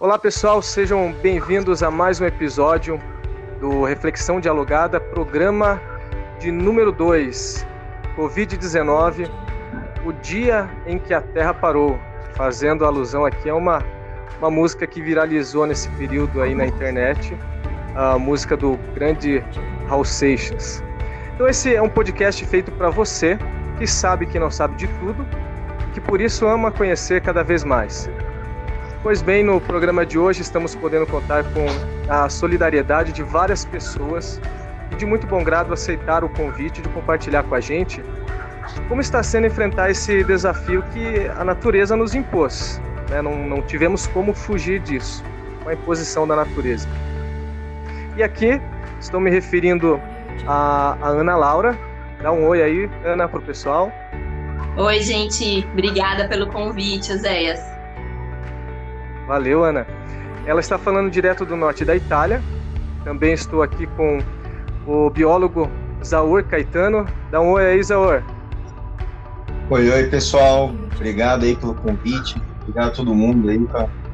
Olá 0.00 0.16
pessoal, 0.16 0.62
sejam 0.62 1.12
bem-vindos 1.12 1.82
a 1.82 1.90
mais 1.90 2.20
um 2.20 2.24
episódio 2.24 3.00
do 3.58 3.82
Reflexão 3.82 4.38
Dialogada, 4.38 5.00
programa 5.00 5.82
de 6.38 6.52
número 6.52 6.92
2, 6.92 7.66
Covid-19, 8.16 9.28
o 10.06 10.12
dia 10.12 10.70
em 10.86 11.00
que 11.00 11.12
a 11.12 11.20
Terra 11.20 11.52
parou, 11.52 11.98
fazendo 12.34 12.84
alusão 12.84 13.26
aqui 13.26 13.50
a 13.50 13.56
uma, 13.56 13.82
uma 14.38 14.48
música 14.48 14.86
que 14.86 15.02
viralizou 15.02 15.66
nesse 15.66 15.88
período 15.88 16.42
aí 16.42 16.54
na 16.54 16.64
internet, 16.64 17.36
a 17.96 18.16
música 18.16 18.56
do 18.56 18.78
grande 18.94 19.42
Raul 19.88 20.04
Seixas. 20.04 20.80
Então 21.34 21.48
esse 21.48 21.74
é 21.74 21.82
um 21.82 21.88
podcast 21.88 22.44
feito 22.46 22.70
para 22.70 22.88
você 22.88 23.36
que 23.78 23.86
sabe 23.88 24.26
que 24.26 24.38
não 24.38 24.48
sabe 24.48 24.76
de 24.76 24.86
tudo, 25.00 25.26
que 25.92 26.00
por 26.00 26.20
isso 26.20 26.46
ama 26.46 26.70
conhecer 26.70 27.20
cada 27.20 27.42
vez 27.42 27.64
mais. 27.64 28.08
Pois 29.00 29.22
bem, 29.22 29.44
no 29.44 29.60
programa 29.60 30.04
de 30.04 30.18
hoje 30.18 30.42
estamos 30.42 30.74
podendo 30.74 31.06
contar 31.06 31.44
com 31.44 31.66
a 32.12 32.28
solidariedade 32.28 33.12
de 33.12 33.22
várias 33.22 33.64
pessoas 33.64 34.40
e 34.90 34.96
de 34.96 35.06
muito 35.06 35.24
bom 35.24 35.44
grado 35.44 35.72
aceitar 35.72 36.24
o 36.24 36.28
convite 36.28 36.82
de 36.82 36.88
compartilhar 36.88 37.44
com 37.44 37.54
a 37.54 37.60
gente 37.60 38.02
como 38.88 39.00
está 39.00 39.22
sendo 39.22 39.46
enfrentar 39.46 39.88
esse 39.88 40.24
desafio 40.24 40.82
que 40.92 41.28
a 41.28 41.44
natureza 41.44 41.94
nos 41.96 42.12
impôs. 42.12 42.80
Né? 43.08 43.22
Não, 43.22 43.36
não 43.36 43.62
tivemos 43.62 44.08
como 44.08 44.34
fugir 44.34 44.80
disso, 44.80 45.24
com 45.62 45.70
a 45.70 45.74
imposição 45.74 46.26
da 46.26 46.34
natureza. 46.34 46.88
E 48.16 48.22
aqui 48.22 48.60
estou 48.98 49.20
me 49.20 49.30
referindo 49.30 50.00
a, 50.44 50.98
a 51.00 51.08
Ana 51.08 51.36
Laura. 51.36 51.78
Dá 52.20 52.32
um 52.32 52.44
oi 52.48 52.62
aí, 52.62 52.90
Ana, 53.04 53.28
para 53.28 53.38
o 53.38 53.42
pessoal. 53.42 53.92
Oi, 54.76 55.00
gente. 55.02 55.64
Obrigada 55.72 56.28
pelo 56.28 56.48
convite, 56.48 57.12
Oséias. 57.12 57.77
Valeu, 59.28 59.62
Ana. 59.62 59.86
Ela 60.46 60.60
está 60.60 60.78
falando 60.78 61.10
direto 61.10 61.44
do 61.44 61.54
norte 61.54 61.84
da 61.84 61.94
Itália. 61.94 62.42
Também 63.04 63.34
estou 63.34 63.62
aqui 63.62 63.86
com 63.88 64.18
o 64.86 65.10
biólogo 65.10 65.70
Zaur 66.02 66.42
Caetano. 66.44 67.06
Dá 67.30 67.38
um 67.38 67.50
oi 67.50 67.66
aí, 67.66 67.82
Zaur. 67.82 68.22
Oi, 69.68 69.90
oi, 69.90 70.04
pessoal. 70.04 70.72
Obrigado 70.96 71.44
aí 71.44 71.54
pelo 71.54 71.74
convite. 71.74 72.42
Obrigado 72.62 72.88
a 72.88 72.90
todo 72.90 73.14
mundo 73.14 73.50
aí 73.50 73.58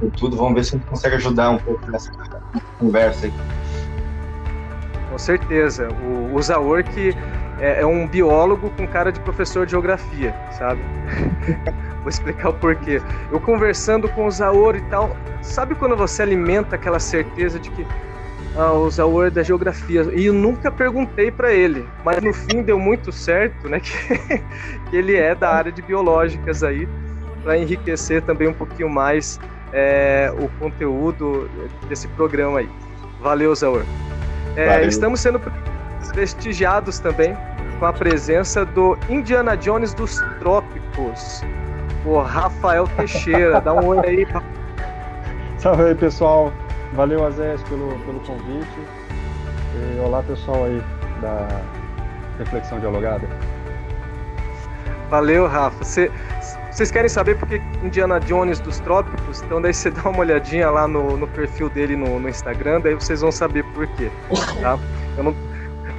por 0.01 0.11
tudo. 0.19 0.37
Vamos 0.37 0.55
ver 0.55 0.65
se 0.65 0.75
a 0.75 0.79
gente 0.79 0.89
consegue 0.89 1.15
ajudar 1.15 1.51
um 1.51 1.59
pouco 1.59 1.89
nessa 1.89 2.11
conversa 2.81 3.27
aí. 3.27 3.33
Com 5.13 5.19
certeza. 5.19 5.89
O, 6.03 6.35
o 6.35 6.43
Zaur 6.43 6.83
que 6.83 7.15
é, 7.61 7.81
é, 7.81 7.87
um 7.87 8.07
biólogo 8.07 8.71
com 8.71 8.87
cara 8.87 9.13
de 9.13 9.21
professor 9.21 9.65
de 9.65 9.73
geografia, 9.73 10.35
sabe? 10.53 10.81
Vou 12.01 12.09
explicar 12.09 12.51
o 12.51 12.55
porquê. 12.55 13.01
Eu 13.31 13.41
conversando 13.41 14.09
com 14.09 14.27
o 14.27 14.31
Zaur 14.31 14.77
e 14.77 14.81
tal, 14.83 15.17
sabe 15.41 15.75
quando 15.75 15.97
você 15.97 16.23
alimenta 16.23 16.77
aquela 16.77 16.99
certeza 16.99 17.59
de 17.59 17.71
que 17.71 17.87
ah, 18.57 18.73
o 18.73 18.91
Zaur 18.91 19.27
é 19.27 19.31
da 19.31 19.43
geografia? 19.43 20.03
E 20.15 20.27
eu 20.27 20.33
nunca 20.33 20.71
perguntei 20.71 21.31
para 21.31 21.53
ele, 21.53 21.85
mas 22.05 22.23
no 22.23 22.33
fim 22.33 22.63
deu 22.63 22.79
muito 22.79 23.11
certo, 23.11 23.69
né? 23.69 23.81
Que, 23.85 24.39
que 24.91 24.97
ele 24.97 25.17
é 25.17 25.35
da 25.35 25.51
área 25.51 25.73
de 25.73 25.83
biológicas 25.83 26.63
aí, 26.63 26.89
para 27.43 27.59
enriquecer 27.59 28.23
também 28.23 28.49
um 28.49 28.53
pouquinho 28.53 28.89
mais 28.89 29.41
é, 29.73 30.33
o 30.39 30.49
conteúdo 30.61 31.51
desse 31.89 32.07
programa 32.09 32.61
aí. 32.61 32.69
Valeu, 33.21 33.55
Zaur. 33.55 33.85
É, 34.57 34.87
estamos 34.87 35.21
sendo 35.21 35.41
prestigiados 36.13 36.99
também 36.99 37.37
com 37.79 37.87
a 37.87 37.93
presença 37.93 38.65
do 38.65 38.97
Indiana 39.09 39.57
Jones 39.57 39.95
dos 39.95 40.19
Trópicos, 40.39 41.43
o 42.05 42.21
Rafael 42.21 42.87
Teixeira. 42.97 43.61
Dá 43.61 43.75
um 43.75 43.87
oi 43.87 43.99
aí. 44.07 44.27
Salve 45.59 45.85
aí, 45.85 45.95
pessoal. 45.95 46.53
Valeu, 46.93 47.27
Azés, 47.27 47.63
pelo, 47.65 47.99
pelo 48.01 48.21
convite. 48.21 48.79
E 49.75 50.01
olá, 50.01 50.23
pessoal 50.23 50.65
aí 50.65 50.83
da 51.21 51.49
Reflexão 52.39 52.79
Dialogada. 52.79 53.27
Valeu, 55.11 55.47
Rafa. 55.47 55.85
Cê, 55.85 56.11
vocês 56.71 56.91
querem 56.91 57.09
saber 57.09 57.39
por 57.39 57.49
que 57.49 57.61
Indiana 57.83 58.19
Jones 58.19 58.59
dos 58.59 58.81
Trópicos? 58.81 59.43
Então 59.43 59.63
daí 59.63 59.73
você 59.73 59.91
dá 59.93 60.09
uma 60.09 60.19
olhadinha 60.19 60.71
lá 60.71 60.89
no, 60.89 61.17
no 61.17 61.29
perfil 61.29 61.69
dele 61.71 61.97
no, 61.97 62.19
no, 62.19 62.29
Instagram, 62.29 62.81
daí 62.81 62.95
vocês 62.95 63.21
vão 63.21 63.31
saber 63.31 63.65
por 63.75 63.87
quê. 63.89 64.11
Tá? 64.61 64.79
Eu 65.17 65.25
não, 65.25 65.35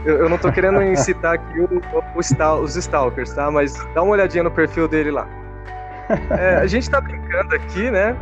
eu, 0.06 0.18
eu 0.20 0.30
não 0.30 0.38
tô 0.38 0.52
querendo 0.52 0.82
incitar 0.84 1.34
aqui 1.34 1.60
o, 1.60 1.66
o, 1.66 2.20
os 2.64 2.76
Stalkers, 2.76 3.34
tá? 3.34 3.50
Mas 3.50 3.74
dá 3.94 4.04
uma 4.04 4.12
olhadinha 4.12 4.44
no 4.44 4.52
perfil 4.52 4.88
dele 4.88 5.12
lá. 5.12 5.28
É, 6.38 6.58
a 6.58 6.68
gente 6.68 6.90
tá 6.90 7.02
brincando 7.02 7.56
aqui, 7.56 7.90
né? 7.90 8.16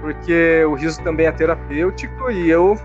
Porque 0.00 0.64
o 0.64 0.74
riso 0.74 1.02
também 1.02 1.26
é 1.26 1.32
terapêutico 1.32 2.30
e 2.30 2.50
eu 2.50 2.78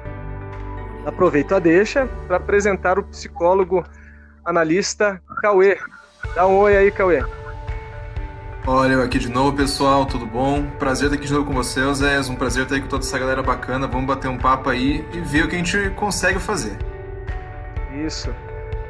aproveito 1.06 1.56
a 1.56 1.60
deixa 1.60 2.08
para 2.28 2.38
apresentar 2.38 3.00
o 3.00 3.04
psicólogo 3.04 3.86
analista 4.44 5.22
Cauê. 5.42 5.78
Dá 6.36 6.46
um 6.46 6.58
oi 6.58 6.76
aí, 6.76 6.92
Cauê. 6.92 7.24
Olha, 8.68 8.94
eu 8.94 9.02
aqui 9.02 9.18
de 9.18 9.30
novo, 9.30 9.56
pessoal, 9.56 10.06
tudo 10.06 10.26
bom? 10.26 10.64
Prazer 10.78 11.06
estar 11.06 11.18
aqui 11.18 11.28
de 11.28 11.34
novo 11.34 11.46
com 11.46 11.54
vocês, 11.54 11.98
Zé. 11.98 12.20
Um 12.30 12.36
prazer 12.36 12.64
estar 12.64 12.76
aí 12.76 12.82
com 12.82 12.88
toda 12.88 13.04
essa 13.04 13.18
galera 13.18 13.42
bacana. 13.42 13.88
Vamos 13.88 14.06
bater 14.06 14.28
um 14.28 14.38
papo 14.38 14.70
aí 14.70 15.06
e 15.14 15.22
ver 15.22 15.46
o 15.46 15.48
que 15.48 15.56
a 15.56 15.58
gente 15.58 15.90
consegue 15.92 16.40
fazer. 16.40 16.78
Isso. 18.06 18.34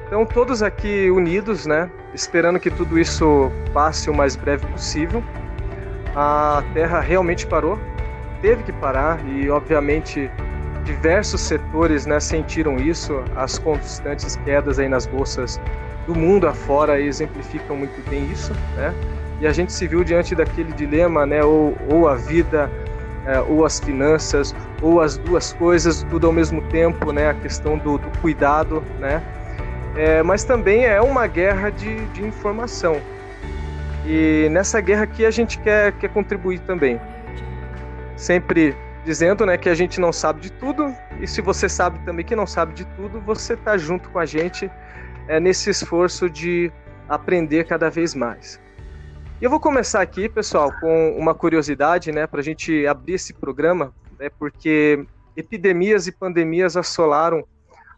Então, 0.08 0.26
todos 0.26 0.64
aqui 0.64 1.10
unidos, 1.12 1.66
né? 1.66 1.90
Esperando 2.14 2.60
que 2.60 2.72
tudo 2.72 2.98
isso 2.98 3.52
passe 3.74 4.10
o 4.10 4.14
mais 4.14 4.36
breve 4.36 4.66
possível. 4.68 5.24
A 6.16 6.64
Terra 6.74 7.00
realmente 7.00 7.46
parou, 7.46 7.78
teve 8.42 8.64
que 8.64 8.72
parar 8.74 9.24
e, 9.28 9.50
obviamente, 9.50 10.30
diversos 10.84 11.42
setores 11.42 12.06
né, 12.08 12.20
sentiram 12.20 12.78
isso. 12.78 13.24
As 13.36 13.60
constantes 13.60 14.36
quedas 14.38 14.80
aí 14.80 14.90
nas 14.90 15.06
bolsas 15.06 15.62
do 16.08 16.16
mundo 16.16 16.48
afora 16.48 17.00
exemplificam 17.00 17.76
muito 17.76 18.10
bem 18.10 18.26
isso, 18.32 18.52
né? 18.76 18.94
e 19.42 19.48
a 19.48 19.54
gente 19.54 19.72
se 19.72 19.88
viu 19.88 20.04
diante 20.04 20.36
daquele 20.36 20.72
dilema, 20.74 21.26
né, 21.26 21.44
ou, 21.44 21.76
ou 21.90 22.08
a 22.08 22.16
vida, 22.16 22.70
é, 23.26 23.40
ou 23.40 23.66
as 23.66 23.80
finanças, 23.80 24.54
ou 24.82 25.02
as 25.02 25.18
duas 25.18 25.54
coisas, 25.54 26.04
tudo 26.10 26.28
ao 26.28 26.34
mesmo 26.34 26.62
tempo, 26.64 27.12
né, 27.12 27.30
a 27.30 27.34
questão 27.34 27.78
do, 27.78 27.98
do 27.98 28.20
cuidado, 28.20 28.84
né, 29.00 29.22
é, 29.96 30.24
mas 30.24 30.44
também 30.44 30.86
é 30.86 31.02
uma 31.02 31.28
guerra 31.28 31.70
de, 31.70 32.06
de 32.08 32.26
informação. 32.26 33.02
E 34.06 34.48
nessa 34.50 34.80
guerra 34.80 35.04
aqui 35.04 35.26
a 35.26 35.32
gente 35.32 35.60
quer, 35.60 35.92
quer 35.94 36.10
contribuir 36.10 36.60
também. 36.60 37.00
Sempre 38.16 38.76
dizendo 39.04 39.46
né, 39.46 39.58
que 39.58 39.70
a 39.70 39.76
gente 39.76 40.00
não 40.00 40.12
sabe 40.12 40.42
de 40.42 40.52
tudo, 40.52 40.94
e 41.20 41.28
se 41.28 41.42
você 41.42 41.68
sabe 41.68 42.00
também 42.06 42.26
que 42.26 42.36
não 42.36 42.48
sabe 42.48 42.74
de 42.74 42.86
tudo, 42.86 43.20
você 43.22 43.54
está 43.54 43.78
junto 43.78 44.10
com 44.10 44.20
a 44.20 44.26
gente 44.26 44.70
é, 45.28 45.40
nesse 45.40 45.70
esforço 45.70 46.30
de 46.30 46.72
aprender 47.08 47.66
cada 47.66 47.90
vez 47.90 48.16
mais. 48.16 48.60
E 49.42 49.44
eu 49.44 49.50
vou 49.50 49.60
começar 49.60 50.02
aqui, 50.02 50.28
pessoal, 50.28 50.72
com 50.80 51.16
uma 51.18 51.34
curiosidade, 51.34 52.12
né, 52.12 52.28
para 52.28 52.40
a 52.40 52.44
gente 52.44 52.86
abrir 52.86 53.14
esse 53.14 53.34
programa, 53.34 53.94
né, 54.20 54.30
porque 54.30 55.06
epidemias 55.36 56.06
e 56.06 56.12
pandemias 56.12 56.76
assolaram 56.76 57.48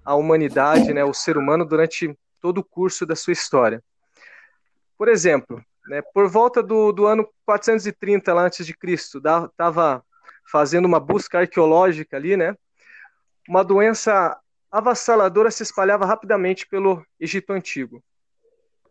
a 0.06 0.14
humanidade, 0.16 0.94
né, 0.94 1.04
o 1.04 1.14
ser 1.14 1.38
humano 1.38 1.66
durante 1.66 2.16
todo 2.40 2.60
o 2.60 2.64
curso 2.64 3.06
da 3.06 3.16
sua 3.16 3.34
história. 3.34 3.84
Por 4.98 5.08
exemplo, 5.08 5.64
né, 5.88 6.02
por 6.14 6.30
volta 6.30 6.62
do, 6.62 6.92
do 6.92 7.08
ano 7.08 7.28
430 7.46 8.34
lá 8.34 8.44
antes 8.44 8.66
de 8.66 8.76
Cristo, 8.78 9.18
estava 9.18 10.04
fazendo 10.50 10.86
uma 10.86 11.00
busca 11.00 11.40
arqueológica 11.40 12.18
ali, 12.18 12.38
né? 12.38 12.56
Uma 13.48 13.64
doença 13.64 14.38
avassaladora 14.72 15.50
se 15.50 15.64
espalhava 15.64 16.06
rapidamente 16.06 16.68
pelo 16.68 17.04
Egito 17.20 17.52
Antigo. 17.54 18.04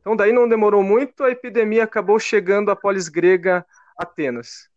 Então, 0.01 0.17
daí 0.17 0.33
não 0.33 0.49
demorou 0.49 0.83
muito, 0.83 1.23
a 1.23 1.31
epidemia 1.31 1.85
acabou 1.85 2.19
chegando 2.19 2.71
à 2.71 2.77
polis 2.77 3.09
grega 3.09 3.65
Atenas 3.97 4.71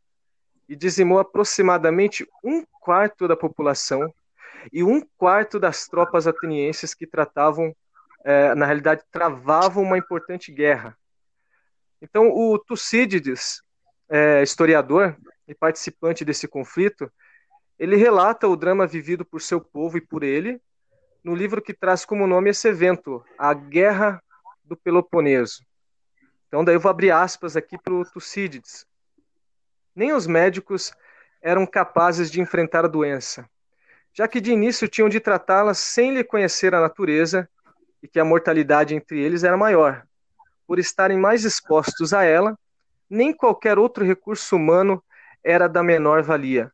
e 0.74 0.76
dizimou 0.76 1.20
aproximadamente 1.20 2.28
um 2.44 2.66
quarto 2.82 3.28
da 3.28 3.38
população 3.38 4.12
e 4.72 4.84
um 4.84 5.06
quarto 5.16 5.60
das 5.60 5.88
tropas 5.88 6.26
atenienses 6.26 6.96
que 6.96 7.06
tratavam, 7.06 7.76
é, 8.26 8.56
na 8.56 8.66
realidade, 8.66 9.04
travavam 9.12 9.84
uma 9.84 10.00
importante 10.00 10.52
guerra. 10.52 10.98
Então, 12.02 12.32
o 12.32 12.58
Tucídides, 12.58 13.62
é, 14.10 14.42
historiador 14.42 15.16
e 15.48 15.54
participante 15.54 16.26
desse 16.26 16.48
conflito, 16.48 17.12
ele 17.78 17.96
relata 17.96 18.48
o 18.48 18.56
drama 18.56 18.88
vivido 18.88 19.24
por 19.24 19.44
seu 19.44 19.62
povo 19.62 20.00
e 20.00 20.02
por 20.02 20.24
ele 20.24 20.60
no 21.24 21.36
livro 21.36 21.62
que 21.62 21.74
traz 21.74 22.04
como 22.04 22.26
nome 22.26 22.50
esse 22.50 22.68
evento, 22.68 23.24
a 23.38 23.54
Guerra 23.54 24.24
do 24.64 24.76
Peloponeso. 24.76 25.64
Então, 26.48 26.66
daí 26.66 26.76
eu 26.76 26.80
vou 26.80 26.90
abrir 26.90 27.12
aspas 27.12 27.56
aqui 27.56 27.78
para 27.78 27.94
o 27.94 28.04
Tucídides. 28.04 28.88
Nem 29.96 30.14
os 30.14 30.26
médicos 30.28 30.94
eram 31.42 31.66
capazes 31.66 32.32
de 32.32 32.42
enfrentar 32.42 32.86
a 32.86 32.88
doença, 32.88 33.48
já 34.14 34.28
que 34.28 34.42
de 34.42 34.52
início 34.52 34.88
tinham 34.88 35.10
de 35.10 35.20
tratá-la 35.20 35.74
sem 35.74 36.14
lhe 36.14 36.24
conhecer 36.24 36.74
a 36.74 36.82
natureza 36.82 37.50
e 38.02 38.08
que 38.08 38.20
a 38.20 38.26
mortalidade 38.26 38.96
entre 38.96 39.20
eles 39.20 39.44
era 39.44 39.58
maior. 39.58 40.06
Por 40.66 40.80
estarem 40.80 41.18
mais 41.18 41.44
expostos 41.44 42.14
a 42.14 42.24
ela, 42.24 42.58
nem 43.10 43.34
qualquer 43.34 43.78
outro 43.78 44.04
recurso 44.04 44.56
humano 44.56 45.04
era 45.44 45.68
da 45.68 45.84
menor 45.84 46.24
valia. 46.24 46.72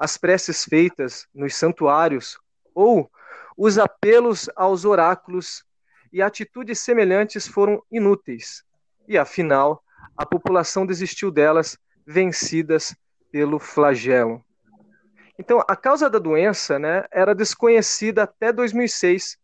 as 0.00 0.16
preces 0.16 0.64
feitas 0.64 1.28
nos 1.34 1.54
santuários 1.54 2.38
ou 2.74 3.10
os 3.54 3.78
apelos 3.78 4.48
aos 4.56 4.86
oráculos 4.86 5.62
e 6.10 6.22
atitudes 6.22 6.78
semelhantes 6.78 7.46
foram 7.46 7.82
inúteis. 7.90 8.64
E 9.06 9.18
afinal, 9.18 9.84
a 10.16 10.24
população 10.24 10.86
desistiu 10.86 11.30
delas, 11.30 11.78
vencidas 12.06 12.94
pelo 13.30 13.58
flagelo. 13.58 14.44
Então, 15.38 15.64
a 15.66 15.74
causa 15.74 16.10
da 16.10 16.18
doença 16.18 16.78
né, 16.78 17.04
era 17.10 17.34
desconhecida 17.34 18.24
até 18.24 18.52
2006, 18.52 19.38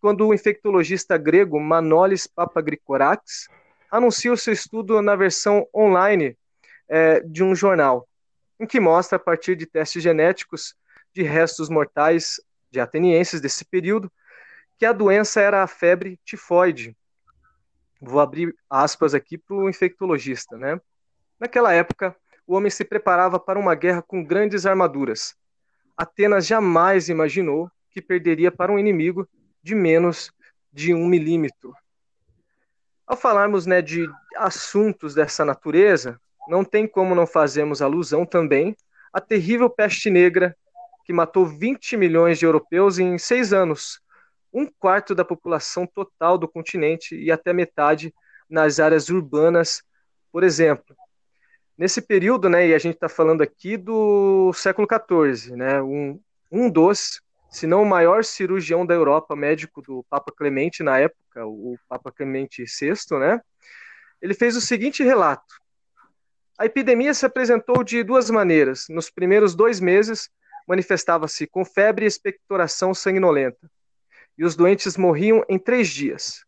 quando 0.00 0.26
o 0.26 0.34
infectologista 0.34 1.18
grego 1.18 1.60
Manolis 1.60 2.26
Papagricorax 2.26 3.48
anunciou 3.90 4.36
seu 4.36 4.52
estudo 4.52 5.00
na 5.02 5.14
versão 5.14 5.66
online 5.74 6.36
é, 6.88 7.20
de 7.20 7.44
um 7.44 7.54
jornal, 7.54 8.08
em 8.58 8.66
que 8.66 8.80
mostra, 8.80 9.16
a 9.16 9.20
partir 9.20 9.54
de 9.56 9.66
testes 9.66 10.02
genéticos 10.02 10.74
de 11.12 11.22
restos 11.22 11.68
mortais 11.68 12.40
de 12.70 12.80
atenienses 12.80 13.40
desse 13.40 13.64
período, 13.64 14.10
que 14.78 14.84
a 14.84 14.92
doença 14.92 15.40
era 15.40 15.62
a 15.62 15.66
febre 15.66 16.18
tifoide. 16.24 16.96
Vou 18.00 18.20
abrir 18.20 18.54
aspas 18.68 19.14
aqui 19.14 19.38
para 19.38 19.56
o 19.56 19.68
infectologista. 19.68 20.56
Né? 20.56 20.80
Naquela 21.44 21.74
época, 21.74 22.16
o 22.46 22.54
homem 22.54 22.70
se 22.70 22.86
preparava 22.86 23.38
para 23.38 23.58
uma 23.58 23.74
guerra 23.74 24.00
com 24.00 24.24
grandes 24.24 24.64
armaduras. 24.64 25.36
Atenas 25.94 26.46
jamais 26.46 27.10
imaginou 27.10 27.70
que 27.90 28.00
perderia 28.00 28.50
para 28.50 28.72
um 28.72 28.78
inimigo 28.78 29.28
de 29.62 29.74
menos 29.74 30.32
de 30.72 30.94
um 30.94 31.06
milímetro. 31.06 31.74
Ao 33.06 33.14
falarmos 33.14 33.66
né, 33.66 33.82
de 33.82 34.08
assuntos 34.36 35.14
dessa 35.14 35.44
natureza, 35.44 36.18
não 36.48 36.64
tem 36.64 36.88
como 36.88 37.14
não 37.14 37.26
fazermos 37.26 37.82
alusão 37.82 38.24
também 38.24 38.74
à 39.12 39.20
terrível 39.20 39.68
peste 39.68 40.08
negra 40.08 40.56
que 41.04 41.12
matou 41.12 41.44
20 41.44 41.94
milhões 41.98 42.38
de 42.38 42.46
europeus 42.46 42.98
em 42.98 43.18
seis 43.18 43.52
anos, 43.52 44.00
um 44.50 44.64
quarto 44.64 45.14
da 45.14 45.26
população 45.26 45.86
total 45.86 46.38
do 46.38 46.48
continente 46.48 47.14
e 47.14 47.30
até 47.30 47.52
metade 47.52 48.14
nas 48.48 48.80
áreas 48.80 49.10
urbanas, 49.10 49.82
por 50.32 50.42
exemplo. 50.42 50.96
Nesse 51.76 52.00
período, 52.00 52.48
né, 52.48 52.68
e 52.68 52.74
a 52.74 52.78
gente 52.78 52.94
está 52.94 53.08
falando 53.08 53.42
aqui 53.42 53.76
do 53.76 54.52
século 54.52 54.86
XIV, 54.86 55.56
né, 55.56 55.82
um, 55.82 56.20
um 56.50 56.70
dos, 56.70 57.20
se 57.50 57.66
não 57.66 57.82
o 57.82 57.86
maior 57.86 58.24
cirurgião 58.24 58.86
da 58.86 58.94
Europa, 58.94 59.34
médico 59.34 59.82
do 59.82 60.04
Papa 60.08 60.32
Clemente 60.32 60.84
na 60.84 60.98
época, 60.98 61.44
o 61.44 61.76
Papa 61.88 62.12
Clemente 62.12 62.64
VI, 62.64 63.18
né, 63.18 63.40
ele 64.22 64.34
fez 64.34 64.56
o 64.56 64.60
seguinte 64.60 65.02
relato. 65.02 65.54
A 66.56 66.64
epidemia 66.64 67.12
se 67.12 67.26
apresentou 67.26 67.82
de 67.82 68.04
duas 68.04 68.30
maneiras. 68.30 68.86
Nos 68.88 69.10
primeiros 69.10 69.56
dois 69.56 69.80
meses, 69.80 70.30
manifestava-se 70.68 71.46
com 71.46 71.64
febre 71.64 72.04
e 72.04 72.08
expectoração 72.08 72.94
sanguinolenta, 72.94 73.68
e 74.38 74.44
os 74.44 74.54
doentes 74.54 74.96
morriam 74.96 75.44
em 75.48 75.58
três 75.58 75.88
dias. 75.88 76.44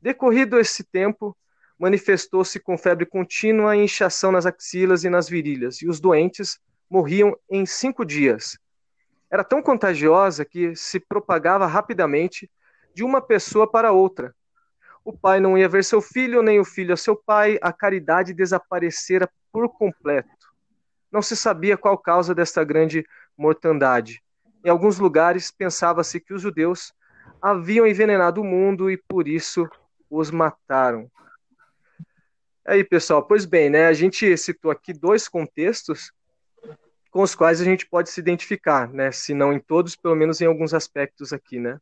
Decorrido 0.00 0.58
esse 0.58 0.84
tempo, 0.84 1.36
manifestou-se 1.78 2.58
com 2.58 2.76
febre 2.76 3.06
contínua 3.06 3.76
e 3.76 3.84
inchação 3.84 4.32
nas 4.32 4.46
axilas 4.46 5.04
e 5.04 5.10
nas 5.10 5.28
virilhas, 5.28 5.80
e 5.80 5.88
os 5.88 6.00
doentes 6.00 6.58
morriam 6.90 7.36
em 7.50 7.64
cinco 7.64 8.04
dias. 8.04 8.58
Era 9.30 9.44
tão 9.44 9.62
contagiosa 9.62 10.44
que 10.44 10.74
se 10.74 10.98
propagava 10.98 11.66
rapidamente 11.66 12.50
de 12.94 13.04
uma 13.04 13.20
pessoa 13.20 13.70
para 13.70 13.92
outra. 13.92 14.34
O 15.04 15.16
pai 15.16 15.38
não 15.38 15.56
ia 15.56 15.68
ver 15.68 15.84
seu 15.84 16.00
filho, 16.00 16.42
nem 16.42 16.58
o 16.58 16.64
filho 16.64 16.94
a 16.94 16.96
seu 16.96 17.14
pai, 17.14 17.58
a 17.62 17.72
caridade 17.72 18.34
desaparecera 18.34 19.30
por 19.52 19.68
completo. 19.68 20.28
Não 21.10 21.22
se 21.22 21.36
sabia 21.36 21.76
qual 21.76 21.96
causa 21.96 22.34
desta 22.34 22.64
grande 22.64 23.06
mortandade. 23.36 24.22
Em 24.64 24.68
alguns 24.68 24.98
lugares 24.98 25.50
pensava-se 25.50 26.20
que 26.20 26.34
os 26.34 26.42
judeus 26.42 26.92
haviam 27.40 27.86
envenenado 27.86 28.40
o 28.40 28.44
mundo 28.44 28.90
e 28.90 28.96
por 28.96 29.28
isso 29.28 29.68
os 30.10 30.30
mataram. 30.30 31.10
Aí, 32.68 32.84
pessoal, 32.84 33.22
pois 33.22 33.46
bem, 33.46 33.70
né? 33.70 33.86
A 33.86 33.94
gente 33.94 34.36
citou 34.36 34.70
aqui 34.70 34.92
dois 34.92 35.26
contextos 35.26 36.12
com 37.10 37.22
os 37.22 37.34
quais 37.34 37.62
a 37.62 37.64
gente 37.64 37.86
pode 37.86 38.10
se 38.10 38.20
identificar, 38.20 38.92
né? 38.92 39.10
Se 39.10 39.32
não 39.32 39.54
em 39.54 39.58
todos, 39.58 39.96
pelo 39.96 40.14
menos 40.14 40.42
em 40.42 40.44
alguns 40.44 40.74
aspectos 40.74 41.32
aqui, 41.32 41.58
né? 41.58 41.80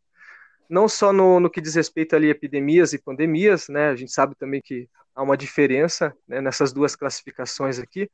Não 0.71 0.89
só 0.89 1.13
no, 1.13 1.41
no 1.41 1.51
que 1.51 1.61
diz 1.61 1.75
respeito 1.75 2.15
ali 2.15 2.29
a 2.29 2.31
epidemias 2.31 2.93
e 2.93 2.99
pandemias, 2.99 3.69
né? 3.69 3.89
A 3.89 3.97
gente 3.97 4.13
sabe 4.13 4.37
também 4.37 4.63
que 4.63 4.89
há 5.13 5.25
uma 5.25 5.37
diferença 5.37 6.17
né, 6.29 6.41
nessas 6.41 6.73
duas 6.73 6.95
classificações 6.95 7.81
aqui, 7.81 8.09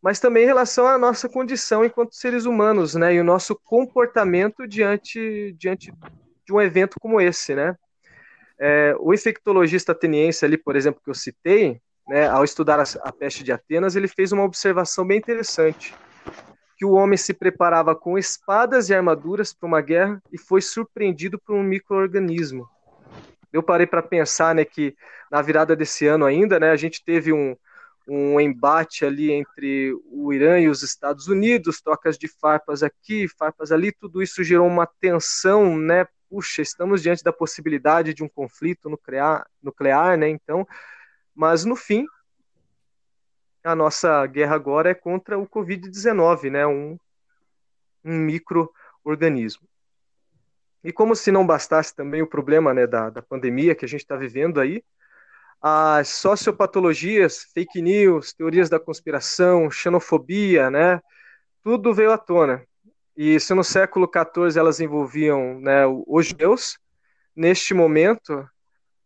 mas 0.00 0.18
também 0.18 0.44
em 0.44 0.46
relação 0.46 0.86
à 0.86 0.96
nossa 0.96 1.28
condição 1.28 1.84
enquanto 1.84 2.14
seres 2.14 2.46
humanos, 2.46 2.94
né, 2.94 3.16
e 3.16 3.20
o 3.20 3.24
nosso 3.24 3.54
comportamento 3.54 4.66
diante, 4.66 5.54
diante 5.58 5.92
de 6.46 6.54
um 6.54 6.60
evento 6.62 6.98
como 6.98 7.20
esse, 7.20 7.54
né. 7.54 7.76
É, 8.58 8.96
o 8.98 9.12
infectologista 9.12 9.92
ateniense 9.92 10.42
ali, 10.42 10.56
por 10.56 10.74
exemplo, 10.74 11.02
que 11.04 11.10
eu 11.10 11.14
citei, 11.14 11.78
né, 12.08 12.26
ao 12.26 12.42
estudar 12.42 12.80
a, 12.80 12.84
a 13.02 13.12
peste 13.12 13.44
de 13.44 13.52
Atenas, 13.52 13.94
ele 13.94 14.08
fez 14.08 14.32
uma 14.32 14.44
observação 14.44 15.06
bem 15.06 15.18
interessante, 15.18 15.94
que 16.76 16.84
o 16.84 16.92
homem 16.92 17.16
se 17.16 17.34
preparava 17.34 17.94
com 17.94 18.16
espadas 18.16 18.88
e 18.88 18.94
armaduras 18.94 19.52
para 19.52 19.66
uma 19.66 19.80
guerra 19.80 20.22
e 20.32 20.38
foi 20.38 20.62
surpreendido 20.62 21.38
por 21.38 21.54
um 21.54 21.62
microorganismo. 21.62 22.68
Eu 23.52 23.62
parei 23.62 23.86
para 23.86 24.02
pensar, 24.02 24.54
né, 24.54 24.64
que 24.64 24.96
na 25.30 25.42
virada 25.42 25.76
desse 25.76 26.06
ano 26.06 26.24
ainda, 26.24 26.58
né, 26.58 26.70
a 26.70 26.76
gente 26.76 27.04
teve 27.04 27.32
um, 27.32 27.56
um 28.08 28.40
embate 28.40 29.04
ali 29.04 29.30
entre 29.30 29.92
o 30.10 30.32
Irã 30.32 30.58
e 30.58 30.68
os 30.68 30.82
Estados 30.82 31.28
Unidos, 31.28 31.80
trocas 31.80 32.16
de 32.16 32.26
farpas 32.26 32.82
aqui, 32.82 33.28
farpas 33.28 33.70
ali, 33.70 33.92
tudo 33.92 34.22
isso 34.22 34.42
gerou 34.42 34.66
uma 34.66 34.86
tensão, 34.86 35.76
né? 35.76 36.06
Puxa, 36.30 36.62
estamos 36.62 37.02
diante 37.02 37.22
da 37.22 37.32
possibilidade 37.32 38.14
de 38.14 38.22
um 38.22 38.28
conflito 38.28 38.88
nuclear, 38.88 39.46
nuclear 39.62 40.16
né? 40.16 40.28
Então, 40.28 40.66
mas 41.38 41.64
no 41.64 41.76
fim, 41.76 42.04
a 43.62 43.72
nossa 43.72 44.26
guerra 44.26 44.56
agora 44.56 44.90
é 44.90 44.94
contra 44.94 45.38
o 45.38 45.46
Covid-19, 45.46 46.50
né? 46.50 46.66
Um, 46.66 46.98
um 48.04 48.18
microorganismo. 48.18 49.62
E 50.82 50.92
como 50.92 51.14
se 51.14 51.30
não 51.30 51.46
bastasse 51.46 51.94
também 51.94 52.22
o 52.22 52.26
problema 52.26 52.74
né, 52.74 52.88
da, 52.88 53.08
da 53.08 53.22
pandemia 53.22 53.76
que 53.76 53.84
a 53.84 53.88
gente 53.88 54.00
está 54.00 54.16
vivendo 54.16 54.60
aí, 54.60 54.82
as 55.62 56.08
sociopatologias, 56.08 57.44
fake 57.54 57.80
news, 57.80 58.32
teorias 58.32 58.68
da 58.68 58.80
conspiração, 58.80 59.70
xenofobia, 59.70 60.68
né? 60.72 61.00
Tudo 61.62 61.94
veio 61.94 62.10
à 62.10 62.18
tona. 62.18 62.64
E 63.16 63.38
se 63.38 63.54
no 63.54 63.62
século 63.62 64.10
XIV 64.12 64.58
elas 64.58 64.80
envolviam 64.80 65.60
né, 65.60 65.86
os 65.86 66.26
judeus, 66.26 66.80
neste 67.36 67.74
momento 67.74 68.40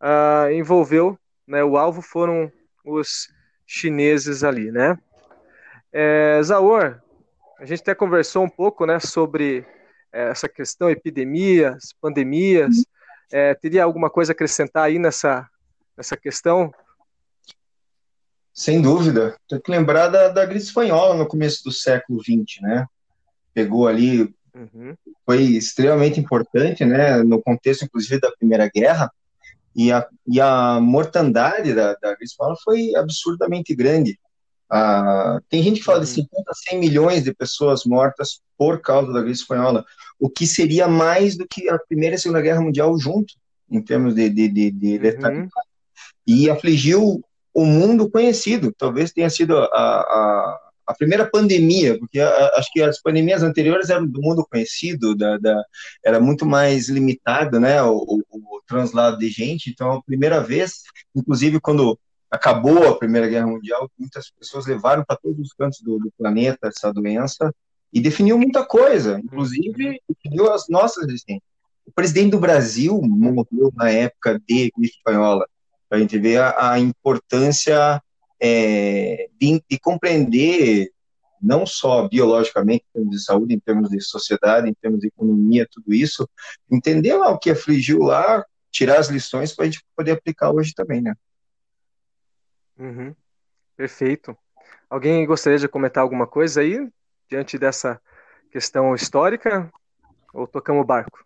uh, 0.00 0.50
envolveu, 0.50 1.18
né, 1.52 1.62
o 1.62 1.76
alvo 1.76 2.00
foram 2.00 2.50
os 2.82 3.28
chineses 3.66 4.42
ali, 4.42 4.72
né? 4.72 4.98
É, 5.92 6.40
Zaor, 6.42 6.98
a 7.58 7.66
gente 7.66 7.82
até 7.82 7.94
conversou 7.94 8.42
um 8.42 8.48
pouco, 8.48 8.86
né, 8.86 8.98
sobre 8.98 9.66
é, 10.10 10.30
essa 10.30 10.48
questão 10.48 10.88
epidemias, 10.88 11.92
pandemias. 12.00 12.74
É, 13.30 13.54
teria 13.54 13.84
alguma 13.84 14.08
coisa 14.08 14.32
a 14.32 14.34
acrescentar 14.34 14.84
aí 14.84 14.98
nessa 14.98 15.46
essa 15.94 16.16
questão? 16.16 16.72
Sem 18.54 18.80
dúvida. 18.80 19.36
Tem 19.46 19.60
que 19.60 19.70
lembrar 19.70 20.08
da, 20.08 20.28
da 20.28 20.46
gripe 20.46 20.64
espanhola 20.64 21.14
no 21.14 21.28
começo 21.28 21.62
do 21.64 21.70
século 21.70 22.18
XX, 22.22 22.62
né? 22.62 22.86
Pegou 23.52 23.86
ali, 23.86 24.34
uhum. 24.54 24.96
foi 25.26 25.42
extremamente 25.42 26.18
importante, 26.18 26.82
né? 26.82 27.22
No 27.22 27.42
contexto, 27.42 27.84
inclusive, 27.84 28.20
da 28.20 28.32
Primeira 28.32 28.70
Guerra. 28.74 29.12
E 29.74 29.90
a, 29.90 30.06
e 30.26 30.40
a 30.40 30.80
mortandade 30.80 31.74
da, 31.74 31.94
da 31.94 32.10
gripe 32.10 32.24
espanhola 32.24 32.56
foi 32.62 32.94
absurdamente 32.94 33.74
grande. 33.74 34.18
Ah, 34.70 35.38
tem 35.48 35.62
gente 35.62 35.80
que 35.80 35.84
fala 35.84 36.00
de 36.00 36.06
50 36.06 36.34
uhum. 36.36 36.44
a 36.48 36.54
100 36.54 36.78
milhões 36.78 37.24
de 37.24 37.34
pessoas 37.34 37.84
mortas 37.84 38.40
por 38.56 38.80
causa 38.80 39.12
da 39.12 39.20
gripe 39.20 39.36
espanhola, 39.36 39.84
o 40.18 40.30
que 40.30 40.46
seria 40.46 40.88
mais 40.88 41.36
do 41.36 41.46
que 41.46 41.68
a 41.68 41.78
Primeira 41.78 42.14
e 42.14 42.16
a 42.16 42.18
Segunda 42.18 42.40
Guerra 42.40 42.60
Mundial 42.60 42.98
junto, 42.98 43.34
em 43.70 43.82
termos 43.82 44.14
de, 44.14 44.28
de, 44.30 44.48
de, 44.48 44.70
de 44.70 44.98
letalidade. 44.98 45.42
Uhum 45.42 45.72
e 46.26 46.50
afligiu 46.50 47.22
o 47.54 47.64
mundo 47.64 48.10
conhecido. 48.10 48.72
Talvez 48.76 49.12
tenha 49.12 49.28
sido 49.28 49.56
a, 49.56 49.64
a, 49.64 50.61
a 50.86 50.94
primeira 50.94 51.28
pandemia, 51.28 51.98
porque 51.98 52.20
acho 52.20 52.70
que 52.72 52.82
as 52.82 53.00
pandemias 53.00 53.42
anteriores 53.42 53.90
eram 53.90 54.06
do 54.06 54.20
mundo 54.20 54.46
conhecido, 54.50 55.14
da, 55.14 55.38
da 55.38 55.62
era 56.04 56.20
muito 56.20 56.44
mais 56.44 56.88
limitado, 56.88 57.60
né, 57.60 57.82
o, 57.82 57.96
o, 57.96 58.22
o, 58.30 58.62
translado 58.66 59.18
de 59.18 59.28
gente. 59.28 59.70
Então, 59.70 59.92
a 59.92 60.02
primeira 60.02 60.40
vez, 60.40 60.82
inclusive 61.14 61.60
quando 61.60 61.98
acabou 62.30 62.88
a 62.88 62.98
Primeira 62.98 63.28
Guerra 63.28 63.46
Mundial, 63.46 63.90
muitas 63.98 64.30
pessoas 64.30 64.66
levaram 64.66 65.04
para 65.04 65.16
todos 65.16 65.38
os 65.38 65.52
cantos 65.52 65.80
do, 65.82 65.98
do, 65.98 66.12
planeta 66.16 66.68
essa 66.68 66.92
doença 66.92 67.54
e 67.92 68.00
definiu 68.00 68.38
muita 68.38 68.64
coisa, 68.64 69.20
inclusive 69.22 70.00
definiu 70.08 70.50
as 70.50 70.66
nossas 70.68 71.06
existências. 71.08 71.42
O 71.86 71.92
presidente 71.92 72.30
do 72.30 72.40
Brasil 72.40 72.98
morreu 73.02 73.70
na 73.74 73.90
época 73.90 74.40
de 74.48 74.72
gripe 74.74 74.96
espanhola 74.96 75.46
a 75.92 75.98
gente 75.98 76.18
vê 76.18 76.38
a, 76.38 76.72
a 76.72 76.80
importância 76.80 78.02
é, 78.44 79.28
de, 79.40 79.62
de, 79.70 79.78
compreender 79.78 80.90
não 81.40 81.64
só 81.64 82.08
biologicamente, 82.08 82.84
em 82.88 82.92
termos 82.92 83.16
de 83.16 83.24
saúde, 83.24 83.54
em 83.54 83.60
termos 83.60 83.88
de 83.88 84.00
sociedade, 84.00 84.68
em 84.68 84.74
termos 84.74 84.98
de 84.98 85.06
economia, 85.06 85.68
tudo 85.70 85.94
isso, 85.94 86.28
entender 86.70 87.14
lá 87.14 87.30
o 87.30 87.38
que 87.38 87.50
afligiu 87.50 88.00
lá, 88.00 88.44
tirar 88.70 88.98
as 88.98 89.08
lições 89.08 89.54
para 89.54 89.64
a 89.64 89.66
gente 89.66 89.84
poder 89.94 90.12
aplicar 90.12 90.50
hoje 90.50 90.72
também, 90.74 91.00
né? 91.00 91.14
Uhum. 92.78 93.14
Perfeito. 93.76 94.36
Alguém 94.90 95.24
gostaria 95.24 95.58
de 95.58 95.68
comentar 95.68 96.02
alguma 96.02 96.26
coisa 96.26 96.62
aí, 96.62 96.88
diante 97.28 97.56
dessa 97.58 98.00
questão 98.50 98.94
histórica, 98.94 99.72
ou 100.34 100.46
tocamos 100.46 100.82
o 100.82 100.86
barco? 100.86 101.24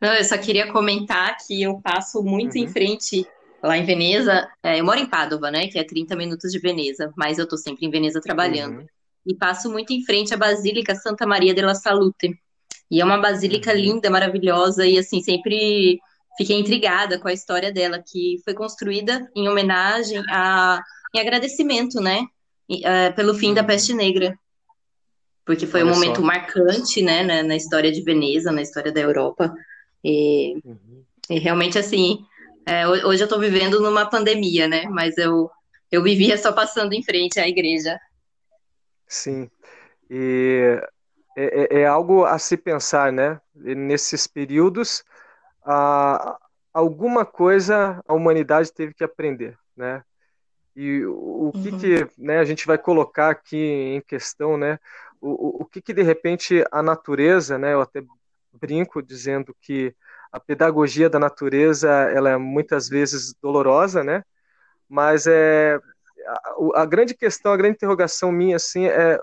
Não, 0.00 0.14
eu 0.14 0.24
só 0.24 0.38
queria 0.38 0.72
comentar 0.72 1.36
que 1.46 1.62
eu 1.62 1.80
passo 1.80 2.22
muito 2.22 2.56
uhum. 2.56 2.64
em 2.64 2.68
frente 2.68 3.26
lá 3.62 3.76
em 3.76 3.84
Veneza. 3.84 4.48
É, 4.62 4.80
eu 4.80 4.84
moro 4.84 4.98
em 4.98 5.06
Padova, 5.06 5.50
né? 5.50 5.68
Que 5.68 5.78
é 5.78 5.84
30 5.84 6.16
minutos 6.16 6.52
de 6.52 6.58
Veneza, 6.58 7.12
mas 7.16 7.38
eu 7.38 7.48
tô 7.48 7.56
sempre 7.56 7.86
em 7.86 7.90
Veneza 7.90 8.20
trabalhando. 8.20 8.78
Uhum. 8.78 8.86
E 9.26 9.34
passo 9.34 9.70
muito 9.70 9.92
em 9.92 10.04
frente 10.04 10.32
à 10.32 10.36
Basílica 10.36 10.94
Santa 10.94 11.26
Maria 11.26 11.54
della 11.54 11.74
Salute. 11.74 12.38
E 12.90 13.00
é 13.00 13.04
uma 13.04 13.18
basílica 13.18 13.72
uhum. 13.72 13.78
linda, 13.78 14.10
maravilhosa, 14.10 14.86
e 14.86 14.98
assim, 14.98 15.20
sempre 15.20 15.98
fiquei 16.38 16.58
intrigada 16.58 17.18
com 17.18 17.28
a 17.28 17.32
história 17.32 17.72
dela, 17.72 18.02
que 18.04 18.40
foi 18.44 18.54
construída 18.54 19.28
em 19.34 19.48
homenagem 19.48 20.22
a. 20.28 20.80
em 21.14 21.20
agradecimento, 21.20 22.00
né? 22.00 22.26
Uh, 22.70 23.14
pelo 23.14 23.34
fim 23.34 23.54
da 23.54 23.60
uhum. 23.62 23.66
peste 23.66 23.94
negra. 23.94 24.38
Porque 25.44 25.66
foi 25.66 25.82
Olha 25.82 25.92
um 25.92 25.94
momento 25.94 26.16
só. 26.16 26.22
marcante, 26.22 27.00
né, 27.00 27.22
na, 27.22 27.42
na, 27.44 27.54
história 27.54 27.92
de 27.92 28.02
Veneza, 28.02 28.50
na 28.50 28.62
história 28.62 28.90
da 28.90 29.00
Europa. 29.00 29.54
E, 30.04 30.58
uhum. 30.64 31.04
e 31.30 31.38
realmente, 31.38 31.78
assim, 31.78 32.24
é, 32.66 32.86
hoje 32.86 33.22
eu 33.22 33.26
estou 33.26 33.38
vivendo 33.38 33.80
numa 33.80 34.10
pandemia, 34.10 34.66
né? 34.66 34.86
Mas 34.90 35.16
eu, 35.16 35.48
eu 35.90 36.02
vivia 36.02 36.36
só 36.36 36.52
passando 36.52 36.92
em 36.92 37.02
frente 37.02 37.38
à 37.38 37.46
igreja. 37.46 37.98
Sim. 39.06 39.48
E 40.10 40.78
é, 41.36 41.78
é, 41.78 41.80
é 41.82 41.86
algo 41.86 42.24
a 42.24 42.38
se 42.38 42.56
pensar, 42.56 43.12
né? 43.12 43.40
nesses 43.54 44.26
períodos, 44.26 45.04
a, 45.64 46.38
alguma 46.72 47.24
coisa 47.24 48.02
a 48.06 48.14
humanidade 48.14 48.72
teve 48.72 48.92
que 48.92 49.04
aprender, 49.04 49.56
né? 49.76 50.02
E 50.74 51.06
o, 51.06 51.48
o 51.48 51.52
que, 51.52 51.70
uhum. 51.70 51.78
que 51.78 52.08
né, 52.18 52.38
a 52.38 52.44
gente 52.44 52.66
vai 52.66 52.76
colocar 52.76 53.30
aqui 53.30 53.56
em 53.56 54.00
questão, 54.00 54.58
né? 54.58 54.78
O, 55.20 55.30
o, 55.30 55.62
o 55.62 55.64
que, 55.64 55.80
que 55.80 55.94
de 55.94 56.02
repente 56.02 56.64
a 56.70 56.82
natureza, 56.82 57.56
né? 57.56 57.72
Eu 57.72 57.80
até 57.80 58.02
brinco 58.52 59.02
dizendo 59.02 59.56
que 59.60 59.94
a 60.32 60.40
pedagogia 60.40 61.08
da 61.08 61.18
natureza 61.18 61.90
ela 61.90 62.30
é 62.30 62.36
muitas 62.36 62.88
vezes 62.88 63.34
dolorosa, 63.40 64.04
né? 64.04 64.22
Mas 64.88 65.26
é 65.26 65.78
a, 66.26 66.82
a 66.82 66.86
grande 66.86 67.14
questão, 67.14 67.52
a 67.52 67.56
grande 67.56 67.76
interrogação 67.76 68.32
minha 68.32 68.56
assim 68.56 68.86
é 68.86 69.18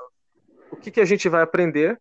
o 0.72 0.76
que, 0.76 0.92
que 0.92 1.02
a 1.02 1.06
gente 1.06 1.30
vai 1.30 1.42
aprender 1.44 2.00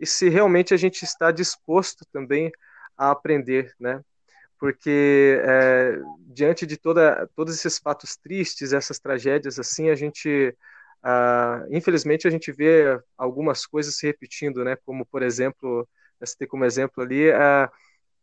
e 0.00 0.06
se 0.06 0.28
realmente 0.28 0.72
a 0.72 0.76
gente 0.76 1.04
está 1.04 1.30
disposto 1.30 2.04
também 2.12 2.50
a 2.96 3.10
aprender, 3.10 3.72
né? 3.78 4.00
Porque 4.58 5.40
é, 5.44 5.98
diante 6.26 6.66
de 6.66 6.76
toda, 6.76 7.28
todos 7.36 7.54
esses 7.54 7.78
fatos 7.78 8.16
tristes, 8.16 8.72
essas 8.72 8.98
tragédias, 8.98 9.58
assim, 9.58 9.88
a 9.88 9.94
gente, 9.94 10.56
infelizmente, 11.70 12.26
a 12.26 12.30
gente 12.30 12.50
vê 12.50 13.00
algumas 13.16 13.64
coisas 13.66 13.96
se 13.96 14.06
repetindo, 14.06 14.64
né? 14.64 14.76
Como, 14.84 15.06
por 15.06 15.22
exemplo, 15.22 15.88
ter 16.38 16.46
como 16.46 16.64
exemplo 16.64 17.02
ali, 17.02 17.30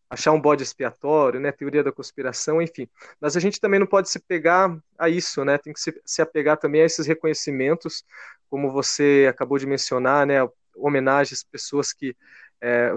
achar 0.09 0.31
um 0.31 0.39
bode 0.41 0.63
expiatório, 0.63 1.39
né, 1.39 1.51
teoria 1.51 1.83
da 1.83 1.91
conspiração, 1.91 2.61
enfim. 2.61 2.87
Mas 3.19 3.35
a 3.35 3.39
gente 3.39 3.59
também 3.59 3.79
não 3.79 3.87
pode 3.87 4.09
se 4.09 4.19
pegar 4.19 4.77
a 4.97 5.09
isso, 5.09 5.43
né, 5.43 5.57
tem 5.57 5.73
que 5.73 5.79
se, 5.79 5.99
se 6.05 6.21
apegar 6.21 6.57
também 6.57 6.81
a 6.81 6.85
esses 6.85 7.07
reconhecimentos, 7.07 8.03
como 8.49 8.71
você 8.71 9.25
acabou 9.29 9.57
de 9.57 9.65
mencionar, 9.65 10.25
né, 10.25 10.47
homenagens 10.75 11.43
pessoas 11.43 11.91
que 11.91 12.15
é, 12.61 12.93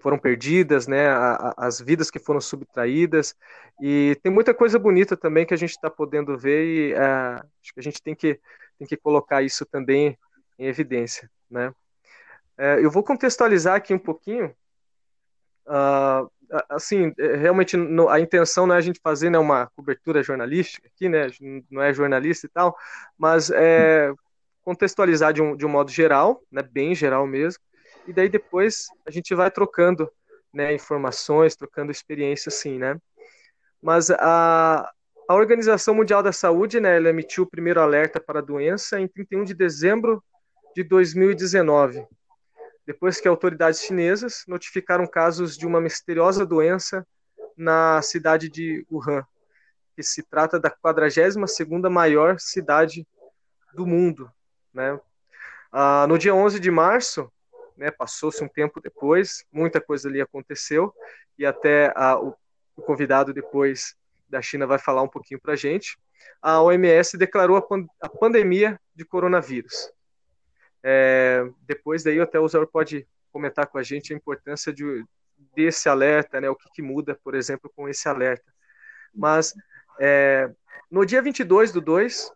foram 0.00 0.18
perdidas, 0.18 0.86
né, 0.86 1.08
a, 1.08 1.32
a, 1.34 1.66
as 1.66 1.80
vidas 1.80 2.10
que 2.10 2.18
foram 2.18 2.40
subtraídas, 2.40 3.34
e 3.80 4.16
tem 4.22 4.30
muita 4.30 4.52
coisa 4.52 4.78
bonita 4.78 5.16
também 5.16 5.46
que 5.46 5.54
a 5.54 5.58
gente 5.58 5.70
está 5.70 5.88
podendo 5.88 6.36
ver 6.36 6.64
e 6.64 6.92
é, 6.92 7.00
acho 7.00 7.72
que 7.72 7.80
a 7.80 7.82
gente 7.82 8.02
tem 8.02 8.14
que, 8.14 8.38
tem 8.78 8.86
que 8.86 8.96
colocar 8.96 9.42
isso 9.42 9.64
também 9.64 10.18
em 10.58 10.66
evidência, 10.66 11.30
né. 11.50 11.72
É, 12.56 12.84
eu 12.84 12.90
vou 12.90 13.04
contextualizar 13.04 13.76
aqui 13.76 13.94
um 13.94 13.98
pouquinho 13.98 14.52
Uh, 15.68 16.28
assim, 16.68 17.12
é, 17.18 17.36
realmente 17.36 17.76
a 18.08 18.20
intenção 18.20 18.66
não 18.66 18.74
é 18.74 18.78
a 18.78 18.82
gente 18.82 19.00
fazer 19.02 19.30
né, 19.30 19.38
uma 19.38 19.66
cobertura 19.76 20.22
jornalística 20.22 20.88
aqui, 20.88 21.08
né, 21.08 21.26
não 21.70 21.82
é 21.82 21.92
jornalista 21.92 22.46
e 22.46 22.48
tal, 22.48 22.76
mas 23.16 23.50
é 23.50 24.12
contextualizar 24.62 25.32
de 25.32 25.42
um, 25.42 25.56
de 25.56 25.64
um 25.66 25.68
modo 25.68 25.90
geral, 25.90 26.42
né, 26.50 26.62
bem 26.62 26.94
geral 26.94 27.26
mesmo, 27.26 27.62
e 28.06 28.12
daí 28.12 28.28
depois 28.28 28.86
a 29.06 29.10
gente 29.10 29.34
vai 29.34 29.50
trocando 29.50 30.10
né, 30.52 30.74
informações, 30.74 31.54
trocando 31.54 31.92
experiências, 31.92 32.54
assim, 32.54 32.78
né. 32.78 32.98
Mas 33.80 34.10
a, 34.10 34.90
a 35.28 35.34
Organização 35.34 35.94
Mundial 35.94 36.22
da 36.22 36.32
Saúde, 36.32 36.80
né, 36.80 36.96
ela 36.96 37.10
emitiu 37.10 37.44
o 37.44 37.48
primeiro 37.48 37.80
alerta 37.80 38.18
para 38.18 38.40
a 38.40 38.42
doença 38.42 38.98
em 38.98 39.06
31 39.06 39.44
de 39.44 39.54
dezembro 39.54 40.22
de 40.74 40.82
2019, 40.82 42.06
depois 42.88 43.20
que 43.20 43.28
autoridades 43.28 43.82
chinesas 43.82 44.44
notificaram 44.48 45.06
casos 45.06 45.58
de 45.58 45.66
uma 45.66 45.78
misteriosa 45.78 46.46
doença 46.46 47.06
na 47.54 48.00
cidade 48.00 48.48
de 48.48 48.82
Wuhan, 48.90 49.22
que 49.94 50.02
se 50.02 50.22
trata 50.22 50.58
da 50.58 50.70
42ª 50.70 51.90
maior 51.90 52.40
cidade 52.40 53.06
do 53.74 53.84
mundo. 53.86 54.32
Né? 54.72 54.98
Ah, 55.70 56.06
no 56.08 56.16
dia 56.16 56.34
11 56.34 56.58
de 56.58 56.70
março, 56.70 57.30
né, 57.76 57.90
passou-se 57.90 58.42
um 58.42 58.48
tempo 58.48 58.80
depois, 58.80 59.44
muita 59.52 59.82
coisa 59.82 60.08
ali 60.08 60.22
aconteceu, 60.22 60.90
e 61.38 61.44
até 61.44 61.92
ah, 61.94 62.18
o, 62.18 62.34
o, 62.74 62.80
convidado 62.80 63.34
depois 63.34 63.94
da 64.30 64.40
China 64.40 64.66
vai 64.66 64.78
falar 64.78 65.02
um 65.02 65.08
pouquinho 65.08 65.38
para 65.42 65.52
a 65.52 65.56
gente, 65.56 65.98
a 66.40 66.62
OMS 66.62 67.18
declarou 67.18 67.58
a, 67.58 67.60
pan 67.60 67.84
a 68.00 68.08
pandemia 68.08 68.80
de 68.94 69.04
coronavírus. 69.04 69.92
É, 70.82 71.48
depois 71.62 72.02
daí 72.02 72.20
até 72.20 72.38
o 72.38 72.48
Zé 72.48 72.64
pode 72.66 73.06
comentar 73.32 73.66
com 73.66 73.78
a 73.78 73.82
gente 73.82 74.12
a 74.12 74.16
importância 74.16 74.72
de, 74.72 75.04
desse 75.54 75.88
alerta, 75.88 76.40
né, 76.40 76.48
o 76.48 76.56
que, 76.56 76.70
que 76.72 76.82
muda, 76.82 77.18
por 77.22 77.34
exemplo, 77.34 77.70
com 77.74 77.88
esse 77.88 78.08
alerta. 78.08 78.52
Mas 79.14 79.54
é, 80.00 80.50
no 80.90 81.04
dia 81.04 81.20
22 81.20 81.72
do 81.72 81.80
2, 81.80 82.32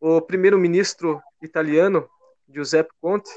o 0.00 0.20
primeiro-ministro 0.20 1.20
italiano, 1.42 2.08
Giuseppe 2.48 2.90
Conte, 3.00 3.30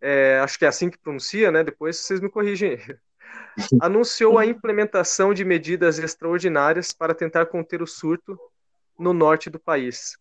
é, 0.00 0.38
acho 0.40 0.58
que 0.58 0.64
é 0.64 0.68
assim 0.68 0.88
que 0.88 0.98
pronuncia, 0.98 1.50
né, 1.50 1.62
depois 1.62 1.98
vocês 1.98 2.20
me 2.20 2.30
corrigem, 2.30 2.78
anunciou 3.82 4.38
a 4.38 4.46
implementação 4.46 5.34
de 5.34 5.44
medidas 5.44 5.98
extraordinárias 5.98 6.92
para 6.92 7.14
tentar 7.14 7.46
conter 7.46 7.82
o 7.82 7.86
surto 7.86 8.38
no 8.98 9.12
norte 9.12 9.50
do 9.50 9.58
país 9.58 10.16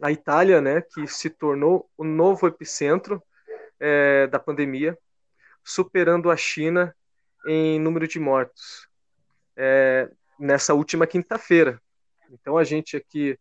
a 0.00 0.10
Itália, 0.10 0.60
né, 0.60 0.80
que 0.80 1.06
se 1.06 1.30
tornou 1.30 1.88
o 1.96 2.04
novo 2.04 2.46
epicentro 2.46 3.22
é, 3.78 4.26
da 4.26 4.38
pandemia, 4.38 4.98
superando 5.62 6.30
a 6.30 6.36
China 6.36 6.94
em 7.46 7.78
número 7.78 8.08
de 8.08 8.18
mortos 8.18 8.88
é, 9.56 10.10
nessa 10.38 10.74
última 10.74 11.06
quinta-feira. 11.06 11.80
Então 12.30 12.58
a 12.58 12.64
gente 12.64 12.96
aqui 12.96 13.38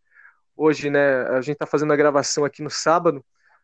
hoje, 0.56 0.90
né, 0.90 1.24
a 1.30 1.42
gente 1.42 1.54
está 1.54 1.66
fazendo 1.66 1.94
a 1.94 1.98
gravação 1.98 2.46
aqui 2.46 2.62
no 2.62 2.70
sábado. 2.70 3.24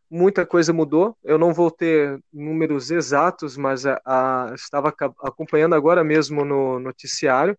Muita 0.10 0.46
coisa 0.46 0.74
mudou. 0.74 1.16
Eu 1.24 1.38
não 1.38 1.54
vou 1.54 1.70
ter 1.70 2.20
números 2.34 2.90
exatos, 2.90 3.56
mas 3.56 3.86
a, 3.86 4.02
a, 4.04 4.52
estava 4.56 4.90
acompanhando 5.22 5.76
agora 5.76 6.04
mesmo 6.04 6.44
no 6.44 6.80
noticiário 6.80 7.58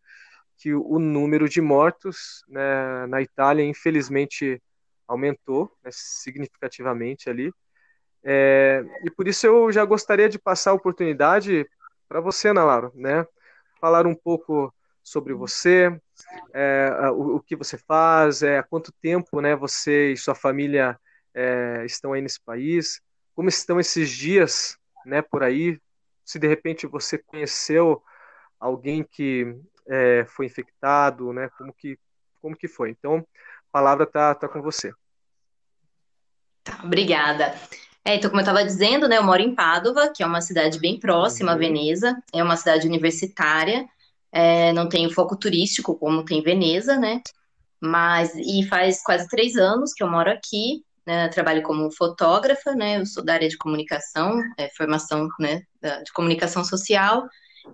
que 0.57 0.75
o 0.75 0.99
número 0.99 1.49
de 1.49 1.61
mortos 1.61 2.45
né, 2.47 3.07
na 3.07 3.23
Itália, 3.23 3.65
infelizmente, 3.65 4.61
aumentou 5.11 5.71
né, 5.83 5.91
significativamente 5.93 7.29
ali. 7.29 7.53
É, 8.23 8.85
e 9.05 9.11
por 9.11 9.27
isso 9.27 9.47
eu 9.47 9.73
já 9.73 9.85
gostaria 9.85 10.29
de 10.29 10.39
passar 10.39 10.71
a 10.71 10.75
oportunidade 10.75 11.67
para 12.09 12.21
você, 12.21 12.49
Ana 12.49 12.65
Laura, 12.65 12.93
né? 12.95 13.27
Falar 13.81 14.07
um 14.07 14.15
pouco 14.15 14.73
sobre 15.03 15.33
você, 15.35 15.91
é, 16.53 17.11
o, 17.11 17.37
o, 17.37 17.41
que 17.41 17.57
você 17.57 17.77
faz, 17.79 18.43
é, 18.43 18.59
há 18.59 18.63
quanto 18.63 18.93
tempo 19.01 19.41
né, 19.41 19.57
você 19.57 20.13
e 20.13 20.17
sua 20.17 20.35
família 20.35 20.99
é, 21.35 21.83
estão 21.87 22.13
aí 22.13 22.21
nesse 22.21 22.41
país, 22.41 23.01
como 23.35 23.49
estão 23.49 23.81
esses 23.81 24.11
dias 24.11 24.77
né, 25.07 25.23
por 25.23 25.43
aí, 25.43 25.81
se 26.25 26.39
de 26.39 26.47
repente 26.47 26.87
você 26.87 27.19
conheceu 27.19 28.03
alguém 28.59 29.03
que 29.03 29.57
é, 29.89 30.25
foi 30.27 30.47
infectado, 30.47 31.33
né, 31.33 31.49
como, 31.57 31.73
que, 31.73 31.99
como 32.41 32.57
que 32.57 32.69
foi. 32.69 32.91
Então, 32.91 33.17
a 33.17 33.73
palavra 33.73 34.05
está 34.05 34.35
tá 34.35 34.49
com 34.49 34.61
você. 34.61 34.93
Tá, 36.63 36.81
obrigada. 36.85 37.55
É, 38.05 38.15
então, 38.15 38.31
como 38.31 38.41
eu 38.41 38.45
estava 38.45 38.65
dizendo, 38.65 39.09
né, 39.09 39.19
eu 39.19 39.23
moro 39.23 39.43
em 39.43 39.55
Pádua, 39.55 40.11
que 40.15 40.23
é 40.23 40.27
uma 40.27 40.41
cidade 40.41 40.79
bem 40.79 40.99
próxima 40.99 41.51
uhum. 41.51 41.57
a 41.57 41.59
Veneza, 41.59 42.23
é 42.33 42.43
uma 42.43 42.57
cidade 42.57 42.87
universitária, 42.87 43.87
é, 44.33 44.73
não 44.73 44.89
tem 44.89 45.11
foco 45.11 45.37
turístico 45.37 45.95
como 45.97 46.25
tem 46.25 46.43
Veneza, 46.43 46.97
né? 46.97 47.21
Mas, 47.81 48.35
e 48.35 48.67
faz 48.69 49.03
quase 49.03 49.29
três 49.29 49.57
anos 49.57 49.93
que 49.93 50.03
eu 50.03 50.09
moro 50.09 50.31
aqui, 50.31 50.83
né, 51.07 51.29
trabalho 51.29 51.63
como 51.63 51.91
fotógrafa, 51.91 52.73
né, 52.73 52.99
eu 52.99 53.07
sou 53.07 53.25
da 53.25 53.35
área 53.35 53.49
de 53.49 53.57
comunicação, 53.57 54.41
é, 54.59 54.69
formação, 54.77 55.29
né, 55.39 55.63
de 56.05 56.13
comunicação 56.13 56.63
social, 56.63 57.27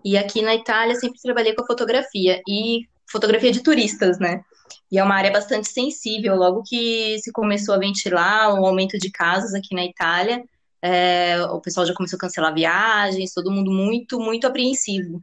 e 0.04 0.16
aqui 0.16 0.42
na 0.42 0.54
Itália 0.54 0.94
sempre 0.94 1.20
trabalhei 1.20 1.54
com 1.54 1.66
fotografia, 1.66 2.40
e 2.48 2.88
fotografia 3.10 3.50
de 3.50 3.62
turistas, 3.62 4.18
né, 4.18 4.42
e 4.90 4.98
é 4.98 5.02
uma 5.02 5.16
área 5.16 5.30
bastante 5.30 5.68
sensível, 5.68 6.36
logo 6.36 6.62
que 6.62 7.18
se 7.18 7.32
começou 7.32 7.74
a 7.74 7.78
ventilar 7.78 8.54
um 8.54 8.64
aumento 8.64 8.98
de 8.98 9.10
casos 9.10 9.54
aqui 9.54 9.74
na 9.74 9.84
Itália, 9.84 10.42
é, 10.82 11.42
o 11.46 11.60
pessoal 11.60 11.86
já 11.86 11.94
começou 11.94 12.16
a 12.16 12.20
cancelar 12.20 12.54
viagens, 12.54 13.32
todo 13.32 13.50
mundo 13.50 13.70
muito, 13.70 14.20
muito 14.20 14.46
apreensivo. 14.46 15.22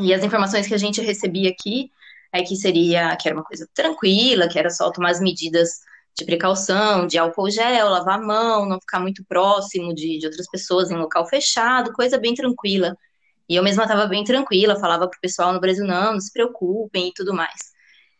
E 0.00 0.12
as 0.12 0.22
informações 0.22 0.66
que 0.66 0.74
a 0.74 0.78
gente 0.78 1.00
recebia 1.00 1.50
aqui 1.50 1.90
é 2.32 2.42
que 2.42 2.56
seria, 2.56 3.16
que 3.16 3.28
era 3.28 3.36
uma 3.36 3.44
coisa 3.44 3.68
tranquila, 3.74 4.48
que 4.48 4.58
era 4.58 4.70
só 4.70 4.90
tomar 4.90 5.10
as 5.10 5.20
medidas 5.20 5.80
de 6.16 6.24
precaução, 6.24 7.06
de 7.06 7.18
álcool 7.18 7.50
gel, 7.50 7.88
lavar 7.88 8.18
a 8.18 8.22
mão, 8.22 8.66
não 8.66 8.80
ficar 8.80 9.00
muito 9.00 9.24
próximo 9.24 9.94
de, 9.94 10.18
de 10.18 10.26
outras 10.26 10.46
pessoas 10.50 10.90
em 10.90 10.96
local 10.96 11.26
fechado, 11.26 11.92
coisa 11.92 12.18
bem 12.18 12.34
tranquila. 12.34 12.96
E 13.48 13.56
eu 13.56 13.62
mesma 13.62 13.84
estava 13.84 14.06
bem 14.06 14.24
tranquila, 14.24 14.78
falava 14.78 15.08
pro 15.08 15.20
pessoal 15.20 15.52
no 15.52 15.60
Brasil, 15.60 15.86
não, 15.86 16.14
não 16.14 16.20
se 16.20 16.32
preocupem 16.32 17.08
e 17.08 17.12
tudo 17.14 17.34
mais. 17.34 17.72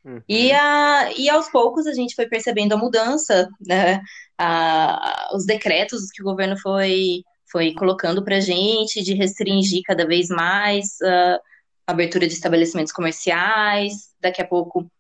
Uhum. 0.05 0.21
E, 0.29 0.53
a, 0.53 1.13
e 1.17 1.29
aos 1.31 1.49
poucos 1.49 1.87
a 1.87 1.95
gente 1.95 2.15
foi 2.15 2.27
percebendo 2.27 2.73
a 2.73 2.77
mudança, 2.77 3.49
né, 3.61 4.01
a, 4.37 5.31
os 5.35 5.47
decretos 5.47 6.11
que 6.11 6.23
o 6.23 6.25
governo 6.25 6.57
foi, 6.59 7.23
foi 7.51 7.73
colocando 7.73 8.25
para 8.25 8.41
gente 8.41 9.03
de 9.03 9.15
restringir 9.15 9.83
cada 9.85 10.07
vez 10.07 10.29
mais 10.29 11.01
a 11.03 11.93
abertura 11.93 12.27
de 12.27 12.35
estabelecimentos 12.35 12.93
comerciais. 12.93 14.13
Daqui 14.21 14.43
a 14.43 14.47
pouco, 14.47 14.91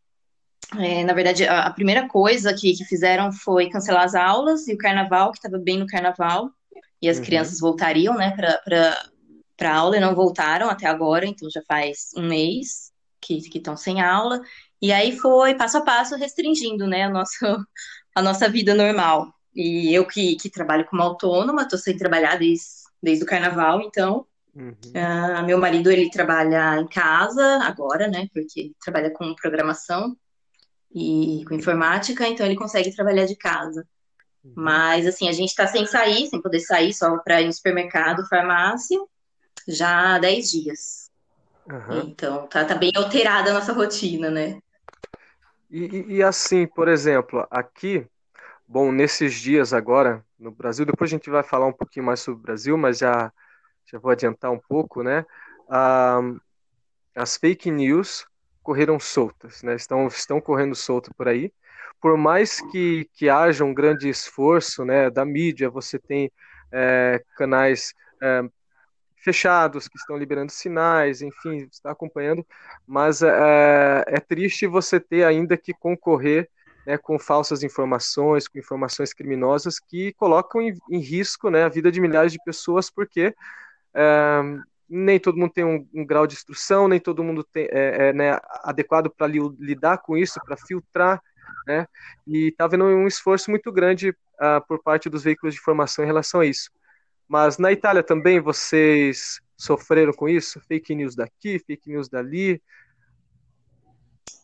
é, 0.78 1.02
na 1.02 1.12
verdade, 1.12 1.46
a, 1.46 1.66
a, 1.66 1.70
primeira 1.72 2.08
coisa 2.08 2.54
que, 2.54 2.72
que 2.74 2.84
fizeram 2.84 3.32
foi 3.32 3.68
cancelar 3.68 4.04
as 4.04 4.14
aulas 4.14 4.68
e 4.68 4.74
o 4.74 4.78
carnaval, 4.78 5.32
que 5.32 5.38
estava 5.38 5.58
bem 5.58 5.78
no 5.78 5.86
carnaval, 5.86 6.50
e 7.00 7.08
as 7.08 7.18
uhum. 7.18 7.24
crianças 7.24 7.58
voltariam 7.58 8.14
né, 8.14 8.34
para 8.36 9.72
a 9.72 9.76
aula 9.76 9.96
e 9.96 10.00
não 10.00 10.14
voltaram 10.14 10.70
até 10.70 10.86
agora, 10.86 11.26
então 11.26 11.50
já 11.50 11.60
faz 11.66 12.10
um 12.16 12.28
mês 12.28 12.92
que 13.20 13.40
estão 13.54 13.76
sem 13.76 14.00
aula. 14.00 14.40
E 14.82 14.90
aí 14.92 15.16
foi 15.16 15.54
passo 15.54 15.78
a 15.78 15.82
passo 15.82 16.16
restringindo, 16.16 16.88
né, 16.88 17.04
a 17.04 17.08
nossa, 17.08 17.38
a 18.16 18.20
nossa 18.20 18.48
vida 18.48 18.74
normal. 18.74 19.32
E 19.54 19.94
eu 19.94 20.04
que, 20.04 20.34
que 20.34 20.50
trabalho 20.50 20.84
como 20.86 21.02
autônoma, 21.02 21.62
estou 21.62 21.78
sem 21.78 21.96
trabalhar 21.96 22.36
desde, 22.36 22.66
desde 23.00 23.22
o 23.22 23.26
carnaval, 23.26 23.80
então. 23.80 24.26
Uhum. 24.54 24.74
Uh, 24.88 25.46
meu 25.46 25.56
marido, 25.58 25.90
ele 25.90 26.10
trabalha 26.10 26.78
em 26.80 26.88
casa 26.88 27.60
agora, 27.62 28.08
né, 28.08 28.26
porque 28.34 28.60
ele 28.60 28.76
trabalha 28.82 29.10
com 29.10 29.34
programação 29.36 30.16
e 30.92 31.44
com 31.46 31.54
informática, 31.54 32.26
então 32.26 32.44
ele 32.44 32.56
consegue 32.56 32.94
trabalhar 32.94 33.26
de 33.26 33.36
casa. 33.36 33.86
Uhum. 34.44 34.52
Mas, 34.56 35.06
assim, 35.06 35.28
a 35.28 35.32
gente 35.32 35.50
está 35.50 35.66
sem 35.68 35.86
sair, 35.86 36.26
sem 36.26 36.42
poder 36.42 36.60
sair, 36.60 36.92
só 36.92 37.16
para 37.18 37.40
ir 37.40 37.46
no 37.46 37.52
supermercado, 37.52 38.26
farmácia, 38.26 38.98
já 39.68 40.16
há 40.16 40.18
10 40.18 40.50
dias. 40.50 41.10
Uhum. 41.70 42.00
Então, 42.08 42.48
tá, 42.48 42.64
tá 42.64 42.74
bem 42.74 42.90
alterada 42.96 43.50
a 43.50 43.54
nossa 43.54 43.72
rotina, 43.72 44.28
né? 44.28 44.60
E, 45.72 46.16
e, 46.16 46.22
assim, 46.22 46.66
por 46.66 46.86
exemplo, 46.86 47.46
aqui, 47.50 48.06
bom, 48.68 48.92
nesses 48.92 49.32
dias 49.34 49.72
agora 49.72 50.22
no 50.38 50.50
Brasil, 50.50 50.84
depois 50.84 51.10
a 51.10 51.16
gente 51.16 51.30
vai 51.30 51.42
falar 51.42 51.66
um 51.66 51.72
pouquinho 51.72 52.04
mais 52.04 52.20
sobre 52.20 52.40
o 52.40 52.42
Brasil, 52.42 52.76
mas 52.76 52.98
já, 52.98 53.32
já 53.86 53.98
vou 53.98 54.10
adiantar 54.10 54.52
um 54.52 54.58
pouco, 54.58 55.02
né? 55.02 55.24
Ah, 55.70 56.20
as 57.16 57.38
fake 57.38 57.70
news 57.70 58.26
correram 58.62 59.00
soltas, 59.00 59.62
né? 59.62 59.74
Estão, 59.74 60.06
estão 60.08 60.42
correndo 60.42 60.74
soltas 60.74 61.12
por 61.16 61.26
aí. 61.26 61.50
Por 62.02 62.18
mais 62.18 62.60
que, 62.70 63.08
que 63.14 63.30
haja 63.30 63.64
um 63.64 63.72
grande 63.72 64.10
esforço 64.10 64.84
né, 64.84 65.08
da 65.08 65.24
mídia, 65.24 65.70
você 65.70 65.98
tem 65.98 66.30
é, 66.70 67.24
canais 67.34 67.94
é, 68.20 68.42
fechados, 69.22 69.88
que 69.88 69.96
estão 69.96 70.16
liberando 70.16 70.50
sinais, 70.50 71.22
enfim, 71.22 71.68
está 71.70 71.92
acompanhando, 71.92 72.44
mas 72.86 73.22
é, 73.22 74.04
é 74.06 74.20
triste 74.20 74.66
você 74.66 74.98
ter 74.98 75.24
ainda 75.24 75.56
que 75.56 75.72
concorrer 75.72 76.48
né, 76.84 76.98
com 76.98 77.18
falsas 77.18 77.62
informações, 77.62 78.48
com 78.48 78.58
informações 78.58 79.14
criminosas 79.14 79.78
que 79.78 80.12
colocam 80.14 80.60
em, 80.60 80.76
em 80.90 80.98
risco 80.98 81.50
né, 81.50 81.62
a 81.62 81.68
vida 81.68 81.92
de 81.92 82.00
milhares 82.00 82.32
de 82.32 82.38
pessoas, 82.44 82.90
porque 82.90 83.34
é, 83.94 84.40
nem 84.88 85.20
todo 85.20 85.38
mundo 85.38 85.52
tem 85.52 85.64
um, 85.64 85.86
um, 85.94 86.04
grau 86.04 86.26
de 86.26 86.34
instrução, 86.34 86.88
nem 86.88 86.98
todo 86.98 87.22
mundo 87.22 87.44
tem, 87.44 87.68
é, 87.70 88.08
é 88.08 88.12
né, 88.12 88.38
adequado 88.64 89.08
para 89.08 89.28
li, 89.28 89.38
lidar 89.58 89.98
com 89.98 90.16
isso, 90.16 90.40
para 90.44 90.56
filtrar, 90.56 91.22
né, 91.66 91.86
e 92.26 92.48
está 92.48 92.64
havendo 92.64 92.84
um 92.86 93.06
esforço 93.06 93.50
muito 93.50 93.70
grande 93.70 94.10
uh, 94.10 94.66
por 94.66 94.82
parte 94.82 95.08
dos 95.08 95.22
veículos 95.22 95.54
de 95.54 95.60
informação 95.60 96.04
em 96.04 96.08
relação 96.08 96.40
a 96.40 96.46
isso. 96.46 96.70
Mas 97.32 97.56
na 97.56 97.72
Itália 97.72 98.02
também 98.02 98.38
vocês 98.40 99.40
sofreram 99.56 100.12
com 100.12 100.28
isso? 100.28 100.60
Fake 100.68 100.94
news 100.94 101.16
daqui, 101.16 101.58
fake 101.58 101.88
news 101.88 102.06
dali? 102.06 102.60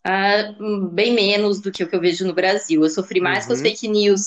Ah, 0.02 0.54
bem 0.90 1.12
menos 1.12 1.60
do 1.60 1.70
que 1.70 1.84
o 1.84 1.86
que 1.86 1.94
eu 1.94 2.00
vejo 2.00 2.26
no 2.26 2.32
Brasil. 2.32 2.82
Eu 2.82 2.88
sofri 2.88 3.20
mais 3.20 3.40
uhum. 3.40 3.48
com 3.48 3.52
as 3.52 3.58
uhum. 3.58 3.64
fake 3.66 3.88
news 3.88 4.22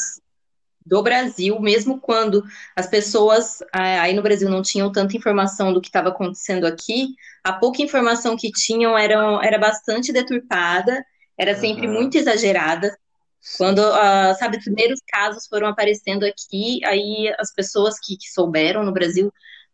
do 0.86 1.02
Brasil, 1.02 1.60
mesmo 1.60 2.00
quando 2.00 2.44
as 2.76 2.86
pessoas 2.86 3.64
ah, 3.74 4.04
aí 4.04 4.14
no 4.14 4.22
Brasil 4.22 4.48
não 4.48 4.62
tinham 4.62 4.92
tanta 4.92 5.18
informação 5.18 5.74
do 5.74 5.82
que 5.82 5.88
estava 5.88 6.10
acontecendo 6.10 6.68
aqui, 6.68 7.16
a 7.44 7.54
pouca 7.54 7.82
informação 7.82 8.38
que 8.38 8.52
tinham 8.52 8.96
era, 8.96 9.40
era 9.44 9.58
bastante 9.58 10.14
deturpada, 10.14 11.04
era 11.36 11.56
sempre 11.56 11.88
uhum. 11.88 11.94
muito 11.94 12.16
exagerada. 12.16 12.96
Quando, 13.58 13.80
uh, 13.80 14.36
sabe, 14.38 14.58
os 14.58 14.64
primeiros 14.64 15.00
casos 15.08 15.48
foram 15.48 15.68
aparecendo 15.68 16.24
aqui, 16.24 16.80
aí 16.86 17.34
as 17.40 17.52
pessoas 17.54 18.00
que, 18.00 18.16
que 18.16 18.30
souberam 18.32 18.84
no 18.84 18.92
Brasil 18.92 19.32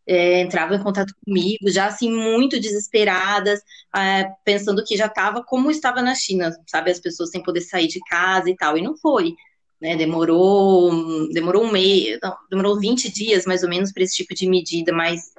é, 0.08 0.42
entravam 0.42 0.78
em 0.78 0.82
contato 0.82 1.14
comigo, 1.26 1.70
já 1.70 1.88
assim, 1.88 2.10
muito 2.10 2.60
desesperadas, 2.60 3.60
é, 3.96 4.32
pensando 4.46 4.84
que 4.84 4.96
já 4.96 5.08
estava 5.08 5.44
como 5.44 5.70
estava 5.70 6.02
na 6.02 6.16
China, 6.16 6.52
sabe, 6.66 6.92
as 6.92 7.00
pessoas 7.00 7.30
sem 7.30 7.44
poder 7.44 7.62
sair 7.62 7.88
de 7.88 8.00
casa 8.10 8.50
e 8.50 8.56
tal, 8.56 8.78
e 8.78 8.82
não 8.82 8.96
foi. 8.96 9.36
Né, 9.80 9.96
demorou, 9.96 11.30
demorou 11.32 11.64
um 11.64 11.72
mês, 11.72 12.18
não, 12.24 12.36
demorou 12.50 12.80
20 12.80 13.14
dias 13.14 13.46
mais 13.46 13.62
ou 13.62 13.70
menos 13.70 13.92
para 13.92 14.02
esse 14.02 14.16
tipo 14.16 14.34
de 14.34 14.50
medida 14.50 14.92
mais 14.92 15.36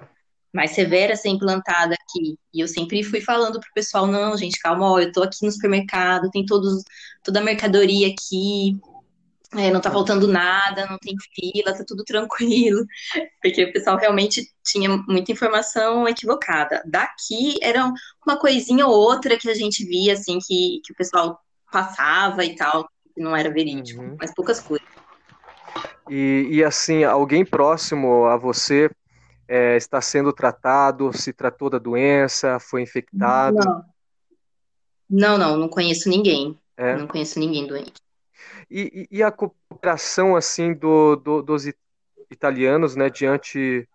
mais 0.53 0.73
severa 0.73 1.17
ser 1.17 1.29
implantada 1.29 1.95
aqui. 1.95 2.37
E 2.53 2.61
eu 2.61 2.69
sempre 2.69 3.03
fui 3.03 3.21
falando 3.21 3.61
pro 3.61 3.73
pessoal, 3.75 4.07
não, 4.07 4.37
gente, 4.37 4.59
calma, 4.59 4.91
ó, 4.91 4.99
eu 4.99 5.13
tô 5.13 5.23
aqui 5.23 5.45
no 5.45 5.53
supermercado, 5.53 6.31
tem 6.31 6.45
todos, 6.45 6.83
toda 7.23 7.41
a 7.41 7.45
mercadoria 7.45 8.09
aqui, 8.09 8.79
é, 9.57 9.71
não 9.71 9.81
tá 9.81 9.91
faltando 9.91 10.29
nada, 10.29 10.87
não 10.87 10.99
tem 10.99 11.15
fila, 11.35 11.75
tá 11.75 11.85
tudo 11.87 12.05
tranquilo. 12.07 12.85
Porque 13.43 13.65
o 13.65 13.73
pessoal 13.73 13.97
realmente 13.97 14.47
tinha 14.65 14.91
muita 15.09 15.33
informação 15.33 16.07
equivocada. 16.07 16.83
Daqui 16.87 17.57
era 17.63 17.91
uma 18.27 18.39
coisinha 18.39 18.87
ou 18.87 18.95
outra 18.95 19.39
que 19.39 19.49
a 19.49 19.55
gente 19.55 19.85
via, 19.85 20.13
assim, 20.13 20.39
que, 20.39 20.81
que 20.85 20.93
o 20.93 20.97
pessoal 20.97 21.41
passava 21.73 22.45
e 22.45 22.57
tal, 22.57 22.89
que 23.15 23.23
não 23.23 23.37
era 23.37 23.51
verídico, 23.51 24.03
uhum. 24.03 24.17
mas 24.21 24.35
poucas 24.35 24.61
coisas. 24.61 24.87
E, 26.11 26.47
e 26.51 26.65
assim, 26.65 27.05
alguém 27.05 27.45
próximo 27.45 28.25
a 28.25 28.37
você 28.37 28.91
é, 29.49 29.77
está 29.77 30.01
sendo 30.01 30.31
tratado, 30.31 31.11
se 31.17 31.33
tratou 31.33 31.71
da 31.71 31.79
doença, 31.79 32.61
foi 32.61 32.83
infectado? 32.83 33.57
Não, 35.09 35.37
não, 35.37 35.39
não, 35.39 35.57
não 35.57 35.69
conheço 35.69 36.11
ninguém. 36.11 36.57
É. 36.77 36.97
Não 36.97 37.07
conheço 37.07 37.41
ninguém 37.41 37.67
doente. 37.67 37.95
E, 38.71 39.09
e 39.11 39.23
a 39.23 39.33
cooperação 39.33 40.37
assim 40.37 40.75
do, 40.75 41.17
do, 41.17 41.43
dos 41.43 41.65
italianos, 42.31 42.95
né, 42.95 43.09
diante 43.09 43.89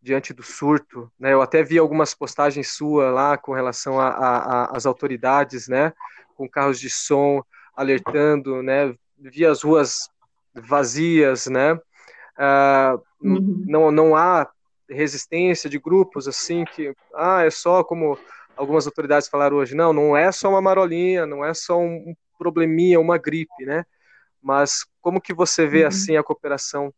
diante 0.00 0.32
do 0.32 0.42
surto, 0.42 1.10
né? 1.18 1.32
Eu 1.32 1.42
até 1.42 1.64
vi 1.64 1.78
algumas 1.78 2.14
postagens 2.14 2.68
suas 2.68 3.12
lá 3.12 3.36
com 3.36 3.52
relação 3.52 3.96
às 4.00 4.86
autoridades, 4.86 5.66
né, 5.66 5.92
com 6.36 6.48
carros 6.48 6.78
de 6.78 6.88
som 6.88 7.42
alertando, 7.74 8.62
né? 8.62 8.94
Vi 9.18 9.44
as 9.44 9.62
ruas 9.62 10.08
vazias, 10.54 11.48
né? 11.48 11.72
Uh, 12.38 13.02
uhum. 13.20 13.64
Não 13.66 13.90
não 13.90 14.16
há 14.16 14.48
resistência 14.88 15.68
de 15.68 15.78
grupos 15.78 16.28
assim 16.28 16.64
que 16.64 16.94
ah 17.14 17.42
é 17.42 17.50
só 17.50 17.82
como 17.82 18.18
algumas 18.56 18.86
autoridades 18.86 19.28
falaram 19.28 19.56
hoje 19.56 19.74
não 19.74 19.92
não 19.92 20.16
é 20.16 20.30
só 20.30 20.48
uma 20.48 20.62
marolinha 20.62 21.26
não 21.26 21.44
é 21.44 21.52
só 21.52 21.78
um 21.78 22.14
probleminha 22.38 23.00
uma 23.00 23.18
gripe 23.18 23.64
né 23.64 23.84
mas 24.40 24.86
como 25.00 25.20
que 25.20 25.34
você 25.34 25.66
vê 25.66 25.82
uhum. 25.82 25.88
assim 25.88 26.16
a 26.16 26.22
cooperação 26.22 26.92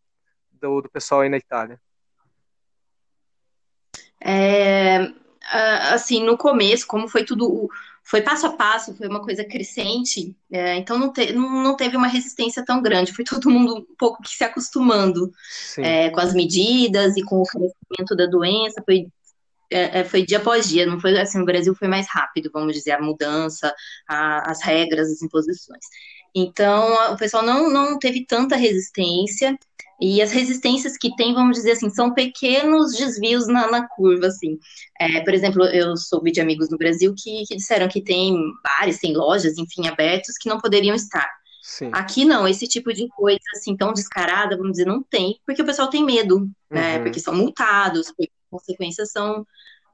do, 0.52 0.82
do 0.82 0.90
pessoal 0.90 1.22
aí 1.22 1.28
na 1.28 1.36
Itália 1.36 1.80
é, 4.20 5.12
assim 5.92 6.24
no 6.24 6.36
começo 6.36 6.86
como 6.86 7.08
foi 7.08 7.24
tudo 7.24 7.70
foi 8.08 8.22
passo 8.22 8.46
a 8.46 8.52
passo, 8.56 8.96
foi 8.96 9.06
uma 9.06 9.20
coisa 9.20 9.44
crescente, 9.44 10.34
é, 10.50 10.76
então 10.76 10.98
não, 10.98 11.12
te, 11.12 11.30
não, 11.30 11.62
não, 11.62 11.76
teve 11.76 11.94
uma 11.94 12.06
resistência 12.06 12.64
tão 12.64 12.80
grande, 12.80 13.12
foi 13.12 13.22
todo 13.22 13.50
mundo 13.50 13.76
um 13.76 13.96
pouco 13.98 14.22
que 14.22 14.30
se 14.30 14.42
acostumando 14.42 15.30
é, 15.76 16.08
com 16.08 16.18
as 16.18 16.32
medidas 16.32 17.18
e 17.18 17.22
com 17.22 17.36
o 17.36 17.44
crescimento 17.44 18.16
da 18.16 18.24
doença, 18.24 18.82
foi, 18.82 19.08
é, 19.70 20.00
é, 20.00 20.04
foi 20.04 20.24
dia 20.24 20.38
após 20.38 20.70
dia, 20.70 20.86
não 20.86 20.98
foi 20.98 21.20
assim, 21.20 21.38
no 21.38 21.44
Brasil 21.44 21.74
foi 21.74 21.86
mais 21.86 22.06
rápido, 22.08 22.50
vamos 22.50 22.72
dizer, 22.72 22.92
a 22.92 23.02
mudança, 23.02 23.74
a, 24.08 24.50
as 24.50 24.62
regras, 24.62 25.10
as 25.10 25.20
imposições. 25.20 25.84
Então, 26.34 27.12
o 27.12 27.16
pessoal 27.16 27.42
não, 27.42 27.70
não 27.70 27.98
teve 27.98 28.24
tanta 28.24 28.56
resistência, 28.56 29.58
e 30.00 30.22
as 30.22 30.30
resistências 30.30 30.96
que 30.96 31.14
tem, 31.16 31.34
vamos 31.34 31.56
dizer 31.56 31.72
assim, 31.72 31.90
são 31.90 32.14
pequenos 32.14 32.92
desvios 32.92 33.48
na, 33.48 33.68
na 33.68 33.88
curva, 33.88 34.28
assim. 34.28 34.56
É, 35.00 35.20
por 35.20 35.34
exemplo, 35.34 35.64
eu 35.64 35.96
soube 35.96 36.30
de 36.30 36.40
amigos 36.40 36.70
no 36.70 36.78
Brasil 36.78 37.12
que, 37.16 37.44
que 37.46 37.56
disseram 37.56 37.88
que 37.88 38.00
tem 38.00 38.36
bares, 38.62 39.00
tem 39.00 39.16
lojas, 39.16 39.58
enfim, 39.58 39.88
abertos 39.88 40.38
que 40.38 40.48
não 40.48 40.60
poderiam 40.60 40.94
estar. 40.94 41.28
Sim. 41.60 41.90
Aqui 41.92 42.24
não, 42.24 42.46
esse 42.46 42.68
tipo 42.68 42.92
de 42.92 43.08
coisa 43.08 43.40
assim 43.56 43.76
tão 43.76 43.92
descarada, 43.92 44.56
vamos 44.56 44.72
dizer, 44.72 44.86
não 44.86 45.02
tem, 45.02 45.40
porque 45.44 45.62
o 45.62 45.66
pessoal 45.66 45.90
tem 45.90 46.04
medo, 46.04 46.48
né? 46.70 46.98
Uhum. 46.98 47.02
Porque 47.02 47.20
são 47.20 47.34
multados, 47.34 48.06
porque 48.08 48.30
as 48.30 48.50
consequências 48.50 49.10
são, 49.10 49.44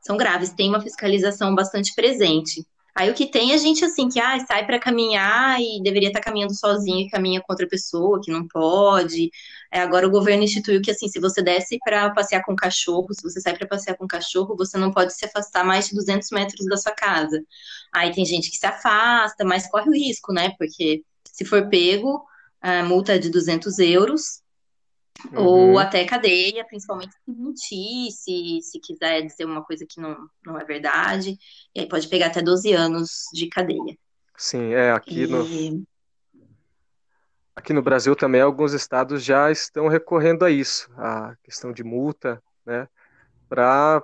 são 0.02 0.18
graves, 0.18 0.50
tem 0.50 0.68
uma 0.68 0.82
fiscalização 0.82 1.54
bastante 1.54 1.94
presente. 1.94 2.64
Aí 2.94 3.10
o 3.10 3.14
que 3.14 3.26
tem 3.26 3.52
é 3.52 3.58
gente 3.58 3.84
assim 3.84 4.08
que 4.08 4.20
ah, 4.20 4.38
sai 4.46 4.64
para 4.64 4.78
caminhar 4.78 5.60
e 5.60 5.82
deveria 5.82 6.08
estar 6.08 6.20
tá 6.20 6.24
caminhando 6.26 6.54
sozinho 6.54 7.00
e 7.00 7.10
caminha 7.10 7.40
com 7.40 7.52
outra 7.52 7.66
pessoa 7.66 8.20
que 8.22 8.30
não 8.30 8.46
pode. 8.46 9.30
É, 9.72 9.80
agora 9.80 10.06
o 10.06 10.10
governo 10.10 10.44
instituiu 10.44 10.80
que 10.80 10.92
assim, 10.92 11.08
se 11.08 11.18
você 11.18 11.42
desce 11.42 11.78
para 11.84 12.10
passear 12.10 12.44
com 12.44 12.54
cachorro, 12.54 13.08
se 13.12 13.22
você 13.22 13.40
sai 13.40 13.56
para 13.56 13.66
passear 13.66 13.96
com 13.96 14.06
cachorro, 14.06 14.56
você 14.56 14.78
não 14.78 14.92
pode 14.92 15.12
se 15.12 15.24
afastar 15.24 15.64
mais 15.64 15.88
de 15.88 15.96
200 15.96 16.30
metros 16.30 16.66
da 16.66 16.76
sua 16.76 16.92
casa. 16.92 17.42
Aí 17.92 18.12
tem 18.12 18.24
gente 18.24 18.50
que 18.50 18.56
se 18.56 18.66
afasta, 18.66 19.44
mas 19.44 19.68
corre 19.68 19.88
o 19.88 19.92
risco, 19.92 20.32
né? 20.32 20.54
Porque 20.56 21.02
se 21.24 21.44
for 21.44 21.68
pego, 21.68 22.24
a 22.60 22.84
multa 22.84 23.14
é 23.14 23.18
de 23.18 23.28
200 23.28 23.78
euros 23.80 24.43
Uhum. 25.32 25.42
Ou 25.42 25.78
até 25.78 26.04
cadeia, 26.04 26.64
principalmente 26.64 27.14
se 27.14 27.30
mentir, 27.30 28.10
se, 28.10 28.60
se 28.62 28.80
quiser 28.80 29.22
dizer 29.22 29.44
uma 29.44 29.64
coisa 29.64 29.86
que 29.88 30.00
não, 30.00 30.16
não 30.44 30.58
é 30.58 30.64
verdade. 30.64 31.38
E 31.74 31.80
aí 31.80 31.88
pode 31.88 32.08
pegar 32.08 32.26
até 32.26 32.42
12 32.42 32.72
anos 32.72 33.24
de 33.32 33.48
cadeia. 33.48 33.96
Sim, 34.36 34.72
é, 34.72 34.90
aqui 34.90 35.22
e... 35.22 35.26
no. 35.26 35.84
Aqui 37.56 37.72
no 37.72 37.82
Brasil 37.82 38.16
também 38.16 38.40
alguns 38.40 38.72
estados 38.72 39.22
já 39.22 39.48
estão 39.50 39.86
recorrendo 39.86 40.44
a 40.44 40.50
isso, 40.50 40.90
a 40.96 41.36
questão 41.44 41.72
de 41.72 41.84
multa, 41.84 42.42
né, 42.66 42.88
para 43.48 44.02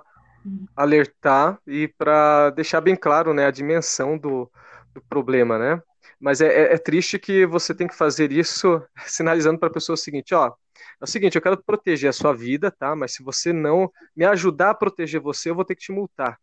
alertar 0.73 1.59
e 1.67 1.89
para 1.89 2.49
deixar 2.51 2.79
bem 2.79 2.95
claro, 2.95 3.33
né, 3.33 3.45
a 3.45 3.51
dimensão 3.51 4.17
do, 4.17 4.49
do 4.93 5.01
problema, 5.01 5.59
né. 5.59 5.83
Mas 6.17 6.39
é, 6.39 6.47
é, 6.47 6.73
é 6.75 6.77
triste 6.77 7.19
que 7.19 7.45
você 7.45 7.75
tem 7.75 7.87
que 7.87 7.95
fazer 7.95 8.31
isso 8.31 8.81
sinalizando 9.05 9.59
para 9.59 9.67
a 9.67 9.73
pessoa 9.73 9.95
o 9.95 9.97
seguinte, 9.97 10.33
ó, 10.33 10.53
é 11.01 11.03
o 11.03 11.07
seguinte, 11.07 11.35
eu 11.35 11.41
quero 11.41 11.57
proteger 11.57 12.11
a 12.11 12.13
sua 12.13 12.31
vida, 12.31 12.69
tá? 12.69 12.95
Mas 12.95 13.13
se 13.13 13.23
você 13.23 13.51
não 13.51 13.91
me 14.15 14.23
ajudar 14.23 14.69
a 14.69 14.75
proteger 14.75 15.19
você, 15.19 15.49
eu 15.49 15.55
vou 15.55 15.65
ter 15.65 15.75
que 15.75 15.81
te 15.81 15.91
multar. 15.91 16.39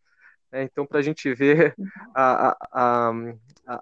É, 0.50 0.64
então, 0.64 0.84
para 0.84 0.98
a 0.98 1.02
gente 1.02 1.32
ver 1.32 1.76
a, 2.12 2.56
a, 2.72 3.12
a, 3.66 3.80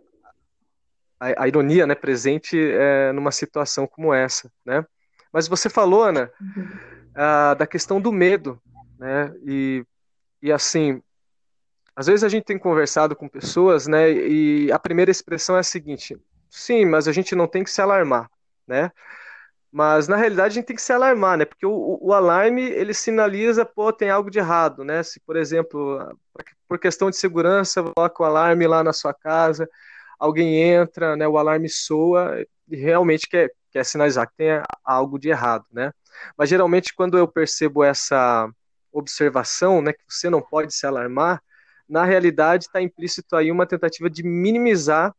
a, 1.19 1.49
ironia 1.49 1.87
né, 1.87 1.95
presente 1.95 2.59
é, 2.61 3.11
numa 3.13 3.33
situação 3.33 3.87
como 3.87 4.13
essa, 4.13 4.53
né? 4.65 4.85
Mas 5.33 5.49
você 5.49 5.71
falou, 5.71 6.03
Ana, 6.03 6.31
uhum. 6.41 7.57
da 7.57 7.67
questão 7.67 7.99
do 7.99 8.13
medo, 8.13 8.61
né? 8.99 9.35
E, 9.47 9.85
e 10.43 10.53
assim, 10.53 11.03
às 11.95 12.07
vezes 12.07 12.23
a 12.23 12.29
gente 12.29 12.45
tem 12.45 12.59
conversado 12.59 13.17
com 13.17 13.29
pessoas, 13.29 13.87
né? 13.87 14.11
E 14.13 14.71
a 14.71 14.79
primeira 14.79 15.11
expressão 15.11 15.57
é 15.57 15.61
a 15.61 15.63
seguinte: 15.63 16.21
sim, 16.51 16.85
mas 16.85 17.09
a 17.09 17.13
gente 17.13 17.35
não 17.35 17.47
tem 17.47 17.65
que 17.65 17.71
se 17.71 17.81
alarmar, 17.81 18.31
né? 18.67 18.93
Mas 19.77 20.09
na 20.09 20.17
realidade 20.17 20.53
a 20.53 20.55
gente 20.55 20.65
tem 20.65 20.75
que 20.77 20.81
se 20.81 20.91
alarmar, 20.91 21.37
né? 21.37 21.45
Porque 21.45 21.67
o, 21.67 21.99
o, 22.01 22.15
alarme 22.15 22.63
ele 22.63 22.95
sinaliza, 22.95 23.63
pô, 23.63 23.93
tem 23.93 24.09
algo 24.09 24.31
de 24.31 24.39
errado, 24.39 24.83
né? 24.83 25.03
Se, 25.03 25.21
por 25.21 25.37
exemplo, 25.37 26.17
por 26.67 26.79
questão 26.79 27.11
de 27.11 27.17
segurança, 27.19 27.83
coloca 27.83 28.23
o 28.23 28.25
alarme 28.25 28.67
lá 28.67 28.83
na 28.83 28.95
sua 28.95 29.13
casa, 29.13 29.69
alguém 30.19 30.63
entra, 30.63 31.15
né? 31.15 31.29
O 31.29 31.37
alarme 31.37 31.69
soa 31.69 32.43
e 32.67 32.75
realmente 32.75 33.29
quer, 33.29 33.51
quer 33.71 33.85
sinalizar 33.85 34.27
que 34.27 34.37
tem 34.39 34.63
algo 34.83 35.19
de 35.19 35.29
errado, 35.29 35.67
né? 35.71 35.93
Mas 36.39 36.49
geralmente 36.49 36.95
quando 36.95 37.19
eu 37.19 37.29
percebo 37.29 37.85
essa 37.85 38.49
observação, 38.91 39.83
né, 39.83 39.93
que 39.93 40.01
você 40.09 40.31
não 40.31 40.41
pode 40.41 40.75
se 40.75 40.87
alarmar, 40.87 41.43
na 41.87 42.03
realidade 42.03 42.65
está 42.65 42.81
implícito 42.81 43.37
aí 43.37 43.53
uma 43.53 43.67
tentativa 43.67 44.09
de 44.09 44.23
minimizar 44.23 45.15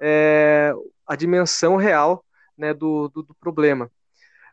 é, 0.00 0.72
a 1.06 1.14
dimensão 1.14 1.76
real 1.76 2.24
né, 2.56 2.72
do, 2.72 3.08
do, 3.08 3.22
do, 3.22 3.34
problema. 3.34 3.90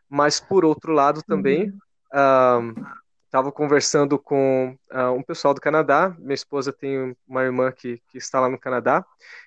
Mas, 0.08 0.40
por 0.40 0.64
outro 0.64 0.92
lado, 0.92 1.22
também, 1.22 1.72
estava 2.10 3.48
uhum. 3.48 3.52
conversando 3.52 4.18
com 4.18 4.76
uh, 4.92 5.12
um 5.12 5.22
pessoal 5.22 5.52
do 5.52 5.60
Canadá. 5.60 6.14
Minha 6.18 6.34
esposa 6.34 6.72
tem 6.72 7.16
uma 7.26 7.42
irmã 7.42 7.72
que, 7.72 8.00
que 8.08 8.18
está 8.18 8.40
lá 8.40 8.48
no 8.48 8.58
Canadá. 8.58 9.04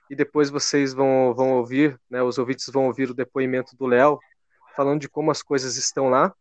E 0.09 0.15
depois 0.15 0.49
vocês 0.49 0.93
vão, 0.93 1.33
vão 1.33 1.51
ouvir, 1.51 1.99
né, 2.09 2.21
os 2.21 2.37
ouvintes 2.37 2.67
vão 2.67 2.87
ouvir 2.87 3.09
o 3.09 3.13
depoimento 3.13 3.75
do 3.75 3.85
Léo, 3.85 4.19
falando 4.75 5.01
de 5.01 5.09
como 5.09 5.31
as 5.31 5.41
coisas 5.41 5.77
estão 5.77 6.09
lá. 6.09 6.33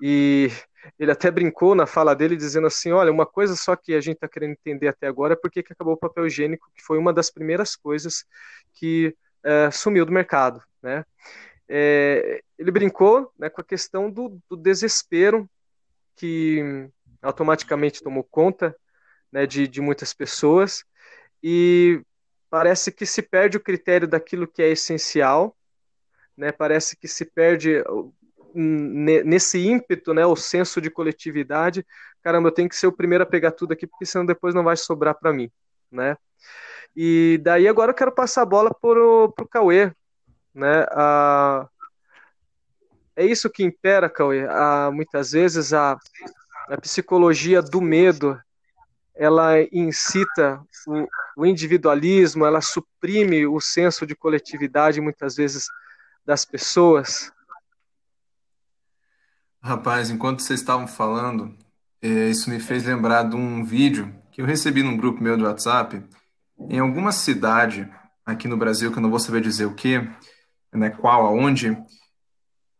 E 0.00 0.50
ele 0.98 1.10
até 1.10 1.30
brincou 1.30 1.74
na 1.74 1.86
fala 1.86 2.14
dele, 2.14 2.36
dizendo 2.36 2.66
assim: 2.66 2.92
olha, 2.92 3.10
uma 3.10 3.26
coisa 3.26 3.56
só 3.56 3.74
que 3.74 3.94
a 3.94 4.00
gente 4.00 4.16
está 4.16 4.28
querendo 4.28 4.52
entender 4.52 4.88
até 4.88 5.06
agora 5.06 5.32
é 5.32 5.36
por 5.36 5.50
que 5.50 5.60
acabou 5.60 5.94
o 5.94 5.98
papel 5.98 6.26
higiênico, 6.26 6.70
que 6.74 6.82
foi 6.82 6.98
uma 6.98 7.12
das 7.12 7.30
primeiras 7.30 7.74
coisas 7.74 8.24
que 8.74 9.14
uh, 9.44 9.72
sumiu 9.72 10.06
do 10.06 10.12
mercado. 10.12 10.62
Né? 10.82 11.04
É, 11.68 12.42
ele 12.58 12.70
brincou 12.70 13.32
né, 13.38 13.50
com 13.50 13.60
a 13.60 13.64
questão 13.64 14.10
do, 14.10 14.40
do, 14.48 14.56
desespero 14.56 15.48
que 16.16 16.88
automaticamente 17.20 18.02
tomou 18.02 18.24
conta 18.24 18.74
né, 19.30 19.46
de, 19.46 19.68
de 19.68 19.80
muitas 19.80 20.14
pessoas 20.14 20.84
e 21.42 22.02
parece 22.48 22.90
que 22.90 23.04
se 23.04 23.20
perde 23.20 23.58
o 23.58 23.62
critério 23.62 24.08
daquilo 24.08 24.48
que 24.48 24.62
é 24.62 24.70
essencial, 24.70 25.54
né, 26.36 26.50
parece 26.50 26.96
que 26.96 27.06
se 27.06 27.24
perde 27.26 27.84
nesse 28.54 29.58
ímpeto, 29.58 30.14
né, 30.14 30.24
o 30.24 30.34
senso 30.34 30.80
de 30.80 30.90
coletividade, 30.90 31.86
caramba, 32.22 32.48
eu 32.48 32.52
tenho 32.52 32.68
que 32.68 32.76
ser 32.76 32.86
o 32.86 32.92
primeiro 32.92 33.24
a 33.24 33.26
pegar 33.26 33.52
tudo 33.52 33.72
aqui, 33.72 33.86
porque 33.86 34.06
senão 34.06 34.24
depois 34.24 34.54
não 34.54 34.64
vai 34.64 34.76
sobrar 34.76 35.14
para 35.14 35.32
mim, 35.32 35.50
né? 35.92 36.16
E 36.96 37.38
daí 37.42 37.68
agora 37.68 37.90
eu 37.90 37.94
quero 37.94 38.10
passar 38.10 38.42
a 38.42 38.46
bola 38.46 38.74
para 38.74 38.98
o 38.98 39.48
Cauê, 39.50 39.92
né? 40.54 40.86
É 43.16 43.26
isso 43.26 43.50
que 43.50 43.64
impera, 43.64 44.08
Cauê. 44.08 44.46
Muitas 44.92 45.32
vezes 45.32 45.72
a, 45.72 45.98
a 46.68 46.76
psicologia 46.80 47.60
do 47.60 47.80
medo 47.80 48.40
ela 49.18 49.60
incita 49.72 50.64
o, 50.86 51.42
o, 51.42 51.44
individualismo, 51.44 52.46
ela 52.46 52.60
suprime 52.60 53.48
o 53.48 53.60
senso 53.60 54.06
de 54.06 54.14
coletividade 54.14 55.00
muitas 55.00 55.34
vezes 55.34 55.66
das 56.24 56.44
pessoas. 56.44 57.32
Rapaz, 59.60 60.08
enquanto 60.08 60.40
vocês 60.40 60.60
estavam 60.60 60.86
falando, 60.86 61.52
é, 62.00 62.28
isso 62.28 62.48
me 62.48 62.60
fez 62.60 62.84
lembrar 62.84 63.24
de 63.24 63.34
um 63.34 63.64
vídeo 63.64 64.14
que 64.30 64.40
eu 64.40 64.46
recebi 64.46 64.84
num 64.84 64.96
grupo 64.96 65.20
meu 65.20 65.36
do 65.36 65.46
WhatsApp. 65.46 66.00
Em 66.56 66.78
alguma 66.78 67.10
cidade 67.10 67.92
aqui 68.24 68.46
no 68.46 68.56
Brasil, 68.56 68.92
que 68.92 68.98
eu 68.98 69.02
não 69.02 69.10
vou 69.10 69.18
saber 69.18 69.40
dizer 69.40 69.64
o 69.64 69.74
que, 69.74 70.08
né, 70.72 70.90
qual, 70.90 71.26
aonde, 71.26 71.76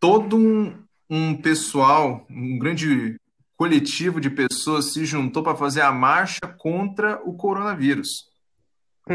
todo 0.00 0.36
um, 0.36 0.74
um 1.08 1.34
pessoal, 1.34 2.26
um 2.30 2.58
grande 2.58 3.16
coletivo 3.56 4.20
de 4.20 4.30
pessoas 4.30 4.92
se 4.92 5.04
juntou 5.04 5.42
para 5.42 5.56
fazer 5.56 5.80
a 5.80 5.92
marcha 5.92 6.40
contra 6.58 7.20
o 7.24 7.34
coronavírus. 7.34 8.28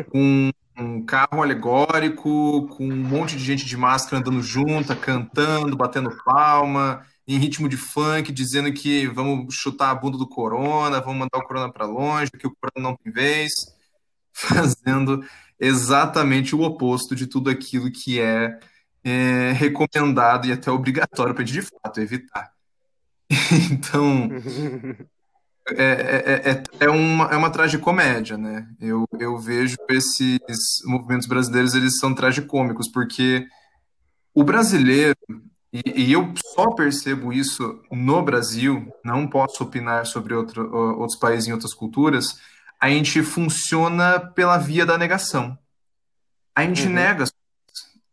Com 0.10 0.52
um 0.78 1.06
carro 1.06 1.42
alegórico, 1.42 2.68
com 2.68 2.84
um 2.84 2.96
monte 2.96 3.38
de 3.38 3.44
gente 3.44 3.66
de 3.66 3.78
máscara 3.78 4.18
andando 4.18 4.42
junta, 4.42 4.96
cantando, 4.96 5.78
batendo 5.78 6.18
palma, 6.26 7.06
em 7.28 7.38
ritmo 7.38 7.70
de 7.70 7.78
funk, 7.78 8.32
dizendo 8.32 8.74
que 8.74 9.08
vamos 9.08 9.56
chutar 9.56 9.92
a 9.92 9.96
bunda 9.96 10.18
do 10.18 10.28
corona, 10.28 11.00
vamos 11.00 11.20
mandar 11.20 11.38
o 11.38 11.48
corona 11.48 11.72
para 11.72 11.86
longe, 11.86 12.32
que 12.32 12.48
o 12.48 12.56
corona 12.56 12.90
não 12.90 12.98
tem 12.98 13.14
vez, 13.14 13.54
fazendo 14.34 15.24
exatamente 15.60 16.56
o 16.56 16.62
oposto 16.62 17.16
de 17.16 17.28
tudo 17.28 17.50
aquilo 17.50 17.92
que 17.92 18.20
é, 18.20 18.60
é 19.04 19.52
recomendado 19.54 20.48
e 20.48 20.52
até 20.52 20.72
obrigatório 20.72 21.34
para 21.34 21.44
a 21.44 21.46
gente, 21.46 21.62
de 21.62 21.68
fato, 21.68 22.00
evitar. 22.00 22.52
Então, 23.72 24.30
é, 25.70 25.84
é, 25.84 26.52
é, 26.52 26.64
é, 26.82 26.90
uma, 26.90 27.26
é 27.26 27.38
uma 27.38 27.50
tragicomédia, 27.50 28.38
né? 28.38 28.68
Eu, 28.82 29.08
eu 29.18 29.38
vejo 29.38 29.78
esses 29.90 30.84
movimentos 30.86 31.28
brasileiros, 31.28 31.74
eles 31.74 31.98
são 32.00 32.14
tragicômicos, 32.14 32.90
porque 32.92 33.48
o 34.34 34.44
brasileiro, 34.44 35.18
e, 35.72 35.82
e, 36.04 36.12
eu 36.12 36.34
só 36.54 36.72
percebo 36.72 37.32
isso 37.32 37.82
no 37.92 38.22
Brasil, 38.22 38.92
não 39.04 39.26
posso 39.28 39.64
opinar 39.64 40.06
sobre 40.06 40.34
outro, 40.34 40.76
outros 40.76 41.18
países 41.18 41.48
e 41.48 41.54
outras 41.54 41.74
culturas, 41.74 42.38
a 42.84 42.90
gente 42.90 43.24
funciona 43.24 44.20
pela 44.20 44.58
via 44.58 44.86
da 44.86 44.98
negação. 44.98 45.58
A 46.54 46.64
gente 46.64 46.86
uhum. 46.86 46.92
nega 46.92 47.24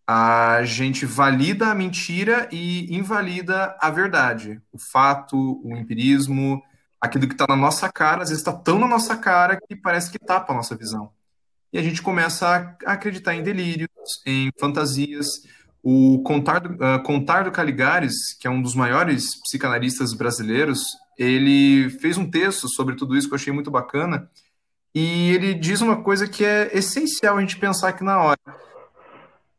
a 0.06 0.62
gente 0.62 1.04
valida 1.04 1.66
a 1.66 1.74
mentira 1.74 2.48
e 2.52 2.86
invalida 2.94 3.76
a 3.80 3.90
verdade. 3.90 4.62
O 4.72 4.78
fato, 4.78 5.60
o 5.64 5.76
empirismo, 5.76 6.62
aquilo 7.00 7.26
que 7.26 7.34
está 7.34 7.46
na 7.48 7.56
nossa 7.56 7.90
cara, 7.90 8.22
às 8.22 8.28
vezes 8.28 8.46
está 8.46 8.52
tão 8.52 8.78
na 8.78 8.86
nossa 8.86 9.16
cara 9.16 9.58
que 9.60 9.74
parece 9.74 10.08
que 10.08 10.20
tapa 10.20 10.52
a 10.52 10.56
nossa 10.56 10.76
visão. 10.76 11.10
e 11.72 11.78
a 11.78 11.82
gente 11.82 12.00
começa 12.00 12.76
a 12.86 12.92
acreditar 12.92 13.34
em 13.34 13.42
delírios, 13.42 13.88
em 14.24 14.52
fantasias. 14.58 15.26
O 15.82 16.22
Contardo, 16.22 16.74
uh, 16.74 17.02
Contardo 17.02 17.50
Caligares, 17.50 18.34
que 18.38 18.46
é 18.46 18.50
um 18.50 18.62
dos 18.62 18.76
maiores 18.76 19.34
psicanalistas 19.42 20.12
brasileiros, 20.12 20.80
ele 21.18 21.90
fez 21.90 22.16
um 22.16 22.30
texto 22.30 22.68
sobre 22.68 22.94
tudo 22.94 23.16
isso 23.16 23.26
que 23.26 23.34
eu 23.34 23.38
achei 23.38 23.52
muito 23.52 23.70
bacana, 23.70 24.30
e 24.94 25.30
ele 25.32 25.54
diz 25.54 25.80
uma 25.80 26.02
coisa 26.02 26.26
que 26.26 26.44
é 26.44 26.76
essencial 26.76 27.36
a 27.36 27.40
gente 27.40 27.56
pensar 27.56 27.88
aqui 27.88 28.02
na 28.02 28.18
hora. 28.20 28.38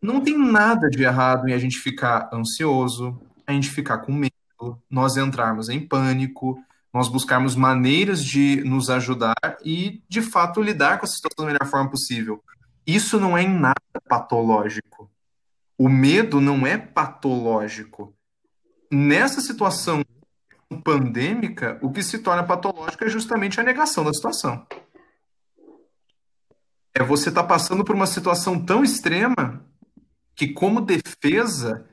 Não 0.01 0.19
tem 0.19 0.37
nada 0.37 0.89
de 0.89 1.03
errado 1.03 1.47
em 1.47 1.53
a 1.53 1.57
gente 1.57 1.77
ficar 1.77 2.29
ansioso, 2.33 3.19
a 3.45 3.53
gente 3.53 3.69
ficar 3.69 3.99
com 3.99 4.11
medo, 4.11 4.81
nós 4.89 5.15
entrarmos 5.15 5.69
em 5.69 5.79
pânico, 5.79 6.57
nós 6.93 7.07
buscarmos 7.07 7.55
maneiras 7.55 8.23
de 8.23 8.63
nos 8.65 8.89
ajudar 8.89 9.35
e, 9.63 10.03
de 10.09 10.21
fato, 10.21 10.61
lidar 10.61 10.97
com 10.97 11.05
a 11.05 11.07
situação 11.07 11.45
da 11.45 11.51
melhor 11.51 11.69
forma 11.69 11.89
possível. 11.89 12.43
Isso 12.85 13.19
não 13.19 13.37
é 13.37 13.43
em 13.43 13.59
nada 13.59 13.75
patológico. 14.09 15.09
O 15.77 15.87
medo 15.87 16.41
não 16.41 16.67
é 16.67 16.77
patológico. 16.77 18.13
Nessa 18.91 19.39
situação 19.39 20.03
pandêmica, 20.83 21.79
o 21.81 21.91
que 21.91 22.03
se 22.03 22.19
torna 22.19 22.43
patológico 22.43 23.03
é 23.03 23.09
justamente 23.09 23.59
a 23.59 23.63
negação 23.63 24.03
da 24.03 24.13
situação. 24.13 24.65
É 26.93 27.03
você 27.03 27.29
estar 27.29 27.43
tá 27.43 27.47
passando 27.47 27.83
por 27.83 27.95
uma 27.95 28.07
situação 28.07 28.63
tão 28.63 28.83
extrema 28.83 29.65
que, 30.35 30.49
como 30.49 30.81
defesa, 30.81 31.85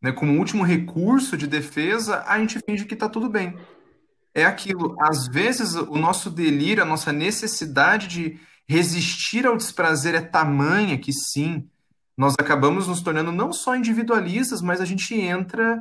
né, 0.00 0.12
como 0.12 0.38
último 0.38 0.62
recurso 0.62 1.36
de 1.36 1.46
defesa, 1.46 2.24
a 2.26 2.38
gente 2.38 2.60
finge 2.60 2.84
que 2.84 2.94
está 2.94 3.08
tudo 3.08 3.28
bem 3.28 3.56
é 4.36 4.44
aquilo. 4.44 4.94
Às 5.00 5.26
vezes, 5.26 5.74
o 5.74 5.96
nosso 5.96 6.28
delírio, 6.28 6.82
a 6.82 6.86
nossa 6.86 7.10
necessidade 7.10 8.06
de 8.06 8.38
resistir 8.68 9.46
ao 9.46 9.56
desprazer 9.56 10.14
é 10.14 10.20
tamanha 10.20 10.98
que, 10.98 11.10
sim, 11.10 11.66
nós 12.14 12.34
acabamos 12.38 12.86
nos 12.86 13.00
tornando 13.00 13.32
não 13.32 13.50
só 13.50 13.74
individualistas, 13.74 14.60
mas 14.60 14.78
a 14.78 14.84
gente 14.84 15.14
entra 15.14 15.80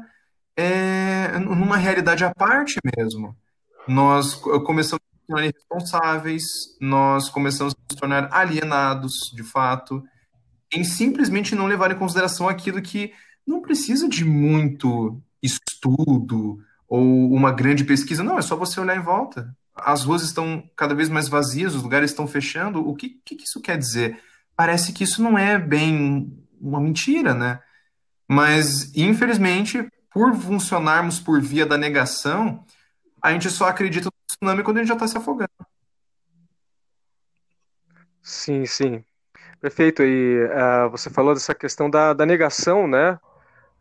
é, 0.55 1.38
numa 1.38 1.75
realidade 1.75 2.23
à 2.23 2.33
parte 2.33 2.79
mesmo. 2.97 3.35
Nós 3.85 4.35
começamos 4.35 5.03
tornar 5.25 5.45
irresponsáveis, 5.45 6.43
nós 6.79 7.29
começamos 7.29 7.73
a 7.73 7.77
nos 7.89 7.99
tornar 7.99 8.29
alienados, 8.31 9.13
de 9.33 9.43
fato, 9.43 10.03
em 10.73 10.83
simplesmente 10.83 11.55
não 11.55 11.67
levar 11.67 11.91
em 11.91 11.97
consideração 11.97 12.47
aquilo 12.47 12.81
que 12.81 13.13
não 13.45 13.61
precisa 13.61 14.09
de 14.09 14.25
muito 14.25 15.21
estudo 15.41 16.59
ou 16.88 17.31
uma 17.33 17.51
grande 17.51 17.83
pesquisa. 17.83 18.23
Não, 18.23 18.38
é 18.38 18.41
só 18.41 18.55
você 18.55 18.79
olhar 18.79 18.97
em 18.97 19.03
volta. 19.03 19.55
As 19.75 20.03
ruas 20.03 20.23
estão 20.23 20.63
cada 20.75 20.95
vez 20.95 21.09
mais 21.09 21.27
vazias, 21.27 21.75
os 21.75 21.83
lugares 21.83 22.11
estão 22.11 22.27
fechando. 22.27 22.88
O 22.88 22.95
que, 22.95 23.09
que, 23.23 23.43
isso 23.43 23.61
quer 23.61 23.77
dizer? 23.77 24.19
Parece 24.55 24.93
que 24.93 25.03
isso 25.03 25.21
não 25.21 25.38
é 25.38 25.59
bem 25.59 26.33
uma 26.59 26.79
mentira, 26.79 27.33
né? 27.33 27.59
Mas, 28.27 28.95
infelizmente, 28.95 29.88
por 30.11 30.33
funcionarmos 30.33 31.19
por 31.19 31.41
via 31.41 31.65
da 31.65 31.77
negação, 31.77 32.63
a 33.21 33.31
gente 33.33 33.49
só 33.49 33.67
acredita 33.67 34.09
tsunami 34.38 34.63
quando 34.63 34.78
a 34.78 34.80
gente 34.82 34.89
já 34.89 34.95
está 34.95 35.08
se 35.08 35.17
afogando. 35.17 35.50
Sim, 38.21 38.65
sim. 38.65 39.04
Perfeito. 39.62 40.04
E 40.04 40.45
uh, 40.45 40.89
você 40.89 41.10
falou 41.10 41.34
dessa 41.34 41.56
questão 41.56 41.89
da, 41.89 42.13
da 42.13 42.26
negação, 42.26 42.88
né? 42.88 43.19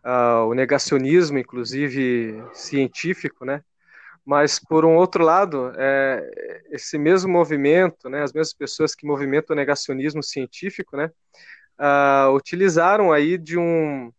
uh, 0.05 0.47
o 0.47 0.55
negacionismo, 0.55 1.39
inclusive 1.39 2.43
científico, 2.53 3.45
né? 3.45 3.63
Mas 4.25 4.59
por 4.59 4.85
um 4.85 4.97
outro 4.97 5.23
lado, 5.23 5.73
é, 5.77 6.63
esse 6.71 6.97
mesmo 6.97 7.31
movimento, 7.31 8.09
né, 8.09 8.23
as 8.23 8.33
mesmas 8.33 8.55
pessoas 8.55 8.95
que 8.95 9.07
movimentam 9.07 9.53
o 9.53 9.57
negacionismo 9.57 10.23
científico, 10.23 10.97
né, 10.97 11.11
uh, 11.79 12.33
utilizaram 12.33 13.13
aí 13.13 13.37
de 13.37 13.59
um, 13.59 14.11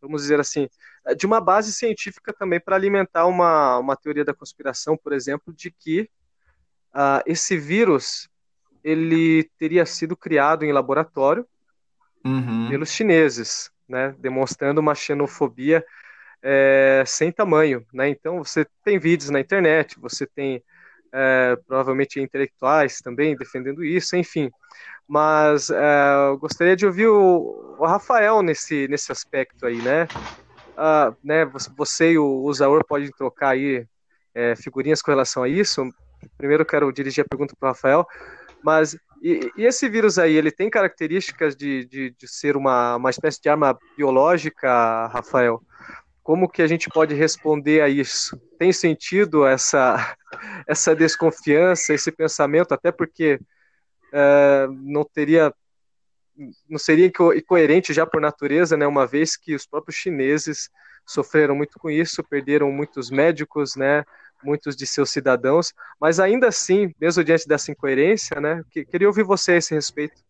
vamos 0.00 0.22
dizer 0.22 0.40
assim, 0.40 0.68
de 1.16 1.26
uma 1.26 1.40
base 1.40 1.72
científica 1.72 2.32
também 2.32 2.60
para 2.60 2.76
alimentar 2.76 3.26
uma, 3.26 3.78
uma 3.78 3.96
teoria 3.96 4.24
da 4.24 4.34
conspiração, 4.34 4.96
por 4.96 5.12
exemplo, 5.12 5.52
de 5.52 5.70
que 5.70 6.08
uh, 6.94 7.22
esse 7.26 7.56
vírus 7.58 8.28
ele 8.82 9.44
teria 9.58 9.84
sido 9.84 10.16
criado 10.16 10.64
em 10.64 10.72
laboratório 10.72 11.46
uhum. 12.24 12.68
pelos 12.68 12.90
chineses, 12.90 13.70
né, 13.88 14.14
demonstrando 14.18 14.80
uma 14.80 14.94
xenofobia 14.94 15.84
é, 16.42 17.02
sem 17.06 17.30
tamanho. 17.30 17.84
Né? 17.92 18.08
Então, 18.08 18.42
você 18.42 18.66
tem 18.84 18.98
vídeos 18.98 19.30
na 19.30 19.40
internet, 19.40 19.98
você 19.98 20.26
tem 20.26 20.62
é, 21.12 21.56
provavelmente 21.66 22.20
intelectuais 22.20 22.98
também 22.98 23.36
defendendo 23.36 23.84
isso, 23.84 24.16
enfim. 24.16 24.50
Mas 25.08 25.70
é, 25.70 26.30
eu 26.30 26.38
gostaria 26.38 26.76
de 26.76 26.86
ouvir 26.86 27.08
o, 27.08 27.76
o, 27.78 27.86
Rafael 27.86 28.42
nesse, 28.42 28.86
nesse 28.88 29.10
aspecto 29.10 29.66
aí, 29.66 29.82
né? 29.82 30.06
Ah, 30.76 31.12
né 31.22 31.44
você 31.76 32.12
e 32.12 32.18
o 32.18 32.52
Zaur 32.52 32.84
podem 32.86 33.10
trocar 33.10 33.50
aí 33.50 33.84
é, 34.34 34.54
figurinhas 34.54 35.02
com 35.02 35.10
relação 35.10 35.42
a 35.42 35.48
isso. 35.48 35.82
Primeiro, 36.38 36.64
quero 36.64 36.92
dirigir 36.92 37.24
a 37.24 37.28
pergunta 37.28 37.54
para 37.58 37.68
o 37.68 37.72
Rafael. 37.72 38.06
Mas 38.62 38.96
e, 39.22 39.50
e, 39.56 39.66
esse 39.66 39.88
vírus 39.88 40.18
aí, 40.18 40.34
ele 40.34 40.50
tem 40.50 40.70
características 40.70 41.54
de, 41.54 41.84
de, 41.86 42.10
de 42.10 42.28
ser 42.28 42.56
uma, 42.56 42.96
uma 42.96 43.10
espécie 43.10 43.40
de 43.40 43.48
arma 43.48 43.78
biológica, 43.96 45.08
Rafael? 45.08 45.62
Como 46.22 46.48
que 46.48 46.62
a 46.62 46.66
gente 46.66 46.88
pode 46.88 47.14
responder 47.14 47.80
a 47.80 47.88
isso? 47.88 48.40
Tem 48.58 48.72
sentido 48.72 49.46
essa, 49.46 50.16
essa 50.66 50.94
desconfiança, 50.94 51.94
esse 51.94 52.12
pensamento, 52.12 52.72
até 52.72 52.92
porque 52.92 53.40
é, 54.12 54.66
não 54.70 55.04
teria 55.04 55.52
não 56.68 56.78
seria 56.78 57.06
incoerente 57.36 57.92
já 57.92 58.06
por 58.06 58.18
natureza, 58.18 58.74
né, 58.74 58.86
uma 58.86 59.06
vez 59.06 59.36
que 59.36 59.54
os 59.54 59.66
próprios 59.66 59.96
chineses 59.96 60.70
sofreram 61.06 61.54
muito 61.54 61.78
com 61.78 61.90
isso, 61.90 62.24
perderam 62.24 62.70
muitos 62.72 63.10
médicos, 63.10 63.76
né, 63.76 64.04
muitos 64.42 64.74
de 64.74 64.86
seus 64.86 65.10
cidadãos, 65.10 65.74
mas 66.00 66.18
ainda 66.18 66.48
assim, 66.48 66.94
mesmo 66.98 67.22
diante 67.22 67.46
dessa 67.46 67.70
incoerência, 67.70 68.40
né, 68.40 68.62
queria 68.70 69.08
ouvir 69.08 69.22
você 69.22 69.52
a 69.52 69.56
esse 69.56 69.74
respeito. 69.74 70.22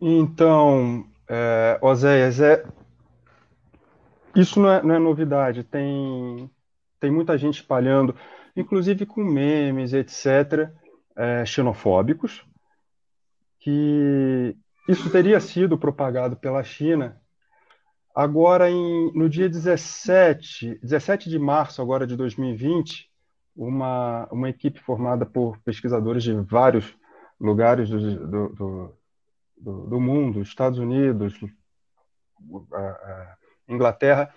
Então, 0.00 1.06
é, 1.28 1.78
Oséias, 1.80 2.40
é, 2.40 2.64
isso 4.40 4.60
não 4.60 4.70
é, 4.70 4.82
não 4.82 4.94
é 4.94 4.98
novidade, 4.98 5.64
tem, 5.64 6.50
tem 7.00 7.10
muita 7.10 7.36
gente 7.36 7.60
espalhando, 7.60 8.14
inclusive 8.56 9.06
com 9.06 9.22
memes, 9.22 9.92
etc., 9.92 10.70
é, 11.16 11.44
xenofóbicos, 11.44 12.44
que 13.60 14.56
isso 14.88 15.10
teria 15.10 15.40
sido 15.40 15.76
propagado 15.76 16.36
pela 16.36 16.62
China 16.62 17.20
Agora, 18.18 18.68
em, 18.68 19.12
no 19.14 19.28
dia 19.28 19.48
17, 19.48 20.80
17 20.82 21.30
de 21.30 21.38
março 21.38 21.80
agora 21.80 22.04
de 22.04 22.16
2020, 22.16 23.08
uma, 23.54 24.26
uma 24.32 24.48
equipe 24.48 24.80
formada 24.80 25.24
por 25.24 25.56
pesquisadores 25.58 26.24
de 26.24 26.32
vários 26.32 26.96
lugares 27.38 27.88
do, 27.88 28.26
do, 28.26 28.98
do, 29.56 29.86
do 29.86 30.00
mundo, 30.00 30.42
Estados 30.42 30.80
Unidos, 30.80 31.32
Inglaterra, 33.68 34.32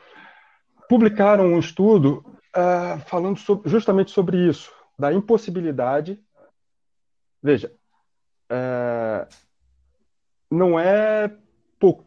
publicaram 0.90 1.46
um 1.46 1.60
estudo 1.60 2.24
uh, 2.56 3.00
falando 3.08 3.40
sobre, 3.40 3.70
justamente 3.70 4.12
sobre 4.12 4.38
isso, 4.48 4.72
da 5.00 5.14
impossibilidade. 5.14 6.22
Veja, 7.42 7.74
uh, 8.52 9.28
não 10.52 10.80
é 10.80 11.34
pouco 11.80 12.06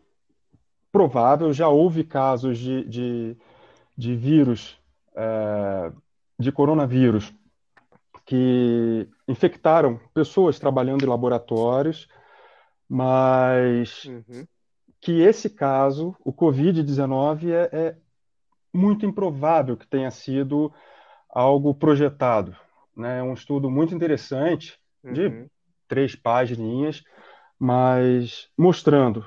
provável, 0.92 1.52
já 1.52 1.66
houve 1.68 2.04
casos 2.04 2.58
de, 2.58 2.84
de, 2.84 3.36
de 3.96 4.14
vírus, 4.14 4.78
é, 5.16 5.90
de 6.38 6.52
coronavírus, 6.52 7.34
que 8.24 9.08
infectaram 9.26 9.98
pessoas 10.12 10.58
trabalhando 10.58 11.04
em 11.04 11.08
laboratórios, 11.08 12.08
mas 12.88 14.04
uhum. 14.04 14.46
Que 15.04 15.20
esse 15.20 15.50
caso, 15.50 16.16
o 16.24 16.32
Covid-19, 16.32 17.50
é, 17.50 17.68
é, 17.70 17.96
muito 18.72 19.04
improvável 19.04 19.76
que 19.76 19.86
tenha 19.86 20.10
sido 20.10 20.72
algo 21.28 21.74
projetado. 21.74 22.56
Né? 22.96 23.18
É 23.18 23.22
um 23.22 23.34
estudo 23.34 23.70
muito 23.70 23.94
interessante, 23.94 24.80
de 25.04 25.26
uhum. 25.26 25.46
três 25.86 26.16
páginas, 26.16 27.04
mas 27.58 28.48
mostrando 28.56 29.26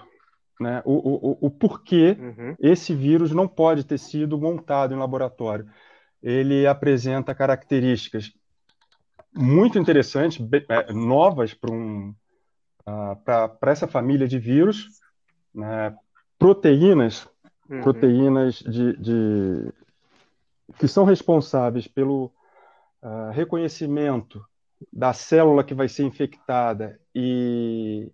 né, 0.59 0.81
o, 0.83 0.93
o, 0.93 1.37
o 1.45 1.51
porquê 1.51 2.17
uhum. 2.19 2.55
esse 2.59 2.95
vírus 2.95 3.31
não 3.31 3.47
pode 3.47 3.83
ter 3.83 3.99
sido 3.99 4.35
montado 4.35 4.95
em 4.95 4.97
laboratório. 4.97 5.69
Ele 6.23 6.65
apresenta 6.65 7.35
características 7.35 8.31
muito 9.31 9.77
interessantes, 9.77 10.43
é, 10.69 10.91
novas 10.91 11.53
para 11.53 11.71
um, 11.71 12.15
uh, 12.87 13.57
essa 13.67 13.87
família 13.87 14.27
de 14.27 14.39
vírus, 14.39 14.87
né, 15.57 15.95
proteínas, 16.37 17.27
uhum. 17.67 17.81
proteínas 17.81 18.59
de, 18.59 18.95
de, 18.97 19.73
que 20.77 20.87
são 20.87 21.03
responsáveis 21.03 21.87
pelo 21.87 22.31
uh, 23.01 23.31
reconhecimento 23.31 24.45
da 24.93 25.11
célula 25.11 25.63
que 25.63 25.73
vai 25.73 25.87
ser 25.87 26.03
infectada 26.03 26.99
e, 27.13 28.11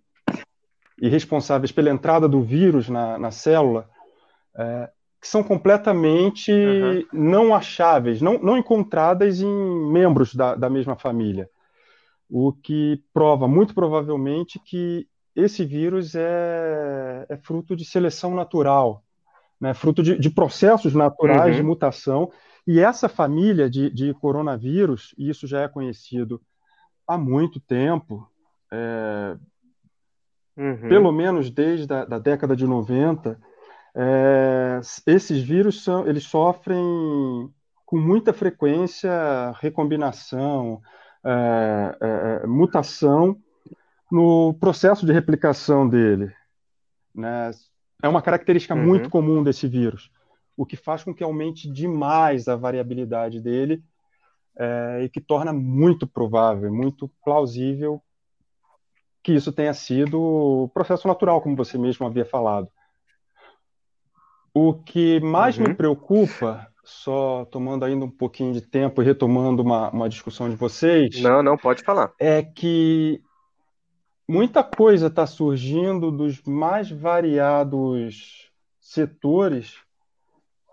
e 0.98 1.08
responsáveis 1.08 1.70
pela 1.70 1.90
entrada 1.90 2.26
do 2.26 2.42
vírus 2.42 2.88
na, 2.88 3.18
na 3.18 3.30
célula 3.30 3.90
é, 4.56 4.90
que 5.20 5.28
são 5.28 5.42
completamente 5.42 6.50
uhum. 6.50 7.06
não 7.12 7.54
acháveis, 7.54 8.22
não, 8.22 8.38
não 8.38 8.56
encontradas 8.56 9.40
em 9.40 9.92
membros 9.92 10.34
da, 10.34 10.54
da 10.54 10.70
mesma 10.70 10.96
família. 10.96 11.48
O 12.30 12.52
que 12.52 13.02
prova, 13.12 13.46
muito 13.46 13.74
provavelmente, 13.74 14.58
que 14.58 15.06
esse 15.34 15.64
vírus 15.64 16.14
é, 16.14 17.26
é 17.28 17.36
fruto 17.36 17.74
de 17.74 17.84
seleção 17.84 18.34
natural, 18.34 19.02
né? 19.60 19.74
fruto 19.74 20.02
de, 20.02 20.18
de 20.18 20.30
processos 20.30 20.94
naturais 20.94 21.52
uhum. 21.52 21.56
de 21.56 21.62
mutação. 21.62 22.30
E 22.66 22.80
essa 22.80 23.08
família 23.08 23.68
de, 23.68 23.90
de 23.90 24.14
coronavírus, 24.14 25.14
e 25.18 25.28
isso 25.28 25.46
já 25.46 25.62
é 25.62 25.68
conhecido 25.68 26.40
há 27.06 27.18
muito 27.18 27.60
tempo, 27.60 28.28
é, 28.72 29.36
uhum. 30.56 30.88
pelo 30.88 31.12
menos 31.12 31.50
desde 31.50 31.92
a 31.92 32.04
da 32.04 32.18
década 32.18 32.56
de 32.56 32.66
90, 32.66 33.38
é, 33.96 34.80
esses 35.06 35.42
vírus 35.42 35.84
são, 35.84 36.06
eles 36.06 36.24
sofrem 36.24 36.82
com 37.84 37.98
muita 37.98 38.32
frequência 38.32 39.52
recombinação, 39.60 40.80
é, 41.24 41.96
é, 42.00 42.40
é, 42.42 42.46
mutação 42.46 43.38
no 44.10 44.54
processo 44.54 45.06
de 45.06 45.12
replicação 45.12 45.88
dele. 45.88 46.32
Né? 47.14 47.50
É 48.02 48.08
uma 48.08 48.22
característica 48.22 48.74
uhum. 48.74 48.84
muito 48.84 49.08
comum 49.08 49.42
desse 49.42 49.66
vírus, 49.66 50.10
o 50.56 50.66
que 50.66 50.76
faz 50.76 51.02
com 51.02 51.14
que 51.14 51.24
aumente 51.24 51.70
demais 51.70 52.48
a 52.48 52.56
variabilidade 52.56 53.40
dele 53.40 53.82
é, 54.56 55.02
e 55.04 55.08
que 55.08 55.20
torna 55.20 55.52
muito 55.52 56.06
provável, 56.06 56.72
muito 56.72 57.10
plausível 57.24 58.02
que 59.24 59.32
isso 59.32 59.50
tenha 59.50 59.72
sido 59.72 60.20
o 60.20 60.68
processo 60.68 61.08
natural, 61.08 61.40
como 61.40 61.56
você 61.56 61.78
mesmo 61.78 62.06
havia 62.06 62.26
falado. 62.26 62.68
O 64.52 64.74
que 64.74 65.18
mais 65.20 65.56
uhum. 65.56 65.68
me 65.68 65.74
preocupa, 65.74 66.68
só 66.84 67.46
tomando 67.46 67.86
ainda 67.86 68.04
um 68.04 68.10
pouquinho 68.10 68.52
de 68.52 68.60
tempo 68.60 69.00
e 69.00 69.04
retomando 69.04 69.62
uma, 69.62 69.90
uma 69.90 70.08
discussão 70.10 70.50
de 70.50 70.56
vocês. 70.56 71.22
Não, 71.22 71.42
não, 71.42 71.56
pode 71.56 71.82
falar. 71.82 72.12
É 72.20 72.42
que 72.42 73.20
muita 74.28 74.62
coisa 74.62 75.06
está 75.06 75.26
surgindo 75.26 76.10
dos 76.10 76.42
mais 76.42 76.90
variados 76.90 78.50
setores, 78.80 79.76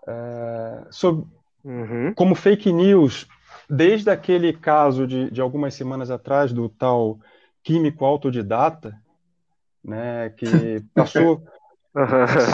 é, 0.06 0.86
sobre, 0.90 1.26
uhum. 1.64 2.12
como 2.14 2.34
fake 2.34 2.72
news, 2.72 3.26
desde 3.68 4.10
aquele 4.10 4.52
caso 4.52 5.06
de, 5.06 5.30
de 5.30 5.40
algumas 5.40 5.74
semanas 5.74 6.10
atrás 6.10 6.52
do 6.52 6.68
tal 6.68 7.18
químico 7.62 8.04
autodidata, 8.04 9.00
né, 9.84 10.30
que 10.30 10.46
passou 10.94 11.42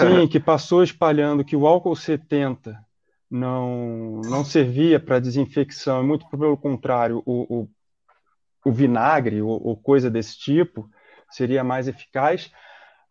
Sim, 0.00 0.26
que 0.26 0.40
passou 0.40 0.82
espalhando 0.82 1.44
que 1.44 1.54
o 1.54 1.66
álcool 1.66 1.94
70 1.94 2.76
não, 3.30 4.20
não 4.22 4.44
servia 4.44 4.98
para 4.98 5.20
desinfecção, 5.20 6.04
muito 6.04 6.26
pelo 6.28 6.56
contrário, 6.56 7.22
o, 7.24 7.60
o, 7.60 7.68
o 8.68 8.72
vinagre 8.72 9.40
ou, 9.42 9.60
ou, 9.66 9.76
coisa 9.76 10.10
desse 10.10 10.38
tipo 10.38 10.88
seria 11.30 11.64
mais 11.64 11.88
eficaz. 11.88 12.50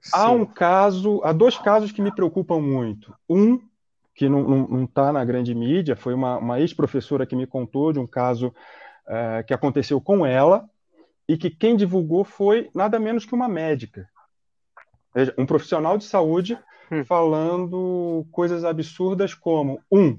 Sim. 0.02 0.12
Há 0.14 0.32
um 0.32 0.46
caso, 0.46 1.22
há 1.24 1.32
dois 1.32 1.58
casos 1.58 1.92
que 1.92 2.02
me 2.02 2.14
preocupam 2.14 2.60
muito. 2.60 3.14
Um, 3.30 3.60
que 4.16 4.28
não 4.28 4.86
está 4.86 5.12
na 5.12 5.24
grande 5.24 5.54
mídia, 5.54 5.96
foi 5.96 6.14
uma, 6.14 6.38
uma 6.38 6.60
ex-professora 6.60 7.26
que 7.26 7.36
me 7.36 7.46
contou 7.46 7.94
de 7.94 8.00
um 8.00 8.08
caso 8.08 8.48
uh, 8.48 9.46
que 9.46 9.54
aconteceu 9.54 10.02
com 10.02 10.26
ela 10.26 10.68
e 11.30 11.38
que 11.38 11.52
quem 11.52 11.76
divulgou 11.76 12.24
foi 12.24 12.70
nada 12.74 13.00
menos 13.00 13.26
que 13.26 13.36
uma 13.36 13.48
médica 13.48 14.10
um 15.38 15.46
profissional 15.46 15.98
de 15.98 16.04
saúde 16.04 16.58
hum. 16.92 17.04
falando 17.06 18.26
coisas 18.32 18.64
absurdas 18.64 19.34
como: 19.34 19.80
um, 19.92 20.18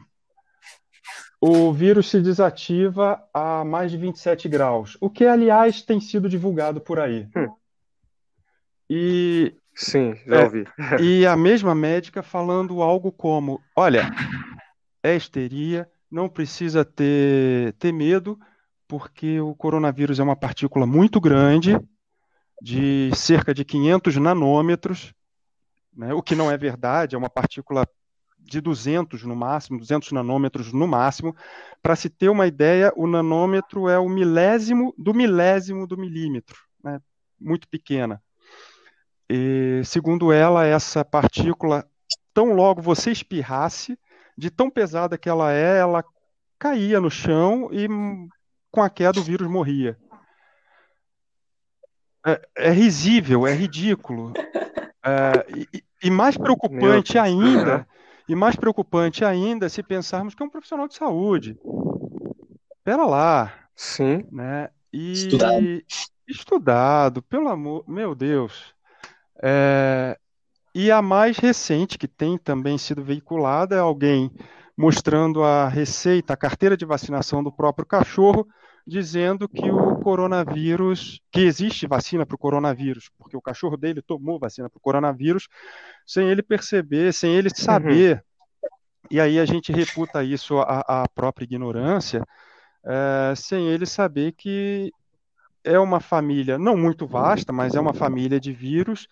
o 1.40 1.72
vírus 1.72 2.08
se 2.08 2.20
desativa 2.20 3.22
a 3.32 3.64
mais 3.64 3.90
de 3.90 3.96
27 3.96 4.48
graus, 4.48 4.96
o 5.00 5.08
que, 5.08 5.24
aliás, 5.24 5.82
tem 5.82 6.00
sido 6.00 6.28
divulgado 6.28 6.80
por 6.80 6.98
aí. 6.98 7.28
Hum. 7.36 7.48
E. 8.90 9.54
Sim, 9.74 10.16
já 10.26 10.40
é, 10.40 10.44
ouvi. 10.44 10.66
É, 10.78 10.96
e 11.00 11.26
a 11.26 11.36
mesma 11.36 11.74
médica 11.74 12.22
falando 12.22 12.82
algo 12.82 13.12
como: 13.12 13.60
olha, 13.76 14.10
é 15.02 15.14
histeria, 15.14 15.88
não 16.10 16.28
precisa 16.28 16.84
ter, 16.84 17.72
ter 17.74 17.92
medo, 17.92 18.38
porque 18.88 19.40
o 19.40 19.54
coronavírus 19.54 20.18
é 20.18 20.22
uma 20.22 20.36
partícula 20.36 20.86
muito 20.86 21.20
grande 21.20 21.78
de 22.60 23.10
cerca 23.14 23.54
de 23.54 23.64
500 23.64 24.16
nanômetros, 24.16 25.14
né, 25.96 26.12
o 26.12 26.22
que 26.22 26.34
não 26.34 26.50
é 26.50 26.56
verdade, 26.56 27.14
é 27.14 27.18
uma 27.18 27.30
partícula 27.30 27.86
de 28.48 28.60
200 28.60 29.22
no 29.24 29.36
máximo, 29.36 29.78
200 29.78 30.12
nanômetros 30.12 30.72
no 30.72 30.86
máximo. 30.86 31.34
Para 31.82 31.94
se 31.94 32.08
ter 32.08 32.28
uma 32.28 32.46
ideia, 32.46 32.92
o 32.96 33.06
nanômetro 33.06 33.88
é 33.88 33.98
o 33.98 34.08
milésimo 34.08 34.94
do 34.96 35.14
milésimo 35.14 35.86
do 35.86 35.96
milímetro, 35.96 36.56
né, 36.82 37.00
muito 37.40 37.68
pequena. 37.68 38.22
E, 39.28 39.82
segundo 39.84 40.32
ela, 40.32 40.64
essa 40.64 41.04
partícula, 41.04 41.86
tão 42.32 42.54
logo 42.54 42.80
você 42.80 43.10
espirrasse, 43.10 43.98
de 44.36 44.50
tão 44.50 44.70
pesada 44.70 45.18
que 45.18 45.28
ela 45.28 45.52
é, 45.52 45.78
ela 45.78 46.04
caía 46.58 47.00
no 47.00 47.10
chão 47.10 47.68
e 47.72 47.86
com 48.70 48.82
a 48.82 48.88
queda 48.88 49.20
o 49.20 49.22
vírus 49.22 49.48
morria 49.48 49.98
é, 52.28 52.40
é 52.56 52.70
risível, 52.70 53.46
é 53.46 53.52
ridículo. 53.52 54.32
É, 55.00 55.46
e, 55.72 55.84
e, 56.02 56.10
mais 56.10 56.36
preocupante 56.36 57.16
ainda, 57.16 57.86
e 58.28 58.34
mais 58.34 58.56
preocupante 58.56 59.24
ainda 59.24 59.68
se 59.68 59.82
pensarmos 59.82 60.34
que 60.34 60.42
é 60.42 60.46
um 60.46 60.50
profissional 60.50 60.86
de 60.86 60.94
saúde. 60.94 61.58
Pera 62.84 63.04
lá. 63.04 63.52
Sim. 63.74 64.24
Né? 64.30 64.68
E, 64.92 65.12
estudado. 65.12 65.82
Estudado, 66.26 67.22
pelo 67.22 67.48
amor, 67.48 67.84
meu 67.88 68.14
Deus. 68.14 68.74
É, 69.42 70.18
e 70.74 70.90
a 70.90 71.00
mais 71.00 71.38
recente, 71.38 71.96
que 71.96 72.06
tem 72.06 72.36
também 72.36 72.76
sido 72.76 73.02
veiculada, 73.02 73.74
é 73.74 73.78
alguém 73.78 74.30
mostrando 74.76 75.42
a 75.42 75.68
receita, 75.68 76.34
a 76.34 76.36
carteira 76.36 76.76
de 76.76 76.84
vacinação 76.84 77.42
do 77.42 77.50
próprio 77.50 77.86
cachorro, 77.86 78.46
dizendo 78.88 79.46
que 79.46 79.70
o 79.70 79.96
coronavírus, 79.96 81.20
que 81.30 81.40
existe 81.40 81.86
vacina 81.86 82.24
para 82.24 82.34
o 82.34 82.38
coronavírus, 82.38 83.10
porque 83.18 83.36
o 83.36 83.42
cachorro 83.42 83.76
dele 83.76 84.00
tomou 84.00 84.38
vacina 84.38 84.70
para 84.70 84.78
o 84.78 84.80
coronavírus, 84.80 85.46
sem 86.06 86.28
ele 86.28 86.42
perceber, 86.42 87.12
sem 87.12 87.34
ele 87.34 87.50
saber. 87.54 88.24
Uhum. 88.62 88.68
E 89.10 89.20
aí 89.20 89.38
a 89.38 89.44
gente 89.44 89.70
reputa 89.72 90.24
isso 90.24 90.58
à, 90.58 91.02
à 91.02 91.08
própria 91.08 91.44
ignorância, 91.44 92.24
é, 92.84 93.34
sem 93.36 93.68
ele 93.68 93.84
saber 93.84 94.32
que 94.32 94.90
é 95.62 95.78
uma 95.78 96.00
família 96.00 96.58
não 96.58 96.76
muito 96.76 97.06
vasta, 97.06 97.52
mas 97.52 97.74
é 97.74 97.80
uma 97.80 97.92
família 97.92 98.40
de 98.40 98.52
vírus 98.52 99.06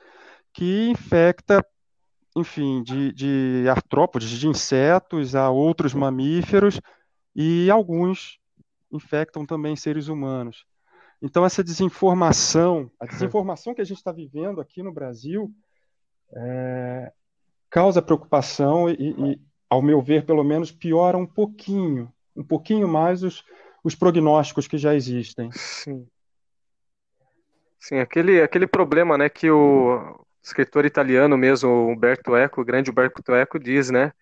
que 0.55 0.89
infecta, 0.89 1.65
enfim, 2.35 2.83
de, 2.83 3.13
de 3.13 3.69
artrópodes, 3.69 4.31
de 4.31 4.49
insetos 4.49 5.35
a 5.35 5.51
outros 5.51 5.93
mamíferos 5.93 6.81
e 7.35 7.71
alguns 7.71 8.39
infectam 8.91 9.45
também 9.45 9.77
seres 9.77 10.09
humanos. 10.09 10.65
Então, 11.21 11.45
essa 11.45 11.65
desinformação, 11.65 12.91
a 13.01 13.07
desinformação 13.07 13.75
que 13.75 13.81
a 13.81 13.85
gente 13.85 13.97
está 13.97 14.13
vivendo 14.13 14.61
aqui 14.61 14.83
no 14.83 14.93
Brasil, 14.93 15.51
é, 16.35 17.13
causa 17.71 18.03
preocupação 18.03 18.89
e, 18.89 18.95
e, 18.95 19.41
ao 19.69 19.83
meu 19.83 20.03
ver, 20.03 20.27
pelo 20.27 20.45
menos, 20.45 20.71
piora 20.71 21.17
um 21.17 21.27
pouquinho, 21.27 22.13
um 22.37 22.45
pouquinho 22.45 22.87
mais 22.87 23.23
os, 23.23 23.45
os 23.83 23.95
prognósticos 23.95 24.69
que 24.69 24.77
já 24.77 24.95
existem. 24.95 25.51
Sim. 25.53 26.07
Sim, 27.79 27.99
aquele, 27.99 28.43
aquele 28.43 28.67
problema 28.67 29.17
né, 29.17 29.29
que 29.29 29.51
o 29.51 30.21
escritor 30.43 30.85
italiano 30.85 31.37
mesmo, 31.37 31.89
Umberto 31.89 32.35
Eco, 32.37 32.61
o 32.61 32.65
grande 32.65 32.91
Umberto 32.91 33.33
Eco, 33.33 33.59
diz, 33.59 33.91
né? 33.91 34.13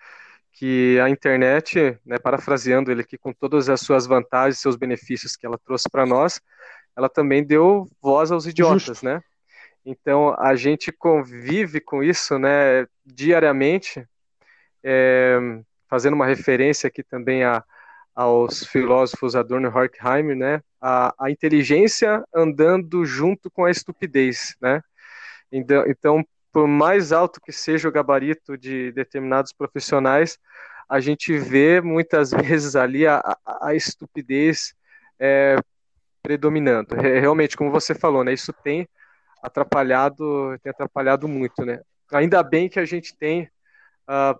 Que 0.54 1.00
a 1.00 1.10
internet, 1.10 1.98
né, 2.06 2.16
parafraseando 2.18 2.90
ele 2.90 3.00
aqui, 3.00 3.18
com 3.18 3.32
todas 3.32 3.68
as 3.68 3.80
suas 3.80 4.06
vantagens, 4.06 4.60
seus 4.60 4.76
benefícios 4.76 5.36
que 5.36 5.44
ela 5.44 5.58
trouxe 5.58 5.90
para 5.90 6.06
nós, 6.06 6.40
ela 6.96 7.08
também 7.08 7.44
deu 7.44 7.88
voz 8.00 8.30
aos 8.30 8.46
idiotas, 8.46 8.82
Justo. 8.82 9.04
né? 9.04 9.20
Então 9.84 10.34
a 10.38 10.54
gente 10.54 10.92
convive 10.92 11.80
com 11.80 12.02
isso, 12.02 12.38
né, 12.38 12.86
diariamente, 13.04 14.06
é, 14.82 15.38
fazendo 15.88 16.14
uma 16.14 16.26
referência 16.26 16.86
aqui 16.86 17.02
também 17.02 17.42
a, 17.42 17.62
aos 18.14 18.64
filósofos 18.64 19.34
Adorno 19.34 19.68
e 19.68 19.70
Horkheimer, 19.70 20.36
né, 20.36 20.62
a, 20.80 21.12
a 21.18 21.30
inteligência 21.30 22.24
andando 22.32 23.04
junto 23.04 23.50
com 23.50 23.64
a 23.64 23.70
estupidez, 23.70 24.56
né? 24.60 24.80
Então, 25.50 25.84
então 25.86 26.24
por 26.54 26.68
mais 26.68 27.10
alto 27.10 27.40
que 27.40 27.50
seja 27.50 27.88
o 27.88 27.92
gabarito 27.92 28.56
de 28.56 28.92
determinados 28.92 29.52
profissionais, 29.52 30.38
a 30.88 31.00
gente 31.00 31.36
vê 31.36 31.80
muitas 31.80 32.30
vezes 32.30 32.76
ali 32.76 33.08
a, 33.08 33.20
a, 33.60 33.74
estupidez 33.74 34.72
é, 35.18 35.56
predominando. 36.22 36.94
Realmente, 36.94 37.56
como 37.56 37.72
você 37.72 37.92
falou, 37.92 38.22
né, 38.22 38.32
isso 38.32 38.52
tem 38.52 38.88
atrapalhado, 39.42 40.56
tem 40.62 40.70
atrapalhado 40.70 41.26
muito, 41.26 41.64
né? 41.64 41.80
Ainda 42.12 42.40
bem 42.40 42.68
que 42.68 42.78
a 42.78 42.84
gente 42.84 43.16
tem 43.16 43.50
uh, 44.08 44.38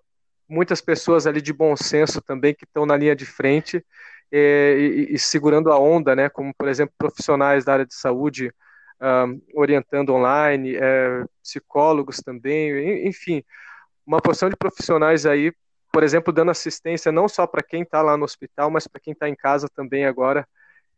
muitas 0.48 0.80
pessoas 0.80 1.26
ali 1.26 1.42
de 1.42 1.52
bom 1.52 1.76
senso 1.76 2.22
também 2.22 2.54
que 2.54 2.64
estão 2.64 2.86
na 2.86 2.96
linha 2.96 3.16
de 3.16 3.26
frente 3.26 3.84
e, 4.30 5.08
e, 5.10 5.14
e, 5.14 5.18
segurando 5.18 5.72
a 5.72 5.78
onda, 5.78 6.14
né? 6.14 6.28
Como 6.28 6.54
por 6.56 6.68
exemplo 6.68 6.94
profissionais 6.96 7.64
da 7.64 7.72
área 7.72 7.86
de 7.86 7.94
saúde 7.94 8.52
uh, 9.05 9.42
orientando 9.55 10.14
online, 10.14 10.76
é, 10.76 11.24
psicólogos 11.42 12.16
também, 12.18 13.07
enfim, 13.07 13.44
uma 14.07 14.20
porção 14.20 14.48
de 14.48 14.57
profissionais 14.57 15.26
aí, 15.26 15.52
por 15.92 16.02
exemplo, 16.02 16.32
dando 16.32 16.50
assistência 16.50 17.12
não 17.12 17.28
só 17.28 17.46
para 17.46 17.62
quem 17.62 17.82
está 17.82 18.02
lá 18.02 18.16
no 18.16 18.24
hospital, 18.24 18.70
mas 18.70 18.86
para 18.86 19.00
quem 19.00 19.12
está 19.12 19.28
em 19.28 19.36
casa 19.36 19.68
também 19.68 20.07
agora 20.07 20.46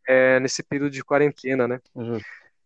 é, 0.07 0.39
nesse 0.39 0.63
período 0.63 0.91
de 0.91 1.03
quarentena, 1.03 1.67
né? 1.67 1.81
Uhum. 1.93 2.19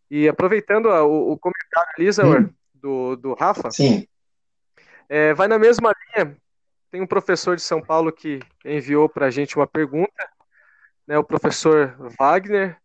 E 0.09 0.27
aproveitando 0.27 0.89
a, 0.89 1.03
o, 1.03 1.31
o, 1.31 1.37
comentário 1.37 1.91
ali, 1.97 2.49
do, 2.73 3.15
do 3.15 3.33
Rafa, 3.33 3.71
Sim. 3.71 4.07
É, 5.09 5.33
vai 5.33 5.47
na 5.47 5.59
mesma 5.59 5.93
linha. 6.15 6.35
Tem 6.89 7.01
um 7.01 7.07
professor 7.07 7.55
de 7.55 7.61
São 7.61 7.81
Paulo 7.81 8.11
que 8.11 8.39
enviou 8.63 9.09
para 9.09 9.27
a 9.27 9.29
gente 9.29 9.55
uma 9.55 9.67
pergunta, 9.67 10.29
né, 11.07 11.17
o 11.17 11.23
professor 11.23 11.95
Wagner, 12.19 12.77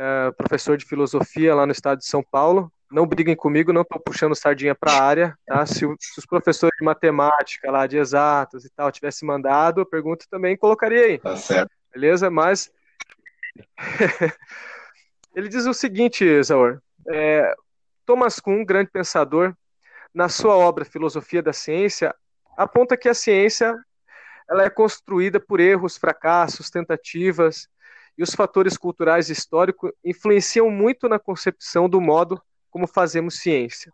é, 0.00 0.30
professor 0.32 0.78
de 0.78 0.86
filosofia 0.86 1.54
lá 1.54 1.66
no 1.66 1.72
estado 1.72 1.98
de 1.98 2.06
São 2.06 2.22
Paulo. 2.22 2.72
Não 2.90 3.06
briguem 3.06 3.36
comigo, 3.36 3.72
não 3.72 3.82
estou 3.82 4.00
puxando 4.00 4.34
sardinha 4.34 4.74
para 4.74 4.92
a 4.92 5.02
área. 5.02 5.38
Tá? 5.46 5.66
Se, 5.66 5.80
se, 6.00 6.18
os 6.18 6.24
professores 6.24 6.74
de 6.78 6.84
matemática, 6.84 7.70
lá 7.70 7.86
de 7.86 7.98
exatas 7.98 8.64
e 8.64 8.70
tal, 8.70 8.90
tivessem 8.90 9.28
mandado, 9.28 9.82
a 9.82 9.86
pergunta 9.86 10.24
também 10.30 10.56
colocaria 10.56 11.04
aí. 11.04 11.18
Tá 11.18 11.36
certo. 11.36 11.70
Beleza? 11.92 12.30
Mas 12.30 12.72
ele 15.36 15.48
diz 15.48 15.66
o 15.66 15.74
seguinte, 15.74 16.42
Zaur. 16.42 16.80
É, 17.06 17.54
Thomas 18.06 18.40
Kuhn, 18.40 18.64
grande 18.64 18.90
pensador, 18.90 19.54
na 20.14 20.28
sua 20.30 20.56
obra 20.56 20.84
Filosofia 20.84 21.42
da 21.42 21.52
Ciência, 21.52 22.14
aponta 22.56 22.96
que 22.96 23.08
a 23.08 23.14
ciência 23.14 23.76
ela 24.48 24.64
é 24.64 24.70
construída 24.70 25.38
por 25.38 25.60
erros, 25.60 25.96
fracassos, 25.96 26.70
tentativas, 26.70 27.68
e 28.16 28.22
os 28.22 28.34
fatores 28.34 28.76
culturais 28.76 29.28
e 29.28 29.32
históricos 29.32 29.92
influenciam 30.04 30.70
muito 30.70 31.08
na 31.08 31.18
concepção 31.18 31.88
do 31.88 32.00
modo 32.00 32.40
como 32.70 32.86
fazemos 32.86 33.40
ciência. 33.40 33.92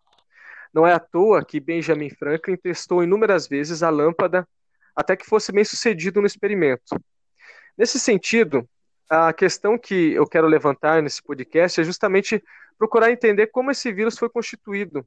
Não 0.72 0.86
é 0.86 0.92
à 0.92 0.98
toa 0.98 1.44
que 1.44 1.58
Benjamin 1.58 2.10
Franklin 2.10 2.56
testou 2.56 3.02
inúmeras 3.02 3.48
vezes 3.48 3.82
a 3.82 3.90
lâmpada 3.90 4.46
até 4.94 5.16
que 5.16 5.26
fosse 5.26 5.52
bem 5.52 5.64
sucedido 5.64 6.20
no 6.20 6.26
experimento. 6.26 7.00
Nesse 7.76 7.98
sentido, 7.98 8.68
a 9.08 9.32
questão 9.32 9.78
que 9.78 10.12
eu 10.12 10.26
quero 10.26 10.46
levantar 10.46 11.02
nesse 11.02 11.22
podcast 11.22 11.80
é 11.80 11.84
justamente 11.84 12.42
procurar 12.78 13.10
entender 13.10 13.46
como 13.48 13.70
esse 13.70 13.92
vírus 13.92 14.18
foi 14.18 14.28
constituído. 14.28 15.04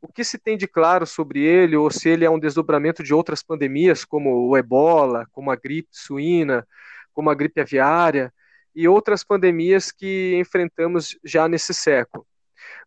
O 0.00 0.08
que 0.08 0.24
se 0.24 0.38
tem 0.38 0.56
de 0.56 0.66
claro 0.66 1.06
sobre 1.06 1.40
ele, 1.40 1.76
ou 1.76 1.90
se 1.90 2.08
ele 2.08 2.24
é 2.24 2.30
um 2.30 2.38
desdobramento 2.38 3.02
de 3.02 3.12
outras 3.12 3.42
pandemias, 3.42 4.04
como 4.04 4.48
o 4.48 4.56
ebola, 4.56 5.26
como 5.32 5.50
a 5.50 5.56
gripe 5.56 5.88
suína, 5.92 6.66
como 7.12 7.30
a 7.30 7.34
gripe 7.34 7.60
aviária 7.60 8.32
e 8.78 8.86
outras 8.86 9.24
pandemias 9.24 9.90
que 9.90 10.36
enfrentamos 10.36 11.18
já 11.24 11.48
nesse 11.48 11.74
século. 11.74 12.24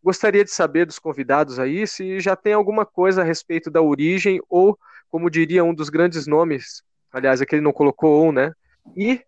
Gostaria 0.01 0.41
de 0.41 0.49
saber 0.49 0.85
dos 0.85 0.97
convidados 0.97 1.59
aí 1.59 1.85
se 1.85 2.17
já 2.21 2.33
tem 2.33 2.53
alguma 2.53 2.85
coisa 2.85 3.19
a 3.19 3.25
respeito 3.25 3.69
da 3.69 3.81
origem 3.81 4.39
ou, 4.47 4.79
como 5.09 5.29
diria 5.29 5.65
um 5.65 5.73
dos 5.73 5.89
grandes 5.89 6.25
nomes, 6.25 6.81
aliás, 7.11 7.41
aquele 7.41 7.61
não 7.61 7.73
colocou 7.73 8.25
um, 8.25 8.31
né? 8.31 8.53
E 8.95 9.21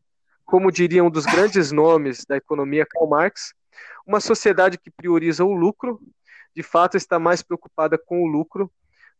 como 0.45 0.71
diria 0.71 1.03
um 1.03 1.09
dos 1.09 1.25
grandes 1.25 1.73
nomes 1.73 2.23
da 2.25 2.37
economia, 2.37 2.85
Karl 2.89 3.09
Marx, 3.09 3.53
uma 4.07 4.21
sociedade 4.21 4.77
que 4.77 4.89
prioriza 4.89 5.43
o 5.43 5.51
lucro, 5.51 5.99
de 6.55 6.63
fato 6.63 6.95
está 6.95 7.19
mais 7.19 7.43
preocupada 7.43 7.97
com 7.97 8.23
o 8.23 8.27
lucro 8.27 8.71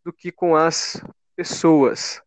do 0.01 0.13
que 0.13 0.31
com 0.31 0.55
as 0.55 1.03
pessoas. 1.35 2.21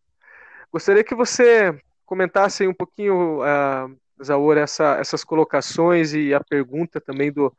Gostaria 0.70 1.02
que 1.02 1.14
você 1.14 1.74
comentasse 2.04 2.68
um 2.68 2.74
pouquinho, 2.74 3.40
uh, 3.40 3.96
Zaur, 4.22 4.56
essa, 4.56 4.96
essas 4.98 5.24
colocações 5.24 6.12
e 6.14 6.32
a 6.32 6.42
pergunta 6.42 7.00
também 7.00 7.32
do, 7.32 7.52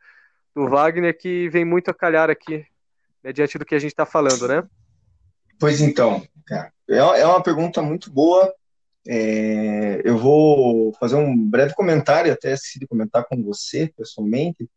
do 0.55 0.67
Wagner, 0.67 1.17
que 1.17 1.49
vem 1.49 1.65
muito 1.65 1.89
a 1.89 1.93
calhar 1.93 2.29
aqui, 2.29 2.65
né, 3.23 3.31
diante 3.31 3.57
do 3.57 3.65
que 3.65 3.75
a 3.75 3.79
gente 3.79 3.91
está 3.91 4.05
falando, 4.05 4.47
né? 4.47 4.63
Pois 5.59 5.81
então, 5.81 6.25
cara, 6.45 6.71
é, 6.89 6.97
é 6.97 7.25
uma 7.25 7.41
pergunta 7.41 7.81
muito 7.81 8.11
boa 8.11 8.53
é, 9.07 10.01
eu 10.03 10.17
vou 10.17 10.93
fazer 10.99 11.15
um 11.15 11.49
breve 11.49 11.73
comentário, 11.73 12.31
até 12.31 12.53
de 12.53 12.85
comentar 12.85 13.25
com 13.25 13.41
você 13.41 13.91
pessoalmente. 13.95 14.69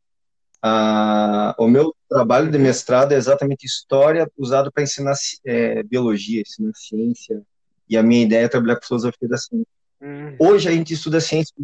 Ah, 0.62 1.54
o 1.58 1.66
meu 1.66 1.94
trabalho 2.08 2.50
de 2.50 2.58
mestrado 2.58 3.12
é 3.12 3.16
exatamente 3.16 3.66
história 3.66 4.30
usado 4.38 4.70
para 4.70 4.84
ensinar 4.84 5.14
é, 5.44 5.82
biologia, 5.82 6.42
ensinar 6.42 6.72
ciência, 6.74 7.42
e 7.88 7.96
a 7.96 8.02
minha 8.02 8.22
ideia 8.24 8.44
é 8.44 8.48
trabalhar 8.48 8.76
com 8.76 8.86
filosofia 8.86 9.28
da 9.28 9.36
ciência. 9.36 9.66
Hum. 10.00 10.36
Hoje 10.38 10.68
a 10.68 10.72
gente 10.72 10.94
estuda 10.94 11.20
ciência, 11.20 11.54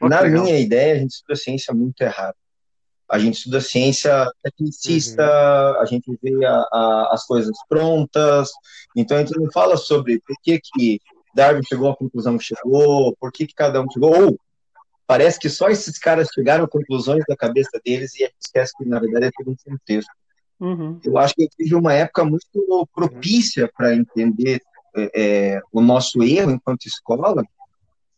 na 0.00 0.20
legal. 0.20 0.44
minha 0.44 0.58
ideia, 0.58 0.94
a 0.94 0.98
gente 0.98 1.12
estuda 1.12 1.36
ciência 1.36 1.72
muito 1.72 2.00
errado. 2.00 2.34
A 3.08 3.18
gente 3.18 3.34
estuda 3.34 3.60
ciência 3.60 4.26
tecnicista, 4.42 5.22
uhum. 5.22 5.80
a 5.80 5.84
gente 5.84 6.18
vê 6.20 6.44
a, 6.44 6.54
a, 6.72 7.10
as 7.12 7.24
coisas 7.24 7.56
prontas, 7.68 8.50
então 8.96 9.16
a 9.16 9.20
gente 9.20 9.38
não 9.38 9.50
fala 9.52 9.76
sobre 9.76 10.20
por 10.26 10.34
que, 10.42 10.60
que 10.60 11.00
Darwin 11.32 11.62
chegou 11.62 11.88
à 11.88 11.96
conclusão 11.96 12.36
que 12.36 12.44
chegou, 12.44 13.16
por 13.20 13.30
que, 13.30 13.46
que 13.46 13.54
cada 13.54 13.80
um 13.80 13.88
chegou, 13.90 14.24
ou 14.24 14.40
parece 15.06 15.38
que 15.38 15.48
só 15.48 15.68
esses 15.68 15.98
caras 15.98 16.28
chegaram 16.34 16.64
a 16.64 16.68
conclusões 16.68 17.22
da 17.28 17.36
cabeça 17.36 17.80
deles 17.84 18.12
e 18.16 18.24
a 18.24 18.26
gente 18.26 18.36
esquece 18.44 18.72
que, 18.76 18.84
na 18.84 18.98
verdade, 18.98 19.26
é 19.26 19.30
tudo 19.36 19.52
um 19.52 19.70
contexto. 19.70 20.10
Uhum. 20.58 20.98
Eu 21.04 21.16
acho 21.18 21.34
que 21.34 21.42
a 21.42 21.44
gente 21.44 21.56
vive 21.58 21.74
uma 21.74 21.92
época 21.92 22.24
muito 22.24 22.88
propícia 22.92 23.70
para 23.76 23.94
entender 23.94 24.60
é, 24.96 25.10
é, 25.14 25.60
o 25.70 25.80
nosso 25.80 26.22
erro 26.22 26.50
enquanto 26.50 26.86
escola, 26.86 27.44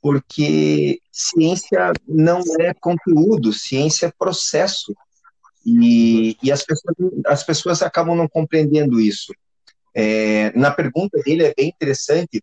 porque 0.01 1.01
ciência 1.13 1.93
não 2.07 2.41
é 2.61 2.73
conteúdo, 2.75 3.53
ciência 3.53 4.07
é 4.07 4.13
processo. 4.19 4.95
E, 5.67 6.37
e 6.43 6.51
as, 6.53 6.65
pessoas, 6.65 6.95
as 7.27 7.45
pessoas 7.45 7.83
acabam 7.83 8.17
não 8.17 8.29
compreendendo 8.29 9.01
isso. 9.01 9.33
É, 9.95 10.57
na 10.57 10.71
pergunta 10.71 11.21
dele 11.23 11.45
é 11.45 11.55
bem 11.55 11.69
interessante, 11.69 12.43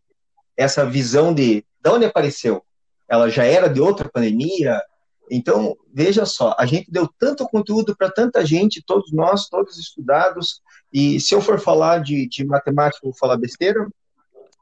essa 0.57 0.85
visão 0.85 1.33
de 1.33 1.63
de 1.85 1.91
onde 1.91 2.05
apareceu? 2.05 2.63
Ela 3.07 3.29
já 3.29 3.43
era 3.43 3.69
de 3.69 3.79
outra 3.79 4.09
pandemia? 4.09 4.81
Então, 5.29 5.77
veja 5.93 6.25
só, 6.25 6.55
a 6.57 6.65
gente 6.65 6.89
deu 6.89 7.07
tanto 7.19 7.47
conteúdo 7.47 7.95
para 7.95 8.09
tanta 8.09 8.43
gente, 8.43 8.83
todos 8.83 9.11
nós, 9.11 9.47
todos 9.47 9.77
estudados, 9.77 10.61
e 10.91 11.19
se 11.19 11.35
eu 11.35 11.41
for 11.41 11.59
falar 11.59 11.99
de, 11.99 12.27
de 12.27 12.43
matemática, 12.43 13.01
vou 13.03 13.13
falar 13.13 13.37
besteira, 13.37 13.87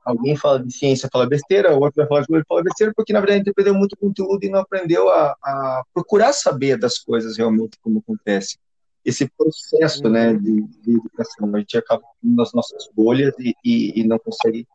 alguém 0.03 0.35
fala 0.35 0.63
de 0.63 0.71
ciência, 0.71 1.09
fala 1.11 1.27
besteira, 1.27 1.73
o 1.73 1.81
outro 1.81 1.97
vai 1.97 2.07
falar 2.07 2.21
de 2.21 2.27
coisa, 2.27 2.45
fala 2.47 2.63
besteira, 2.63 2.93
porque 2.95 3.13
na 3.13 3.19
verdade 3.19 3.41
a 3.41 3.43
gente 3.43 3.53
perdeu 3.53 3.73
muito 3.73 3.97
conteúdo 3.97 4.43
e 4.43 4.49
não 4.49 4.59
aprendeu 4.59 5.09
a, 5.09 5.35
a 5.43 5.83
procurar 5.93 6.33
saber 6.33 6.77
das 6.77 6.97
coisas 6.97 7.37
realmente 7.37 7.77
como 7.81 7.99
acontece. 7.99 8.57
Esse 9.05 9.29
processo 9.37 10.09
né, 10.09 10.33
de, 10.33 10.61
de 10.81 10.95
educação, 10.95 11.53
a 11.53 11.59
gente 11.59 11.77
acaba 11.77 12.03
nas 12.21 12.53
nossas 12.53 12.89
bolhas 12.95 13.33
e, 13.39 13.53
e, 13.63 14.01
e 14.01 14.03
não 14.07 14.17
consegue 14.17 14.67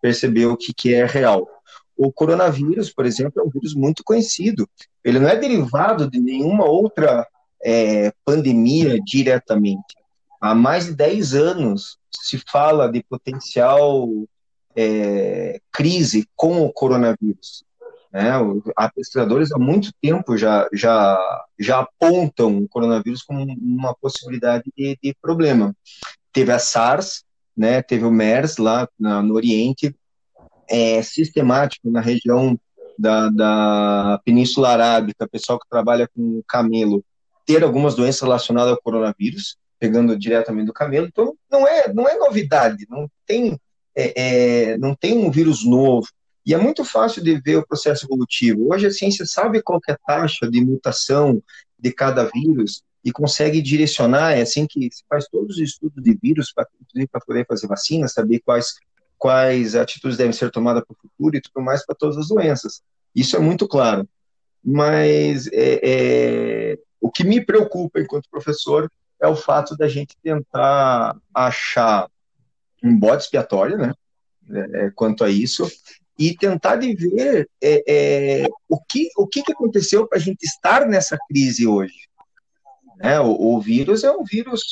perceber 0.00 0.46
o 0.46 0.56
que, 0.56 0.72
que 0.72 0.94
é 0.94 1.04
real. 1.04 1.48
O 1.96 2.12
coronavírus, 2.12 2.92
por 2.92 3.06
exemplo, 3.06 3.40
é 3.40 3.44
um 3.44 3.50
vírus 3.50 3.74
muito 3.74 4.02
conhecido. 4.04 4.68
Ele 5.04 5.18
não 5.18 5.28
é 5.28 5.36
derivado 5.36 6.08
de 6.10 6.18
nenhuma 6.18 6.64
outra 6.64 7.26
é, 7.62 8.12
pandemia 8.24 8.98
diretamente. 9.00 9.94
Há 10.40 10.54
mais 10.54 10.86
de 10.86 10.94
10 10.94 11.34
anos 11.34 11.98
se 12.10 12.38
fala 12.50 12.90
de 12.90 13.02
potencial 13.04 14.08
é, 14.76 15.60
crise 15.70 16.28
com 16.34 16.62
o 16.62 16.72
coronavírus. 16.72 17.64
Né? 18.12 18.30
Há 18.76 18.90
pesquisadores 18.90 19.52
há 19.52 19.58
muito 19.58 19.90
tempo 20.00 20.36
já, 20.36 20.68
já, 20.72 21.18
já 21.58 21.80
apontam 21.80 22.58
o 22.58 22.68
coronavírus 22.68 23.22
como 23.22 23.42
uma 23.42 23.94
possibilidade 23.94 24.64
de, 24.76 24.98
de 25.02 25.16
problema. 25.20 25.74
Teve 26.32 26.52
a 26.52 26.58
SARS, 26.58 27.24
né, 27.56 27.82
teve 27.82 28.04
o 28.04 28.10
MERS 28.10 28.56
lá 28.56 28.88
na, 28.98 29.22
no 29.22 29.34
Oriente, 29.34 29.94
é 30.68 31.02
sistemático 31.02 31.90
na 31.90 32.00
região 32.00 32.58
da, 32.98 33.28
da 33.30 34.20
Península 34.24 34.70
Arábica, 34.70 35.28
pessoal 35.28 35.58
que 35.58 35.68
trabalha 35.68 36.08
com 36.14 36.42
camelo, 36.46 37.04
ter 37.46 37.62
algumas 37.62 37.94
doenças 37.94 38.22
relacionadas 38.22 38.72
ao 38.72 38.80
coronavírus, 38.80 39.56
pegando 39.78 40.16
diretamente 40.16 40.66
do 40.66 40.72
camelo, 40.72 41.06
então 41.06 41.34
não 41.50 41.66
é, 41.66 41.92
não 41.92 42.08
é 42.08 42.16
novidade, 42.16 42.86
não 42.88 43.08
tem, 43.26 43.58
é, 43.94 44.72
é, 44.72 44.78
não 44.78 44.94
tem 44.94 45.16
um 45.16 45.30
vírus 45.30 45.64
novo, 45.64 46.08
e 46.44 46.54
é 46.54 46.58
muito 46.58 46.84
fácil 46.84 47.22
de 47.22 47.40
ver 47.40 47.56
o 47.56 47.66
processo 47.66 48.06
evolutivo. 48.06 48.72
Hoje 48.72 48.86
a 48.86 48.90
ciência 48.90 49.24
sabe 49.24 49.62
qual 49.62 49.80
é 49.88 49.92
a 49.92 49.98
taxa 49.98 50.50
de 50.50 50.60
mutação 50.60 51.42
de 51.78 51.92
cada 51.92 52.24
vírus, 52.24 52.82
e 53.04 53.10
consegue 53.10 53.60
direcionar, 53.60 54.32
é 54.32 54.42
assim 54.42 54.66
que 54.66 54.88
se 54.92 55.02
faz 55.08 55.26
todos 55.28 55.56
os 55.56 55.62
estudos 55.62 56.02
de 56.02 56.16
vírus, 56.22 56.52
para 56.52 56.66
poder 57.26 57.46
fazer 57.46 57.66
vacina, 57.66 58.06
saber 58.06 58.40
quais, 58.44 58.74
quais 59.18 59.74
atitudes 59.74 60.16
devem 60.16 60.32
ser 60.32 60.50
tomadas 60.50 60.84
para 60.84 60.94
o 60.94 60.96
futuro 60.96 61.36
e 61.36 61.40
tudo 61.40 61.64
mais 61.64 61.84
para 61.84 61.96
todas 61.96 62.16
as 62.16 62.28
doenças. 62.28 62.80
Isso 63.14 63.36
é 63.36 63.40
muito 63.40 63.66
claro. 63.66 64.08
mas 64.64 65.48
é, 65.48 65.80
é, 65.82 66.78
o 67.00 67.10
que 67.10 67.24
me 67.24 67.44
preocupa 67.44 68.00
enquanto 68.00 68.30
professor 68.30 68.88
é 69.20 69.26
o 69.26 69.34
fato 69.36 69.76
da 69.76 69.88
gente 69.88 70.16
tentar 70.22 71.16
achar 71.34 72.08
um 72.82 72.98
bode 72.98 73.24
expiatório, 73.24 73.78
né, 73.78 73.92
é, 74.50 74.86
é 74.86 74.90
quanto 74.90 75.24
a 75.24 75.30
isso, 75.30 75.68
e 76.18 76.36
tentar 76.36 76.76
de 76.76 76.94
ver 76.94 77.48
é, 77.60 77.82
é, 78.42 78.48
o, 78.68 78.78
que, 78.78 79.08
o 79.16 79.26
que, 79.26 79.42
que 79.42 79.52
aconteceu 79.52 80.06
para 80.06 80.18
a 80.18 80.20
gente 80.20 80.42
estar 80.44 80.86
nessa 80.86 81.18
crise 81.28 81.66
hoje. 81.66 82.08
Né? 82.96 83.18
O, 83.20 83.54
o, 83.54 83.60
vírus 83.60 84.04
é 84.04 84.10
um 84.10 84.22
vírus 84.22 84.62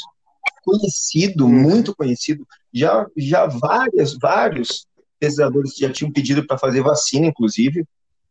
conhecido, 0.63 1.47
uhum. 1.47 1.53
muito 1.53 1.95
conhecido. 1.95 2.47
Já, 2.73 3.07
já 3.17 3.47
várias, 3.47 4.17
vários 4.17 4.87
pesquisadores 5.19 5.75
já 5.77 5.91
tinham 5.91 6.13
pedido 6.13 6.47
para 6.47 6.59
fazer 6.59 6.83
vacina, 6.83 7.27
inclusive. 7.27 7.85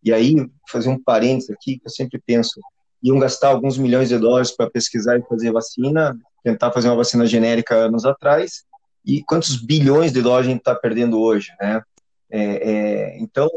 E 0.03 0.13
aí, 0.13 0.35
fazer 0.69 0.89
um 0.89 1.01
parênteses 1.01 1.49
aqui, 1.49 1.77
que 1.77 1.87
eu 1.87 1.91
sempre 1.91 2.21
penso, 2.25 2.61
iam 3.03 3.19
gastar 3.19 3.49
alguns 3.49 3.77
milhões 3.77 4.09
de 4.09 4.17
dólares 4.17 4.51
para 4.51 4.69
pesquisar 4.69 5.17
e 5.17 5.23
fazer 5.23 5.51
vacina, 5.51 6.17
tentar 6.43 6.71
fazer 6.71 6.87
uma 6.87 6.95
vacina 6.95 7.25
genérica 7.25 7.75
anos 7.75 8.05
atrás, 8.05 8.63
e 9.05 9.23
quantos 9.23 9.55
bilhões 9.55 10.11
de 10.11 10.21
dólares 10.21 10.47
a 10.47 10.51
gente 10.51 10.59
está 10.59 10.75
perdendo 10.75 11.19
hoje, 11.19 11.51
né? 11.59 11.81
É, 12.29 12.41
é, 12.41 13.19
então, 13.19 13.49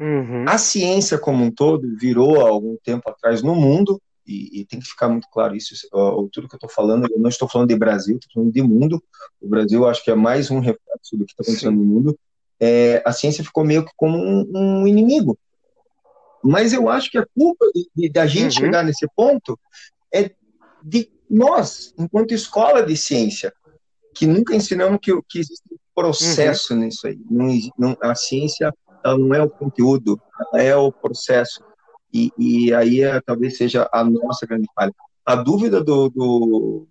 uhum. 0.00 0.44
a 0.46 0.58
ciência 0.58 1.18
como 1.18 1.44
um 1.44 1.50
todo 1.50 1.96
virou 1.96 2.40
há 2.40 2.48
algum 2.48 2.76
tempo 2.82 3.08
atrás 3.08 3.42
no 3.42 3.54
mundo, 3.54 4.00
e, 4.26 4.60
e 4.60 4.64
tem 4.64 4.80
que 4.80 4.86
ficar 4.86 5.08
muito 5.08 5.28
claro 5.30 5.54
isso, 5.54 5.74
ó, 5.92 6.26
tudo 6.32 6.48
que 6.48 6.54
eu 6.54 6.58
estou 6.58 6.70
falando, 6.70 7.08
eu 7.10 7.18
não 7.18 7.28
estou 7.28 7.48
falando 7.48 7.68
de 7.68 7.76
Brasil, 7.76 8.16
estou 8.16 8.32
falando 8.34 8.52
de 8.52 8.62
mundo, 8.62 9.02
o 9.40 9.48
Brasil 9.48 9.86
acho 9.86 10.02
que 10.02 10.10
é 10.10 10.14
mais 10.14 10.50
um 10.50 10.60
reflexo 10.60 11.16
do 11.16 11.24
que 11.24 11.32
está 11.32 11.42
acontecendo 11.42 11.72
Sim. 11.72 11.78
no 11.78 11.84
mundo, 11.84 12.18
é, 12.60 13.02
a 13.04 13.12
ciência 13.12 13.42
ficou 13.42 13.64
meio 13.64 13.84
que 13.84 13.90
como 13.96 14.16
um, 14.16 14.48
um, 14.54 14.86
inimigo. 14.86 15.36
Mas 16.44 16.72
eu 16.72 16.88
acho 16.88 17.10
que 17.10 17.18
a 17.18 17.26
culpa 17.36 17.66
da 18.12 18.26
gente 18.26 18.44
uhum. 18.44 18.64
chegar 18.64 18.84
nesse 18.84 19.06
ponto 19.16 19.58
é 20.12 20.30
de 20.82 21.10
nós, 21.28 21.92
enquanto 21.98 22.34
escola 22.34 22.84
de 22.84 22.96
ciência, 22.96 23.52
que 24.14 24.26
nunca 24.26 24.54
ensinamos 24.54 24.98
que, 25.02 25.12
que 25.28 25.40
existe 25.40 25.62
um 25.72 25.76
processo 25.94 26.74
uhum. 26.74 26.80
nisso 26.80 27.06
aí. 27.06 27.18
Não, 27.30 27.48
não, 27.78 27.96
a 28.00 28.14
ciência 28.14 28.72
não 29.04 29.34
é 29.34 29.42
o 29.42 29.50
conteúdo, 29.50 30.20
é 30.54 30.74
o 30.76 30.92
processo. 30.92 31.62
E, 32.12 32.30
e 32.38 32.74
aí 32.74 33.02
é, 33.02 33.20
talvez 33.20 33.56
seja 33.56 33.88
a 33.92 34.04
nossa 34.04 34.46
grande 34.46 34.68
falha. 34.74 34.92
A 35.24 35.34
dúvida 35.34 35.82
do, 35.82 36.08
do, 36.10 36.86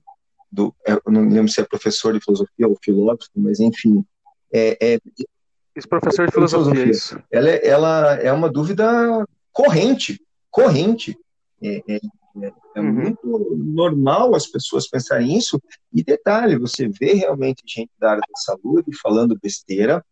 do, 0.51 0.75
é, 0.87 0.97
não 1.07 1.27
lembro 1.29 1.51
se 1.51 1.61
é 1.61 1.63
professor 1.63 2.13
de 2.13 2.23
filosofia 2.23 2.67
ou 2.67 2.77
filósofo, 2.83 3.29
mas 3.35 3.59
enfim, 3.59 4.03
é, 4.51 4.77
é 4.81 4.99
esse 5.75 5.87
professor 5.87 6.25
de 6.25 6.33
filosofia, 6.33 6.73
filosofia. 6.73 6.91
isso. 6.91 7.23
Ela, 7.31 7.49
é, 7.49 7.67
ela 7.67 8.15
é 8.15 8.31
uma 8.31 8.49
dúvida 8.49 9.25
corrente, 9.51 10.21
corrente. 10.49 11.17
É, 11.63 11.81
é, 11.87 11.99
é, 12.75 12.79
uhum. 12.79 12.93
muito 12.93 13.55
normal 13.57 14.35
as 14.35 14.47
pessoas 14.47 14.87
pensarem 14.87 15.37
isso. 15.37 15.61
E 15.93 16.03
detalhe, 16.03 16.57
você 16.57 16.87
vê 16.87 17.13
realmente 17.13 17.63
gente 17.65 17.91
da 17.99 18.11
área 18.11 18.21
da 18.21 18.39
saúde 18.39 18.91
falando 19.01 19.39
besteira, 19.41 20.03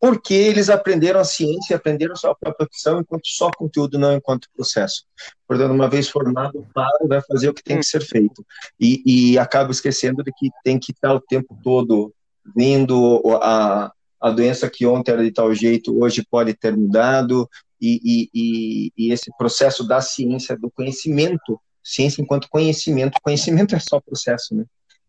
porque 0.00 0.32
eles 0.32 0.70
aprenderam 0.70 1.20
a 1.20 1.24
ciência, 1.24 1.76
aprenderam 1.76 2.14
a 2.14 2.16
sua 2.16 2.34
própria 2.34 2.66
profissão 2.66 3.00
enquanto 3.00 3.26
só 3.26 3.50
conteúdo, 3.50 3.98
não 3.98 4.14
enquanto 4.14 4.48
processo. 4.56 5.04
Portanto, 5.46 5.72
uma 5.72 5.88
vez 5.90 6.08
formado, 6.08 6.66
para, 6.72 7.06
vai 7.06 7.20
fazer 7.20 7.50
o 7.50 7.54
que 7.54 7.62
tem 7.62 7.78
que 7.78 7.86
ser 7.86 8.00
feito. 8.00 8.44
E, 8.80 9.02
e 9.04 9.38
acaba 9.38 9.70
esquecendo 9.70 10.22
de 10.24 10.32
que 10.32 10.48
tem 10.64 10.78
que 10.78 10.92
estar 10.92 11.14
o 11.14 11.20
tempo 11.20 11.56
todo 11.62 12.14
vendo 12.56 13.22
a, 13.42 13.92
a 14.20 14.30
doença 14.30 14.70
que 14.70 14.86
ontem 14.86 15.12
era 15.12 15.22
de 15.22 15.32
tal 15.32 15.54
jeito, 15.54 15.98
hoje 16.02 16.26
pode 16.30 16.54
ter 16.54 16.74
mudado, 16.74 17.48
e, 17.80 18.30
e, 18.34 18.92
e, 18.96 19.12
esse 19.12 19.30
processo 19.36 19.86
da 19.86 20.00
ciência, 20.00 20.56
do 20.56 20.70
conhecimento, 20.70 21.60
ciência 21.82 22.20
enquanto 22.20 22.48
conhecimento, 22.48 23.18
conhecimento 23.22 23.74
é 23.76 23.78
só 23.78 24.00
processo, 24.00 24.54
né? 24.54 24.64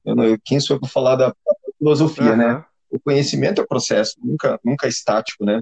Eu, 0.05 0.15
não, 0.15 0.23
eu 0.23 0.37
quem 0.43 0.59
sou 0.59 0.79
para 0.79 0.89
falar 0.89 1.15
da 1.15 1.35
filosofia, 1.77 2.31
uhum. 2.31 2.37
né? 2.37 2.65
O 2.89 2.99
conhecimento 2.99 3.61
é 3.61 3.65
processo, 3.65 4.15
nunca, 4.23 4.59
nunca 4.63 4.87
é 4.87 4.89
estático, 4.89 5.45
né? 5.45 5.61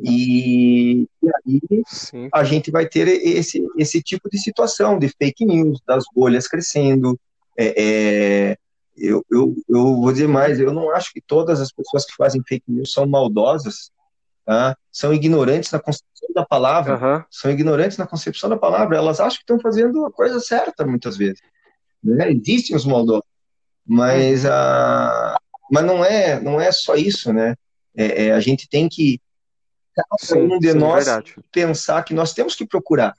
E, 0.00 1.02
e 1.22 1.28
aí 1.44 1.82
Sim. 1.86 2.28
a 2.32 2.44
gente 2.44 2.70
vai 2.70 2.86
ter 2.86 3.08
esse, 3.08 3.66
esse 3.76 4.00
tipo 4.00 4.30
de 4.30 4.38
situação 4.38 4.98
de 4.98 5.08
fake 5.08 5.44
news, 5.44 5.80
das 5.86 6.04
bolhas 6.14 6.46
crescendo, 6.46 7.18
é, 7.58 7.74
é, 7.76 8.56
eu, 8.96 9.24
eu, 9.30 9.56
eu 9.68 9.96
vou 9.96 10.12
dizer 10.12 10.28
mais, 10.28 10.60
eu 10.60 10.72
não 10.72 10.90
acho 10.90 11.12
que 11.12 11.20
todas 11.20 11.60
as 11.60 11.72
pessoas 11.72 12.04
que 12.04 12.14
fazem 12.14 12.42
fake 12.46 12.70
news 12.70 12.92
são 12.92 13.06
maldosas, 13.06 13.90
tá? 14.48 14.74
são 14.90 15.12
ignorantes 15.12 15.70
na 15.70 15.78
concepção 15.78 16.28
da 16.34 16.42
palavra, 16.42 16.94
uhum. 16.94 17.24
são 17.30 17.50
ignorantes 17.50 17.98
na 17.98 18.06
concepção 18.06 18.48
da 18.48 18.56
palavra, 18.56 18.96
elas 18.96 19.20
acham 19.20 19.36
que 19.36 19.42
estão 19.42 19.60
fazendo 19.60 20.06
a 20.06 20.10
coisa 20.10 20.40
certa 20.40 20.86
muitas 20.86 21.18
vezes. 21.18 21.42
Né? 22.02 22.32
Existem 22.32 22.74
os 22.74 22.86
maldosos, 22.86 23.28
mas, 23.86 24.46
a, 24.46 25.36
mas 25.70 25.84
não, 25.84 26.02
é, 26.02 26.40
não 26.40 26.58
é 26.58 26.72
só 26.72 26.94
isso, 26.94 27.30
né? 27.30 27.54
É, 27.94 28.26
é, 28.26 28.32
a 28.32 28.40
gente 28.40 28.66
tem 28.66 28.88
que, 28.88 29.20
cada 29.94 30.40
um 30.40 30.58
de 30.58 30.72
sim, 30.72 30.78
nós, 30.78 31.06
pensar 31.52 32.02
que 32.02 32.14
nós 32.14 32.32
temos 32.32 32.54
que 32.54 32.66
procurar. 32.66 33.14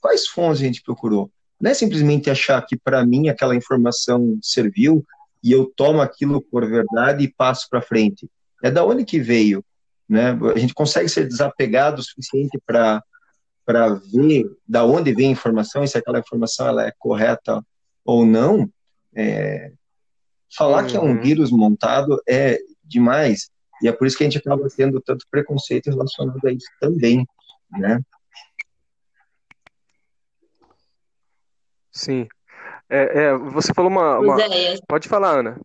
Quais 0.00 0.26
fontes 0.26 0.62
a 0.62 0.64
gente 0.64 0.82
procurou? 0.82 1.30
Não 1.60 1.70
é 1.70 1.74
simplesmente 1.74 2.28
achar 2.28 2.60
que 2.66 2.76
para 2.76 3.06
mim 3.06 3.28
aquela 3.28 3.54
informação 3.54 4.36
serviu, 4.42 5.04
e 5.44 5.52
eu 5.52 5.72
tomo 5.76 6.00
aquilo 6.00 6.40
por 6.40 6.68
verdade 6.68 7.22
e 7.22 7.32
passo 7.32 7.68
para 7.70 7.80
frente. 7.80 8.28
É 8.64 8.70
da 8.70 8.84
onde 8.84 9.04
que 9.04 9.20
veio, 9.20 9.64
né? 10.12 10.38
A 10.54 10.58
gente 10.58 10.74
consegue 10.74 11.08
ser 11.08 11.26
desapegado 11.26 12.00
o 12.00 12.04
suficiente 12.04 12.60
para 12.66 13.02
para 13.64 13.94
ver 13.94 14.50
da 14.66 14.84
onde 14.84 15.14
vem 15.14 15.28
a 15.28 15.32
informação 15.32 15.84
e 15.84 15.88
se 15.88 15.96
aquela 15.96 16.18
informação 16.18 16.66
ela 16.66 16.84
é 16.84 16.92
correta 16.98 17.64
ou 18.04 18.26
não. 18.26 18.68
É... 19.14 19.70
Falar 20.54 20.82
uhum. 20.82 20.88
que 20.88 20.96
é 20.96 21.00
um 21.00 21.12
uhum. 21.12 21.20
vírus 21.20 21.50
montado 21.52 22.20
é 22.28 22.58
demais 22.84 23.50
e 23.80 23.88
é 23.88 23.92
por 23.92 24.06
isso 24.06 24.18
que 24.18 24.24
a 24.24 24.26
gente 24.28 24.38
acaba 24.38 24.68
tendo 24.68 25.00
tanto 25.00 25.26
preconceito 25.30 25.90
relacionado 25.90 26.38
a 26.46 26.52
isso 26.52 26.68
também, 26.80 27.26
né? 27.70 28.00
Sim. 31.90 32.28
É, 32.90 33.22
é, 33.22 33.38
você 33.38 33.72
falou 33.72 33.90
uma. 33.90 34.18
uma... 34.18 34.42
É, 34.42 34.76
Pode 34.86 35.08
falar, 35.08 35.38
Ana. 35.38 35.60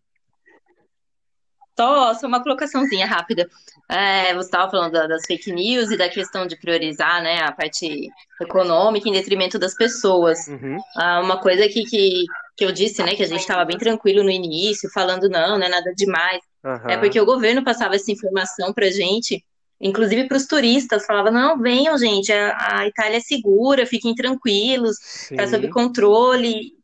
Só, 1.80 2.14
só 2.16 2.28
uma 2.28 2.42
colocaçãozinha 2.42 3.06
rápida. 3.06 3.48
É, 3.90 4.34
você 4.34 4.48
estava 4.48 4.70
falando 4.70 4.94
das 4.94 5.26
fake 5.26 5.52
news 5.52 5.92
e 5.92 5.98
da 5.98 6.10
questão 6.10 6.48
de 6.48 6.58
priorizar 6.58 7.22
né, 7.22 7.40
a 7.42 7.52
parte 7.52 8.10
econômica 8.42 9.08
em 9.08 9.14
detrimento 9.14 9.60
das 9.60 9.76
pessoas. 9.76 10.48
Uhum. 10.48 10.78
Ah, 10.96 11.22
uma 11.22 11.40
coisa 11.40 11.70
que, 11.70 11.84
que, 11.84 12.26
que 12.58 12.66
eu 12.66 12.72
disse, 12.72 13.02
né, 13.04 13.16
que 13.16 13.24
a 13.24 13.28
gente 13.28 13.42
estava 13.42 13.64
bem 13.64 13.78
tranquilo 13.78 14.24
no 14.24 14.32
início, 14.32 14.90
falando 14.92 15.30
não, 15.30 15.58
não 15.58 15.66
é 15.66 15.70
nada 15.70 15.94
demais. 15.96 16.42
Uhum. 16.64 16.90
É 16.90 16.98
porque 16.98 17.20
o 17.20 17.26
governo 17.26 17.64
passava 17.64 17.96
essa 17.96 18.12
informação 18.12 18.74
para 18.74 18.90
gente, 18.90 19.46
inclusive 19.80 20.28
para 20.28 20.38
os 20.38 20.48
turistas, 20.48 21.06
falava, 21.06 21.30
não, 21.30 21.60
venham, 21.60 21.98
gente, 21.98 22.34
a, 22.34 22.80
a 22.80 22.88
Itália 22.88 23.18
é 23.18 23.22
segura, 23.22 23.86
fiquem 23.86 24.16
tranquilos, 24.16 24.98
está 25.32 25.48
sob 25.48 25.70
controle. 25.70 26.76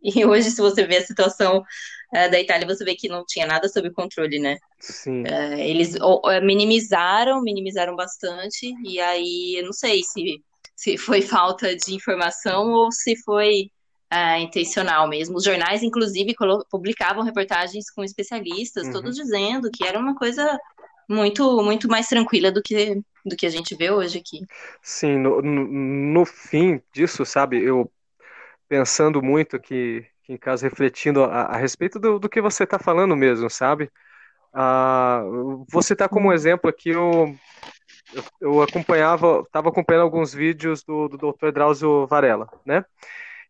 E 0.00 0.24
hoje, 0.24 0.52
se 0.52 0.60
você 0.60 0.86
vê 0.86 0.98
a 0.98 1.04
situação 1.04 1.64
é, 2.12 2.28
da 2.28 2.40
Itália, 2.40 2.66
você 2.66 2.84
vê 2.84 2.94
que 2.94 3.08
não 3.08 3.24
tinha 3.26 3.46
nada 3.46 3.68
sob 3.68 3.90
controle, 3.90 4.38
né? 4.38 4.56
Sim. 4.78 5.24
É, 5.26 5.68
eles 5.68 5.94
minimizaram, 6.42 7.42
minimizaram 7.42 7.94
bastante, 7.94 8.74
e 8.84 9.00
aí 9.00 9.56
eu 9.58 9.66
não 9.66 9.72
sei 9.72 10.02
se, 10.02 10.42
se 10.74 10.96
foi 10.96 11.22
falta 11.22 11.74
de 11.76 11.94
informação 11.94 12.70
ou 12.72 12.90
se 12.90 13.16
foi 13.22 13.70
é, 14.10 14.38
intencional 14.40 15.08
mesmo. 15.08 15.36
Os 15.36 15.44
jornais, 15.44 15.82
inclusive, 15.82 16.34
publicavam 16.70 17.22
reportagens 17.22 17.90
com 17.90 18.02
especialistas, 18.02 18.86
uhum. 18.86 18.92
todos 18.92 19.16
dizendo 19.16 19.70
que 19.70 19.84
era 19.84 19.98
uma 19.98 20.14
coisa 20.14 20.58
muito 21.08 21.62
muito 21.62 21.88
mais 21.88 22.06
tranquila 22.06 22.52
do 22.52 22.62
que 22.62 23.00
do 23.24 23.36
que 23.36 23.46
a 23.46 23.50
gente 23.50 23.74
vê 23.74 23.90
hoje 23.90 24.18
aqui. 24.18 24.40
Sim, 24.82 25.18
no, 25.18 25.42
no, 25.42 25.66
no 25.66 26.24
fim 26.24 26.80
disso, 26.92 27.24
sabe, 27.26 27.62
eu 27.62 27.90
pensando 28.68 29.22
muito 29.22 29.56
aqui, 29.56 30.04
em 30.28 30.36
casa, 30.36 30.68
refletindo 30.68 31.24
a, 31.24 31.44
a 31.44 31.56
respeito 31.56 31.98
do, 31.98 32.18
do, 32.18 32.28
que 32.28 32.40
você 32.40 32.64
está 32.64 32.78
falando 32.78 33.16
mesmo, 33.16 33.48
sabe? 33.48 33.90
Ah, 34.52 35.22
você 35.68 35.92
está 35.92 36.08
como 36.08 36.32
exemplo 36.32 36.68
aqui, 36.68 36.90
eu, 36.90 37.34
eu, 38.40 38.62
acompanhava, 38.62 39.42
estava 39.46 39.68
acompanhando 39.68 40.02
alguns 40.02 40.34
vídeos 40.34 40.82
do, 40.82 41.08
do 41.08 41.16
Dr. 41.16 41.52
Drauzio 41.52 42.06
Varela, 42.06 42.48
né? 42.64 42.84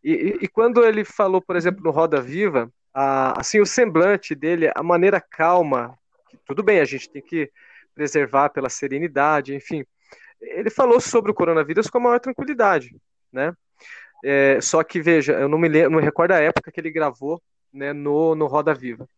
E, 0.02 0.12
e, 0.12 0.44
e, 0.44 0.48
quando 0.48 0.84
ele 0.84 1.04
falou, 1.04 1.42
por 1.42 1.56
exemplo, 1.56 1.82
no 1.82 1.90
Roda 1.90 2.20
Viva, 2.20 2.70
assim, 2.94 3.60
o 3.60 3.66
semblante 3.66 4.34
dele, 4.34 4.70
a 4.74 4.82
maneira 4.82 5.20
calma, 5.20 5.98
tudo 6.46 6.62
bem, 6.62 6.80
a 6.80 6.84
gente 6.84 7.10
tem 7.10 7.22
que 7.22 7.50
preservar 7.94 8.50
pela 8.50 8.68
serenidade, 8.68 9.54
enfim. 9.54 9.84
Ele 10.40 10.70
falou 10.70 11.00
sobre 11.00 11.30
o 11.30 11.34
coronavírus 11.34 11.90
com 11.90 11.98
a 11.98 12.00
maior 12.00 12.20
tranquilidade, 12.20 12.94
né? 13.32 13.52
É, 14.24 14.60
só 14.60 14.82
que, 14.82 15.00
veja, 15.00 15.32
eu 15.34 15.48
não 15.48 15.58
me, 15.58 15.68
lembro, 15.68 15.90
não 15.90 15.98
me 15.98 16.04
recordo 16.04 16.32
a 16.32 16.40
época 16.40 16.72
que 16.72 16.80
ele 16.80 16.90
gravou 16.90 17.40
né, 17.72 17.92
no, 17.92 18.34
no 18.34 18.46
Roda 18.46 18.74
Viva. 18.74 19.08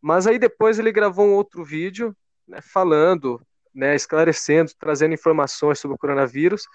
Mas 0.00 0.26
aí 0.26 0.38
depois 0.38 0.78
ele 0.78 0.92
gravou 0.92 1.26
um 1.26 1.34
outro 1.34 1.64
vídeo 1.64 2.14
né, 2.46 2.60
falando, 2.60 3.40
né, 3.74 3.94
esclarecendo, 3.94 4.70
trazendo 4.78 5.14
informações 5.14 5.78
sobre 5.78 5.94
o 5.94 5.98
coronavírus, 5.98 6.66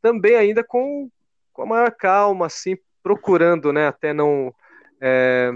também 0.00 0.36
ainda 0.36 0.62
com, 0.62 1.10
com 1.52 1.62
a 1.62 1.66
maior 1.66 1.90
calma, 1.90 2.46
assim, 2.46 2.76
procurando, 3.02 3.72
né, 3.72 3.88
até 3.88 4.12
não 4.12 4.54
é, 5.00 5.50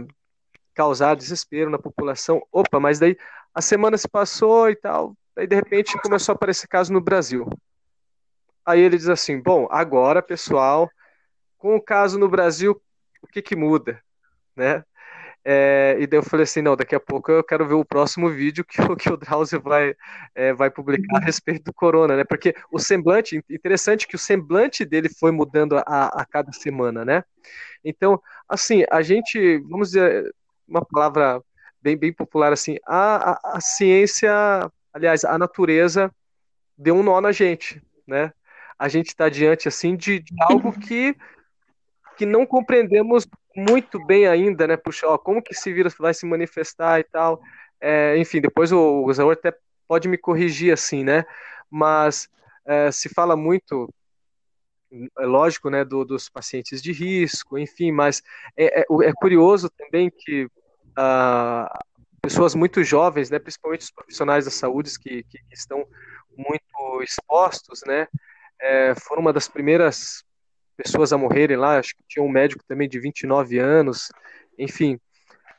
causar 0.74 1.14
desespero 1.14 1.70
na 1.70 1.78
população. 1.78 2.42
Opa, 2.50 2.80
mas 2.80 2.98
daí 2.98 3.16
a 3.54 3.60
semana 3.60 3.96
se 3.96 4.08
passou 4.08 4.68
e 4.68 4.76
tal, 4.76 5.16
daí 5.36 5.46
de 5.46 5.54
repente 5.54 5.98
começou 6.00 6.32
a 6.32 6.36
aparecer 6.36 6.66
caso 6.66 6.92
no 6.92 7.00
Brasil. 7.00 7.48
Aí 8.64 8.80
ele 8.80 8.96
diz 8.96 9.08
assim: 9.08 9.40
bom, 9.40 9.66
agora, 9.70 10.22
pessoal, 10.22 10.90
com 11.62 11.76
o 11.76 11.80
caso 11.80 12.18
no 12.18 12.28
Brasil, 12.28 12.82
o 13.22 13.26
que 13.28 13.40
que 13.40 13.54
muda, 13.54 14.02
né? 14.56 14.84
É, 15.44 15.96
e 16.00 16.06
daí 16.08 16.18
eu 16.18 16.22
falei 16.24 16.42
assim, 16.42 16.60
não, 16.60 16.74
daqui 16.74 16.92
a 16.92 16.98
pouco 17.00 17.30
eu 17.30 17.44
quero 17.44 17.66
ver 17.66 17.74
o 17.74 17.84
próximo 17.84 18.28
vídeo 18.28 18.64
que, 18.64 18.76
que 18.98 19.12
o 19.12 19.16
Drauzio 19.16 19.60
vai, 19.60 19.94
é, 20.34 20.52
vai 20.52 20.70
publicar 20.70 21.18
a 21.18 21.24
respeito 21.24 21.66
do 21.66 21.72
corona, 21.72 22.16
né? 22.16 22.24
Porque 22.24 22.52
o 22.72 22.80
semblante, 22.80 23.40
interessante 23.48 24.08
que 24.08 24.16
o 24.16 24.18
semblante 24.18 24.84
dele 24.84 25.08
foi 25.08 25.30
mudando 25.30 25.76
a, 25.78 26.06
a 26.08 26.26
cada 26.26 26.50
semana, 26.52 27.04
né? 27.04 27.22
Então, 27.84 28.20
assim, 28.48 28.84
a 28.90 29.00
gente, 29.00 29.58
vamos 29.58 29.90
dizer, 29.90 30.34
uma 30.66 30.84
palavra 30.84 31.40
bem, 31.80 31.96
bem 31.96 32.12
popular 32.12 32.52
assim, 32.52 32.76
a, 32.84 33.34
a, 33.34 33.56
a 33.56 33.60
ciência, 33.60 34.32
aliás, 34.92 35.24
a 35.24 35.38
natureza 35.38 36.12
deu 36.76 36.96
um 36.96 37.04
nó 37.04 37.20
na 37.20 37.30
gente, 37.30 37.80
né? 38.04 38.32
A 38.76 38.88
gente 38.88 39.08
está 39.10 39.28
diante, 39.28 39.68
assim, 39.68 39.94
de, 39.94 40.18
de 40.18 40.34
algo 40.42 40.72
que 40.72 41.16
que 42.16 42.26
não 42.26 42.46
compreendemos 42.46 43.26
muito 43.54 44.04
bem 44.04 44.26
ainda, 44.26 44.66
né? 44.66 44.76
Puxa, 44.76 45.06
ó, 45.06 45.18
como 45.18 45.42
que 45.42 45.52
esse 45.52 45.72
vírus 45.72 45.94
vai 45.98 46.14
se 46.14 46.26
manifestar 46.26 47.00
e 47.00 47.04
tal. 47.04 47.40
É, 47.80 48.16
enfim, 48.16 48.40
depois 48.40 48.72
o, 48.72 49.04
o 49.04 49.12
Zaur 49.12 49.32
até 49.32 49.54
pode 49.88 50.08
me 50.08 50.16
corrigir 50.16 50.72
assim, 50.72 51.04
né? 51.04 51.24
Mas 51.70 52.28
é, 52.64 52.90
se 52.90 53.08
fala 53.08 53.36
muito, 53.36 53.92
é 55.18 55.26
lógico, 55.26 55.68
né, 55.70 55.84
do, 55.84 56.04
dos 56.04 56.28
pacientes 56.28 56.82
de 56.82 56.92
risco, 56.92 57.58
enfim, 57.58 57.90
mas 57.90 58.22
é, 58.56 58.80
é, 58.80 58.84
é 59.04 59.12
curioso 59.12 59.70
também 59.70 60.10
que 60.10 60.48
ah, 60.96 61.82
pessoas 62.20 62.54
muito 62.54 62.84
jovens, 62.84 63.30
né, 63.30 63.38
principalmente 63.38 63.82
os 63.82 63.90
profissionais 63.90 64.44
da 64.44 64.50
saúde 64.50 64.98
que, 64.98 65.24
que, 65.24 65.38
estão 65.50 65.86
muito 66.36 67.02
expostos, 67.02 67.82
né, 67.86 68.06
é, 68.60 68.94
foram 68.94 69.22
uma 69.22 69.32
das 69.32 69.48
primeiras 69.48 70.24
pessoas 70.76 71.12
a 71.12 71.18
morrerem 71.18 71.56
lá, 71.56 71.78
acho 71.78 71.94
que 71.94 72.02
tinha 72.08 72.24
um 72.24 72.28
médico 72.28 72.64
também 72.66 72.88
de 72.88 72.98
29 72.98 73.58
anos, 73.58 74.08
enfim. 74.58 74.98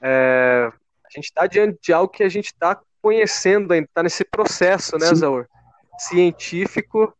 É, 0.01 0.71
a 1.05 1.09
gente 1.15 1.25
está 1.25 1.47
diante 1.47 1.79
de 1.81 1.93
algo 1.93 2.11
que 2.11 2.23
a 2.23 2.29
gente 2.29 2.47
está 2.47 2.79
conhecendo 3.01 3.73
ainda, 3.73 3.85
está 3.85 4.03
nesse 4.03 4.23
processo, 4.23 4.97
né, 4.97 5.13
Zaur? 5.13 5.45
Científico, 5.99 7.13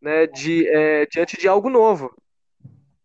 né, 0.00 0.26
de, 0.26 0.68
é, 0.68 1.06
diante 1.06 1.38
de 1.38 1.48
algo 1.48 1.68
novo. 1.68 2.14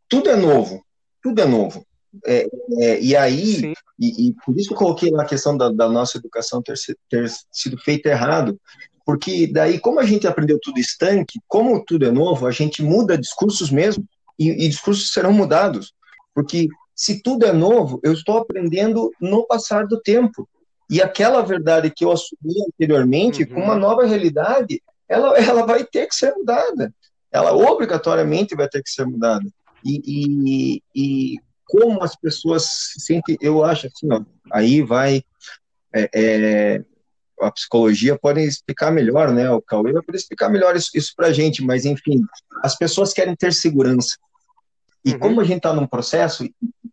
Tudo 0.07 0.29
é 0.29 0.35
novo, 0.35 0.85
tudo 1.21 1.41
é 1.41 1.45
novo. 1.45 1.85
É, 2.25 2.47
é, 2.79 3.01
e 3.01 3.15
aí, 3.15 3.73
e, 3.99 4.29
e, 4.29 4.33
por 4.45 4.57
isso 4.57 4.69
que 4.69 4.73
eu 4.73 4.77
coloquei 4.77 5.11
na 5.11 5.25
questão 5.25 5.57
da, 5.57 5.69
da 5.69 5.89
nossa 5.89 6.17
educação 6.17 6.61
ter, 6.61 6.75
ter, 7.09 7.29
sido 7.51 7.77
feita 7.77 8.09
errado, 8.09 8.59
porque 9.05 9.47
daí, 9.47 9.79
como 9.79 9.99
a 9.99 10.05
gente 10.05 10.27
aprendeu 10.27 10.59
tudo 10.61 10.79
estanque, 10.79 11.39
como 11.47 11.83
tudo 11.85 12.05
é 12.05 12.11
novo, 12.11 12.47
a 12.47 12.51
gente 12.51 12.81
muda 12.81 13.17
discursos 13.17 13.69
mesmo, 13.69 14.03
e, 14.37 14.65
e 14.65 14.67
discursos 14.67 15.11
serão 15.11 15.31
mudados. 15.31 15.93
Porque 16.33 16.67
se 16.95 17.21
tudo 17.21 17.45
é 17.45 17.53
novo, 17.53 17.99
eu 18.03 18.11
estou 18.11 18.37
aprendendo 18.37 19.11
no 19.21 19.45
passar 19.45 19.85
do 19.85 20.01
tempo. 20.01 20.49
E 20.89 21.01
aquela 21.01 21.41
verdade 21.41 21.91
que 21.91 22.03
eu 22.03 22.11
assumi 22.11 22.53
anteriormente, 22.67 23.43
uhum. 23.43 23.49
com 23.49 23.61
uma 23.61 23.75
nova 23.75 24.05
realidade, 24.05 24.81
ela, 25.07 25.37
ela 25.37 25.65
vai 25.65 25.83
ter 25.83 26.07
que 26.07 26.15
ser 26.15 26.33
mudada. 26.33 26.93
Ela 27.31 27.53
obrigatoriamente 27.53 28.55
vai 28.55 28.67
ter 28.67 28.81
que 28.81 28.89
ser 28.89 29.05
mudada. 29.05 29.45
E, 29.83 30.01
e, 30.05 30.83
e 30.95 31.35
como 31.65 32.03
as 32.03 32.15
pessoas 32.15 32.63
se 32.63 32.99
sentem, 33.01 33.37
eu 33.39 33.63
acho 33.63 33.87
assim, 33.87 34.07
ó, 34.11 34.21
aí 34.51 34.81
vai 34.81 35.23
é, 35.93 36.09
é, 36.13 36.85
a 37.45 37.51
psicologia 37.51 38.17
podem 38.17 38.45
explicar 38.45 38.91
melhor, 38.91 39.31
né? 39.31 39.49
O 39.49 39.61
Cauê 39.61 39.91
vai 39.93 40.01
poder 40.01 40.17
explicar 40.17 40.49
melhor 40.49 40.75
isso, 40.75 40.91
isso 40.95 41.13
para 41.15 41.27
a 41.27 41.33
gente, 41.33 41.63
mas 41.63 41.85
enfim, 41.85 42.21
as 42.63 42.75
pessoas 42.75 43.13
querem 43.13 43.35
ter 43.35 43.53
segurança. 43.53 44.17
E 45.03 45.13
uhum. 45.13 45.19
como 45.19 45.41
a 45.41 45.43
gente 45.43 45.57
está 45.57 45.73
num 45.73 45.87
processo 45.87 46.43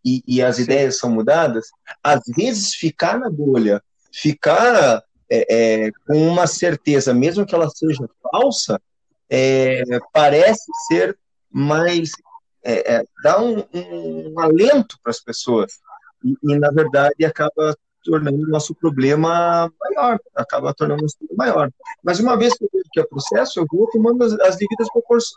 e, 0.04 0.22
e 0.26 0.42
as 0.42 0.56
Sim. 0.56 0.62
ideias 0.62 0.98
são 0.98 1.10
mudadas, 1.10 1.68
às 2.02 2.20
vezes 2.36 2.74
ficar 2.74 3.18
na 3.18 3.30
bolha, 3.30 3.82
ficar 4.12 5.02
é, 5.30 5.46
é, 5.86 5.90
com 6.06 6.28
uma 6.28 6.46
certeza, 6.46 7.14
mesmo 7.14 7.46
que 7.46 7.54
ela 7.54 7.70
seja 7.70 8.06
falsa, 8.30 8.80
é, 9.30 9.82
parece 10.12 10.70
ser 10.86 11.18
mais. 11.50 12.10
É, 12.62 12.96
é, 12.96 13.04
dá 13.24 13.42
um, 13.42 13.64
um 13.72 14.38
alento 14.38 14.98
para 15.02 15.10
as 15.10 15.20
pessoas. 15.20 15.72
E, 16.22 16.36
e, 16.42 16.58
na 16.58 16.70
verdade, 16.70 17.24
acaba 17.24 17.76
tornando 18.04 18.42
o 18.42 18.48
nosso 18.48 18.74
problema 18.74 19.70
maior, 19.80 20.18
acaba 20.34 20.74
tornando 20.74 21.00
o 21.00 21.02
nosso 21.04 21.18
problema 21.18 21.44
maior. 21.44 21.70
Mas 22.02 22.20
uma 22.20 22.36
vez 22.36 22.54
que 22.54 22.64
eu 22.64 22.68
vejo 22.72 22.84
que 22.92 23.00
é 23.00 23.04
processo, 23.04 23.60
eu 23.60 23.66
vou 23.70 23.88
tomando 23.90 24.22
as, 24.22 24.32
as 24.40 24.56
devidas, 24.56 24.88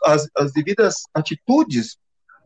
as, 0.04 0.28
as 0.36 0.52
devidas 0.52 1.02
atitudes 1.14 1.96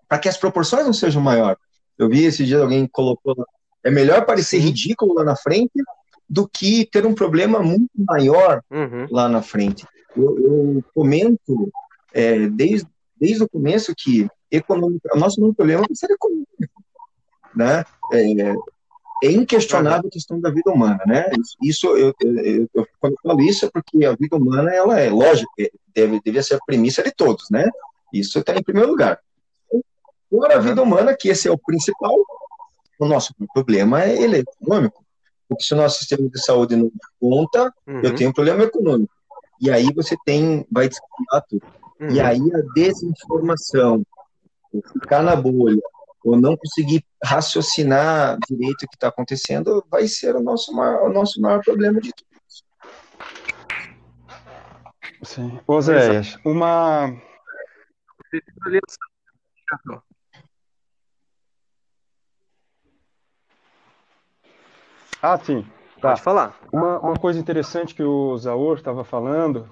para 0.08 0.18
que 0.18 0.28
as 0.28 0.36
proporções 0.36 0.84
não 0.84 0.92
sejam 0.92 1.22
maiores. 1.22 1.58
Eu 1.96 2.08
vi 2.08 2.24
esse 2.24 2.44
dia 2.44 2.60
alguém 2.60 2.86
colocou, 2.86 3.46
é 3.84 3.90
melhor 3.90 4.24
parecer 4.24 4.58
ridículo 4.58 5.14
lá 5.14 5.24
na 5.24 5.36
frente 5.36 5.72
do 6.28 6.48
que 6.48 6.86
ter 6.86 7.04
um 7.04 7.14
problema 7.14 7.60
muito 7.60 7.90
maior 7.96 8.62
uhum. 8.70 9.06
lá 9.10 9.28
na 9.28 9.42
frente. 9.42 9.86
Eu, 10.16 10.38
eu 10.38 10.84
comento 10.94 11.70
é, 12.12 12.48
desde, 12.48 12.86
desde 13.16 13.42
o 13.42 13.48
começo 13.48 13.94
que 13.96 14.28
econômico, 14.50 15.08
o 15.14 15.18
nosso 15.18 15.40
problema 15.54 15.84
é 15.88 15.94
ser 15.94 16.10
econômico, 16.10 16.82
né? 17.54 17.84
É, 18.12 18.54
é 19.22 19.30
inquestionável 19.30 20.08
a 20.08 20.10
questão 20.10 20.40
da 20.40 20.50
vida 20.50 20.70
humana, 20.70 21.02
né? 21.06 21.30
Isso, 21.62 21.86
eu, 21.96 22.14
eu, 22.20 22.68
eu, 22.74 22.86
quando 22.98 23.12
eu 23.14 23.18
falo 23.22 23.40
isso 23.42 23.66
é 23.66 23.70
porque 23.70 24.04
a 24.04 24.14
vida 24.14 24.36
humana, 24.36 24.72
ela 24.72 24.98
é 24.98 25.10
lógico, 25.10 25.50
é, 25.58 25.70
deve, 25.94 26.20
deve 26.24 26.42
ser 26.42 26.54
a 26.54 26.64
premissa 26.64 27.02
de 27.02 27.12
todos, 27.12 27.50
né? 27.50 27.68
Isso 28.12 28.38
está 28.38 28.54
em 28.54 28.62
primeiro 28.62 28.90
lugar. 28.90 29.20
Fora 30.30 30.56
a 30.56 30.60
vida 30.60 30.82
humana, 30.82 31.16
que 31.16 31.28
esse 31.28 31.48
é 31.48 31.50
o 31.50 31.58
principal, 31.58 32.14
o 32.98 33.06
nosso 33.06 33.34
problema 33.52 34.02
é 34.02 34.22
ele 34.22 34.36
é 34.36 34.40
econômico. 34.40 35.04
Porque 35.48 35.64
se 35.64 35.74
o 35.74 35.76
nosso 35.76 35.98
sistema 35.98 36.28
de 36.28 36.40
saúde 36.40 36.76
não 36.76 36.90
conta, 37.20 37.74
uhum. 37.86 38.00
eu 38.02 38.14
tenho 38.14 38.30
um 38.30 38.32
problema 38.32 38.62
econômico. 38.62 39.12
E 39.60 39.70
aí 39.70 39.92
você 39.92 40.16
tem, 40.24 40.64
vai 40.70 40.88
descontar 40.88 41.44
tudo. 41.48 41.66
Uhum. 42.00 42.10
E 42.10 42.20
aí 42.20 42.40
a 42.54 42.60
desinformação, 42.74 44.04
ficar 44.92 45.22
na 45.22 45.34
bolha, 45.34 45.80
ou 46.24 46.36
não 46.36 46.56
conseguir 46.56 47.04
raciocinar 47.24 48.38
direito 48.48 48.84
o 48.84 48.88
que 48.88 48.96
está 48.96 49.08
acontecendo, 49.08 49.84
vai 49.90 50.06
ser 50.06 50.36
o 50.36 50.42
nosso 50.42 50.74
maior, 50.74 51.08
o 51.08 51.12
nosso 51.12 51.40
maior 51.40 51.62
problema 51.62 52.00
de 52.00 52.12
tudo. 52.12 52.30
Sim. 55.22 55.60
Oséias, 55.66 56.38
uma. 56.44 57.14
Ah, 65.22 65.38
sim. 65.38 65.62
Tá. 66.00 66.10
Pode 66.10 66.22
falar. 66.22 66.58
Uma, 66.72 66.98
uma 67.00 67.16
coisa 67.18 67.38
interessante 67.38 67.94
que 67.94 68.02
o 68.02 68.36
Zaur 68.38 68.78
estava 68.78 69.04
falando 69.04 69.68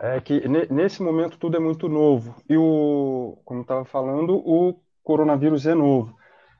é 0.00 0.20
que 0.20 0.42
nesse 0.48 1.00
momento 1.00 1.38
tudo 1.38 1.56
é 1.56 1.60
muito 1.60 1.88
novo. 1.88 2.34
E 2.48 2.56
o, 2.56 3.38
como 3.44 3.60
estava 3.60 3.84
falando, 3.84 4.36
o 4.36 4.83
coronavírus 5.04 5.66
é 5.66 5.74
novo. 5.74 6.16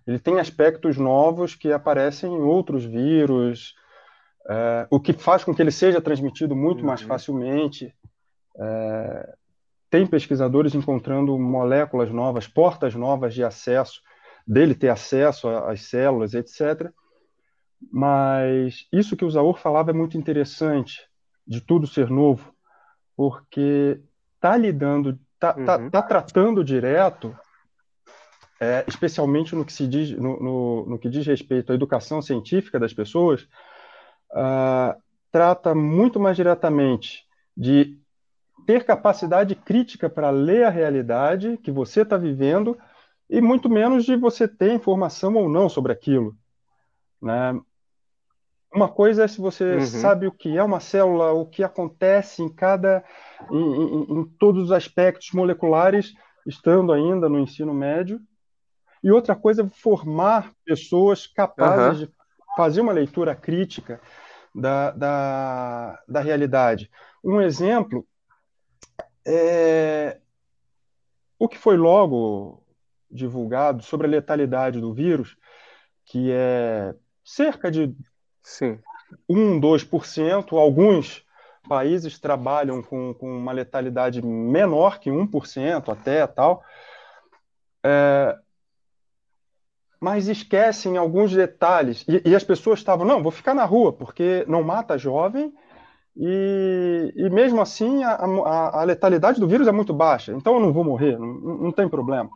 Ele 0.07 0.19
tem 0.19 0.39
aspectos 0.39 0.99
novos 0.99 1.55
que 1.55 1.73
aparecem 1.73 2.31
em 2.31 2.43
outros 2.43 2.85
vírus, 2.85 3.75
é, 4.49 4.87
o 4.91 5.01
que 5.01 5.15
faz 5.15 5.43
com 5.43 5.55
que 5.55 5.63
ele 5.63 5.71
seja 5.71 6.01
transmitido 6.01 6.55
muito 6.55 6.81
uhum. 6.81 6.87
mais 6.87 7.01
facilmente. 7.01 7.93
É, 8.57 9.35
tem 9.91 10.07
pesquisadores 10.07 10.75
encontrando 10.75 11.39
moléculas 11.39 12.11
novas, 12.11 12.47
portas 12.47 12.95
novas 12.95 13.33
de 13.33 13.43
acesso, 13.43 14.03
dele 14.47 14.75
ter 14.75 14.91
acesso 14.91 15.49
às 15.49 15.83
células, 15.83 16.35
etc. 16.35 16.91
Mas 17.91 18.87
isso 18.93 19.17
que 19.17 19.25
o 19.25 19.31
Zaur 19.31 19.57
falava 19.57 19.91
é 19.91 19.95
muito 19.95 20.19
interessante, 20.19 21.01
de 21.47 21.61
tudo 21.61 21.87
ser 21.87 22.11
novo, 22.11 22.55
porque 23.17 24.01
está 24.35 24.57
lidando, 24.57 25.19
está 25.35 25.55
tá, 25.55 25.59
uhum. 25.59 25.65
tá, 25.65 25.91
tá 25.91 26.03
tratando 26.03 26.63
direto 26.63 27.35
é, 28.65 28.85
especialmente 28.87 29.55
no 29.55 29.65
que, 29.65 29.73
se 29.73 29.87
diz, 29.87 30.11
no, 30.13 30.41
no, 30.41 30.87
no, 30.87 30.99
que 30.99 31.09
diz 31.09 31.27
respeito 31.27 31.73
à 31.73 31.75
educação 31.75 32.23
científica 32.23 32.79
das 32.79 32.93
pessoas, 32.93 33.43
uh, 34.33 35.01
trata 35.31 35.75
muito 35.75 36.19
mais 36.19 36.37
diretamente 36.37 37.25
de 37.57 37.99
ter 38.67 38.85
capacidade 38.85 39.55
crítica 39.55 40.09
para 40.09 40.31
ler 40.31 40.65
a 40.65 40.71
realidade 40.71 41.59
que 41.59 41.71
você 41.71 42.03
está 42.03 42.17
vivendo 42.17 42.79
e 43.29 43.41
muito 43.41 43.69
menos 43.69 44.05
de 44.05 44.17
você 44.17 44.49
ter 44.49 44.73
informação 44.73 45.35
ou 45.35 45.49
não 45.49 45.69
sobre 45.69 45.93
aquilo. 45.93 46.35
Né? 47.21 47.61
uma 48.75 48.89
coisa 48.89 49.25
é 49.25 49.29
se 49.29 49.41
você 49.41 49.77
uhum. 49.77 49.87
sabe 49.87 50.27
o 50.27 50.33
que 50.33 50.59
é 50.59 50.63
uma 50.63 50.81
célula, 50.81 51.33
o 51.33 51.47
que 51.47 51.63
acontece 51.63 52.43
em 52.43 52.49
cada, 52.49 53.05
em, 53.51 53.57
em, 53.57 54.19
em, 54.19 54.25
todos 54.39 54.65
os 54.65 54.73
aspectos 54.73 55.31
moleculares, 55.33 56.13
estando 56.45 56.93
ainda 56.93 57.29
no 57.29 57.39
ensino 57.39 57.73
médio. 57.73 58.21
E 59.05 59.13
outra 59.13 59.37
coisa 59.37 59.63
é 59.63 59.69
formar 59.69 60.51
pessoas 60.65 61.27
capazes 61.27 62.01
uhum. 62.01 62.07
de 62.07 62.13
fazer 62.57 62.81
uma 62.81 62.93
leitura 62.93 63.35
crítica 63.35 64.01
da, 64.55 64.91
da, 64.93 66.03
da 66.09 66.21
realidade. 66.21 66.91
Um 67.23 67.39
exemplo 67.39 68.07
é 69.27 70.19
o 71.39 71.47
que 71.47 71.59
foi 71.59 71.77
logo 71.77 72.63
divulgado 73.11 73.83
sobre 73.83 74.07
a 74.07 74.11
letalidade 74.11 74.81
do 74.81 74.95
vírus, 74.95 75.37
que 76.07 76.31
é 76.33 76.95
cerca 77.23 77.71
de 77.71 77.95
Sim. 78.43 78.79
1, 79.29 79.61
2%. 79.61 80.59
Alguns 80.59 81.23
países 81.69 82.19
trabalham 82.19 82.83
com, 82.83 83.13
com 83.13 83.37
uma 83.37 83.53
letalidade 83.53 84.25
menor 84.25 84.99
que 84.99 85.11
1% 85.11 85.93
até 85.93 86.27
tal. 86.27 86.65
É, 87.85 88.39
mas 90.05 90.29
esquecem 90.29 90.99
alguns 90.99 91.33
detalhes. 91.33 92.05
E, 92.07 92.29
e, 92.29 92.37
as 92.37 92.45
pessoas 92.45 92.79
estavam, 92.79 93.07
não, 93.07 93.23
vou 93.23 93.33
ficar 93.33 93.55
na 93.55 93.65
rua, 93.65 93.91
porque 93.91 94.45
não 94.47 94.63
mata 94.63 94.99
jovem, 94.99 95.51
e, 96.15 97.11
e 97.17 97.31
mesmo 97.31 97.59
assim 97.63 98.05
a, 98.05 98.11
a, 98.11 98.81
a, 98.83 98.85
letalidade 98.85 99.41
do 99.41 99.49
vírus 99.49 99.67
é 99.67 99.73
muito 99.73 99.95
baixa, 99.95 100.35
então 100.35 100.57
eu 100.57 100.61
não 100.61 100.75
vou 100.75 100.85
morrer, 100.85 101.19
não, 101.19 101.57
não 101.57 101.73
tem 101.73 101.89
problema. 101.89 102.29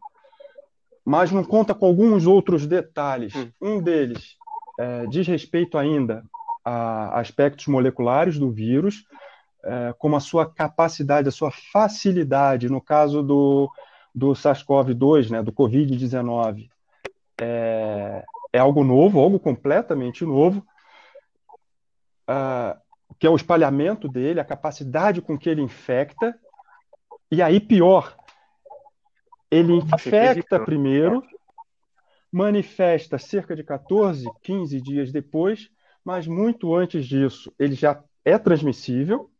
Mas 1.04 1.30
não 1.30 1.44
conta 1.44 1.74
com 1.74 1.84
alguns 1.84 2.26
outros 2.26 2.66
detalhes. 2.66 3.34
Hum. 3.36 3.50
Um 3.60 3.82
deles 3.82 4.36
é, 4.80 5.06
diz 5.06 5.26
respeito 5.26 5.76
ainda 5.76 6.24
a 6.64 7.20
aspectos 7.20 7.66
moleculares 7.66 8.38
do 8.38 8.50
vírus, 8.50 9.04
é, 9.62 9.94
como 9.98 10.16
a 10.16 10.20
sua 10.20 10.46
capacidade, 10.46 11.28
a 11.28 11.32
sua 11.32 11.50
facilidade, 11.70 12.70
no 12.70 12.80
caso 12.80 13.22
do, 13.22 13.70
do 14.14 14.28
SARS-CoV-2, 14.28 15.28
né, 15.30 15.42
do 15.42 15.52
Covid-19, 15.52 16.70
é, 17.40 18.24
é, 18.52 18.58
algo 18.58 18.84
novo, 18.84 19.20
algo 19.20 19.38
completamente 19.38 20.24
novo, 20.24 20.66
uh, 22.28 22.78
que 23.18 23.26
é 23.26 23.30
o 23.30 23.36
espalhamento 23.36 24.08
dele, 24.08 24.40
a 24.40 24.44
capacidade 24.44 25.22
com 25.22 25.38
que 25.38 25.48
ele 25.48 25.62
infecta, 25.62 26.38
e 27.30 27.42
aí 27.42 27.60
pior, 27.60 28.16
ele 29.50 29.72
infecta 29.74 30.60
primeiro, 30.60 31.22
manifesta 32.30 33.18
cerca 33.18 33.56
de 33.56 33.64
14, 33.64 34.26
15 34.42 34.80
dias 34.80 35.12
depois, 35.12 35.70
mas 36.04 36.26
muito 36.26 36.74
antes 36.74 37.06
disso 37.06 37.52
ele 37.58 37.74
já 37.74 38.02
é 38.24 38.38
transmissível, 38.38 39.30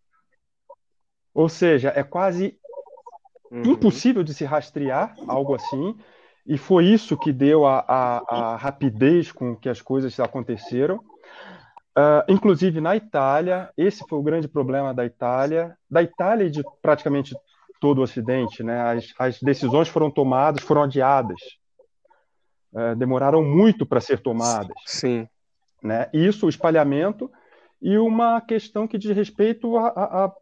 ou 1.34 1.48
seja, 1.48 1.92
é 1.94 2.02
quase 2.02 2.58
uhum. 3.50 3.62
impossível 3.72 4.22
de 4.22 4.34
se 4.34 4.44
rastrear, 4.44 5.14
algo 5.26 5.54
assim, 5.54 5.96
e 6.48 6.56
foi 6.56 6.86
isso 6.86 7.14
que 7.14 7.30
deu 7.30 7.66
a, 7.66 7.84
a, 7.86 8.36
a 8.36 8.56
rapidez 8.56 9.30
com 9.30 9.54
que 9.54 9.68
as 9.68 9.82
coisas 9.82 10.18
aconteceram. 10.18 10.96
Uh, 11.98 12.24
inclusive 12.26 12.80
na 12.80 12.96
Itália, 12.96 13.70
esse 13.76 14.02
foi 14.08 14.18
o 14.18 14.22
grande 14.22 14.48
problema 14.48 14.94
da 14.94 15.04
Itália, 15.04 15.76
da 15.90 16.02
Itália 16.02 16.46
e 16.46 16.50
de 16.50 16.62
praticamente 16.80 17.36
todo 17.78 17.98
o 17.98 18.02
Ocidente, 18.02 18.62
né? 18.62 18.80
As, 18.80 19.14
as 19.18 19.40
decisões 19.40 19.88
foram 19.88 20.10
tomadas, 20.10 20.62
foram 20.62 20.84
adiadas, 20.84 21.40
uh, 22.72 22.96
demoraram 22.96 23.44
muito 23.44 23.84
para 23.84 24.00
ser 24.00 24.20
tomadas. 24.20 24.74
Sim. 24.86 25.28
Né? 25.82 26.08
Isso, 26.14 26.46
o 26.46 26.48
espalhamento 26.48 27.30
e 27.80 27.98
uma 27.98 28.40
questão 28.40 28.88
que 28.88 28.96
diz 28.96 29.14
respeito 29.14 29.76
a, 29.76 29.88
a, 29.88 30.24
a, 30.24 30.32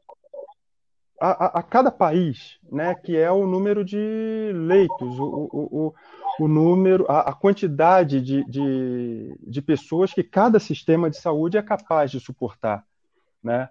a, 1.20 1.62
cada 1.62 1.90
país, 1.90 2.58
né, 2.70 2.94
que 2.94 3.16
é 3.16 3.30
o 3.30 3.46
número 3.46 3.84
de 3.84 4.52
leitos, 4.54 5.18
o, 5.18 5.24
o, 5.24 5.86
o, 5.86 5.94
o 6.44 6.48
número, 6.48 7.06
a, 7.08 7.30
a 7.30 7.32
quantidade 7.32 8.20
de, 8.20 8.44
de, 8.44 9.38
de, 9.40 9.62
pessoas 9.62 10.12
que 10.12 10.22
cada 10.22 10.58
sistema 10.58 11.08
de 11.08 11.16
saúde 11.16 11.56
é 11.56 11.62
capaz 11.62 12.10
de 12.10 12.20
suportar. 12.20 12.84
Né? 13.42 13.68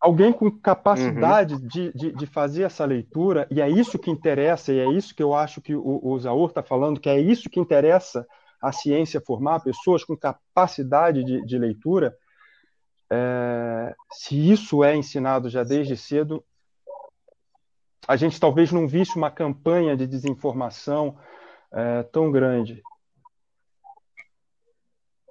Alguém 0.00 0.32
com 0.32 0.50
capacidade 0.50 1.54
uhum. 1.54 1.66
de, 1.66 1.92
de, 1.92 2.12
de, 2.12 2.26
fazer 2.26 2.62
essa 2.62 2.84
leitura, 2.84 3.46
e 3.50 3.60
é 3.60 3.68
isso 3.68 3.98
que 3.98 4.10
interessa, 4.10 4.72
e 4.72 4.78
é 4.78 4.88
isso 4.90 5.14
que 5.14 5.22
eu 5.22 5.34
acho 5.34 5.60
que 5.60 5.74
o, 5.74 6.00
o 6.02 6.18
Zaur 6.18 6.48
está 6.48 6.62
falando, 6.62 7.00
que 7.00 7.08
é 7.08 7.20
isso 7.20 7.50
que 7.50 7.60
interessa 7.60 8.26
a 8.62 8.72
ciência 8.72 9.20
formar, 9.20 9.60
pessoas 9.60 10.04
com 10.04 10.16
capacidade 10.16 11.22
de, 11.22 11.44
de 11.44 11.58
leitura, 11.58 12.16
é, 13.10 13.94
se 14.10 14.50
isso 14.50 14.84
é 14.84 14.96
ensinado 14.96 15.48
já 15.48 15.62
desde 15.62 15.96
cedo, 15.96 16.44
a 18.06 18.16
gente 18.16 18.40
talvez 18.40 18.72
não 18.72 18.86
visse 18.88 19.16
uma 19.16 19.30
campanha 19.30 19.96
de 19.96 20.06
desinformação 20.06 21.18
é, 21.72 22.02
tão 22.04 22.30
grande. 22.30 22.82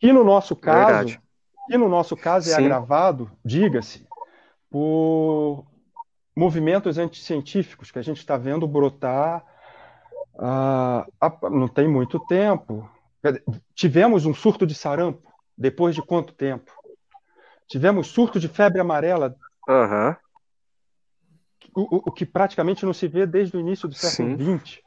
E 0.01 0.13
no 0.13 0.23
nosso 0.23 0.55
caso, 0.55 1.19
e 1.69 1.77
no 1.77 1.89
nosso 1.89 2.15
caso 2.15 2.49
é 2.51 2.55
Sim. 2.55 2.65
agravado, 2.65 3.31
diga-se, 3.43 4.07
por 4.69 5.65
movimentos 6.35 6.97
anticientíficos 6.97 7.89
que 7.89 7.97
a 7.97 8.03
gente 8.03 8.17
está 8.17 8.37
vendo 8.37 8.67
brotar 8.67 9.43
ah, 10.39 11.05
não 11.49 11.67
tem 11.67 11.87
muito 11.87 12.19
tempo. 12.27 12.87
Tivemos 13.73 14.25
um 14.25 14.33
surto 14.33 14.67
de 14.67 14.75
sarampo 14.75 15.27
depois 15.57 15.95
de 15.95 16.01
quanto 16.01 16.33
tempo? 16.33 16.71
Tivemos 17.67 18.07
surto 18.07 18.39
de 18.39 18.47
febre 18.47 18.79
amarela. 18.79 19.35
Uhum. 19.67 20.15
O, 21.75 22.09
o, 22.09 22.11
que 22.11 22.25
praticamente 22.25 22.85
não 22.85 22.93
se 22.93 23.07
vê 23.07 23.25
desde 23.25 23.55
o 23.55 23.59
início 23.59 23.87
do 23.87 23.93
século 23.93 24.35
XX. 24.35 24.79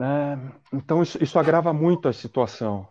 É, 0.00 0.38
então, 0.72 1.02
isso, 1.02 1.22
isso 1.22 1.38
agrava 1.38 1.72
muito 1.72 2.08
a 2.08 2.12
situação. 2.12 2.86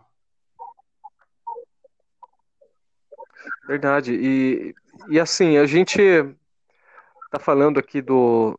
Verdade. 3.66 4.12
E, 4.14 4.74
e 5.08 5.18
assim, 5.18 5.56
a 5.56 5.66
gente 5.66 6.00
está 6.00 7.38
falando 7.38 7.78
aqui 7.78 8.02
do, 8.02 8.58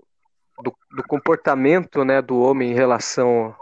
do, 0.64 0.76
do, 0.92 1.04
comportamento 1.04 2.04
né, 2.04 2.22
do 2.22 2.40
homem 2.40 2.72
em 2.72 2.76
relação 2.76 3.56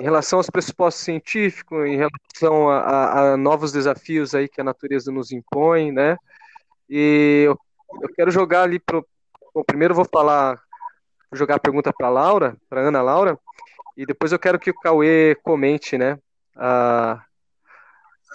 em 0.00 0.04
relação 0.04 0.38
aos 0.38 0.50
pressupostos 0.50 1.04
científicos, 1.04 1.86
em 1.86 1.96
relação 1.96 2.68
a, 2.68 2.78
a, 2.78 3.32
a, 3.32 3.36
novos 3.36 3.72
desafios 3.72 4.34
aí 4.34 4.48
que 4.48 4.60
a 4.60 4.64
natureza 4.64 5.12
nos 5.12 5.30
impõe, 5.30 5.92
né? 5.92 6.16
E 6.88 7.44
eu, 7.46 7.58
eu 8.02 8.08
quero 8.14 8.30
jogar 8.30 8.62
ali 8.62 8.78
pro. 8.78 9.06
Bom, 9.54 9.62
primeiro 9.64 9.94
vou 9.94 10.04
falar, 10.04 10.56
vou 11.30 11.38
jogar 11.38 11.56
a 11.56 11.60
pergunta 11.60 11.92
para 11.92 12.08
Laura, 12.08 12.56
para 12.68 12.80
Ana 12.80 13.00
Laura, 13.00 13.38
e 13.96 14.04
depois 14.04 14.32
eu 14.32 14.38
quero 14.38 14.58
que 14.58 14.70
o 14.70 14.80
Cauê 14.80 15.36
comente, 15.42 15.96
né? 15.96 16.18
Ah, 16.56 17.22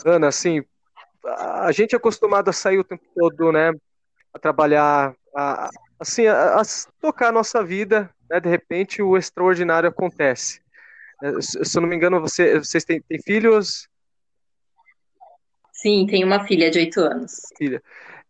Ana, 0.06 0.28
assim, 0.30 0.64
a 1.26 1.72
gente 1.74 1.94
é 1.94 1.98
acostumado 1.98 2.50
a 2.50 2.54
sair 2.54 2.80
o 2.80 2.84
tempo 2.86 3.04
todo, 3.14 3.52
né? 3.52 3.74
A 4.34 4.40
trabalhar, 4.40 5.14
a, 5.36 5.70
assim, 6.00 6.26
a, 6.26 6.56
a 6.56 6.62
tocar 7.02 7.30
a 7.30 7.34
nossa 7.34 7.62
vida, 7.62 8.10
né? 8.30 8.40
De 8.40 8.48
repente 8.48 9.02
o 9.02 9.18
extraordinário 9.18 9.90
acontece. 9.90 10.62
É, 11.22 11.42
se 11.42 11.78
eu 11.78 11.82
não 11.82 11.90
me 11.90 11.96
engano, 11.96 12.20
você, 12.22 12.60
vocês 12.60 12.84
têm, 12.84 13.02
têm 13.02 13.22
filhos? 13.22 13.88
Sim, 15.74 16.06
tenho 16.08 16.28
uma 16.28 16.46
filha 16.46 16.70
de 16.70 16.80
oito 16.80 17.00
anos. 17.02 17.42
Filha. 17.58 17.82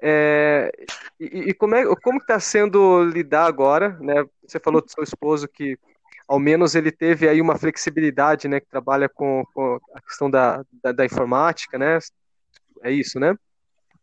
É, 0.02 0.72
e, 1.20 1.50
e, 1.50 1.54
como 1.54 1.76
é, 1.76 1.84
como 2.02 2.20
está 2.20 2.40
sendo 2.40 3.04
lidar 3.04 3.46
agora, 3.46 3.98
né? 4.00 4.26
Você 4.46 4.60
falou 4.60 4.82
do 4.82 4.92
seu 4.92 5.04
esposo 5.04 5.48
que 5.48 5.78
ao 6.28 6.40
menos 6.40 6.76
ele 6.76 6.92
teve 6.92 7.28
aí 7.28 7.42
uma 7.42 7.58
flexibilidade, 7.58 8.48
né? 8.48 8.60
Que 8.60 8.68
trabalha 8.68 9.10
com, 9.10 9.44
com 9.54 9.80
a 9.94 10.02
questão 10.02 10.30
da, 10.30 10.64
da, 10.82 10.92
da, 10.92 11.06
informática, 11.06 11.78
né? 11.78 11.98
É 12.84 12.92
isso, 12.92 13.20
né? 13.20 13.36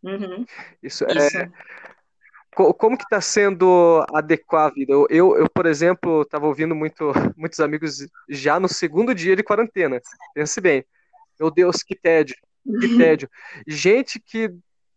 Uhum. 0.03 0.45
Isso, 0.83 1.05
é, 1.05 1.27
isso. 1.27 1.39
é 1.39 1.51
como 2.57 2.97
que 2.97 3.05
está 3.05 3.21
sendo 3.21 4.05
adequar 4.13 4.67
a 4.67 4.71
vida? 4.71 4.93
Eu, 4.93 5.07
eu, 5.11 5.37
eu 5.37 5.51
por 5.51 5.67
exemplo, 5.67 6.23
estava 6.23 6.47
ouvindo 6.47 6.75
muito, 6.75 7.13
muitos 7.37 7.61
amigos 7.61 8.07
já 8.29 8.59
no 8.59 8.69
segundo 8.69 9.15
dia 9.15 9.37
de 9.37 9.43
quarentena. 9.43 10.01
Pense 10.35 10.61
bem. 10.61 10.85
Meu 11.39 11.51
Deus, 11.51 11.83
que 11.83 11.95
tédio, 11.95 12.35
que 12.81 12.97
tédio. 12.97 13.29
Gente 13.67 14.19
que 14.19 14.51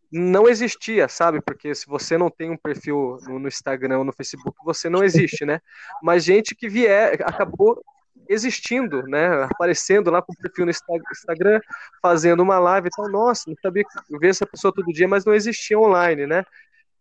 não 0.09 0.47
existia, 0.47 1.09
sabe? 1.09 1.41
Porque 1.41 1.75
se 1.75 1.85
você 1.85 2.17
não 2.17 2.29
tem 2.29 2.49
um 2.49 2.57
perfil 2.57 3.17
no, 3.27 3.47
Instagram 3.47 3.99
ou 3.99 4.03
no 4.05 4.13
Facebook, 4.13 4.57
você 4.63 4.89
não 4.89 5.03
existe, 5.03 5.45
né? 5.45 5.59
Mas 6.01 6.23
gente 6.23 6.55
que 6.55 6.69
vier, 6.69 7.21
acabou 7.25 7.83
existindo, 8.29 9.03
né? 9.03 9.43
Aparecendo 9.43 10.09
lá 10.09 10.21
com 10.21 10.31
o 10.31 10.37
perfil 10.37 10.65
no 10.65 10.71
Instagram, 10.71 11.59
fazendo 12.01 12.41
uma 12.41 12.57
live 12.57 12.87
e 12.87 12.91
tal. 12.91 13.09
Nossa, 13.09 13.43
não 13.47 13.55
sabia 13.61 13.83
que 13.83 14.17
ver 14.17 14.29
essa 14.29 14.47
pessoa 14.47 14.73
todo 14.73 14.93
dia, 14.93 15.07
mas 15.07 15.25
não 15.25 15.33
existia 15.33 15.77
online, 15.77 16.25
né? 16.25 16.45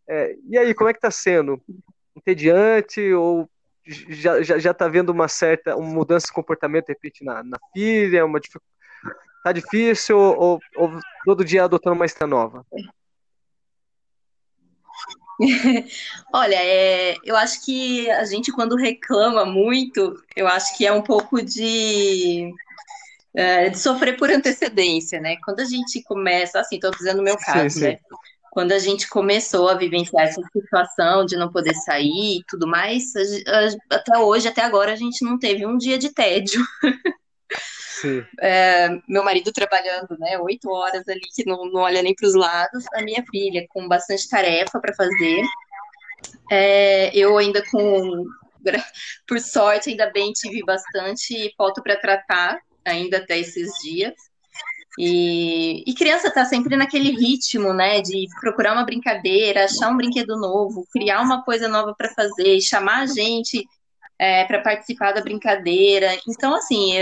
É, 0.08 0.34
e 0.48 0.56
aí, 0.56 0.74
como 0.74 0.88
é 0.88 0.92
que 0.92 0.98
está 0.98 1.10
sendo? 1.10 1.60
Entediante 2.16 3.12
ou 3.12 3.48
já, 3.86 4.42
já, 4.42 4.58
já 4.58 4.74
tá 4.74 4.88
vendo 4.88 5.10
uma 5.10 5.28
certa 5.28 5.76
uma 5.76 5.88
mudança 5.88 6.26
de 6.26 6.32
comportamento, 6.32 6.86
de 6.86 6.92
repente, 6.92 7.24
na, 7.24 7.42
na 7.42 7.58
filha, 7.72 8.24
uma 8.24 8.40
Tá 9.42 9.52
difícil 9.52 10.18
ou, 10.18 10.60
ou 10.76 10.98
todo 11.24 11.44
dia 11.44 11.64
adotando 11.64 11.96
uma 11.96 12.04
estrada 12.04 12.30
nova? 12.30 12.66
Olha, 16.34 16.56
é, 16.56 17.14
eu 17.24 17.36
acho 17.36 17.64
que 17.64 18.10
a 18.10 18.24
gente, 18.24 18.50
quando 18.50 18.76
reclama 18.76 19.46
muito, 19.46 20.22
eu 20.34 20.48
acho 20.48 20.76
que 20.76 20.84
é 20.84 20.92
um 20.92 21.02
pouco 21.02 21.40
de, 21.40 22.52
é, 23.34 23.70
de 23.70 23.78
sofrer 23.78 24.16
por 24.16 24.30
antecedência, 24.30 25.20
né? 25.20 25.36
Quando 25.44 25.60
a 25.60 25.64
gente 25.64 26.02
começa, 26.02 26.60
assim, 26.60 26.74
estou 26.74 26.90
dizendo 26.90 27.18
no 27.18 27.22
meu 27.22 27.36
caso, 27.38 27.70
sim, 27.70 27.78
sim. 27.78 27.84
né? 27.86 27.98
Quando 28.50 28.72
a 28.72 28.78
gente 28.78 29.08
começou 29.08 29.68
a 29.68 29.74
vivenciar 29.74 30.26
essa 30.26 30.40
situação 30.52 31.24
de 31.24 31.36
não 31.36 31.50
poder 31.50 31.74
sair 31.74 32.38
e 32.38 32.44
tudo 32.48 32.66
mais, 32.66 33.12
até 33.90 34.18
hoje, 34.18 34.48
até 34.48 34.62
agora, 34.62 34.92
a 34.92 34.96
gente 34.96 35.24
não 35.24 35.38
teve 35.38 35.66
um 35.66 35.76
dia 35.76 35.98
de 35.98 36.12
tédio. 36.12 36.60
É, 38.40 38.88
meu 39.08 39.24
marido 39.24 39.52
trabalhando, 39.52 40.16
né, 40.20 40.38
oito 40.38 40.70
horas 40.70 41.02
ali, 41.08 41.20
que 41.34 41.44
não, 41.44 41.64
não 41.66 41.80
olha 41.80 42.00
nem 42.00 42.14
para 42.14 42.28
os 42.28 42.34
lados, 42.34 42.84
a 42.94 43.02
minha 43.02 43.24
filha 43.28 43.66
com 43.70 43.88
bastante 43.88 44.28
tarefa 44.28 44.78
para 44.78 44.94
fazer, 44.94 45.42
é, 46.50 47.16
eu 47.16 47.36
ainda 47.36 47.62
com, 47.70 48.26
por 49.26 49.40
sorte, 49.40 49.90
ainda 49.90 50.10
bem 50.10 50.32
tive 50.32 50.62
bastante 50.64 51.52
foto 51.56 51.82
para 51.82 51.96
tratar, 51.96 52.60
ainda 52.84 53.18
até 53.18 53.38
esses 53.38 53.70
dias. 53.82 54.14
E, 54.98 55.84
e 55.86 55.94
criança 55.94 56.30
tá 56.30 56.44
sempre 56.44 56.76
naquele 56.76 57.10
ritmo, 57.10 57.72
né, 57.72 58.00
de 58.02 58.26
procurar 58.40 58.72
uma 58.72 58.84
brincadeira, 58.84 59.64
achar 59.64 59.88
um 59.90 59.96
brinquedo 59.96 60.36
novo, 60.36 60.84
criar 60.92 61.22
uma 61.22 61.44
coisa 61.44 61.68
nova 61.68 61.94
para 61.96 62.12
fazer, 62.14 62.60
chamar 62.60 63.02
a 63.02 63.06
gente 63.06 63.64
é, 64.18 64.44
para 64.44 64.60
participar 64.60 65.12
da 65.12 65.20
brincadeira. 65.20 66.18
Então, 66.28 66.54
assim, 66.54 66.94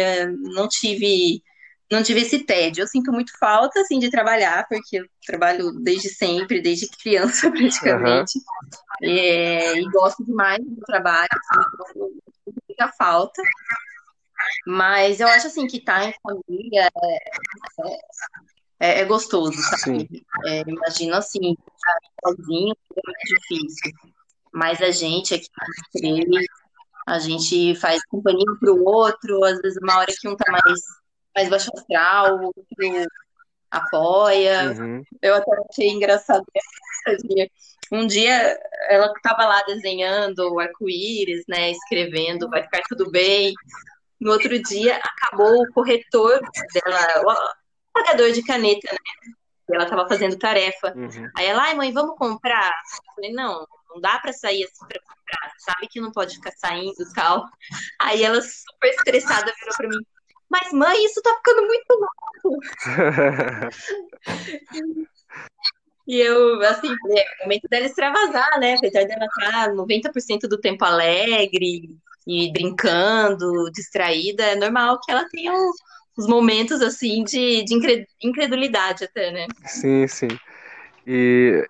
não 0.54 0.68
tive 0.68 1.42
não 1.90 2.02
tive 2.02 2.20
esse 2.20 2.40
tédio. 2.40 2.82
Eu 2.82 2.86
sinto 2.88 3.12
muito 3.12 3.32
falta, 3.38 3.80
assim, 3.80 3.98
de 3.98 4.10
trabalhar, 4.10 4.66
porque 4.68 4.98
eu 4.98 5.06
trabalho 5.24 5.72
desde 5.72 6.08
sempre, 6.08 6.60
desde 6.60 6.88
criança, 6.88 7.48
praticamente. 7.50 8.38
Uhum. 8.38 9.08
É, 9.08 9.78
e 9.78 9.84
gosto 9.90 10.24
demais 10.24 10.58
do 10.64 10.80
trabalho, 10.84 11.28
assim, 11.32 12.00
muita 12.68 12.92
falta. 12.98 13.40
Mas 14.66 15.20
eu 15.20 15.28
acho, 15.28 15.46
assim, 15.46 15.66
que 15.66 15.78
estar 15.78 16.00
tá 16.00 16.08
em 16.08 16.14
família 16.22 16.90
é, 17.04 17.98
é, 18.80 19.00
é 19.00 19.04
gostoso, 19.04 19.56
sabe? 19.78 20.24
É, 20.44 20.60
imagino, 20.66 21.14
assim, 21.14 21.56
sozinho 22.24 22.74
é 22.96 23.00
muito 23.04 23.40
difícil. 23.40 23.92
Mas 24.52 24.80
a 24.80 24.90
gente 24.90 25.34
aqui, 25.34 25.48
três, 25.92 26.46
a 27.06 27.18
gente 27.18 27.74
faz 27.76 28.04
companhia 28.06 28.50
um 28.50 28.58
para 28.58 28.72
o 28.72 28.84
outro, 28.84 29.44
às 29.44 29.60
vezes 29.60 29.78
uma 29.82 29.98
hora 29.98 30.12
que 30.18 30.28
um 30.28 30.36
tá 30.36 30.50
mais, 30.50 30.80
mais 31.34 31.48
baixo 31.48 31.70
astral, 31.74 32.38
o 32.38 32.46
outro 32.46 32.64
apoia. 33.70 34.72
Uhum. 34.72 35.02
Eu 35.20 35.34
até 35.34 35.50
achei 35.70 35.90
engraçado 35.90 36.44
um 37.92 38.06
dia 38.06 38.58
ela 38.88 39.12
estava 39.16 39.46
lá 39.46 39.62
desenhando 39.62 40.52
o 40.52 40.58
arco-íris, 40.58 41.44
né, 41.48 41.70
escrevendo, 41.70 42.48
vai 42.48 42.62
ficar 42.62 42.82
tudo 42.88 43.10
bem. 43.10 43.54
No 44.20 44.32
outro 44.32 44.60
dia 44.62 44.98
acabou 44.98 45.62
o 45.62 45.72
corretor 45.72 46.40
dela, 46.72 47.22
o 47.22 47.34
pagador 47.92 48.32
de 48.32 48.42
caneta, 48.42 48.90
né? 48.90 48.98
Ela 49.72 49.84
estava 49.84 50.08
fazendo 50.08 50.36
tarefa. 50.38 50.92
Uhum. 50.96 51.30
Aí 51.36 51.46
ela, 51.46 51.62
ai 51.62 51.74
mãe, 51.74 51.92
vamos 51.92 52.16
comprar? 52.16 52.72
Eu 53.08 53.14
falei, 53.14 53.32
não, 53.32 53.66
não 53.90 54.00
dá 54.00 54.18
para 54.18 54.32
sair 54.32 54.64
assim 54.64 54.86
para 54.86 55.00
comprar, 55.00 55.52
sabe 55.58 55.88
que 55.88 56.00
não 56.00 56.10
pode 56.12 56.36
ficar 56.36 56.52
saindo 56.52 57.02
e 57.02 57.12
tal. 57.14 57.44
Aí 58.00 58.22
ela, 58.22 58.40
super 58.40 58.90
estressada, 58.90 59.52
virou 59.58 59.76
para 59.76 59.88
mim: 59.88 59.98
Mas 60.48 60.72
mãe, 60.72 61.04
isso 61.04 61.20
tá 61.22 61.34
ficando 61.36 61.66
muito 61.66 61.84
louco. 61.90 62.60
e 66.06 66.20
eu, 66.20 66.60
assim, 66.62 66.88
é 66.88 67.24
o 67.40 67.44
momento 67.44 67.68
dela 67.68 67.86
extravasar, 67.86 68.60
né? 68.60 68.76
Apesar 68.76 69.04
dela 69.04 69.24
estar 69.24 69.70
90% 69.70 70.42
do 70.42 70.60
tempo 70.60 70.84
alegre 70.84 71.98
e 72.26 72.52
brincando, 72.52 73.70
distraída, 73.70 74.42
é 74.42 74.56
normal 74.56 75.00
que 75.00 75.12
ela 75.12 75.28
tenha 75.28 75.52
uns 76.18 76.26
momentos 76.26 76.82
assim 76.82 77.22
de, 77.22 77.62
de 77.64 78.06
incredulidade 78.22 79.04
até, 79.04 79.30
né? 79.30 79.46
Sim, 79.64 80.06
sim. 80.08 80.28
E, 81.06 81.64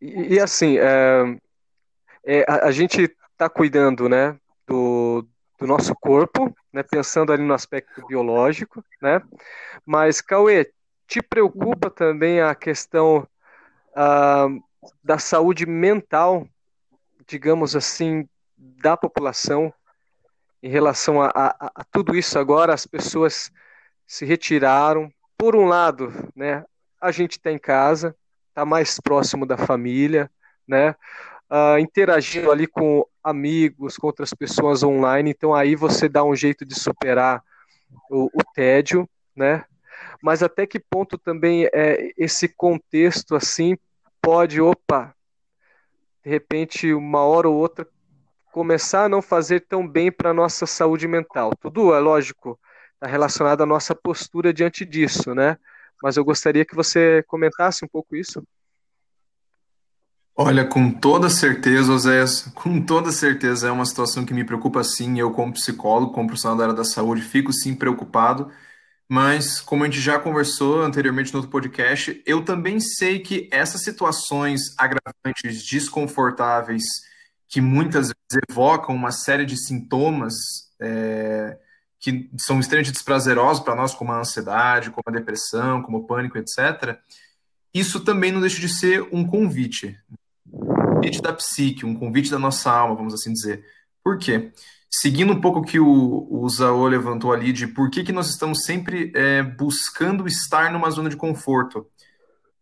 e, 0.00 0.34
e 0.34 0.40
assim, 0.40 0.78
é, 0.78 1.36
é, 2.24 2.44
a, 2.48 2.66
a, 2.66 2.70
gente 2.70 3.10
está 3.32 3.48
cuidando, 3.48 4.08
né, 4.08 4.38
do, 4.66 5.26
do 5.58 5.66
nosso 5.66 5.94
corpo, 5.94 6.54
né, 6.72 6.82
pensando 6.82 7.32
ali 7.32 7.42
no 7.42 7.54
aspecto 7.54 8.06
biológico, 8.06 8.84
né, 9.02 9.20
mas, 9.84 10.20
Cauê, 10.20 10.70
te 11.08 11.20
preocupa 11.20 11.90
também 11.90 12.40
a 12.40 12.54
questão 12.54 13.26
ah, 13.96 14.46
da 15.02 15.18
saúde 15.18 15.66
mental, 15.66 16.46
digamos 17.26 17.74
assim, 17.74 18.28
da 18.56 18.96
população 18.96 19.72
em 20.62 20.68
relação 20.68 21.20
a, 21.22 21.28
a, 21.28 21.72
a 21.76 21.84
tudo 21.90 22.16
isso 22.16 22.38
agora, 22.38 22.74
as 22.74 22.86
pessoas 22.86 23.50
se 24.06 24.24
retiraram. 24.24 25.12
Por 25.36 25.56
um 25.56 25.66
lado, 25.66 26.12
né, 26.36 26.64
a 27.00 27.10
gente 27.10 27.32
está 27.32 27.50
em 27.50 27.58
casa, 27.58 28.14
está 28.48 28.64
mais 28.64 29.00
próximo 29.00 29.46
da 29.46 29.56
família, 29.56 30.30
né? 30.66 30.94
uh, 31.50 31.78
interagindo 31.78 32.50
ali 32.50 32.66
com 32.66 33.04
amigos, 33.22 33.96
com 33.96 34.06
outras 34.06 34.32
pessoas 34.32 34.82
online. 34.82 35.30
Então 35.30 35.52
aí 35.54 35.74
você 35.74 36.08
dá 36.08 36.22
um 36.22 36.34
jeito 36.34 36.64
de 36.64 36.78
superar 36.78 37.42
o, 38.08 38.26
o 38.32 38.44
tédio, 38.54 39.08
né? 39.34 39.64
Mas 40.22 40.42
até 40.42 40.66
que 40.66 40.78
ponto 40.78 41.18
também 41.18 41.68
é, 41.72 42.12
esse 42.16 42.48
contexto 42.48 43.34
assim 43.34 43.76
pode, 44.22 44.60
opa, 44.60 45.14
de 46.22 46.30
repente 46.30 46.92
uma 46.94 47.20
hora 47.22 47.48
ou 47.48 47.56
outra 47.56 47.86
começar 48.52 49.04
a 49.04 49.08
não 49.08 49.22
fazer 49.22 49.60
tão 49.60 49.86
bem 49.86 50.10
para 50.10 50.30
a 50.30 50.34
nossa 50.34 50.66
saúde 50.66 51.06
mental. 51.06 51.52
Tudo 51.60 51.94
é 51.94 51.98
lógico, 51.98 52.58
está 52.94 53.06
relacionado 53.06 53.62
à 53.62 53.66
nossa 53.66 53.94
postura 53.94 54.52
diante 54.52 54.84
disso, 54.84 55.34
né? 55.34 55.56
Mas 56.02 56.16
eu 56.16 56.24
gostaria 56.24 56.64
que 56.64 56.74
você 56.74 57.22
comentasse 57.26 57.84
um 57.84 57.88
pouco 57.88 58.16
isso. 58.16 58.42
Olha, 60.34 60.64
com 60.64 60.90
toda 60.90 61.28
certeza, 61.28 61.92
Oséias, 61.92 62.50
com 62.54 62.80
toda 62.80 63.12
certeza 63.12 63.68
é 63.68 63.70
uma 63.70 63.84
situação 63.84 64.24
que 64.24 64.32
me 64.32 64.44
preocupa 64.44 64.82
sim. 64.82 65.18
Eu, 65.18 65.30
como 65.32 65.52
psicólogo, 65.52 66.12
como 66.12 66.28
profissional 66.28 66.56
da 66.56 66.64
área 66.64 66.74
da 66.74 66.84
saúde, 66.84 67.20
fico 67.20 67.52
sim 67.52 67.74
preocupado. 67.74 68.50
Mas, 69.06 69.60
como 69.60 69.82
a 69.82 69.86
gente 69.86 70.00
já 70.00 70.18
conversou 70.18 70.82
anteriormente 70.82 71.32
no 71.32 71.40
outro 71.40 71.50
podcast, 71.50 72.22
eu 72.24 72.44
também 72.44 72.80
sei 72.80 73.18
que 73.18 73.48
essas 73.52 73.82
situações 73.82 74.72
agravantes, 74.78 75.62
desconfortáveis, 75.66 76.84
que 77.50 77.60
muitas 77.60 78.06
vezes 78.06 78.44
evocam 78.48 78.94
uma 78.94 79.10
série 79.10 79.44
de 79.44 79.56
sintomas 79.56 80.34
é, 80.80 81.58
que 81.98 82.30
são 82.38 82.58
extremamente 82.58 82.92
desprazerosos 82.92 83.62
para 83.62 83.74
nós, 83.74 83.92
como 83.92 84.12
a 84.12 84.20
ansiedade, 84.20 84.90
como 84.90 85.02
a 85.06 85.12
depressão, 85.12 85.82
como 85.82 85.98
o 85.98 86.06
pânico, 86.06 86.38
etc., 86.38 86.98
isso 87.74 88.00
também 88.00 88.32
não 88.32 88.40
deixa 88.40 88.60
de 88.60 88.68
ser 88.68 89.06
um 89.12 89.24
convite 89.24 89.98
convite 91.00 91.22
da 91.22 91.32
psique, 91.32 91.86
um 91.86 91.94
convite 91.94 92.30
da 92.30 92.38
nossa 92.38 92.70
alma, 92.70 92.94
vamos 92.94 93.14
assim 93.14 93.32
dizer. 93.32 93.64
Por 94.04 94.18
quê? 94.18 94.52
Seguindo 94.90 95.32
um 95.32 95.40
pouco 95.40 95.60
o 95.60 95.64
que 95.64 95.80
o, 95.80 96.28
o 96.30 96.48
Zaô 96.48 96.86
levantou 96.86 97.32
ali 97.32 97.52
de 97.52 97.66
por 97.66 97.90
que, 97.90 98.04
que 98.04 98.12
nós 98.12 98.28
estamos 98.28 98.64
sempre 98.64 99.10
é, 99.14 99.42
buscando 99.42 100.26
estar 100.26 100.70
numa 100.70 100.90
zona 100.90 101.08
de 101.08 101.16
conforto. 101.16 101.86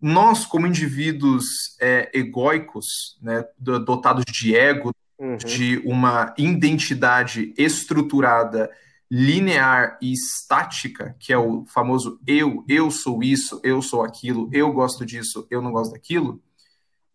Nós, 0.00 0.46
como 0.46 0.66
indivíduos 0.66 1.44
é, 1.80 2.10
egóicos, 2.14 3.18
né, 3.20 3.44
dotados 3.58 4.24
de 4.24 4.56
ego, 4.56 4.92
uhum. 5.18 5.36
de 5.36 5.82
uma 5.84 6.34
identidade 6.38 7.52
estruturada, 7.56 8.70
linear 9.10 9.98
e 10.00 10.12
estática, 10.12 11.16
que 11.18 11.32
é 11.32 11.38
o 11.38 11.64
famoso 11.66 12.20
eu, 12.26 12.64
eu 12.68 12.90
sou 12.90 13.22
isso, 13.22 13.60
eu 13.64 13.80
sou 13.82 14.02
aquilo, 14.02 14.48
eu 14.52 14.70
gosto 14.72 15.04
disso, 15.04 15.46
eu 15.50 15.62
não 15.62 15.72
gosto 15.72 15.92
daquilo, 15.92 16.40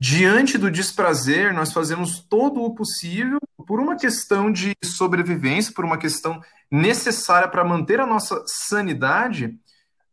Diante 0.05 0.57
do 0.57 0.69
desprazer, 0.69 1.53
nós 1.53 1.71
fazemos 1.71 2.19
todo 2.19 2.61
o 2.61 2.75
possível 2.75 3.39
por 3.65 3.79
uma 3.79 3.95
questão 3.95 4.51
de 4.51 4.75
sobrevivência, 4.83 5.73
por 5.73 5.85
uma 5.85 5.97
questão 5.97 6.41
necessária 6.69 7.47
para 7.47 7.63
manter 7.63 8.01
a 8.01 8.05
nossa 8.05 8.43
sanidade, 8.45 9.57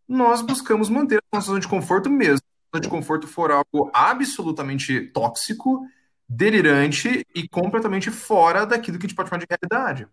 nós 0.07 0.43
buscamos 0.43 0.89
manter 0.89 1.19
a 1.19 1.37
nossa 1.37 1.49
zona 1.49 1.59
de 1.59 1.67
conforto 1.67 2.09
mesmo. 2.09 2.47
Zona 2.73 2.81
de 2.81 2.89
conforto 2.89 3.27
for 3.27 3.51
algo 3.51 3.91
absolutamente 3.93 5.01
tóxico, 5.09 5.87
delirante 6.29 7.27
e 7.35 7.49
completamente 7.49 8.11
fora 8.11 8.65
daquilo 8.65 8.99
que 8.99 9.07
a 9.07 9.09
gente 9.09 9.17
pode 9.17 9.29
chamar 9.29 9.41
de 9.41 9.47
realidade. 9.49 10.09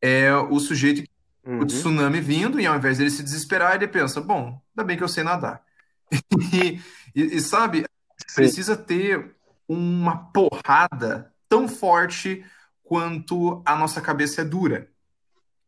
É 0.00 0.34
o 0.34 0.58
sujeito 0.58 1.08
uhum. 1.46 1.60
o 1.60 1.66
tsunami 1.66 2.20
vindo 2.20 2.60
e 2.60 2.66
ao 2.66 2.76
invés 2.76 2.98
dele 2.98 3.10
se 3.10 3.22
desesperar, 3.22 3.76
ele 3.76 3.88
pensa, 3.88 4.20
bom, 4.20 4.60
ainda 4.76 4.86
bem 4.86 4.96
que 4.96 5.04
eu 5.04 5.08
sei 5.08 5.22
nadar. 5.22 5.62
e, 6.52 6.80
e, 7.14 7.36
e 7.36 7.40
sabe, 7.40 7.84
precisa 8.34 8.76
ter 8.76 9.34
uma 9.68 10.16
porrada 10.32 11.32
tão 11.48 11.68
forte 11.68 12.44
quanto 12.82 13.62
a 13.64 13.76
nossa 13.76 14.00
cabeça 14.00 14.42
é 14.42 14.44
dura, 14.44 14.88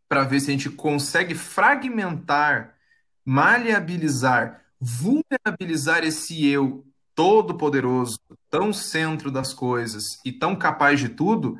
para 0.08 0.24
ver 0.24 0.40
se 0.40 0.50
a 0.50 0.52
gente 0.52 0.70
consegue 0.70 1.34
fragmentar 1.34 2.76
maleabilizar, 3.24 4.62
vulnerabilizar 4.86 6.04
esse 6.04 6.46
eu 6.46 6.86
todo-poderoso, 7.14 8.20
tão 8.48 8.72
centro 8.72 9.30
das 9.32 9.52
coisas 9.52 10.04
e 10.24 10.30
tão 10.30 10.54
capaz 10.54 11.00
de 11.00 11.08
tudo, 11.08 11.58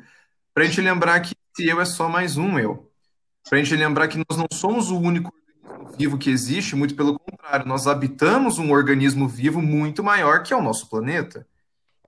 para 0.53 0.63
a 0.63 0.67
gente 0.67 0.79
lembrar 0.79 1.19
que 1.19 1.35
esse 1.53 1.67
eu 1.67 1.81
é 1.81 1.85
só 1.85 2.07
mais 2.07 2.37
um 2.37 2.57
eu. 2.57 2.89
Para 3.49 3.59
a 3.59 3.61
gente 3.61 3.75
lembrar 3.75 4.07
que 4.07 4.17
nós 4.17 4.37
não 4.37 4.47
somos 4.53 4.89
o 4.91 4.97
único 4.97 5.33
organismo 5.33 5.97
vivo 5.97 6.17
que 6.17 6.29
existe, 6.29 6.75
muito 6.75 6.95
pelo 6.95 7.19
contrário, 7.19 7.67
nós 7.67 7.85
habitamos 7.85 8.59
um 8.59 8.71
organismo 8.71 9.27
vivo 9.27 9.61
muito 9.61 10.03
maior 10.03 10.43
que 10.43 10.53
é 10.53 10.55
o 10.55 10.61
nosso 10.61 10.89
planeta, 10.89 11.45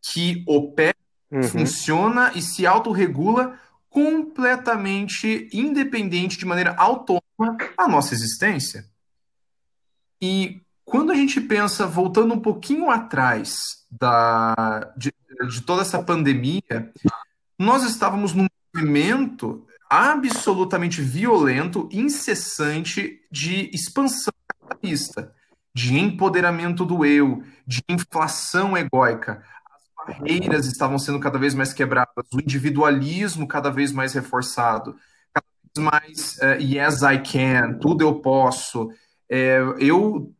que 0.01 0.43
opera, 0.47 0.95
uhum. 1.29 1.43
funciona 1.43 2.31
e 2.33 2.41
se 2.41 2.65
autorregula 2.65 3.59
completamente 3.89 5.49
independente, 5.51 6.37
de 6.37 6.45
maneira 6.45 6.75
autônoma, 6.77 7.57
a 7.77 7.87
nossa 7.87 8.13
existência. 8.13 8.85
E 10.21 10.61
quando 10.89 11.11
a 11.11 11.15
gente 11.15 11.39
pensa, 11.39 11.85
voltando 11.85 12.33
um 12.33 12.39
pouquinho 12.39 12.89
atrás 12.89 13.85
da, 13.91 14.91
de, 14.97 15.13
de 15.47 15.61
toda 15.61 15.83
essa 15.83 16.01
pandemia, 16.01 16.91
nós 17.59 17.83
estávamos 17.83 18.33
num 18.33 18.47
movimento 18.73 19.67
absolutamente 19.87 20.99
violento, 20.99 21.87
incessante 21.91 23.21
de 23.31 23.69
expansão 23.71 24.33
capitalista, 24.47 25.31
de 25.75 25.95
empoderamento 25.95 26.83
do 26.83 27.05
eu, 27.05 27.43
de 27.67 27.83
inflação 27.87 28.75
egóica. 28.75 29.43
As 30.07 30.15
barreiras 30.17 30.65
estavam 30.65 30.97
sendo 30.97 31.19
cada 31.19 31.37
vez 31.37 31.53
mais 31.53 31.71
quebradas, 31.71 32.25
o 32.33 32.41
individualismo 32.41 33.47
cada 33.47 33.69
vez 33.69 33.91
mais 33.91 34.13
reforçado, 34.13 34.95
cada 35.31 35.45
vez 35.63 35.91
mais 35.91 36.37
uh, 36.37 36.59
yes 36.59 37.03
I 37.03 37.19
can, 37.19 37.77
tudo 37.79 38.03
eu 38.03 38.15
posso, 38.15 38.89
é, 39.29 39.59
eu 39.77 40.33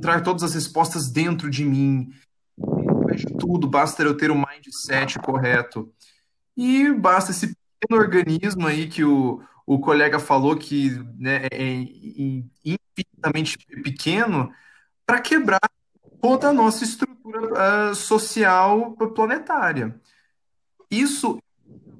trago 0.00 0.24
todas 0.24 0.42
as 0.42 0.54
respostas 0.54 1.10
dentro 1.10 1.50
de 1.50 1.64
mim. 1.64 2.12
Tudo, 3.38 3.68
basta 3.68 4.02
eu 4.02 4.16
ter 4.16 4.30
o 4.30 4.34
mindset 4.34 5.18
correto. 5.18 5.92
E 6.56 6.90
basta 6.92 7.30
esse 7.30 7.56
pequeno 7.78 8.00
organismo 8.00 8.66
aí 8.66 8.88
que 8.88 9.04
o, 9.04 9.42
o 9.66 9.78
colega 9.78 10.18
falou 10.18 10.56
que 10.56 10.90
né, 11.18 11.46
é, 11.50 11.80
é 11.80 12.42
infinitamente 12.64 13.58
pequeno 13.82 14.52
para 15.04 15.20
quebrar 15.20 15.60
toda 16.20 16.48
a 16.48 16.52
nossa 16.52 16.84
estrutura 16.84 17.90
uh, 17.90 17.94
social 17.94 18.92
planetária. 19.14 20.00
Isso, 20.90 21.38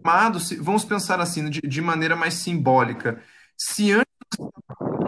amado, 0.03 0.39
vamos 0.61 0.85
pensar 0.85 1.21
assim, 1.21 1.49
de, 1.51 1.61
de 1.61 1.81
maneira 1.81 2.17
mais 2.17 2.35
simbólica. 2.35 3.23
Se 3.57 3.93
antes 3.93 4.07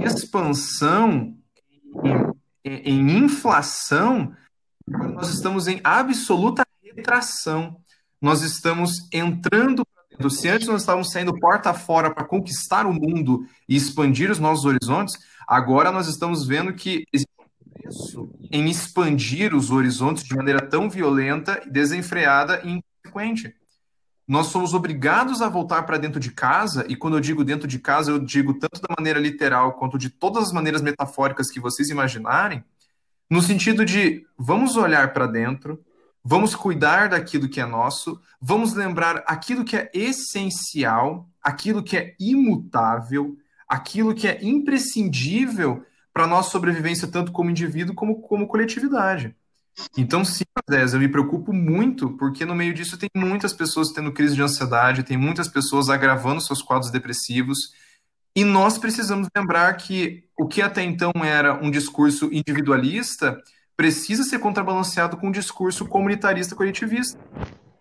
expansão 0.04 1.36
em, 2.84 3.18
inflação, 3.18 4.32
nós 4.86 5.28
estamos 5.30 5.66
em 5.66 5.80
absoluta 5.82 6.64
retração. 6.82 7.80
Nós 8.20 8.42
estamos 8.42 8.92
entrando. 9.12 9.86
Se 10.30 10.48
antes 10.48 10.66
nós 10.66 10.82
estávamos 10.82 11.10
saindo 11.12 11.38
porta 11.38 11.72
fora 11.72 12.12
para 12.12 12.24
conquistar 12.24 12.86
o 12.86 12.92
mundo 12.92 13.46
e 13.68 13.76
expandir 13.76 14.30
os 14.30 14.38
nossos 14.38 14.64
horizontes, 14.64 15.16
agora 15.46 15.92
nós 15.92 16.08
estamos 16.08 16.46
vendo 16.46 16.72
que 16.72 17.04
existe 17.12 17.30
um 17.38 17.72
preço 17.72 18.30
em 18.50 18.68
expandir 18.68 19.54
os 19.54 19.70
horizontes 19.70 20.24
de 20.24 20.34
maneira 20.34 20.60
tão 20.60 20.90
violenta, 20.90 21.62
desenfreada 21.70 22.60
e 22.64 22.80
inconsequente 23.04 23.54
nós 24.28 24.48
somos 24.48 24.74
obrigados 24.74 25.40
a 25.40 25.48
voltar 25.48 25.84
para 25.84 25.96
dentro 25.96 26.20
de 26.20 26.30
casa, 26.30 26.84
e 26.86 26.94
quando 26.94 27.16
eu 27.16 27.20
digo 27.20 27.42
dentro 27.42 27.66
de 27.66 27.78
casa, 27.78 28.10
eu 28.10 28.18
digo 28.18 28.52
tanto 28.52 28.82
da 28.82 28.94
maneira 28.98 29.18
literal 29.18 29.72
quanto 29.72 29.96
de 29.96 30.10
todas 30.10 30.44
as 30.44 30.52
maneiras 30.52 30.82
metafóricas 30.82 31.50
que 31.50 31.58
vocês 31.58 31.88
imaginarem, 31.88 32.62
no 33.30 33.40
sentido 33.40 33.86
de 33.86 34.26
vamos 34.36 34.76
olhar 34.76 35.14
para 35.14 35.26
dentro, 35.26 35.82
vamos 36.22 36.54
cuidar 36.54 37.08
daquilo 37.08 37.48
que 37.48 37.58
é 37.58 37.64
nosso, 37.64 38.20
vamos 38.38 38.74
lembrar 38.74 39.24
aquilo 39.26 39.64
que 39.64 39.76
é 39.76 39.90
essencial, 39.94 41.26
aquilo 41.42 41.82
que 41.82 41.96
é 41.96 42.14
imutável, 42.20 43.34
aquilo 43.66 44.14
que 44.14 44.28
é 44.28 44.38
imprescindível 44.44 45.82
para 46.12 46.24
a 46.24 46.28
nossa 46.28 46.50
sobrevivência, 46.50 47.08
tanto 47.08 47.32
como 47.32 47.48
indivíduo 47.48 47.94
como 47.94 48.20
como 48.20 48.46
coletividade. 48.46 49.34
Então, 49.96 50.24
sim, 50.24 50.44
eu 50.92 50.98
me 50.98 51.08
preocupo 51.08 51.52
muito, 51.52 52.10
porque 52.16 52.44
no 52.44 52.54
meio 52.54 52.74
disso 52.74 52.98
tem 52.98 53.08
muitas 53.14 53.52
pessoas 53.52 53.92
tendo 53.92 54.12
crise 54.12 54.34
de 54.34 54.42
ansiedade, 54.42 55.02
tem 55.02 55.16
muitas 55.16 55.48
pessoas 55.48 55.88
agravando 55.88 56.40
seus 56.40 56.62
quadros 56.62 56.90
depressivos, 56.90 57.72
e 58.34 58.44
nós 58.44 58.78
precisamos 58.78 59.28
lembrar 59.36 59.72
que 59.74 60.24
o 60.38 60.46
que 60.46 60.62
até 60.62 60.82
então 60.82 61.10
era 61.24 61.54
um 61.54 61.70
discurso 61.70 62.28
individualista 62.32 63.42
precisa 63.76 64.22
ser 64.22 64.38
contrabalanceado 64.38 65.16
com 65.16 65.28
um 65.28 65.32
discurso 65.32 65.86
comunitarista 65.86 66.54
coletivista. 66.54 67.18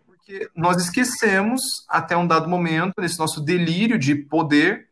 Porque 0.06 0.50
nós 0.56 0.78
esquecemos, 0.78 1.62
até 1.88 2.18
um 2.18 2.26
dado 2.26 2.50
momento, 2.50 2.94
nesse 3.00 3.20
nosso 3.20 3.42
delírio 3.42 4.00
de 4.00 4.16
poder, 4.16 4.88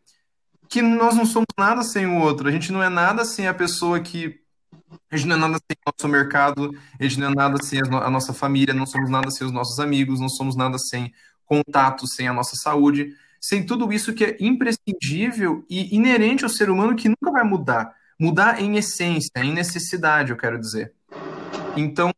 que 0.70 0.82
nós 0.82 1.16
não 1.16 1.26
somos 1.26 1.48
nada 1.58 1.84
sem 1.84 2.06
o 2.06 2.20
outro. 2.20 2.48
A 2.48 2.52
gente 2.52 2.72
não 2.72 2.84
é 2.84 2.90
nada 2.90 3.26
sem 3.26 3.48
a 3.48 3.54
pessoa 3.54 4.00
que 4.00 4.40
a 5.16 5.18
gente 5.18 5.28
não 5.30 5.38
é 5.38 5.40
nada 5.40 5.58
sem 5.58 5.78
o 5.78 5.92
nosso 5.92 6.08
mercado, 6.12 6.72
a 7.00 7.04
gente 7.04 7.20
não 7.20 7.32
é 7.32 7.36
nada 7.36 7.58
sem 7.64 7.80
a 7.80 8.10
nossa 8.10 8.34
família, 8.34 8.74
não 8.74 8.86
somos 8.86 9.10
nada 9.10 9.32
sem 9.32 9.48
os 9.48 9.54
nossos 9.54 9.80
amigos, 9.80 10.20
não 10.20 10.30
somos 10.30 10.56
nada 10.56 10.78
sem 10.78 11.14
contato, 11.46 12.08
sem 12.08 12.28
a 12.28 12.34
nossa 12.34 12.56
saúde, 12.56 13.14
sem 13.40 13.66
tudo 13.66 13.92
isso 13.94 14.14
que 14.14 14.26
é 14.26 14.38
imprescindível 14.40 15.66
e 15.70 15.96
inerente 15.96 16.44
ao 16.44 16.50
ser 16.50 16.70
humano 16.70 16.96
que 16.96 17.08
nunca 17.10 17.32
vai 17.32 17.44
mudar. 17.44 17.94
Mudar 18.20 18.62
em 18.62 18.78
essência, 18.78 19.32
em 19.38 19.54
necessidade, 19.54 20.32
eu 20.32 20.38
quero 20.38 20.60
dizer. 20.60 20.94
Então, 21.76 22.12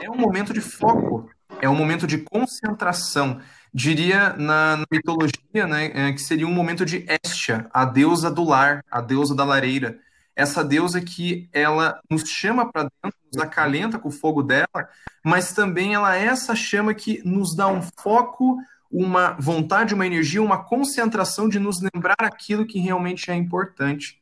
é 0.00 0.10
um 0.10 0.16
momento 0.16 0.52
de 0.52 0.60
foco, 0.60 1.28
é 1.60 1.68
um 1.68 1.74
momento 1.74 2.06
de 2.06 2.18
concentração. 2.18 3.40
Diria 3.72 4.32
na, 4.34 4.78
na 4.78 4.84
mitologia 4.90 5.66
né, 5.68 5.90
é, 5.94 6.12
que 6.12 6.20
seria 6.20 6.46
um 6.46 6.52
momento 6.52 6.84
de 6.84 7.04
Estia, 7.24 7.68
a 7.72 7.84
deusa 7.84 8.30
do 8.30 8.42
lar, 8.44 8.84
a 8.90 9.00
deusa 9.00 9.34
da 9.34 9.44
lareira 9.44 9.98
essa 10.40 10.64
deusa 10.64 11.00
que 11.00 11.48
ela 11.52 12.00
nos 12.10 12.22
chama 12.22 12.70
para 12.70 12.84
dentro, 13.02 13.18
nos 13.30 13.42
acalenta 13.42 13.98
com 13.98 14.08
o 14.08 14.12
fogo 14.12 14.42
dela, 14.42 14.88
mas 15.22 15.52
também 15.52 15.94
ela 15.94 16.16
é 16.16 16.24
essa 16.24 16.54
chama 16.54 16.94
que 16.94 17.20
nos 17.24 17.54
dá 17.54 17.68
um 17.68 17.82
foco, 17.82 18.56
uma 18.90 19.32
vontade, 19.32 19.94
uma 19.94 20.06
energia, 20.06 20.42
uma 20.42 20.64
concentração 20.64 21.46
de 21.46 21.58
nos 21.58 21.80
lembrar 21.80 22.16
aquilo 22.20 22.66
que 22.66 22.78
realmente 22.80 23.30
é 23.30 23.34
importante. 23.34 24.18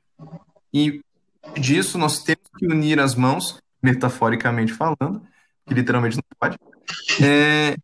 E 0.75 1.01
disso 1.55 1.97
nós 1.97 2.23
temos 2.25 2.45
que 2.59 2.67
unir 2.67 2.99
as 2.99 3.15
mãos, 3.15 3.63
metaforicamente 3.81 4.73
falando, 4.73 5.23
que 5.65 5.73
literalmente 5.73 6.17
não 6.17 6.23
pode, 6.39 6.59
é, 7.23 7.77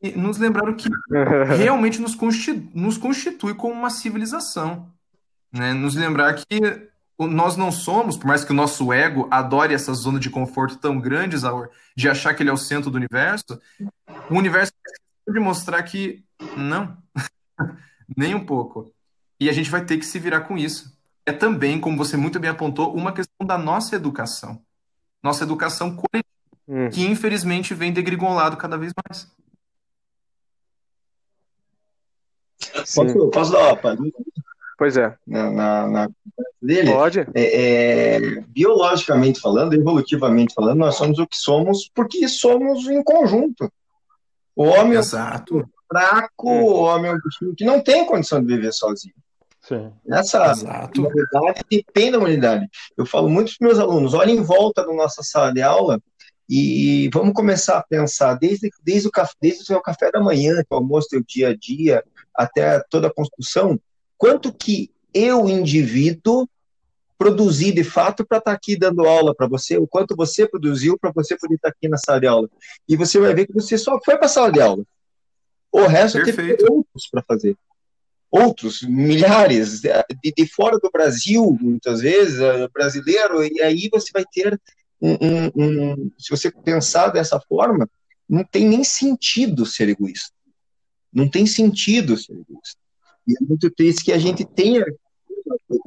e 0.00 0.12
nos 0.12 0.38
lembrar 0.38 0.68
o 0.70 0.74
que 0.74 0.88
realmente 1.58 2.00
nos 2.00 2.14
constitui, 2.14 2.66
nos 2.74 2.96
constitui 2.96 3.54
como 3.54 3.74
uma 3.74 3.90
civilização. 3.90 4.88
Né? 5.52 5.74
Nos 5.74 5.94
lembrar 5.94 6.34
que 6.34 6.88
nós 7.18 7.56
não 7.56 7.70
somos, 7.70 8.16
por 8.16 8.26
mais 8.26 8.44
que 8.44 8.50
o 8.50 8.54
nosso 8.54 8.92
ego 8.92 9.28
adore 9.30 9.74
essa 9.74 9.92
zona 9.94 10.18
de 10.18 10.30
conforto 10.30 10.76
tão 10.78 10.98
grande, 10.98 11.36
Zaur, 11.36 11.70
de 11.96 12.08
achar 12.08 12.34
que 12.34 12.42
ele 12.42 12.50
é 12.50 12.52
o 12.52 12.56
centro 12.56 12.90
do 12.90 12.96
universo, 12.96 13.60
o 14.30 14.36
universo 14.36 14.72
de 15.28 15.40
mostrar 15.40 15.82
que 15.84 16.24
não, 16.56 16.96
nem 18.16 18.34
um 18.34 18.44
pouco. 18.44 18.92
E 19.38 19.48
a 19.48 19.52
gente 19.52 19.70
vai 19.70 19.84
ter 19.84 19.98
que 19.98 20.06
se 20.06 20.18
virar 20.18 20.42
com 20.42 20.58
isso. 20.58 20.92
É 21.26 21.32
também, 21.32 21.80
como 21.80 21.96
você 21.96 22.16
muito 22.16 22.38
bem 22.38 22.50
apontou, 22.50 22.94
uma 22.94 23.12
questão 23.12 23.46
da 23.46 23.56
nossa 23.56 23.96
educação. 23.96 24.62
Nossa 25.22 25.44
educação 25.44 25.96
coletiva, 25.96 26.24
hum. 26.68 26.90
que 26.90 27.06
infelizmente 27.06 27.74
vem 27.74 27.92
degringolado 27.92 28.56
cada 28.56 28.76
vez 28.76 28.92
mais. 29.08 29.32
Posso, 32.94 33.30
posso 33.30 33.52
dar 33.52 33.68
uma 33.68 33.76
palhinha? 33.76 34.12
Pois 34.84 34.98
é. 34.98 35.16
Na, 35.26 35.50
na, 35.50 35.86
na 35.88 36.08
dele. 36.60 36.92
Pode. 36.92 37.20
É, 37.34 38.16
é, 38.16 38.20
biologicamente 38.48 39.40
falando, 39.40 39.72
evolutivamente 39.72 40.52
falando, 40.52 40.80
nós 40.80 40.96
somos 40.96 41.18
o 41.18 41.26
que 41.26 41.38
somos 41.38 41.90
porque 41.94 42.28
somos 42.28 42.86
em 42.86 43.02
conjunto. 43.02 43.72
O 44.54 44.64
homem 44.64 44.98
Exato. 44.98 45.60
é 45.60 45.62
um 45.62 45.66
fraco, 45.88 46.50
o 46.50 46.82
homem 46.82 47.10
é 47.10 47.14
um 47.14 47.18
bichinho 47.18 47.54
que 47.56 47.64
não 47.64 47.80
tem 47.80 48.04
condição 48.04 48.42
de 48.42 48.46
viver 48.46 48.74
sozinho. 48.74 49.14
Sim. 49.62 49.90
Essa 50.06 50.50
Exato. 50.50 51.00
humanidade 51.00 51.62
depende 51.70 52.10
da 52.10 52.18
humanidade. 52.18 52.68
Eu 52.94 53.06
falo 53.06 53.30
muito 53.30 53.56
para 53.56 53.66
os 53.66 53.76
meus 53.76 53.78
alunos: 53.78 54.12
olhem 54.12 54.36
em 54.36 54.42
volta 54.42 54.84
da 54.84 54.92
nossa 54.92 55.22
sala 55.22 55.50
de 55.50 55.62
aula 55.62 55.98
e 56.46 57.08
vamos 57.10 57.32
começar 57.32 57.78
a 57.78 57.82
pensar 57.82 58.34
desde, 58.34 58.68
desde, 58.82 59.08
o, 59.08 59.10
desde 59.40 59.62
o 59.62 59.64
seu 59.64 59.80
café 59.80 60.12
da 60.12 60.20
manhã, 60.20 60.56
que 60.56 60.68
é 60.70 60.74
o 60.74 60.76
almoço, 60.76 61.08
teu 61.08 61.24
dia 61.26 61.48
a 61.48 61.56
dia, 61.56 62.04
até 62.34 62.80
toda 62.90 63.06
a 63.06 63.14
construção, 63.14 63.80
quanto 64.24 64.50
que 64.50 64.90
eu, 65.12 65.50
indivíduo, 65.50 66.48
produzi 67.18 67.70
de 67.72 67.84
fato 67.84 68.24
para 68.24 68.38
estar 68.38 68.52
tá 68.52 68.56
aqui 68.56 68.74
dando 68.74 69.04
aula 69.04 69.34
para 69.34 69.46
você, 69.46 69.76
o 69.76 69.86
quanto 69.86 70.16
você 70.16 70.48
produziu 70.48 70.98
para 70.98 71.12
você 71.12 71.36
poder 71.36 71.56
estar 71.56 71.68
tá 71.68 71.74
aqui 71.76 71.88
na 71.90 71.98
sala 71.98 72.20
de 72.20 72.26
aula. 72.26 72.48
E 72.88 72.96
você 72.96 73.20
vai 73.20 73.34
ver 73.34 73.46
que 73.46 73.52
você 73.52 73.76
só 73.76 74.00
foi 74.02 74.16
para 74.16 74.24
a 74.24 74.28
sala 74.30 74.50
de 74.50 74.62
aula. 74.62 74.82
O 75.70 75.82
resto 75.82 76.22
Perfeito. 76.24 76.56
teve 76.56 76.72
outros 76.72 77.06
para 77.10 77.22
fazer. 77.22 77.54
outros, 78.30 78.80
milhares, 78.80 79.82
de, 79.82 79.92
de, 80.34 80.46
fora 80.46 80.78
do 80.78 80.90
Brasil, 80.90 81.58
muitas 81.60 82.00
vezes, 82.00 82.40
eh, 82.40 82.66
brasileiro, 82.72 83.44
e 83.44 83.60
aí 83.60 83.90
você 83.92 84.10
vai 84.10 84.24
ter 84.32 84.58
um, 85.02 85.12
um, 85.12 85.50
um, 85.54 86.10
se 86.18 86.30
você 86.30 86.50
pensar 86.50 87.08
dessa 87.08 87.38
forma, 87.38 87.86
não 88.26 88.42
tem 88.42 88.66
nem 88.66 88.84
sentido 88.84 89.66
ser 89.66 89.90
egoísta. 89.90 90.32
Não 91.12 91.28
tem 91.28 91.46
sentido 91.46 92.16
ser 92.16 92.32
egoísta. 92.32 92.83
E 93.26 93.32
é 93.32 93.46
muito 93.46 93.70
triste 93.70 94.04
que 94.04 94.12
a 94.12 94.18
gente 94.18 94.44
tenha 94.44 94.84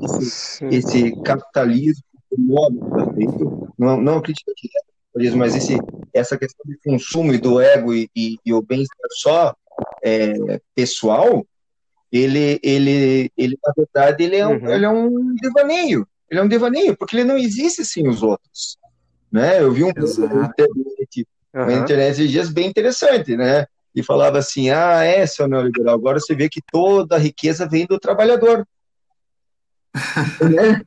esse, 0.04 0.66
esse 0.66 1.22
capitalismo 1.24 2.04
modo 2.38 2.78
não, 3.78 4.02
não 4.02 4.22
crítica 4.22 4.52
direta, 4.56 5.38
mas 5.38 5.56
esse, 5.56 5.78
essa 6.14 6.38
questão 6.38 6.66
de 6.66 6.78
consumo 6.84 7.34
e 7.34 7.38
do 7.38 7.60
ego 7.60 7.94
e, 7.94 8.10
e, 8.16 8.38
e 8.46 8.54
o 8.54 8.62
bem-estar 8.62 9.08
só 9.12 9.56
é, 10.04 10.60
pessoal, 10.76 11.46
ele, 12.12 12.60
ele, 12.64 13.32
ele, 13.38 13.58
na 13.66 13.74
verdade, 13.76 14.24
ele 14.24 14.36
é, 14.36 14.48
um, 14.48 14.58
uhum. 14.58 14.70
ele 14.70 14.86
é 14.86 14.90
um 14.90 15.36
devaneio. 15.36 16.08
Ele 16.30 16.40
é 16.40 16.44
um 16.44 16.48
devaneio, 16.48 16.98
porque 16.98 17.16
ele 17.16 17.24
não 17.24 17.38
existe 17.38 17.86
sem 17.86 18.08
os 18.08 18.22
outros. 18.22 18.78
Né? 19.32 19.62
Eu 19.62 19.72
vi 19.72 19.84
um 19.84 19.88
na 19.88 20.46
internet, 20.46 21.28
uhum. 21.54 21.72
internet 21.72 22.28
dias 22.28 22.50
bem 22.50 22.68
interessante, 22.68 23.36
né? 23.36 23.66
E 23.96 24.04
falava 24.04 24.38
assim: 24.38 24.70
ah, 24.70 25.04
é, 25.04 25.26
seu 25.26 25.48
neoliberal, 25.48 25.96
agora 25.96 26.20
você 26.20 26.36
vê 26.36 26.48
que 26.50 26.62
toda 26.62 27.16
a 27.16 27.20
riqueza 27.20 27.68
vem 27.68 27.86
do 27.86 28.00
trabalhador. 28.00 28.68
né? 30.52 30.82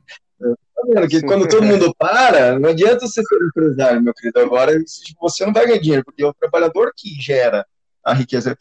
Tá? 0.93 1.07
Que 1.07 1.21
quando 1.21 1.47
todo 1.47 1.63
mundo 1.63 1.93
para, 1.97 2.57
não 2.57 2.69
adianta 2.69 3.05
você 3.05 3.21
ser 3.21 3.35
empresário, 3.43 4.01
meu 4.01 4.13
querido. 4.13 4.39
Agora 4.39 4.73
você 5.19 5.45
não 5.45 5.53
vai 5.53 5.67
ganhar 5.67 5.79
dinheiro, 5.79 6.03
porque 6.03 6.23
é 6.23 6.27
o 6.27 6.33
trabalhador 6.33 6.91
que 6.95 7.09
gera 7.21 7.65
a 8.03 8.13
riqueza. 8.13 8.57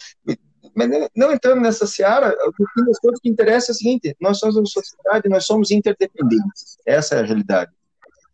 Mas 0.74 0.88
não 1.16 1.32
entrando 1.32 1.61
nessa 1.61 1.86
seara, 1.86 2.34
o 2.47 2.53
que 2.53 2.84
das 2.84 2.99
coisas 2.99 3.20
que 3.20 3.28
interessa 3.28 3.70
é 3.70 3.74
o 3.74 3.76
seguinte: 3.76 4.16
nós 4.20 4.38
somos 4.38 4.57
uma 4.57 4.66
sociedade, 4.66 5.28
nós 5.28 5.47
somos 5.47 5.70
interdependentes. 5.70 6.78
Essa 6.86 7.16
é 7.16 7.20
a 7.20 7.24
realidade. 7.24 7.72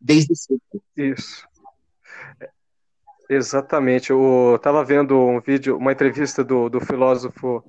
Desde 0.00 0.34
sempre. 0.36 0.80
Isso. 0.96 1.46
Exatamente. 3.28 4.10
Eu 4.10 4.54
estava 4.56 4.84
vendo 4.84 5.18
um 5.18 5.40
vídeo, 5.40 5.76
uma 5.76 5.92
entrevista 5.92 6.44
do, 6.44 6.68
do 6.68 6.80
filósofo 6.80 7.64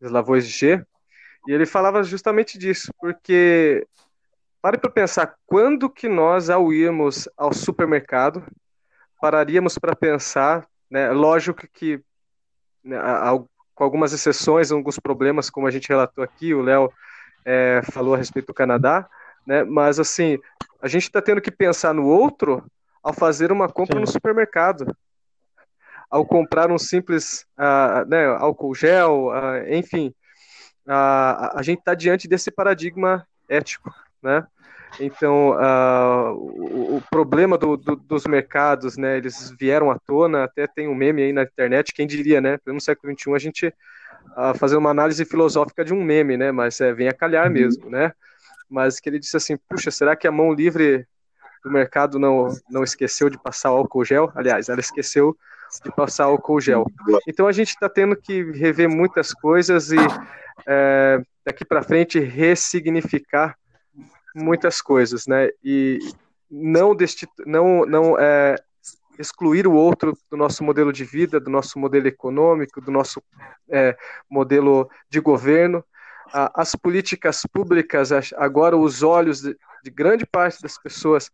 Slavoj 0.00 0.40
G, 0.40 0.84
e 1.46 1.52
ele 1.52 1.64
falava 1.64 2.02
justamente 2.02 2.58
disso, 2.58 2.92
porque 3.00 3.86
pare 4.60 4.76
para 4.76 4.90
pensar, 4.90 5.34
quando 5.46 5.88
que 5.88 6.08
nós, 6.08 6.50
ao 6.50 6.72
irmos 6.72 7.28
ao 7.36 7.52
supermercado, 7.54 8.44
pararíamos 9.20 9.78
para 9.78 9.96
pensar, 9.96 10.66
né, 10.90 11.10
lógico 11.10 11.66
que 11.72 12.00
né, 12.84 12.98
com 13.74 13.84
algumas 13.84 14.12
exceções, 14.12 14.70
alguns 14.70 14.98
problemas, 14.98 15.48
como 15.48 15.66
a 15.66 15.70
gente 15.70 15.88
relatou 15.88 16.22
aqui, 16.22 16.52
o 16.52 16.62
Léo 16.62 16.92
é, 17.44 17.80
falou 17.92 18.14
a 18.14 18.18
respeito 18.18 18.46
do 18.46 18.54
Canadá, 18.54 19.08
né, 19.46 19.64
mas 19.64 19.98
assim, 19.98 20.38
a 20.82 20.88
gente 20.88 21.04
está 21.04 21.22
tendo 21.22 21.40
que 21.40 21.50
pensar 21.50 21.94
no 21.94 22.04
outro 22.04 22.62
ao 23.02 23.12
fazer 23.12 23.52
uma 23.52 23.68
compra 23.68 23.96
Sim. 23.96 24.00
no 24.00 24.06
supermercado, 24.06 24.86
ao 26.10 26.24
comprar 26.24 26.70
um 26.70 26.78
simples 26.78 27.46
uh, 27.58 28.08
né, 28.08 28.26
álcool 28.26 28.74
gel, 28.74 29.28
uh, 29.28 29.74
enfim, 29.74 30.08
uh, 30.86 31.52
a 31.54 31.60
gente 31.62 31.80
está 31.80 31.94
diante 31.94 32.26
desse 32.26 32.50
paradigma 32.50 33.26
ético, 33.48 33.92
né? 34.22 34.46
Então, 34.98 35.50
o, 36.34 36.96
o, 36.96 37.02
problema 37.10 37.58
do, 37.58 37.76
do, 37.76 37.94
dos 37.94 38.24
mercados, 38.24 38.96
né, 38.96 39.18
eles 39.18 39.54
vieram 39.60 39.90
à 39.90 39.98
tona, 39.98 40.44
até 40.44 40.66
tem 40.66 40.88
um 40.88 40.94
meme 40.94 41.22
aí 41.22 41.32
na 41.32 41.42
internet, 41.42 41.92
quem 41.92 42.06
diria, 42.06 42.40
né, 42.40 42.58
no 42.66 42.80
século 42.80 43.12
XXI 43.12 43.34
a 43.34 43.38
gente 43.38 43.74
fazer 44.58 44.78
uma 44.78 44.88
análise 44.88 45.26
filosófica 45.26 45.84
de 45.84 45.92
um 45.92 46.02
meme, 46.02 46.38
né, 46.38 46.50
mas 46.50 46.80
é, 46.80 46.94
vem 46.94 47.06
a 47.06 47.12
calhar 47.12 47.48
uhum. 47.48 47.52
mesmo, 47.52 47.90
né, 47.90 48.12
mas 48.68 48.98
que 48.98 49.10
ele 49.10 49.18
disse 49.18 49.36
assim, 49.36 49.58
puxa, 49.68 49.90
será 49.90 50.16
que 50.16 50.26
a 50.26 50.32
mão 50.32 50.54
livre 50.54 51.06
do 51.62 51.70
mercado 51.70 52.18
não, 52.18 52.48
não 52.70 52.82
esqueceu 52.82 53.28
de 53.28 53.38
passar 53.38 53.72
o 53.72 53.76
álcool 53.76 54.04
gel? 54.04 54.30
Aliás, 54.34 54.68
ela 54.68 54.80
esqueceu 54.80 55.36
de 55.84 55.90
passar 55.92 56.24
álcool 56.24 56.60
gel. 56.60 56.86
Então 57.26 57.46
a 57.46 57.52
gente 57.52 57.68
está 57.68 57.88
tendo 57.88 58.16
que 58.16 58.42
rever 58.52 58.88
muitas 58.88 59.32
coisas 59.32 59.92
e 59.92 59.98
é, 60.66 61.20
daqui 61.44 61.64
para 61.64 61.82
frente 61.82 62.18
ressignificar 62.18 63.56
muitas 64.34 64.80
coisas, 64.80 65.26
né? 65.26 65.50
E 65.62 65.98
não, 66.50 66.96
não, 67.46 67.86
não 67.86 68.18
é, 68.18 68.56
excluir 69.18 69.66
o 69.66 69.72
outro 69.72 70.16
do 70.30 70.36
nosso 70.36 70.62
modelo 70.62 70.92
de 70.92 71.04
vida, 71.04 71.40
do 71.40 71.50
nosso 71.50 71.78
modelo 71.78 72.06
econômico, 72.06 72.80
do 72.80 72.90
nosso 72.90 73.22
é, 73.68 73.96
modelo 74.30 74.88
de 75.10 75.20
governo. 75.20 75.84
As 76.32 76.74
políticas 76.74 77.42
públicas, 77.46 78.10
agora 78.36 78.76
os 78.76 79.02
olhos 79.02 79.40
de, 79.40 79.56
de 79.82 79.90
grande 79.90 80.26
parte 80.26 80.62
das 80.62 80.78
pessoas 80.78 81.30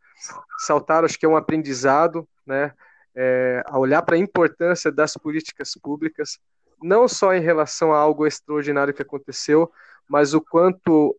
saltaram, 0.59 1.07
acho 1.07 1.19
que 1.19 1.27
é 1.27 1.29
um 1.29 1.37
aprendizado, 1.37 2.29
né? 2.47 2.73
É, 3.17 3.63
a 3.67 3.79
olhar 3.79 4.03
para 4.03 4.17
a 4.17 4.19
importância 4.19 4.91
das 4.91 5.17
políticas 5.17 5.75
públicas, 5.81 6.39
não 6.83 7.07
só 7.07 7.33
em 7.33 7.41
relação 7.41 7.93
a 7.93 7.99
algo 7.99 8.27
extraordinário 8.27 8.93
que 8.93 9.03
aconteceu, 9.03 9.71
mas 10.09 10.35
o 10.35 10.41
quanto 10.41 11.17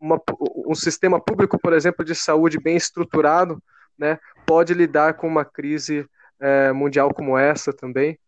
uma, 0.00 0.20
um 0.66 0.74
sistema 0.74 1.20
público, 1.20 1.58
por 1.58 1.72
exemplo, 1.72 2.04
de 2.04 2.14
saúde 2.14 2.58
bem 2.58 2.76
estruturado, 2.76 3.62
né, 3.96 4.18
pode 4.44 4.74
lidar 4.74 5.14
com 5.14 5.26
uma 5.26 5.44
crise 5.44 6.08
é, 6.40 6.72
mundial 6.72 7.12
como 7.14 7.38
essa 7.38 7.72
também. 7.72 8.18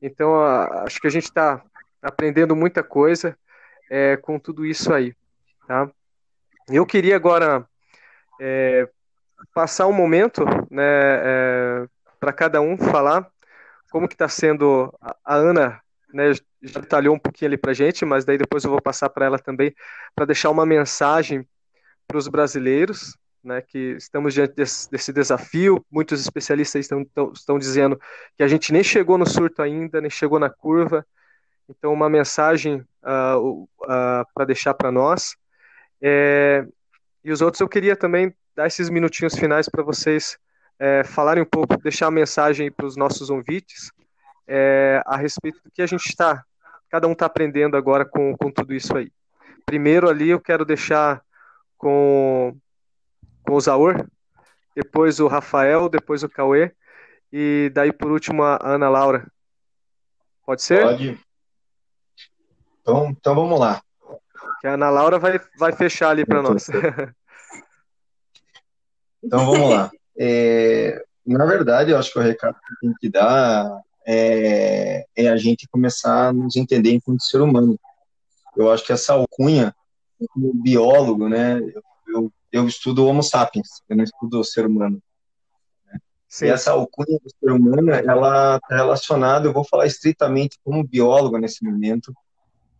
Então, 0.00 0.40
a, 0.40 0.84
acho 0.84 1.00
que 1.00 1.06
a 1.06 1.10
gente 1.10 1.24
está 1.24 1.62
aprendendo 2.00 2.56
muita 2.56 2.82
coisa 2.82 3.36
é, 3.90 4.16
com 4.16 4.38
tudo 4.38 4.64
isso 4.64 4.92
aí. 4.94 5.12
Tá? 5.66 5.90
Eu 6.68 6.86
queria 6.86 7.16
agora 7.16 7.66
é, 8.40 8.88
passar 9.52 9.88
um 9.88 9.92
momento 9.92 10.44
né, 10.70 10.84
é, 10.84 11.86
para 12.18 12.32
cada 12.32 12.60
um 12.60 12.78
falar 12.78 13.28
como 13.90 14.06
que 14.06 14.14
está 14.14 14.28
sendo 14.28 14.96
a, 15.00 15.16
a 15.24 15.34
Ana 15.34 15.80
né, 16.12 16.32
já 16.62 16.80
detalhou 16.80 17.14
um 17.14 17.18
pouquinho 17.18 17.48
ali 17.48 17.56
para 17.56 17.72
gente, 17.72 18.04
mas 18.04 18.24
daí 18.24 18.38
depois 18.38 18.64
eu 18.64 18.70
vou 18.70 18.80
passar 18.80 19.08
para 19.08 19.26
ela 19.26 19.38
também 19.38 19.74
para 20.14 20.26
deixar 20.26 20.50
uma 20.50 20.66
mensagem 20.66 21.46
para 22.06 22.18
os 22.18 22.28
brasileiros, 22.28 23.16
né, 23.42 23.62
que 23.62 23.94
estamos 23.96 24.34
diante 24.34 24.54
desse, 24.54 24.90
desse, 24.90 25.12
desafio. 25.12 25.84
Muitos 25.90 26.20
especialistas 26.20 26.80
estão, 26.80 27.02
estão, 27.02 27.32
estão 27.32 27.58
dizendo 27.58 27.98
que 28.36 28.42
a 28.42 28.48
gente 28.48 28.72
nem 28.72 28.82
chegou 28.82 29.16
no 29.16 29.26
surto 29.26 29.62
ainda, 29.62 30.00
nem 30.00 30.10
chegou 30.10 30.38
na 30.38 30.50
curva. 30.50 31.06
Então, 31.68 31.92
uma 31.92 32.08
mensagem 32.08 32.84
uh, 33.02 33.62
uh, 33.62 33.68
para 34.34 34.44
deixar 34.46 34.74
para 34.74 34.90
nós. 34.90 35.36
É, 36.02 36.66
e 37.22 37.30
os 37.30 37.40
outros 37.42 37.60
eu 37.60 37.68
queria 37.68 37.94
também 37.94 38.34
dar 38.54 38.66
esses 38.66 38.88
minutinhos 38.88 39.34
finais 39.34 39.68
para 39.68 39.82
vocês 39.82 40.38
é, 40.78 41.04
falarem 41.04 41.42
um 41.42 41.46
pouco, 41.46 41.76
deixar 41.82 42.06
a 42.06 42.10
mensagem 42.10 42.72
para 42.72 42.86
os 42.86 42.96
nossos 42.96 43.28
ouvintes 43.28 43.92
é, 44.48 45.02
a 45.06 45.16
respeito 45.16 45.60
do 45.62 45.70
que 45.70 45.82
a 45.82 45.86
gente 45.86 46.06
está, 46.06 46.42
cada 46.88 47.06
um 47.06 47.12
está 47.12 47.26
aprendendo 47.26 47.76
agora 47.76 48.04
com, 48.04 48.36
com 48.36 48.50
tudo 48.50 48.74
isso 48.74 48.96
aí. 48.96 49.12
Primeiro 49.64 50.08
ali 50.08 50.30
eu 50.30 50.40
quero 50.40 50.64
deixar 50.64 51.22
com, 51.76 52.56
com 53.44 53.54
o 53.54 53.60
Zaur, 53.60 54.06
depois 54.74 55.20
o 55.20 55.28
Rafael, 55.28 55.88
depois 55.88 56.22
o 56.22 56.28
Cauê, 56.28 56.72
e 57.32 57.70
daí 57.72 57.92
por 57.92 58.10
último 58.10 58.42
a 58.42 58.58
Ana 58.62 58.88
Laura. 58.88 59.30
Pode 60.44 60.62
ser? 60.62 60.82
Pode. 60.82 61.20
Então, 62.80 63.10
então 63.10 63.34
vamos 63.34 63.58
lá. 63.58 63.82
Que 64.60 64.66
a 64.66 64.74
Ana 64.74 64.90
Laura 64.90 65.18
vai, 65.18 65.40
vai 65.58 65.72
fechar 65.72 66.10
ali 66.10 66.24
para 66.24 66.42
nós. 66.42 66.66
Então 69.22 69.44
vamos 69.44 69.70
lá. 69.70 69.90
É, 70.18 71.04
na 71.26 71.44
verdade, 71.44 71.90
eu 71.90 71.98
acho 71.98 72.12
que 72.12 72.18
o 72.18 72.22
recado 72.22 72.54
que 72.54 72.86
tem 72.86 72.94
que 72.98 73.08
dar 73.08 73.80
é, 74.06 75.04
é, 75.14 75.28
a 75.28 75.36
gente 75.36 75.68
começar 75.68 76.28
a 76.28 76.32
nos 76.32 76.56
entender 76.56 76.92
enquanto 76.92 77.22
ser 77.22 77.40
humano. 77.40 77.78
Eu 78.56 78.70
acho 78.70 78.84
que 78.84 78.92
essa 78.92 79.12
alcunha, 79.12 79.74
como 80.32 80.54
biólogo, 80.54 81.28
né, 81.28 81.60
eu, 82.08 82.32
eu, 82.50 82.66
estudo 82.66 83.06
Homo 83.06 83.22
sapiens, 83.22 83.68
eu 83.88 83.96
não 83.96 84.04
estudo 84.04 84.40
o 84.40 84.44
ser 84.44 84.66
humano. 84.66 85.00
Né? 85.86 85.98
E 86.42 86.46
essa 86.46 86.72
alcunha 86.72 87.18
do 87.22 87.30
ser 87.30 87.52
humano, 87.52 87.90
ela 87.90 88.56
está 88.56 88.76
relacionada, 88.76 89.46
eu 89.46 89.52
vou 89.52 89.64
falar 89.64 89.86
estritamente 89.86 90.58
como 90.64 90.86
biólogo 90.86 91.38
nesse 91.38 91.64
momento, 91.64 92.12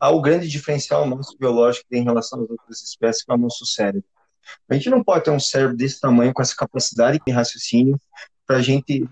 ao 0.00 0.20
grande 0.22 0.48
diferencial 0.48 1.06
nosso 1.06 1.36
biológico 1.38 1.86
em 1.92 2.02
relação 2.02 2.42
às 2.42 2.50
outras 2.50 2.82
espécies, 2.82 3.24
é 3.28 3.32
o 3.34 3.36
nosso 3.36 3.66
cérebro. 3.66 4.08
A 4.68 4.74
gente 4.74 4.88
não 4.88 5.04
pode 5.04 5.24
ter 5.24 5.30
um 5.30 5.38
cérebro 5.38 5.76
desse 5.76 6.00
tamanho, 6.00 6.32
com 6.32 6.40
essa 6.40 6.56
capacidade 6.56 7.20
de 7.24 7.32
raciocínio, 7.32 8.00
para 8.46 8.56
a 8.56 8.62
gente 8.62 9.06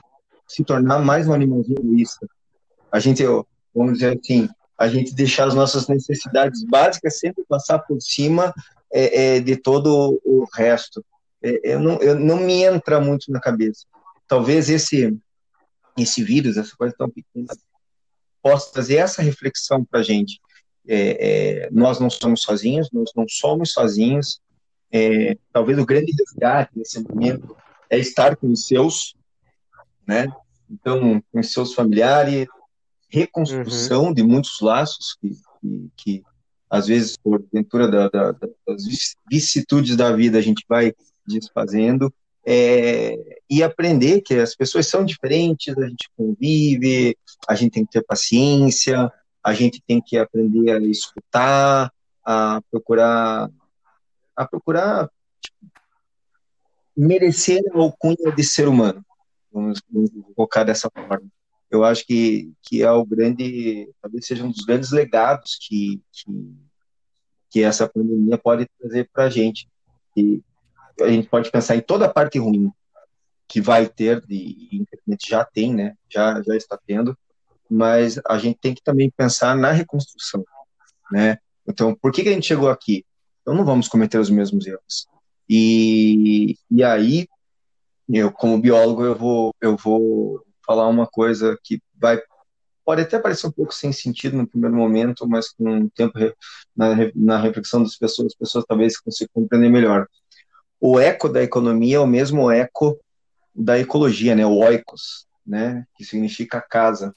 se 0.48 0.64
tornar 0.64 0.98
mais 0.98 1.28
um 1.28 1.34
animalzinho 1.34 1.78
egoísta. 1.78 2.26
A 2.90 2.98
gente, 2.98 3.22
vamos 3.74 3.94
dizer 3.94 4.18
assim, 4.18 4.48
a 4.78 4.88
gente 4.88 5.14
deixar 5.14 5.46
as 5.46 5.54
nossas 5.54 5.86
necessidades 5.88 6.64
básicas 6.64 7.18
sempre 7.18 7.44
passar 7.46 7.80
por 7.80 8.00
cima 8.00 8.54
é, 8.90 9.36
é, 9.36 9.40
de 9.40 9.56
todo 9.56 10.18
o 10.24 10.46
resto. 10.54 11.04
É, 11.42 11.74
eu 11.74 11.80
não, 11.80 12.00
eu, 12.00 12.18
não 12.18 12.38
me 12.38 12.62
entra 12.62 12.98
muito 12.98 13.30
na 13.30 13.40
cabeça. 13.40 13.84
Talvez 14.26 14.70
esse, 14.70 15.16
esse 15.98 16.22
vírus, 16.22 16.56
essa 16.56 16.74
coisa 16.76 16.94
tão 16.96 17.10
pequena, 17.10 17.48
possa 18.42 18.72
trazer 18.72 18.96
essa 18.96 19.20
reflexão 19.20 19.84
para 19.84 20.00
a 20.00 20.02
gente. 20.02 20.40
É, 20.88 21.64
é, 21.66 21.70
nós 21.70 22.00
não 22.00 22.08
somos 22.08 22.40
sozinhos, 22.40 22.88
nós 22.90 23.10
não 23.14 23.26
somos 23.28 23.72
sozinhos. 23.72 24.40
É, 24.90 25.36
talvez 25.52 25.78
o 25.78 25.84
grande 25.84 26.12
resgate 26.18 26.72
nesse 26.74 27.00
momento 27.00 27.54
é 27.90 27.98
estar 27.98 28.36
com 28.36 28.50
os 28.50 28.66
seus, 28.66 29.14
né? 30.06 30.26
Então, 30.70 31.22
com 31.30 31.40
os 31.40 31.52
seus 31.52 31.74
familiares, 31.74 32.46
reconstrução 33.10 34.06
uhum. 34.06 34.14
de 34.14 34.22
muitos 34.22 34.60
laços 34.62 35.16
que, 35.20 35.30
que, 35.60 35.90
que, 35.96 36.22
às 36.70 36.86
vezes, 36.86 37.16
por 37.16 37.44
ventura 37.52 37.86
da, 37.88 38.08
da, 38.08 38.32
das 38.32 38.84
vicissitudes 39.30 39.94
da 39.94 40.14
vida, 40.14 40.38
a 40.38 40.42
gente 40.42 40.64
vai 40.66 40.94
desfazendo. 41.26 42.12
É, 42.50 43.14
e 43.50 43.62
aprender 43.62 44.22
que 44.22 44.34
as 44.34 44.54
pessoas 44.54 44.86
são 44.86 45.04
diferentes, 45.04 45.76
a 45.76 45.86
gente 45.86 46.08
convive, 46.16 47.14
a 47.46 47.54
gente 47.54 47.72
tem 47.72 47.84
que 47.84 47.92
ter 47.92 48.02
paciência, 48.02 49.12
a 49.48 49.54
gente 49.54 49.82
tem 49.86 49.98
que 50.00 50.18
aprender 50.18 50.70
a 50.70 50.78
escutar, 50.78 51.90
a 52.22 52.60
procurar, 52.70 53.50
a 54.36 54.46
procurar 54.46 55.10
tipo, 55.40 55.56
merecer 56.94 57.62
a 57.72 57.78
alcunha 57.78 58.30
de 58.36 58.44
ser 58.44 58.68
humano, 58.68 59.02
vamos, 59.50 59.80
vamos 59.90 60.10
colocar 60.36 60.64
dessa 60.64 60.90
forma. 60.90 61.26
Eu 61.70 61.82
acho 61.82 62.06
que, 62.06 62.52
que 62.62 62.82
é 62.82 62.90
o 62.90 63.04
grande, 63.06 63.90
talvez 64.02 64.26
seja 64.26 64.44
um 64.44 64.50
dos 64.50 64.64
grandes 64.66 64.90
legados 64.90 65.58
que, 65.60 66.02
que, 66.12 66.54
que 67.50 67.62
essa 67.62 67.88
pandemia 67.88 68.36
pode 68.36 68.66
trazer 68.78 69.08
para 69.10 69.24
a 69.24 69.30
gente. 69.30 69.66
E 70.14 70.42
a 71.00 71.08
gente 71.08 71.28
pode 71.28 71.50
pensar 71.50 71.74
em 71.74 71.80
toda 71.80 72.04
a 72.04 72.12
parte 72.12 72.38
ruim 72.38 72.70
que 73.46 73.62
vai 73.62 73.88
ter, 73.88 74.22
e 74.28 74.68
infelizmente 74.76 75.30
já 75.30 75.42
tem, 75.42 75.74
né? 75.74 75.94
Já, 76.10 76.42
já 76.42 76.54
está 76.54 76.78
tendo, 76.86 77.16
mas 77.70 78.20
a 78.26 78.38
gente 78.38 78.58
tem 78.60 78.74
que 78.74 78.82
também 78.82 79.10
pensar 79.10 79.56
na 79.56 79.72
reconstrução, 79.72 80.44
né? 81.10 81.38
Então, 81.66 81.94
por 81.94 82.12
que, 82.12 82.22
que 82.22 82.28
a 82.28 82.32
gente 82.32 82.46
chegou 82.46 82.68
aqui? 82.68 83.04
Então, 83.42 83.54
não 83.54 83.64
vamos 83.64 83.88
cometer 83.88 84.18
os 84.18 84.30
mesmos 84.30 84.66
erros. 84.66 85.06
E, 85.48 86.56
e 86.70 86.82
aí, 86.82 87.28
eu 88.08 88.32
como 88.32 88.60
biólogo, 88.60 89.04
eu 89.04 89.14
vou, 89.14 89.54
eu 89.60 89.76
vou 89.76 90.42
falar 90.66 90.88
uma 90.88 91.06
coisa 91.06 91.58
que 91.62 91.80
vai 91.94 92.20
pode 92.88 93.02
até 93.02 93.18
parecer 93.18 93.46
um 93.46 93.52
pouco 93.52 93.74
sem 93.74 93.92
sentido 93.92 94.34
no 94.34 94.46
primeiro 94.46 94.74
momento, 94.74 95.28
mas 95.28 95.50
com 95.50 95.82
o 95.82 95.90
tempo 95.90 96.18
na, 96.74 96.94
na 97.14 97.38
reflexão 97.38 97.82
das 97.82 97.96
pessoas, 97.96 98.28
as 98.28 98.34
pessoas 98.34 98.64
talvez 98.66 98.98
consigam 98.98 99.30
compreender 99.34 99.68
melhor. 99.68 100.08
O 100.80 100.98
eco 100.98 101.28
da 101.28 101.42
economia 101.42 101.96
é 101.96 102.00
o 102.00 102.06
mesmo 102.06 102.50
eco 102.50 102.98
da 103.54 103.78
ecologia, 103.78 104.34
né? 104.34 104.46
O 104.46 104.56
oikos, 104.56 105.26
né? 105.46 105.84
Que 105.98 106.04
significa 106.04 106.62
casa. 106.62 107.14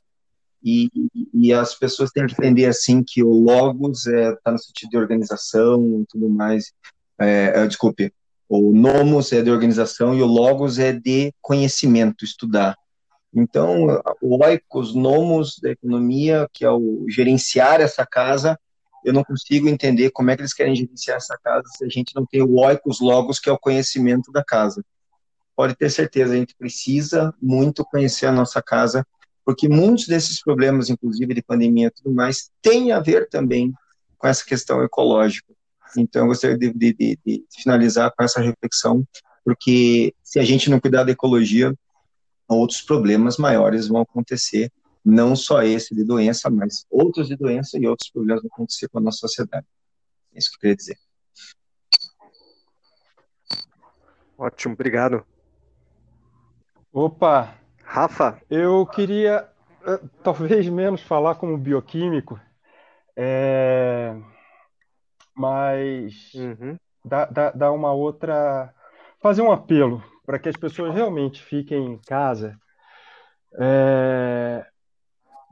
E, 0.63 0.89
e 1.33 1.51
as 1.51 1.73
pessoas 1.73 2.11
têm 2.11 2.27
que 2.27 2.33
entender 2.33 2.65
assim 2.65 3.03
que 3.03 3.23
o 3.23 3.31
logos 3.31 4.05
está 4.05 4.17
é, 4.17 4.35
tá 4.43 4.51
no 4.51 4.59
sentido 4.59 4.89
de 4.89 4.97
organização 4.97 6.01
e 6.01 6.05
tudo 6.07 6.29
mais. 6.29 6.71
É, 7.19 7.53
é, 7.55 7.67
desculpe, 7.67 8.13
o 8.47 8.73
nomos 8.73 9.31
é 9.31 9.41
de 9.41 9.49
organização 9.49 10.13
e 10.13 10.21
o 10.21 10.27
logos 10.27 10.77
é 10.77 10.91
de 10.91 11.33
conhecimento, 11.41 12.25
estudar. 12.25 12.75
Então, 13.33 14.01
o 14.21 14.43
oikos, 14.43 14.93
nomos 14.93 15.57
da 15.59 15.71
economia, 15.71 16.49
que 16.51 16.65
é 16.65 16.69
o 16.69 17.05
gerenciar 17.07 17.79
essa 17.79 18.05
casa, 18.05 18.59
eu 19.03 19.13
não 19.13 19.23
consigo 19.23 19.69
entender 19.69 20.11
como 20.11 20.29
é 20.29 20.35
que 20.35 20.41
eles 20.41 20.53
querem 20.53 20.75
gerenciar 20.75 21.17
essa 21.17 21.37
casa 21.41 21.63
se 21.77 21.85
a 21.85 21.87
gente 21.87 22.13
não 22.15 22.25
tem 22.25 22.41
o 22.41 22.59
oikos 22.59 22.99
logos, 22.99 23.39
que 23.39 23.49
é 23.49 23.53
o 23.53 23.57
conhecimento 23.57 24.31
da 24.31 24.43
casa. 24.43 24.83
Pode 25.55 25.75
ter 25.75 25.89
certeza, 25.89 26.33
a 26.33 26.37
gente 26.37 26.55
precisa 26.55 27.33
muito 27.41 27.85
conhecer 27.85 28.25
a 28.25 28.31
nossa 28.31 28.61
casa 28.61 29.05
porque 29.45 29.67
muitos 29.67 30.07
desses 30.07 30.41
problemas, 30.41 30.89
inclusive 30.89 31.33
de 31.33 31.41
pandemia 31.41 31.87
e 31.87 31.91
tudo 31.91 32.13
mais, 32.13 32.49
têm 32.61 32.91
a 32.91 32.99
ver 32.99 33.27
também 33.29 33.73
com 34.17 34.27
essa 34.27 34.45
questão 34.45 34.83
ecológica. 34.83 35.53
Então, 35.97 36.23
eu 36.23 36.27
gostaria 36.27 36.57
de, 36.57 36.71
de, 36.71 36.93
de, 36.93 37.19
de 37.25 37.45
finalizar 37.61 38.13
com 38.15 38.23
essa 38.23 38.39
reflexão, 38.39 39.05
porque 39.43 40.13
se 40.23 40.39
a 40.39 40.43
gente 40.43 40.69
não 40.69 40.79
cuidar 40.79 41.03
da 41.03 41.11
ecologia, 41.11 41.73
outros 42.47 42.81
problemas 42.81 43.37
maiores 43.37 43.87
vão 43.87 44.01
acontecer, 44.01 44.71
não 45.03 45.35
só 45.35 45.63
esse 45.63 45.95
de 45.95 46.03
doença, 46.03 46.49
mas 46.49 46.85
outros 46.89 47.27
de 47.27 47.35
doença 47.35 47.77
e 47.77 47.87
outros 47.87 48.09
problemas 48.09 48.43
vão 48.43 48.51
acontecer 48.53 48.87
com 48.89 48.99
a 48.99 49.01
nossa 49.01 49.17
sociedade. 49.17 49.65
É 50.33 50.39
isso 50.39 50.49
que 50.51 50.55
eu 50.57 50.59
queria 50.59 50.75
dizer. 50.75 50.97
Ótimo, 54.37 54.73
obrigado. 54.73 55.25
Opa, 56.93 57.60
Rafa? 57.91 58.41
Eu 58.49 58.85
queria, 58.85 59.49
eh, 59.85 59.99
talvez 60.23 60.65
menos 60.69 61.01
falar 61.01 61.35
como 61.35 61.57
bioquímico, 61.57 62.39
é... 63.17 64.15
mas 65.35 66.33
uhum. 66.33 66.77
dar, 67.03 67.25
dar, 67.25 67.51
dar 67.51 67.71
uma 67.73 67.91
outra. 67.91 68.73
fazer 69.19 69.41
um 69.41 69.51
apelo 69.51 70.01
para 70.25 70.39
que 70.39 70.47
as 70.47 70.55
pessoas 70.55 70.93
realmente 70.95 71.43
fiquem 71.43 71.85
em 71.85 71.97
casa, 71.97 72.57
é... 73.59 74.65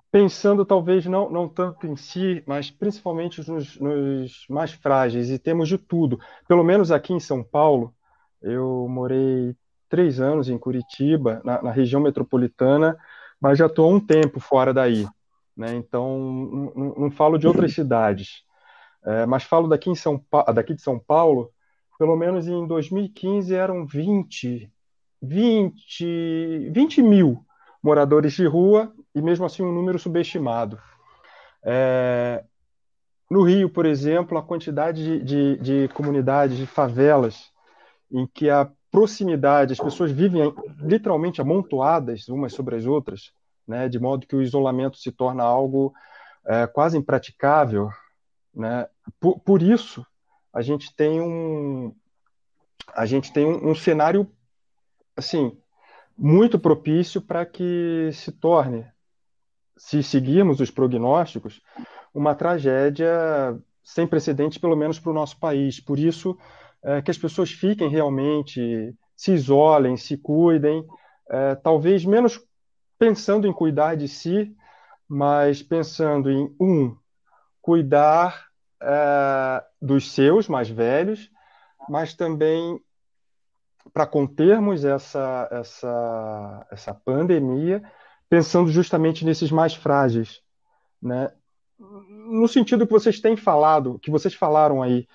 pensando 0.10 0.66
talvez 0.66 1.06
não, 1.08 1.30
não 1.30 1.50
tanto 1.50 1.88
em 1.88 1.98
si, 1.98 2.42
mas 2.48 2.72
principalmente 2.72 3.46
nos, 3.52 3.78
nos 3.78 4.46
mais 4.50 4.72
frágeis, 4.72 5.30
e 5.30 5.38
temos 5.38 5.68
de 5.68 5.78
tudo. 5.78 6.18
Pelo 6.48 6.64
menos 6.64 6.90
aqui 6.90 7.12
em 7.12 7.20
São 7.20 7.44
Paulo, 7.44 7.94
eu 8.42 8.88
morei 8.88 9.58
três 9.90 10.20
anos 10.20 10.50
em 10.50 10.58
Curitiba, 10.58 11.42
na, 11.44 11.62
na 11.64 11.72
região 11.72 12.02
metropolitana, 12.02 12.98
mas 13.42 13.58
já 13.58 13.66
estou 13.66 13.90
há 13.90 13.96
um 13.96 14.00
tempo 14.00 14.40
fora 14.40 14.74
daí. 14.74 15.08
Né? 15.58 15.76
Então, 15.76 16.18
não, 16.76 16.96
não, 16.98 17.12
falo 17.12 17.38
de 17.38 17.48
outras 17.48 17.74
cidades, 17.74 18.44
é, 19.06 19.26
mas 19.26 19.44
falo 19.44 19.68
daqui, 19.68 19.90
em 19.90 19.96
São 19.96 20.24
daqui 20.54 20.74
de 20.74 20.82
São 20.82 20.98
Paulo, 21.00 21.52
pelo 21.98 22.16
menos 22.16 22.48
em 22.48 22.66
2015 22.66 23.54
eram 23.54 23.86
20, 23.86 24.72
20, 25.22 26.70
20 26.72 27.02
mil 27.02 27.46
moradores 27.84 28.34
de 28.34 28.46
rua, 28.46 28.94
e 29.14 29.22
mesmo 29.22 29.46
assim 29.46 29.64
um 29.64 29.74
número 29.74 30.00
subestimado. 30.00 30.80
É, 31.64 32.44
no 33.30 33.44
Rio, 33.44 33.70
por 33.70 33.86
exemplo, 33.86 34.38
a 34.38 34.44
quantidade 34.44 35.04
de, 35.04 35.24
de, 35.24 35.58
de 35.58 35.94
comunidades, 35.94 36.58
de 36.58 36.66
favelas, 36.66 37.52
em 38.12 38.26
que 38.26 38.50
a 38.50 38.70
proximidade, 38.92 39.74
as 39.74 39.80
pessoas 39.80 40.12
vivem 40.12 40.54
literalmente 40.80 41.42
amontoadas 41.42 42.28
umas 42.28 42.54
sobre 42.54 42.76
as 42.76 42.86
outras, 42.86 43.32
né, 43.68 43.88
de 43.88 44.00
modo 44.00 44.26
que 44.26 44.36
o 44.36 44.42
isolamento 44.42 44.98
se 44.98 45.12
torna 45.12 45.44
algo 45.44 45.94
é, 46.46 46.66
quase 46.66 46.98
impraticável. 46.98 47.90
Né? 48.54 48.88
Por, 49.20 49.40
por, 49.40 49.62
isso, 49.62 50.06
a 50.52 50.62
gente 50.62 50.94
tem 50.96 51.22
um, 51.22 51.94
a 52.96 53.06
gente 53.06 53.32
tem 53.32 53.46
um, 53.46 53.70
um 53.70 53.76
cenário 53.76 54.28
assim 55.16 55.56
muito 56.18 56.60
propício 56.60 57.22
para 57.22 57.46
que 57.46 58.10
se 58.12 58.32
torne, 58.32 58.86
se 59.78 60.04
seguirmos 60.04 60.60
os 60.60 60.72
prognósticos, 60.72 61.62
uma 62.14 62.36
tragédia 62.36 63.58
sem 63.84 64.06
precedentes, 64.06 64.58
pelo 64.58 64.76
menos 64.76 65.00
para 65.00 65.12
o 65.12 65.16
nosso 65.16 65.40
país. 65.40 65.80
Por 65.80 65.98
isso, 65.98 66.38
é, 66.84 67.02
que 67.02 67.12
as 67.12 67.18
pessoas 67.18 67.52
fiquem 67.52 67.90
realmente, 67.90 68.96
se 69.16 69.34
isolem, 69.34 69.98
se 69.98 70.18
cuidem, 70.18 70.86
é, 71.30 71.56
talvez 71.56 72.06
menos 72.06 72.42
pensando 72.98 73.48
em 73.48 73.54
cuidar 73.54 73.96
de 73.96 74.08
si, 74.08 74.56
mas 75.08 75.62
pensando 75.62 76.30
em, 76.30 76.56
um, 76.60 76.96
cuidar 77.62 78.48
é, 78.82 79.64
dos 79.82 80.12
seus 80.12 80.48
mais 80.48 80.70
velhos, 80.70 81.30
mas 81.88 82.14
também 82.14 82.80
para 83.94 84.06
contermos 84.06 84.86
essa, 84.86 85.48
essa, 85.52 86.68
essa 86.72 86.94
pandemia, 86.94 87.82
pensando 88.30 88.70
justamente 88.72 89.26
nesses 89.26 89.52
mais 89.52 89.74
frágeis, 89.74 90.42
né? 91.02 91.32
No 91.78 92.48
sentido 92.48 92.86
que 92.86 92.92
vocês 92.92 93.20
têm 93.20 93.36
falado, 93.36 93.98
que 94.00 94.12
vocês 94.12 94.34
falaram 94.34 94.84
aí, 94.84 95.08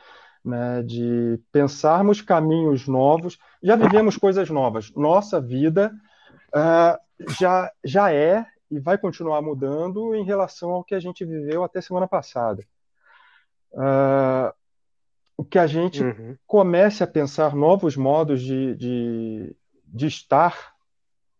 né, 0.45 0.83
de 0.83 1.41
pensarmos 1.51 2.21
caminhos 2.21 2.87
novos. 2.87 3.39
Já 3.63 3.77
vivemos 3.77 4.17
coisas 4.17 4.51
novas. 4.51 4.93
Nossa 4.95 5.41
vida 5.41 5.93
uh, 6.55 7.33
já, 7.39 7.73
já 7.83 8.13
é 8.13 8.47
e 8.71 8.79
vai 8.79 8.99
continuar 8.99 9.41
mudando 9.41 10.15
em 10.15 10.25
relação 10.25 10.71
ao 10.71 10.85
que 10.85 10.95
a 10.95 11.01
gente 11.01 11.25
viveu 11.25 11.65
até 11.65 11.81
semana 11.81 12.07
passada. 12.07 12.63
Uh, 13.73 14.53
o 15.37 15.45
que 15.45 15.59
a 15.59 15.67
gente 15.67 16.03
uhum. 16.03 16.37
comece 16.47 17.03
a 17.03 17.07
pensar 17.07 17.55
novos 17.55 17.97
modos 17.97 18.41
de, 18.43 18.77
de, 18.77 19.57
de 19.87 20.07
estar 20.07 20.75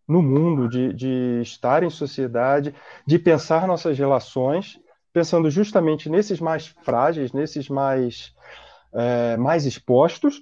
no 0.07 0.21
mundo, 0.21 0.67
de, 0.67 0.93
de 0.93 1.41
estar 1.41 1.81
em 1.83 1.89
sociedade, 1.89 2.75
de 3.07 3.17
pensar 3.17 3.67
nossas 3.67 3.97
relações, 3.97 4.79
pensando 5.13 5.49
justamente 5.49 6.09
nesses 6.09 6.39
mais 6.39 6.67
frágeis, 6.67 7.31
nesses 7.31 7.69
mais 7.69 8.35
é, 8.95 9.37
mais 9.37 9.65
expostos, 9.65 10.41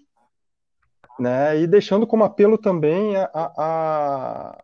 né? 1.20 1.60
E 1.60 1.68
deixando 1.68 2.08
como 2.08 2.24
apelo 2.24 2.58
também 2.58 3.16
a, 3.18 3.30
a, 3.34 4.58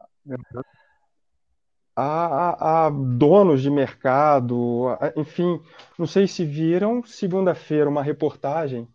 a, 1.96 2.86
a, 2.86 2.90
donos 2.90 3.62
de 3.62 3.70
mercado, 3.70 4.98
enfim, 5.16 5.62
não 5.98 6.06
sei 6.06 6.28
se 6.28 6.46
viram, 6.46 7.04
segunda-feira, 7.04 7.90
uma 7.90 8.04
reportagem 8.04 8.88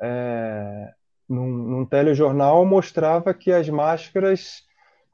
é, 0.00 0.92
num, 1.28 1.46
num 1.46 1.84
telejornal 1.84 2.64
mostrava 2.64 3.32
que 3.32 3.52
as 3.52 3.68
máscaras 3.68 4.64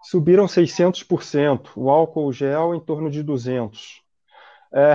subiram 0.03 0.47
600%, 0.47 1.71
o 1.77 1.91
álcool 1.91 2.33
gel 2.33 2.75
em 2.75 2.81
torno 2.81 3.11
de 3.11 3.23
200%. 3.23 4.01
É, 4.75 4.95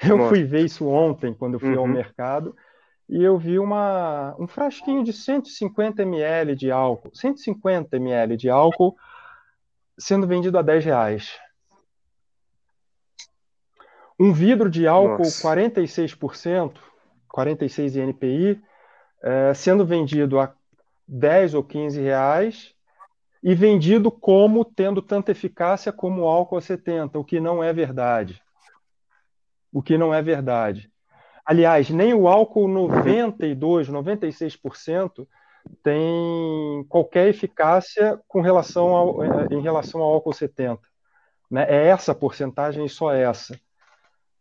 eu 0.08 0.16
Nossa. 0.16 0.30
fui 0.30 0.42
ver 0.44 0.64
isso 0.64 0.86
ontem, 0.88 1.34
quando 1.34 1.54
eu 1.54 1.60
fui 1.60 1.74
uhum. 1.74 1.80
ao 1.80 1.86
mercado, 1.86 2.56
e 3.08 3.24
eu 3.24 3.38
vi 3.38 3.58
uma, 3.58 4.36
um 4.38 4.46
frasquinho 4.46 5.02
de 5.02 5.12
150 5.12 6.02
ml 6.02 6.54
de 6.54 6.70
álcool, 6.70 7.10
150 7.14 7.96
ml 7.96 8.36
de 8.36 8.50
álcool 8.50 8.96
sendo 9.98 10.26
vendido 10.26 10.58
a 10.58 10.62
10 10.62 10.84
reais. 10.84 11.38
Um 14.20 14.32
vidro 14.32 14.68
de 14.68 14.86
álcool 14.86 15.18
Nossa. 15.18 15.48
46%, 15.48 16.74
46 17.28 17.96
NPI, 17.96 18.60
é, 19.22 19.54
sendo 19.54 19.86
vendido 19.86 20.38
a 20.38 20.52
10 21.06 21.54
ou 21.54 21.64
15 21.64 22.00
reais 22.00 22.74
e 23.42 23.54
vendido 23.54 24.10
como 24.10 24.64
tendo 24.64 25.00
tanta 25.00 25.30
eficácia 25.30 25.92
como 25.92 26.22
o 26.22 26.28
álcool 26.28 26.58
a 26.58 26.60
70, 26.60 27.18
o 27.18 27.24
que 27.24 27.40
não 27.40 27.62
é 27.62 27.72
verdade. 27.72 28.42
O 29.72 29.82
que 29.82 29.96
não 29.96 30.12
é 30.12 30.20
verdade. 30.20 30.90
Aliás, 31.48 31.88
nem 31.88 32.12
o 32.12 32.28
álcool 32.28 32.68
92, 32.68 33.88
96% 33.88 35.26
tem 35.82 36.84
qualquer 36.90 37.28
eficácia 37.28 38.20
com 38.28 38.42
relação 38.42 38.88
ao, 38.88 39.24
é, 39.24 39.46
em 39.50 39.62
relação 39.62 40.02
ao 40.02 40.12
álcool 40.12 40.34
70. 40.34 40.78
Né? 41.50 41.64
É 41.66 41.86
essa 41.86 42.14
porcentagem 42.14 42.84
e 42.84 42.88
só 42.90 43.14
essa. 43.14 43.58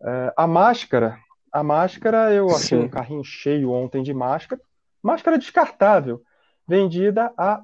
É, 0.04 0.34
a 0.36 0.46
máscara, 0.46 1.18
a 1.50 1.64
máscara, 1.64 2.34
eu 2.34 2.50
achei 2.50 2.78
Sim. 2.78 2.84
um 2.84 2.90
carrinho 2.90 3.24
cheio 3.24 3.72
ontem 3.72 4.04
de 4.04 4.14
máscara, 4.14 4.62
máscara 5.02 5.38
descartável, 5.38 6.22
vendida 6.68 7.32
a 7.38 7.64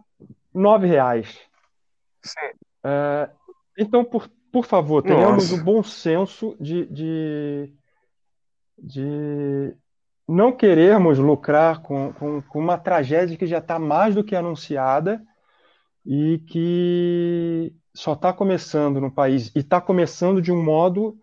nove 0.54 0.88
reais. 0.88 1.38
É, 2.82 3.30
então, 3.78 4.06
por, 4.06 4.30
por 4.50 4.66
favor, 4.66 5.04
tenhamos 5.04 5.52
Nossa. 5.52 5.62
o 5.62 5.66
bom 5.66 5.84
senso 5.84 6.56
de, 6.62 6.86
de, 6.86 7.74
de 8.78 9.76
não 10.28 10.52
querermos 10.52 11.20
lucrar 11.20 11.82
com, 11.82 12.14
com, 12.14 12.42
com 12.42 12.60
uma 12.60 12.78
tragédia 12.78 13.38
que 13.38 13.46
já 13.46 13.58
está 13.58 13.78
mais 13.78 14.16
do 14.16 14.24
que 14.24 14.36
anunciada 14.36 15.22
e 16.06 16.40
que 16.48 17.74
só 17.94 18.14
está 18.14 18.34
começando 18.34 19.00
no 19.00 19.12
país 19.12 19.52
e 19.56 19.60
está 19.60 19.80
começando 19.80 20.42
de 20.42 20.52
um 20.52 20.64
modo 20.64 21.18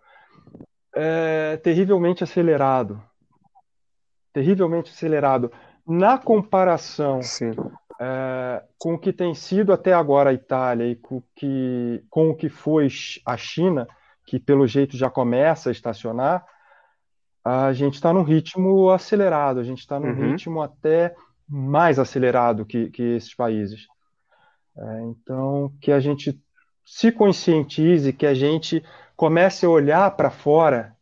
é, 0.94 1.56
terrivelmente 1.58 2.22
acelerado. 2.22 3.02
Terrivelmente 4.32 4.90
acelerado. 4.90 5.50
Na 5.86 6.18
comparação 6.18 7.20
é, 8.00 8.62
com 8.78 8.94
o 8.94 8.98
que 8.98 9.12
tem 9.12 9.34
sido 9.34 9.72
até 9.72 9.92
agora 9.92 10.30
a 10.30 10.34
Itália 10.34 10.86
e 10.86 10.96
com 10.96 11.22
que, 11.34 12.04
com 12.08 12.30
o 12.30 12.36
que 12.36 12.48
foi 12.48 12.88
a 13.26 13.36
China, 13.36 13.88
que 14.24 14.38
pelo 14.38 14.66
jeito 14.66 14.96
já 14.96 15.10
começa 15.10 15.68
a 15.68 15.72
estacionar, 15.72 16.46
a 17.44 17.72
gente 17.72 17.94
está 17.94 18.12
num 18.12 18.22
ritmo 18.22 18.90
acelerado, 18.90 19.60
a 19.60 19.64
gente 19.64 19.78
está 19.78 19.98
num 19.98 20.08
uhum. 20.08 20.30
ritmo 20.32 20.62
até 20.62 21.14
mais 21.48 21.98
acelerado 21.98 22.64
que, 22.64 22.90
que 22.90 23.02
esses 23.02 23.34
países. 23.34 23.86
É, 24.76 25.02
então, 25.02 25.72
que 25.80 25.90
a 25.90 26.00
gente 26.00 26.40
se 26.84 27.10
conscientize, 27.10 28.12
que 28.12 28.26
a 28.26 28.34
gente 28.34 28.84
comece 29.16 29.66
a 29.66 29.70
olhar 29.70 30.10
para 30.16 30.30
fora, 30.30 30.94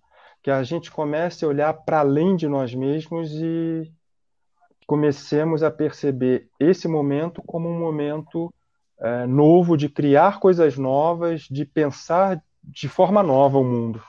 que 0.42 0.50
a 0.50 0.62
gente 0.62 0.90
comece 0.90 1.44
a 1.44 1.48
olhar 1.48 1.72
para 1.72 2.00
além 2.00 2.36
de 2.36 2.48
nós 2.48 2.74
mesmos 2.74 3.32
e 3.32 3.92
comecemos 4.86 5.62
a 5.62 5.70
perceber 5.70 6.48
esse 6.58 6.88
momento 6.88 7.42
como 7.42 7.68
um 7.68 7.78
momento 7.78 8.52
é, 9.00 9.26
novo 9.26 9.76
de 9.76 9.88
criar 9.88 10.40
coisas 10.40 10.78
novas, 10.78 11.42
de 11.42 11.64
pensar 11.64 12.42
de 12.62 12.88
forma 12.88 13.22
nova 13.22 13.58
o 13.58 13.64
mundo 13.64 14.02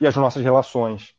e 0.00 0.06
as 0.06 0.16
nossas 0.16 0.42
relações. 0.42 1.14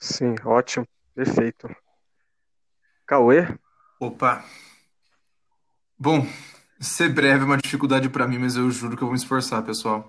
Sim, 0.00 0.34
ótimo, 0.44 0.86
perfeito. 1.14 1.68
Cauê? 3.06 3.46
Opa. 4.00 4.44
Bom, 5.98 6.26
Ser 6.80 7.08
breve 7.08 7.42
é 7.42 7.44
uma 7.44 7.56
dificuldade 7.56 8.08
para 8.08 8.28
mim, 8.28 8.38
mas 8.38 8.54
eu 8.54 8.70
juro 8.70 8.96
que 8.96 9.02
eu 9.02 9.06
vou 9.06 9.12
me 9.12 9.18
esforçar, 9.18 9.62
pessoal. 9.64 10.08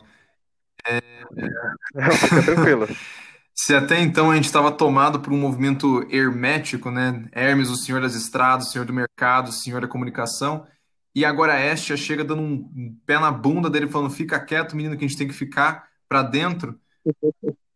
É... 0.86 1.00
Fica 2.18 2.44
tranquilo. 2.44 2.88
Se 3.56 3.76
até 3.76 4.00
então 4.00 4.32
a 4.32 4.36
gente 4.36 4.46
estava 4.46 4.72
tomado 4.72 5.20
por 5.20 5.34
um 5.34 5.38
movimento 5.38 6.08
hermético, 6.10 6.90
né? 6.90 7.28
Hermes, 7.34 7.70
o 7.70 7.76
senhor 7.76 8.02
das 8.02 8.16
estradas, 8.16 8.68
o 8.68 8.72
senhor 8.72 8.86
do 8.86 8.94
mercado, 8.94 9.50
o 9.50 9.52
senhor 9.52 9.82
da 9.82 9.88
comunicação, 9.88 10.66
e 11.14 11.26
agora 11.26 11.54
a 11.54 11.60
Estia 11.60 11.98
chega 11.98 12.24
dando 12.24 12.42
um 12.42 12.98
pé 13.06 13.20
na 13.20 13.32
bunda 13.32 13.70
dele, 13.70 13.90
falando: 13.90 14.12
fica 14.12 14.40
quieto, 14.40 14.78
menino, 14.78 14.96
que 14.96 15.04
a 15.04 15.08
gente 15.08 15.18
tem 15.18 15.28
que 15.28 15.34
ficar 15.34 15.90
para 16.08 16.24
dentro. 16.24 16.80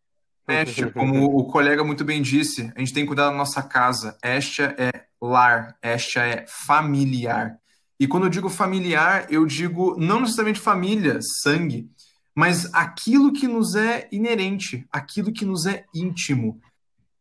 Estia, 0.48 0.92
como 0.92 1.26
o 1.26 1.46
colega 1.46 1.84
muito 1.84 2.04
bem 2.04 2.22
disse, 2.22 2.72
a 2.76 2.80
gente 2.80 2.94
tem 2.94 3.04
que 3.04 3.08
cuidar 3.08 3.30
da 3.30 3.36
nossa 3.36 3.64
casa. 3.64 4.18
Estia 4.24 4.76
é 4.78 5.06
lar, 5.22 5.76
Estia 5.82 6.24
é 6.24 6.46
familiar. 6.48 7.58
E 8.00 8.08
quando 8.08 8.26
eu 8.26 8.30
digo 8.30 8.50
familiar, 8.50 9.28
eu 9.30 9.46
digo 9.46 9.96
não 9.98 10.20
necessariamente 10.20 10.60
família, 10.60 11.20
sangue, 11.42 11.90
mas 12.36 12.74
aquilo 12.74 13.32
que 13.32 13.48
nos 13.48 13.76
é 13.76 14.08
inerente, 14.12 14.86
aquilo 14.92 15.32
que 15.32 15.46
nos 15.46 15.66
é 15.66 15.86
íntimo. 15.94 16.60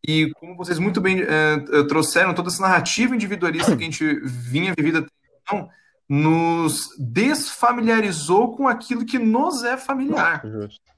E 0.06 0.30
como 0.32 0.56
vocês 0.56 0.78
muito 0.78 1.00
bem 1.00 1.22
uh, 1.22 1.86
trouxeram, 1.86 2.34
toda 2.34 2.48
essa 2.48 2.62
narrativa 2.62 3.14
individualista 3.14 3.76
que 3.76 3.82
a 3.82 3.86
gente 3.86 4.20
vinha 4.24 4.74
vivida 4.76 4.98
até 4.98 5.08
então, 5.42 5.68
nos 6.08 6.88
desfamiliarizou 6.98 8.56
com 8.56 8.66
aquilo 8.66 9.04
que 9.04 9.18
nos 9.18 9.62
é 9.62 9.76
familiar. 9.76 10.42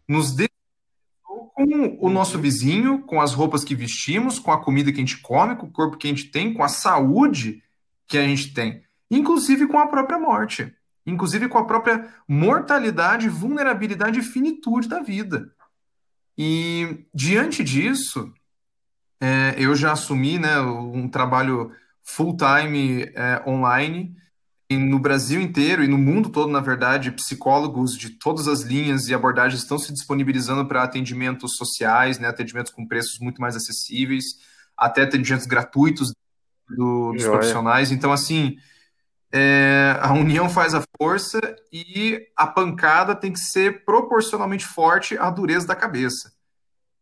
Nos 0.09 0.34
com 1.55 1.97
o 2.01 2.10
nosso 2.10 2.39
vizinho, 2.39 3.01
com 3.02 3.20
as 3.20 3.32
roupas 3.32 3.64
que 3.64 3.74
vestimos, 3.74 4.39
com 4.39 4.52
a 4.52 4.62
comida 4.62 4.90
que 4.90 4.98
a 4.98 5.01
gente 5.01 5.18
come, 5.18 5.56
com 5.56 5.66
o 5.66 5.70
corpo 5.70 5.97
que 5.97 6.06
a 6.06 6.10
gente 6.10 6.31
tem, 6.31 6.52
com 6.52 6.62
a 6.62 6.68
saúde 6.68 7.62
que 8.06 8.18
a 8.18 8.26
gente 8.26 8.52
tem 8.52 8.85
inclusive 9.10 9.66
com 9.66 9.78
a 9.78 9.86
própria 9.86 10.18
morte, 10.18 10.74
inclusive 11.06 11.48
com 11.48 11.59
a 11.59 11.64
própria 11.64 12.09
mortalidade, 12.26 13.28
vulnerabilidade 13.28 14.20
e 14.20 14.22
finitude 14.22 14.89
da 14.89 15.01
vida. 15.01 15.52
E 16.36 17.06
diante 17.14 17.62
disso, 17.62 18.32
é, 19.20 19.55
eu 19.56 19.74
já 19.74 19.93
assumi 19.93 20.39
né, 20.39 20.60
um 20.60 21.09
trabalho 21.09 21.72
full-time 22.02 23.02
é, 23.14 23.43
online. 23.47 24.16
No 24.70 24.99
Brasil 24.99 25.41
inteiro 25.41 25.85
e 25.85 25.89
no 25.89 25.99
mundo 25.99 26.31
todo, 26.31 26.51
na 26.51 26.61
verdade, 26.61 27.12
psicólogos 27.12 27.97
de 27.97 28.11
todas 28.11 28.49
as 28.49 28.62
linhas 28.62 29.09
e 29.09 29.15
abordagens 29.15 29.62
estão 29.62 29.78
se 29.78 29.93
disponibilizando 29.93 30.66
para 30.66 30.82
atendimentos 30.82 31.57
sociais, 31.57 32.19
né, 32.19 32.28
atendimentos 32.28 32.73
com 32.73 32.86
preços 32.86 33.19
muito 33.20 33.41
mais 33.41 33.55
acessíveis, 33.55 34.24
até 34.77 35.03
atendimentos 35.03 35.47
gratuitos 35.47 36.12
do, 36.69 37.12
dos 37.12 37.24
profissionais. 37.24 37.93
Então, 37.93 38.11
assim, 38.11 38.57
é, 39.36 39.99
a 40.01 40.12
união 40.12 40.49
faz 40.49 40.74
a 40.74 40.82
força 40.97 41.41
e 41.73 42.27
a 42.36 42.47
pancada 42.47 43.15
tem 43.15 43.32
que 43.32 43.41
ser 43.41 43.85
proporcionalmente 43.85 44.65
forte 44.65 45.19
à 45.19 45.28
dureza 45.28 45.66
da 45.66 45.74
cabeça. 45.74 46.32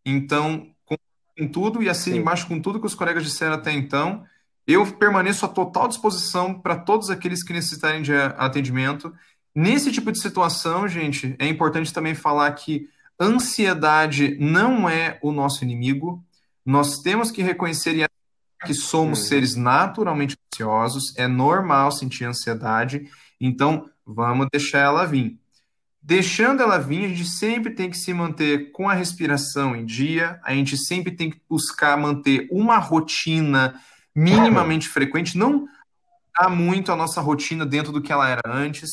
Então, 0.05 0.75
com, 0.85 0.97
com 1.37 1.47
tudo, 1.47 1.83
e 1.83 1.89
assim 1.89 2.17
embaixo 2.17 2.49
com 2.49 2.61
tudo 2.61 2.81
que 2.81 2.87
os 2.87 2.95
colegas 2.95 3.23
disseram 3.23 3.55
até 3.55 3.71
então, 3.71 4.25
eu 4.67 4.87
permaneço 4.93 5.45
à 5.45 5.49
total 5.49 5.89
disposição 5.89 6.55
para 6.55 6.77
todos 6.77 7.11
aqueles 7.11 7.43
que 7.43 7.53
necessitarem 7.53 8.03
de 8.03 8.15
atendimento. 8.15 9.13
Nesse 9.55 9.91
tipo 9.91 10.13
de 10.13 10.21
situação, 10.21 10.87
gente, 10.87 11.35
é 11.39 11.47
importante 11.47 11.93
também 11.93 12.15
falar 12.15 12.51
que 12.53 12.89
ansiedade 13.21 14.37
não 14.41 14.89
é 14.89 15.19
o 15.23 15.33
nosso 15.33 15.65
inimigo. 15.65 16.25
Nós 16.65 17.01
temos 17.01 17.31
que 17.31 17.43
reconhecer 17.43 18.09
que 18.65 18.75
somos 18.75 19.27
seres 19.27 19.57
naturalmente 19.57 20.37
ansiosos, 20.53 21.17
é 21.17 21.27
normal 21.27 21.91
sentir 21.91 22.25
ansiedade, 22.25 23.11
então 23.41 23.91
vamos 24.07 24.47
deixar 24.53 24.79
ela 24.79 25.05
vir. 25.05 25.39
Deixando 26.01 26.63
ela 26.63 26.79
vir, 26.79 27.05
a 27.05 27.09
gente 27.09 27.29
sempre 27.29 27.75
tem 27.75 27.91
que 27.91 27.97
se 27.97 28.13
manter 28.13 28.73
com 28.73 28.89
a 28.89 28.95
respiração 28.95 29.77
em 29.77 29.85
dia, 29.85 30.41
a 30.43 30.53
gente 30.53 30.77
sempre 30.77 31.13
tem 31.13 31.31
que 31.31 31.41
buscar 31.49 31.97
manter 31.97 32.49
uma 32.51 32.79
rotina 32.79 33.81
minimamente 34.15 34.89
frequente, 34.89 35.39
não 35.39 35.67
há 36.37 36.49
muito 36.49 36.93
a 36.93 36.97
nossa 36.97 37.21
rotina 37.21 37.65
dentro 37.65 37.93
do 37.93 38.01
que 38.01 38.13
ela 38.13 38.29
era 38.29 38.43
antes. 38.47 38.91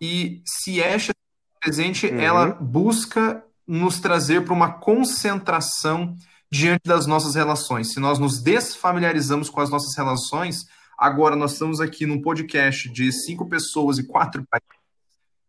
E 0.00 0.42
se 0.44 0.80
esta 0.80 1.12
presente, 1.60 2.06
uhum. 2.06 2.20
ela 2.20 2.46
busca 2.46 3.42
nos 3.66 3.98
trazer 4.00 4.44
para 4.44 4.52
uma 4.52 4.72
concentração 4.72 6.14
diante 6.50 6.82
das 6.84 7.06
nossas 7.06 7.34
relações. 7.34 7.92
Se 7.92 8.00
nós 8.00 8.18
nos 8.18 8.42
desfamiliarizamos 8.42 9.48
com 9.48 9.60
as 9.60 9.70
nossas 9.70 9.96
relações, 9.96 10.66
Agora, 10.96 11.34
nós 11.34 11.52
estamos 11.52 11.80
aqui 11.80 12.06
num 12.06 12.22
podcast 12.22 12.88
de 12.88 13.10
cinco 13.12 13.48
pessoas 13.48 13.98
e 13.98 14.06
quatro 14.06 14.44
países, 14.48 14.68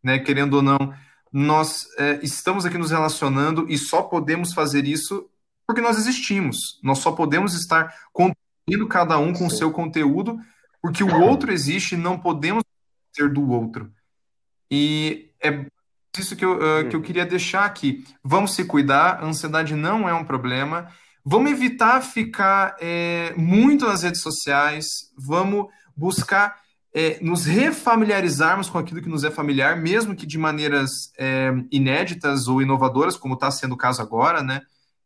né? 0.04 0.20
Querendo 0.20 0.56
ou 0.56 0.62
não, 0.62 0.94
nós 1.32 1.86
é, 1.98 2.20
estamos 2.24 2.66
aqui 2.66 2.78
nos 2.78 2.92
relacionando 2.92 3.66
e 3.70 3.78
só 3.78 4.02
podemos 4.02 4.54
fazer 4.54 4.86
isso 4.86 5.30
porque 5.68 5.82
nós 5.82 5.98
existimos. 5.98 6.80
Nós 6.84 7.00
só 7.00 7.12
podemos 7.12 7.54
estar 7.54 7.94
contribuindo 8.12 8.45
cada 8.90 9.18
um 9.18 9.34
com 9.34 9.48
o 9.48 9.52
seu 9.52 9.72
conteúdo 9.72 10.40
porque 10.86 11.04
o 11.04 11.20
outro 11.22 11.52
existe 11.52 11.96
e 11.96 11.98
não 11.98 12.20
podemos 12.20 12.64
ser 13.12 13.34
do 13.34 13.50
outro. 13.50 13.92
E 14.70 15.32
é 15.44 15.66
isso 16.16 16.36
que 16.36 16.46
eu, 16.46 16.58
uh, 16.58 16.88
que 16.88 16.96
eu 16.96 17.02
queria 17.02 17.26
deixar 17.26 17.66
aqui. 17.66 18.06
Vamos 18.24 18.54
se 18.54 18.64
cuidar, 18.66 19.20
a 19.20 19.26
ansiedade 19.26 19.74
não 19.74 20.08
é 20.08 20.14
um 20.14 20.24
problema. 20.24 20.88
Vamos 21.26 21.52
evitar 21.52 22.02
ficar 22.02 22.76
é, 22.80 23.34
muito 23.36 23.88
nas 23.88 24.04
redes 24.04 24.22
sociais, 24.22 24.86
vamos 25.18 25.66
buscar 25.98 26.56
é, 26.94 27.18
nos 27.20 27.46
refamiliarizarmos 27.46 28.70
com 28.70 28.78
aquilo 28.78 29.02
que 29.02 29.10
nos 29.10 29.24
é 29.24 29.32
familiar, 29.32 29.76
mesmo 29.76 30.16
que 30.16 30.28
de 30.28 30.38
maneiras 30.38 31.12
é, 31.18 31.52
inéditas 31.72 32.48
ou 32.48 32.62
inovadoras, 32.62 33.18
como 33.18 33.34
está 33.34 33.50
sendo 33.50 33.74
o 33.74 33.78
caso 33.78 34.04
agora, 34.04 34.44
né? 34.44 34.62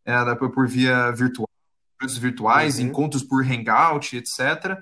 É, 0.06 0.36
por 0.36 0.68
via 0.68 1.10
virtual, 1.12 1.48
virtuais, 2.18 2.80
uhum. 2.80 2.86
encontros 2.86 3.24
por 3.24 3.44
hangout, 3.44 4.16
etc. 4.16 4.78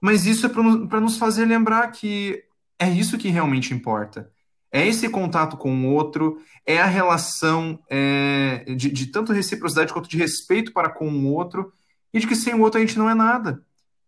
Mas 0.00 0.26
isso 0.26 0.46
é 0.46 0.48
para 0.48 1.00
nos 1.00 1.16
fazer 1.16 1.44
lembrar 1.44 1.88
que 1.88 2.42
é 2.78 2.88
isso 2.88 3.18
que 3.18 3.28
realmente 3.28 3.72
importa. 3.72 4.30
É 4.72 4.86
esse 4.86 5.08
contato 5.08 5.56
com 5.56 5.72
o 5.72 5.94
outro, 5.94 6.38
é 6.66 6.80
a 6.80 6.86
relação 6.86 7.78
é, 7.88 8.64
de, 8.76 8.90
de 8.90 9.06
tanto 9.06 9.32
reciprocidade 9.32 9.92
quanto 9.92 10.08
de 10.08 10.16
respeito 10.16 10.72
para 10.72 10.90
com 10.90 11.08
o 11.08 11.32
outro, 11.32 11.72
e 12.12 12.18
de 12.18 12.26
que 12.26 12.34
sem 12.34 12.54
o 12.54 12.60
outro 12.60 12.78
a 12.78 12.84
gente 12.84 12.98
não 12.98 13.08
é 13.08 13.14
nada 13.14 13.62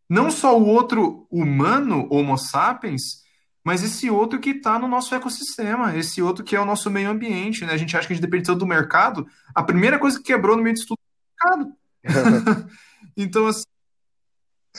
não 0.08 0.30
só 0.30 0.58
o 0.58 0.66
outro 0.66 1.26
humano, 1.30 2.06
Homo 2.10 2.38
sapiens, 2.38 3.24
mas 3.64 3.82
esse 3.82 4.08
outro 4.08 4.38
que 4.38 4.50
está 4.50 4.78
no 4.78 4.86
nosso 4.86 5.14
ecossistema, 5.14 5.96
esse 5.96 6.22
outro 6.22 6.44
que 6.44 6.54
é 6.54 6.60
o 6.60 6.64
nosso 6.64 6.88
meio 6.88 7.10
ambiente. 7.10 7.64
Né? 7.64 7.72
A 7.72 7.76
gente 7.76 7.96
acha 7.96 8.06
que 8.06 8.12
a 8.12 8.16
gente 8.16 8.24
depende 8.24 8.46
tanto 8.46 8.60
do 8.60 8.66
mercado. 8.66 9.26
A 9.52 9.62
primeira 9.62 9.98
coisa 9.98 10.18
que 10.18 10.24
quebrou 10.24 10.56
no 10.56 10.62
meio 10.62 10.74
disso 10.74 10.86
tudo 10.86 10.98
é 11.00 11.44
o 11.44 11.58
mercado. 11.58 11.76
então, 13.16 13.46
assim, 13.46 13.64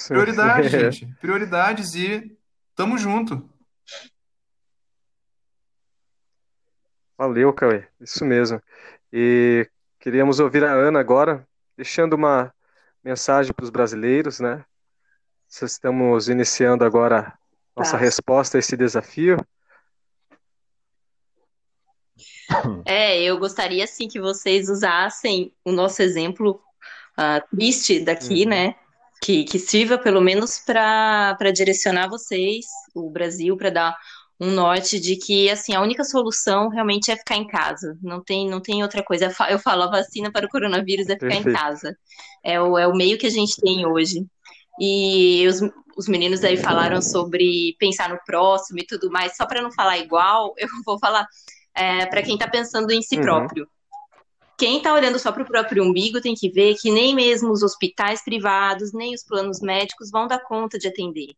prioridades, 0.07 0.71
gente. 0.71 1.05
Prioridades 1.19 1.95
e 1.95 2.37
tamo 2.75 2.97
junto. 2.97 3.49
Valeu, 7.17 7.51
Cauê. 7.51 7.87
Isso 7.99 8.23
mesmo. 8.23 8.61
E 9.11 9.67
queríamos 9.99 10.39
ouvir 10.39 10.63
a 10.63 10.71
Ana 10.71 10.99
agora, 10.99 11.47
deixando 11.75 12.13
uma 12.13 12.53
mensagem 13.03 13.53
para 13.53 13.63
os 13.63 13.69
brasileiros, 13.69 14.39
né? 14.39 14.63
Estamos 15.49 16.29
iniciando 16.29 16.83
agora 16.83 17.33
nossa 17.75 17.91
tá. 17.91 17.97
resposta 17.97 18.57
a 18.57 18.59
esse 18.59 18.75
desafio. 18.75 19.37
É, 22.85 23.21
eu 23.21 23.37
gostaria 23.37 23.85
sim 23.87 24.07
que 24.07 24.19
vocês 24.19 24.69
usassem 24.69 25.53
o 25.63 25.71
nosso 25.71 26.01
exemplo 26.01 26.61
uh, 27.19 27.55
triste 27.55 27.99
daqui, 27.99 28.43
uhum. 28.43 28.49
né? 28.49 28.75
Que, 29.21 29.43
que 29.43 29.57
sirva 29.57 29.97
pelo 29.97 30.21
menos 30.21 30.59
para 30.59 31.51
direcionar 31.53 32.07
vocês, 32.07 32.65
o 32.93 33.09
Brasil, 33.09 33.57
para 33.57 33.71
dar 33.71 33.97
um 34.39 34.51
norte 34.51 34.99
de 34.99 35.15
que 35.15 35.49
assim 35.49 35.73
a 35.73 35.81
única 35.81 36.03
solução 36.03 36.69
realmente 36.69 37.11
é 37.11 37.15
ficar 37.15 37.35
em 37.35 37.47
casa. 37.47 37.97
Não 38.01 38.23
tem, 38.23 38.47
não 38.47 38.61
tem 38.61 38.83
outra 38.83 39.03
coisa. 39.03 39.33
Eu 39.49 39.59
falo 39.59 39.83
a 39.83 39.89
vacina 39.89 40.31
para 40.31 40.45
o 40.45 40.49
coronavírus 40.49 41.07
é 41.09 41.13
ficar 41.13 41.27
Perfeito. 41.27 41.49
em 41.49 41.53
casa. 41.53 41.97
É 42.43 42.61
o, 42.61 42.77
é 42.77 42.87
o 42.87 42.95
meio 42.95 43.17
que 43.17 43.25
a 43.25 43.31
gente 43.31 43.59
tem 43.59 43.85
hoje. 43.85 44.25
E 44.79 45.47
os, 45.47 45.59
os 45.97 46.07
meninos 46.07 46.43
aí 46.43 46.55
falaram 46.55 47.01
sobre 47.01 47.75
pensar 47.79 48.09
no 48.09 48.19
próximo 48.25 48.79
e 48.79 48.85
tudo 48.85 49.09
mais. 49.09 49.35
Só 49.35 49.47
para 49.47 49.61
não 49.61 49.71
falar 49.71 49.97
igual, 49.97 50.53
eu 50.57 50.67
vou 50.85 50.99
falar 50.99 51.25
é, 51.75 52.05
para 52.05 52.21
quem 52.21 52.35
está 52.35 52.47
pensando 52.47 52.91
em 52.91 53.01
si 53.01 53.15
uhum. 53.15 53.21
próprio. 53.23 53.67
Quem 54.57 54.77
está 54.77 54.93
olhando 54.93 55.19
só 55.19 55.31
para 55.31 55.43
o 55.43 55.47
próprio 55.47 55.83
umbigo 55.83 56.19
tem 56.19 56.33
que 56.33 56.49
ver 56.49 56.75
que 56.75 56.91
nem 56.91 57.13
mesmo 57.13 57.51
os 57.51 57.61
hospitais 57.61 58.23
privados, 58.23 58.91
nem 58.91 59.13
os 59.13 59.23
planos 59.23 59.61
médicos 59.61 60.09
vão 60.09 60.27
dar 60.27 60.39
conta 60.39 60.79
de 60.79 60.87
atender 60.87 61.35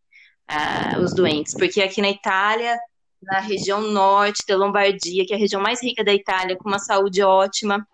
uh, 0.49 1.01
os 1.01 1.13
doentes. 1.13 1.53
Porque 1.53 1.81
aqui 1.81 2.01
na 2.01 2.09
Itália, 2.09 2.79
na 3.21 3.39
região 3.39 3.81
norte 3.81 4.45
da 4.47 4.55
Lombardia, 4.55 5.25
que 5.25 5.33
é 5.33 5.35
a 5.35 5.39
região 5.39 5.61
mais 5.61 5.83
rica 5.83 6.01
da 6.03 6.13
Itália, 6.13 6.55
com 6.55 6.69
uma 6.69 6.79
saúde 6.79 7.21
ótima, 7.21 7.85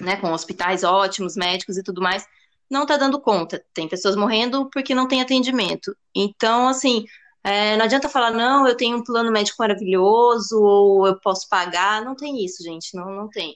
né, 0.00 0.16
com 0.16 0.30
hospitais 0.32 0.84
ótimos, 0.84 1.34
médicos 1.34 1.78
e 1.78 1.82
tudo 1.82 2.02
mais, 2.02 2.26
não 2.70 2.82
está 2.82 2.98
dando 2.98 3.20
conta. 3.20 3.64
Tem 3.72 3.88
pessoas 3.88 4.16
morrendo 4.16 4.68
porque 4.70 4.94
não 4.94 5.08
tem 5.08 5.22
atendimento. 5.22 5.96
Então, 6.14 6.68
assim, 6.68 7.06
é, 7.42 7.76
não 7.78 7.86
adianta 7.86 8.08
falar, 8.08 8.32
não, 8.32 8.68
eu 8.68 8.76
tenho 8.76 8.98
um 8.98 9.04
plano 9.04 9.32
médico 9.32 9.56
maravilhoso, 9.58 10.60
ou 10.60 11.06
eu 11.06 11.18
posso 11.20 11.48
pagar. 11.48 12.04
Não 12.04 12.14
tem 12.14 12.44
isso, 12.44 12.62
gente, 12.62 12.94
não, 12.94 13.10
não 13.10 13.28
tem. 13.30 13.54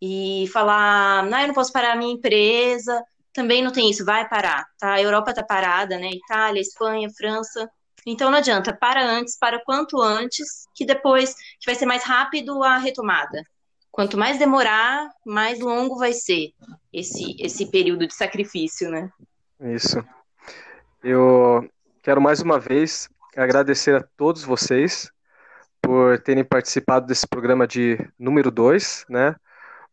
E 0.00 0.48
falar, 0.52 1.24
não, 1.24 1.40
eu 1.40 1.48
não 1.48 1.54
posso 1.54 1.72
parar 1.72 1.92
a 1.92 1.96
minha 1.96 2.12
empresa, 2.12 3.02
também 3.32 3.62
não 3.62 3.72
tem 3.72 3.90
isso, 3.90 4.04
vai 4.04 4.28
parar, 4.28 4.66
tá? 4.78 4.94
A 4.94 5.02
Europa 5.02 5.34
tá 5.34 5.42
parada, 5.42 5.98
né? 5.98 6.10
Itália, 6.10 6.60
Espanha, 6.60 7.08
França. 7.10 7.68
Então 8.06 8.30
não 8.30 8.38
adianta, 8.38 8.72
para 8.72 9.04
antes, 9.04 9.38
para 9.38 9.62
quanto 9.64 10.00
antes, 10.00 10.66
que 10.74 10.84
depois 10.84 11.34
que 11.34 11.66
vai 11.66 11.74
ser 11.74 11.86
mais 11.86 12.04
rápido 12.04 12.62
a 12.62 12.78
retomada. 12.78 13.42
Quanto 13.90 14.16
mais 14.16 14.38
demorar, 14.38 15.10
mais 15.26 15.60
longo 15.60 15.98
vai 15.98 16.12
ser 16.12 16.52
esse, 16.92 17.36
esse 17.40 17.66
período 17.70 18.06
de 18.06 18.14
sacrifício, 18.14 18.90
né? 18.90 19.10
Isso. 19.60 20.04
Eu 21.02 21.68
quero 22.02 22.20
mais 22.20 22.40
uma 22.40 22.58
vez 22.58 23.08
agradecer 23.36 23.96
a 23.96 24.04
todos 24.16 24.42
vocês 24.42 25.10
por 25.82 26.18
terem 26.20 26.44
participado 26.44 27.06
desse 27.06 27.26
programa 27.26 27.66
de 27.66 27.98
número 28.18 28.50
2, 28.50 29.04
né? 29.08 29.34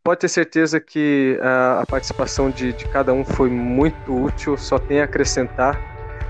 Pode 0.06 0.20
ter 0.20 0.28
certeza 0.28 0.80
que 0.80 1.40
a, 1.42 1.82
a 1.82 1.86
participação 1.88 2.52
de, 2.52 2.74
de, 2.74 2.88
cada 2.90 3.12
um 3.12 3.26
foi 3.26 3.50
muito 3.50 4.16
útil, 4.16 4.56
só 4.56 4.78
tem 4.78 5.02
a 5.02 5.06
acrescentar 5.06 5.82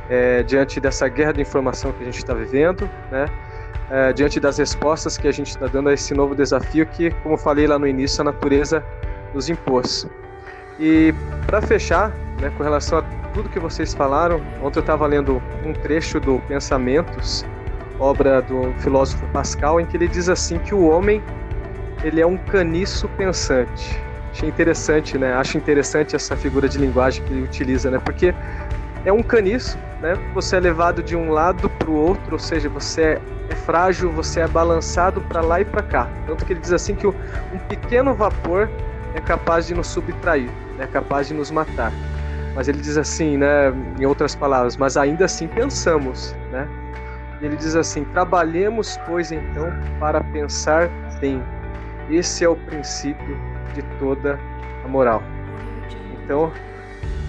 é, 0.10 0.42
diante 0.44 0.80
dessa 0.80 1.10
guerra 1.10 1.34
de 1.34 1.42
informação 1.42 1.92
que 1.92 2.02
a 2.02 2.06
gente 2.06 2.20
está 2.20 2.34
vivendo, 2.34 2.90
né? 3.12 3.26
É, 3.92 4.14
diante 4.14 4.40
das 4.40 4.60
respostas 4.60 5.18
que 5.18 5.28
a 5.28 5.32
gente 5.34 5.50
está 5.50 5.68
dando 5.68 5.90
a 5.90 5.94
esse 5.94 6.14
novo 6.14 6.34
desafio 6.34 6.86
que, 6.86 7.12
como 7.22 7.38
falei 7.38 7.68
lá 7.68 7.78
no 7.78 7.86
início, 7.86 8.22
a 8.22 8.24
natureza 8.24 8.82
nos 9.34 9.50
impôs. 9.50 10.08
E 10.80 11.14
para 11.46 11.62
fechar, 11.62 12.12
né, 12.40 12.50
com 12.58 12.64
relação 12.64 13.00
a 13.00 13.02
tudo 13.34 13.50
que 13.50 13.60
vocês 13.60 13.94
falaram, 13.94 14.42
ontem 14.64 14.80
eu 14.80 14.84
estava 14.84 15.06
lendo 15.06 15.44
um 15.66 15.74
trecho 15.74 16.18
do 16.22 16.40
Pensamentos, 16.48 17.46
obra 18.00 18.42
do 18.42 18.74
filósofo 18.80 19.28
Pascal, 19.34 19.82
em 19.82 19.86
que 19.86 19.98
ele 19.98 20.08
diz 20.08 20.30
assim 20.30 20.60
que 20.60 20.74
o 20.74 20.88
homem 20.88 21.22
ele 22.06 22.22
é 22.22 22.26
um 22.26 22.38
caniço 22.38 23.08
pensante. 23.10 24.00
Achei 24.32 24.48
interessante, 24.48 25.18
né? 25.18 25.34
Acho 25.34 25.58
interessante 25.58 26.16
essa 26.16 26.36
figura 26.36 26.70
de 26.70 26.78
linguagem 26.78 27.24
que 27.26 27.34
ele 27.34 27.44
utiliza, 27.44 27.90
né? 27.90 28.00
Porque 28.04 28.34
é 29.06 29.12
um 29.12 29.24
caniço, 29.24 29.78
né? 30.02 30.14
Você 30.34 30.58
é 30.58 30.60
levado 30.60 31.02
de 31.02 31.16
um 31.16 31.32
lado 31.32 31.70
para 31.70 31.90
o 31.90 31.96
outro, 31.96 32.34
ou 32.34 32.40
seja, 32.40 32.70
você 32.70 33.02
é, 33.02 33.22
é 33.50 33.56
frágil, 33.56 34.12
você 34.12 34.42
é 34.42 34.48
balançado 34.48 35.22
para 35.22 35.42
lá 35.42 35.62
e 35.62 35.66
para 35.66 35.82
cá. 35.82 36.10
Tanto 36.28 36.46
que 36.46 36.54
ele 36.54 36.60
diz 36.60 36.74
assim 36.74 36.96
que 36.96 37.08
um 37.08 37.14
pequeno 37.68 38.14
vapor 38.14 38.70
é 39.14 39.22
capaz 39.22 39.68
de 39.68 39.74
nos 39.74 39.88
subtrair 39.88 40.50
é 40.80 40.88
capaz 40.88 41.28
de 41.28 41.34
nos 41.34 41.52
matar. 41.52 41.92
Mas 42.54 42.68
ele 42.68 42.80
diz 42.80 42.98
assim, 42.98 43.38
né, 43.38 43.74
em 44.00 44.06
outras 44.06 44.36
palavras, 44.36 44.78
mas 44.78 44.96
ainda 44.98 45.26
assim 45.26 45.48
pensamos, 45.48 46.36
né? 46.52 46.68
Ele 47.42 47.56
diz 47.58 47.76
assim: 47.76 48.06
trabalhemos, 48.06 48.98
pois 49.06 49.32
então, 49.32 49.70
para 50.00 50.24
pensar 50.24 50.90
bem. 51.20 51.44
Esse 52.10 52.44
é 52.44 52.50
o 52.50 52.56
princípio 52.56 53.38
de 53.74 53.82
toda 54.00 54.40
a 54.84 54.88
moral. 54.88 55.22
Então, 56.24 56.52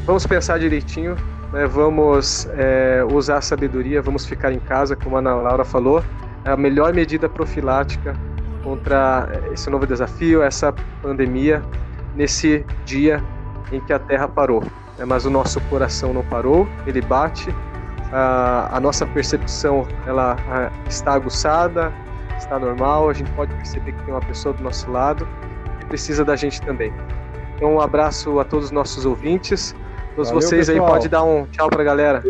vamos 0.05 0.27
pensar 0.27 0.59
direitinho, 0.59 1.17
né? 1.53 1.67
vamos 1.67 2.49
é, 2.57 3.05
usar 3.11 3.39
a 3.39 3.41
sabedoria, 3.41 4.01
vamos 4.01 4.27
ficar 4.27 4.53
em 4.53 4.59
casa, 4.59 4.97
como 4.97 5.17
a 5.17 5.19
Ana 5.19 5.35
Laura 5.35 5.65
falou, 5.65 6.03
é 6.45 6.51
a 6.51 6.57
melhor 6.57 6.95
medida 6.95 7.29
profilática 7.29 8.15
contra 8.63 9.29
esse 9.53 9.69
novo 9.71 9.87
desafio, 9.87 10.43
essa 10.43 10.75
pandemia, 11.03 11.63
nesse 12.15 12.65
dia 12.85 13.23
em 13.71 13.81
que 13.81 13.93
a 13.93 13.99
Terra 13.99 14.29
parou. 14.29 14.63
Né? 14.99 15.05
Mas 15.05 15.25
o 15.25 15.31
nosso 15.31 15.61
coração 15.63 16.13
não 16.13 16.25
parou, 16.25 16.69
ele 16.87 17.01
bate, 17.01 17.55
a, 18.13 18.77
a 18.77 18.81
nossa 18.81 19.07
percepção 19.07 19.87
ela 20.07 20.37
está 20.89 21.13
aguçada, 21.13 21.93
está 22.39 22.59
normal, 22.59 23.11
a 23.11 23.13
gente 23.13 23.31
pode 23.33 23.55
perceber 23.55 23.93
que 23.93 24.03
tem 24.05 24.15
uma 24.15 24.21
pessoa 24.21 24.55
do 24.55 24.63
nosso 24.63 24.91
lado 24.91 25.27
que 25.81 25.87
precisa 25.87 26.25
da 26.25 26.37
gente 26.37 26.61
também. 26.63 26.93
Então, 27.57 27.75
um 27.75 27.81
abraço 27.81 28.39
a 28.39 28.45
todos 28.45 28.67
os 28.67 28.71
nossos 28.71 29.07
ouvintes. 29.07 29.75
Todos 30.15 30.31
Valeu, 30.31 30.43
vocês 30.43 30.67
pessoal. 30.67 30.87
aí, 30.87 30.93
pode 30.93 31.09
dar 31.09 31.25
um 31.25 31.47
tchau 31.47 31.69
para 31.69 31.83
a 31.83 31.85
galera. 31.85 32.23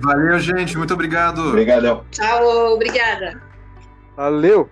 Valeu, 0.00 0.38
gente. 0.38 0.76
Muito 0.76 0.94
obrigado. 0.94 1.48
Obrigadão. 1.48 2.04
Tchau, 2.10 2.74
obrigada. 2.74 3.42
Valeu. 4.16 4.70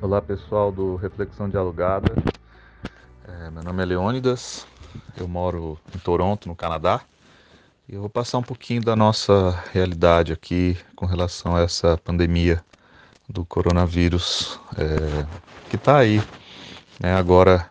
Olá, 0.00 0.20
pessoal 0.20 0.70
do 0.70 0.96
Reflexão 0.96 1.48
Dialogada. 1.48 2.14
É, 3.28 3.50
meu 3.50 3.62
nome 3.62 3.82
é 3.82 3.86
Leônidas, 3.86 4.66
eu 5.16 5.28
moro 5.28 5.78
em 5.94 5.98
Toronto, 5.98 6.48
no 6.48 6.56
Canadá, 6.56 7.00
E 7.88 7.94
eu 7.94 8.00
vou 8.00 8.10
passar 8.10 8.38
um 8.38 8.42
pouquinho 8.42 8.82
da 8.82 8.96
nossa 8.96 9.58
realidade 9.72 10.32
aqui 10.32 10.76
com 10.96 11.06
relação 11.06 11.54
a 11.54 11.60
essa 11.60 11.96
pandemia 11.98 12.62
do 13.30 13.44
coronavírus 13.44 14.58
é, 14.76 15.26
que 15.68 15.76
está 15.76 15.98
aí, 15.98 16.20
né, 16.98 17.14
agora 17.14 17.70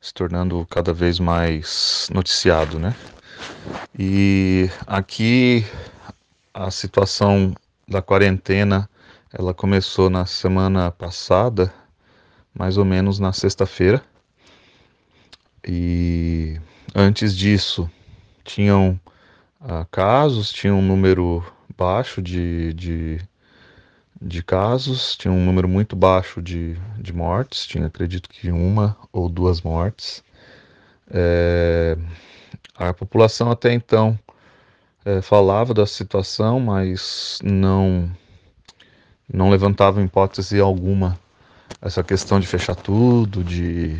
se 0.00 0.12
tornando 0.12 0.66
cada 0.68 0.92
vez 0.92 1.18
mais 1.18 2.08
noticiado, 2.12 2.78
né? 2.78 2.94
E 3.98 4.68
aqui 4.86 5.64
a 6.52 6.70
situação 6.70 7.54
da 7.86 8.02
quarentena, 8.02 8.88
ela 9.32 9.54
começou 9.54 10.10
na 10.10 10.26
semana 10.26 10.90
passada, 10.90 11.72
mais 12.52 12.76
ou 12.76 12.84
menos 12.84 13.18
na 13.18 13.32
sexta-feira. 13.32 14.02
E 15.66 16.60
antes 16.94 17.36
disso, 17.36 17.90
tinham 18.44 18.98
uh, 19.60 19.86
casos, 19.90 20.52
tinha 20.52 20.74
um 20.74 20.82
número 20.82 21.44
baixo 21.76 22.20
de, 22.20 22.72
de, 22.74 23.20
de, 24.20 24.42
casos, 24.42 25.16
tinha 25.16 25.32
um 25.32 25.44
número 25.44 25.68
muito 25.68 25.94
baixo 25.94 26.42
de, 26.42 26.76
de 26.98 27.12
mortes, 27.12 27.66
tinha 27.66 27.86
acredito 27.86 28.28
que 28.28 28.50
uma 28.50 28.96
ou 29.12 29.28
duas 29.28 29.62
mortes. 29.62 30.22
É, 31.10 31.96
a 32.76 32.92
população 32.92 33.50
até 33.50 33.72
então 33.72 34.18
é, 35.04 35.22
falava 35.22 35.72
da 35.72 35.86
situação, 35.86 36.60
mas 36.60 37.38
não 37.42 38.10
não 39.32 39.50
levantava 39.50 40.02
hipótese 40.02 40.58
alguma 40.58 41.18
essa 41.82 42.02
questão 42.02 42.40
de 42.40 42.46
fechar 42.46 42.74
tudo, 42.74 43.44
de, 43.44 43.96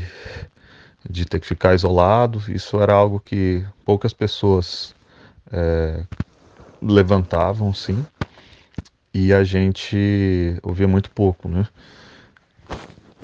de 1.09 1.25
ter 1.25 1.39
que 1.39 1.47
ficar 1.47 1.75
isolado. 1.75 2.43
Isso 2.49 2.81
era 2.81 2.95
algo 2.95 3.21
que 3.21 3.65
poucas 3.85 4.13
pessoas 4.13 4.95
é, 5.53 6.03
levantavam, 6.81 7.73
sim, 7.75 8.05
e 9.19 9.33
a 9.33 9.43
gente 9.43 10.57
ouvia 10.63 10.87
muito 10.87 11.11
pouco, 11.11 11.49
né? 11.49 11.67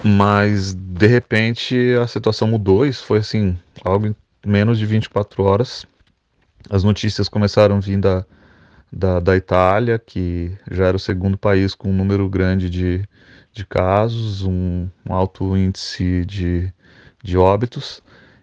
Mas 0.03 0.73
de 0.73 1.07
repente 1.07 1.75
a 2.01 2.05
situação 2.05 2.49
mudou, 2.49 2.85
isso 2.85 3.05
foi 3.05 3.19
assim, 3.19 3.57
algo 3.83 4.07
em 4.07 4.15
menos 4.45 4.77
de 4.77 4.85
24 4.85 5.41
horas. 5.43 5.85
As 6.69 6.83
notícias 6.83 7.29
começaram 7.29 7.77
a 7.77 7.79
vir 7.79 7.97
da, 7.97 8.25
da, 8.91 9.21
da, 9.21 9.37
Itália, 9.37 9.97
que 9.97 10.51
já 10.69 10.87
era 10.87 10.97
o 10.97 10.99
segundo 10.99 11.37
país 11.37 11.73
com 11.73 11.89
um 11.89 11.95
número 11.95 12.27
grande 12.27 12.69
de, 12.69 13.07
de 13.53 13.65
casos, 13.65 14.43
um, 14.43 14.89
um 15.07 15.13
alto 15.13 15.55
índice 15.55 16.25
de, 16.25 16.73
de 17.23 17.37
óbitos, 17.37 18.01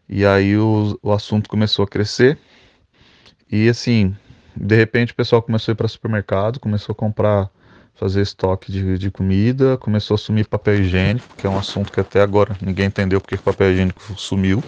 e 0.08 0.24
aí 0.24 0.56
o, 0.56 0.98
o 1.02 1.12
assunto 1.12 1.50
começou 1.50 1.84
a 1.84 1.88
crescer, 1.88 2.38
e 3.50 3.68
assim, 3.68 4.16
de 4.56 4.76
repente 4.76 5.12
o 5.12 5.16
pessoal 5.16 5.42
começou 5.42 5.72
a 5.72 5.74
ir 5.74 5.76
para 5.76 5.88
supermercado, 5.88 6.60
começou 6.60 6.92
a 6.92 6.96
comprar, 6.96 7.50
fazer 7.94 8.22
estoque 8.22 8.70
de, 8.70 8.98
de 8.98 9.10
comida, 9.10 9.76
começou 9.78 10.14
a 10.14 10.18
sumir 10.18 10.46
papel 10.46 10.80
higiênico, 10.80 11.26
que 11.36 11.46
é 11.46 11.50
um 11.50 11.58
assunto 11.58 11.92
que 11.92 12.00
até 12.00 12.20
agora 12.20 12.56
ninguém 12.60 12.86
entendeu 12.86 13.20
porque 13.20 13.34
o 13.34 13.38
papel 13.38 13.72
higiênico 13.72 14.00
sumiu. 14.16 14.62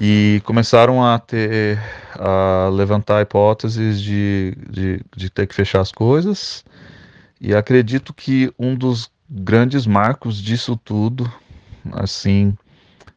E 0.00 0.40
começaram 0.44 1.04
a 1.04 1.18
ter 1.18 1.78
a 2.18 2.68
levantar 2.72 3.22
hipóteses 3.22 4.00
de, 4.00 4.56
de, 4.68 5.00
de 5.14 5.30
ter 5.30 5.46
que 5.46 5.54
fechar 5.54 5.80
as 5.80 5.92
coisas. 5.92 6.64
E 7.40 7.54
acredito 7.54 8.12
que 8.12 8.52
um 8.58 8.74
dos 8.74 9.10
grandes 9.28 9.86
marcos 9.86 10.40
disso 10.40 10.76
tudo 10.76 11.30
assim 11.92 12.56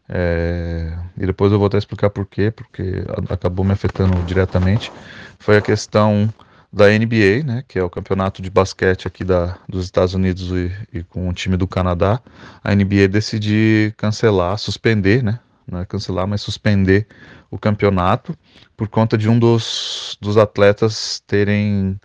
é, 0.07 0.97
e 1.17 1.25
depois 1.25 1.51
eu 1.51 1.57
vou 1.57 1.67
até 1.67 1.77
explicar 1.77 2.09
por 2.09 2.25
quê 2.25 2.51
porque 2.51 3.03
acabou 3.29 3.65
me 3.65 3.71
afetando 3.71 4.21
diretamente 4.23 4.91
foi 5.39 5.57
a 5.57 5.61
questão 5.61 6.31
da 6.71 6.89
NBA, 6.89 7.43
né, 7.45 7.63
que 7.67 7.79
é 7.79 7.83
o 7.83 7.89
campeonato 7.89 8.41
de 8.41 8.49
basquete 8.49 9.07
aqui 9.07 9.23
da, 9.23 9.57
dos 9.67 9.85
Estados 9.85 10.13
Unidos 10.13 10.49
e, 10.51 10.71
e 10.91 11.03
com 11.03 11.29
o 11.29 11.33
time 11.33 11.55
do 11.55 11.65
Canadá, 11.65 12.19
a 12.61 12.75
NBA 12.75 13.07
decidiu 13.07 13.93
cancelar, 13.95 14.57
suspender, 14.57 15.23
né, 15.23 15.39
não 15.65 15.79
é 15.79 15.85
cancelar, 15.85 16.27
mas 16.27 16.41
suspender 16.41 17.07
o 17.49 17.57
campeonato 17.57 18.37
por 18.75 18.89
conta 18.89 19.17
de 19.17 19.29
um 19.29 19.39
dos, 19.39 20.17
dos 20.19 20.35
atletas 20.35 21.23
terem 21.25 21.97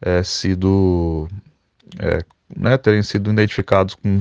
é, 0.00 0.22
sido 0.24 1.28
é, 2.00 2.24
né, 2.56 2.76
terem 2.76 3.02
sido 3.04 3.30
identificados 3.30 3.94
com, 3.94 4.20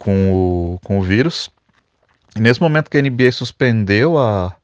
com, 0.00 0.32
o, 0.32 0.78
com 0.82 0.98
o 0.98 1.02
vírus. 1.02 1.48
Nesse 2.38 2.60
momento 2.60 2.90
que 2.90 2.98
a 2.98 3.02
NBA 3.02 3.30
suspendeu 3.32 4.18
a, 4.18 4.54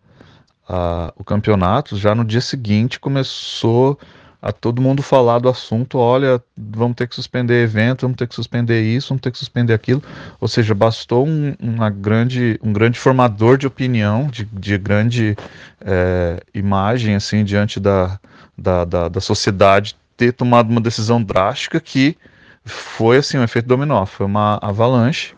a, 0.68 1.12
o 1.16 1.22
campeonato, 1.22 1.96
já 1.96 2.14
no 2.14 2.24
dia 2.24 2.40
seguinte 2.40 2.98
começou 2.98 3.98
a 4.42 4.52
todo 4.52 4.80
mundo 4.80 5.02
falar 5.02 5.38
do 5.38 5.48
assunto, 5.48 5.98
olha, 5.98 6.42
vamos 6.56 6.96
ter 6.96 7.06
que 7.06 7.14
suspender 7.14 7.62
evento, 7.62 8.02
vamos 8.02 8.16
ter 8.16 8.26
que 8.26 8.34
suspender 8.34 8.80
isso, 8.82 9.10
vamos 9.10 9.20
ter 9.20 9.30
que 9.30 9.38
suspender 9.38 9.74
aquilo. 9.74 10.02
Ou 10.40 10.48
seja, 10.48 10.74
bastou 10.74 11.26
um, 11.26 11.54
uma 11.60 11.90
grande, 11.90 12.58
um 12.62 12.72
grande 12.72 12.98
formador 12.98 13.58
de 13.58 13.66
opinião, 13.66 14.28
de, 14.28 14.46
de 14.46 14.78
grande 14.78 15.36
é, 15.80 16.42
imagem, 16.54 17.14
assim, 17.14 17.44
diante 17.44 17.78
da, 17.78 18.18
da, 18.56 18.84
da, 18.84 19.08
da, 19.08 19.20
sociedade, 19.20 19.94
ter 20.16 20.32
tomado 20.32 20.70
uma 20.70 20.80
decisão 20.80 21.22
drástica 21.22 21.78
que 21.78 22.16
foi, 22.64 23.18
assim, 23.18 23.36
um 23.36 23.44
efeito 23.44 23.68
dominó, 23.68 24.06
foi 24.06 24.24
uma 24.24 24.58
avalanche. 24.62 25.34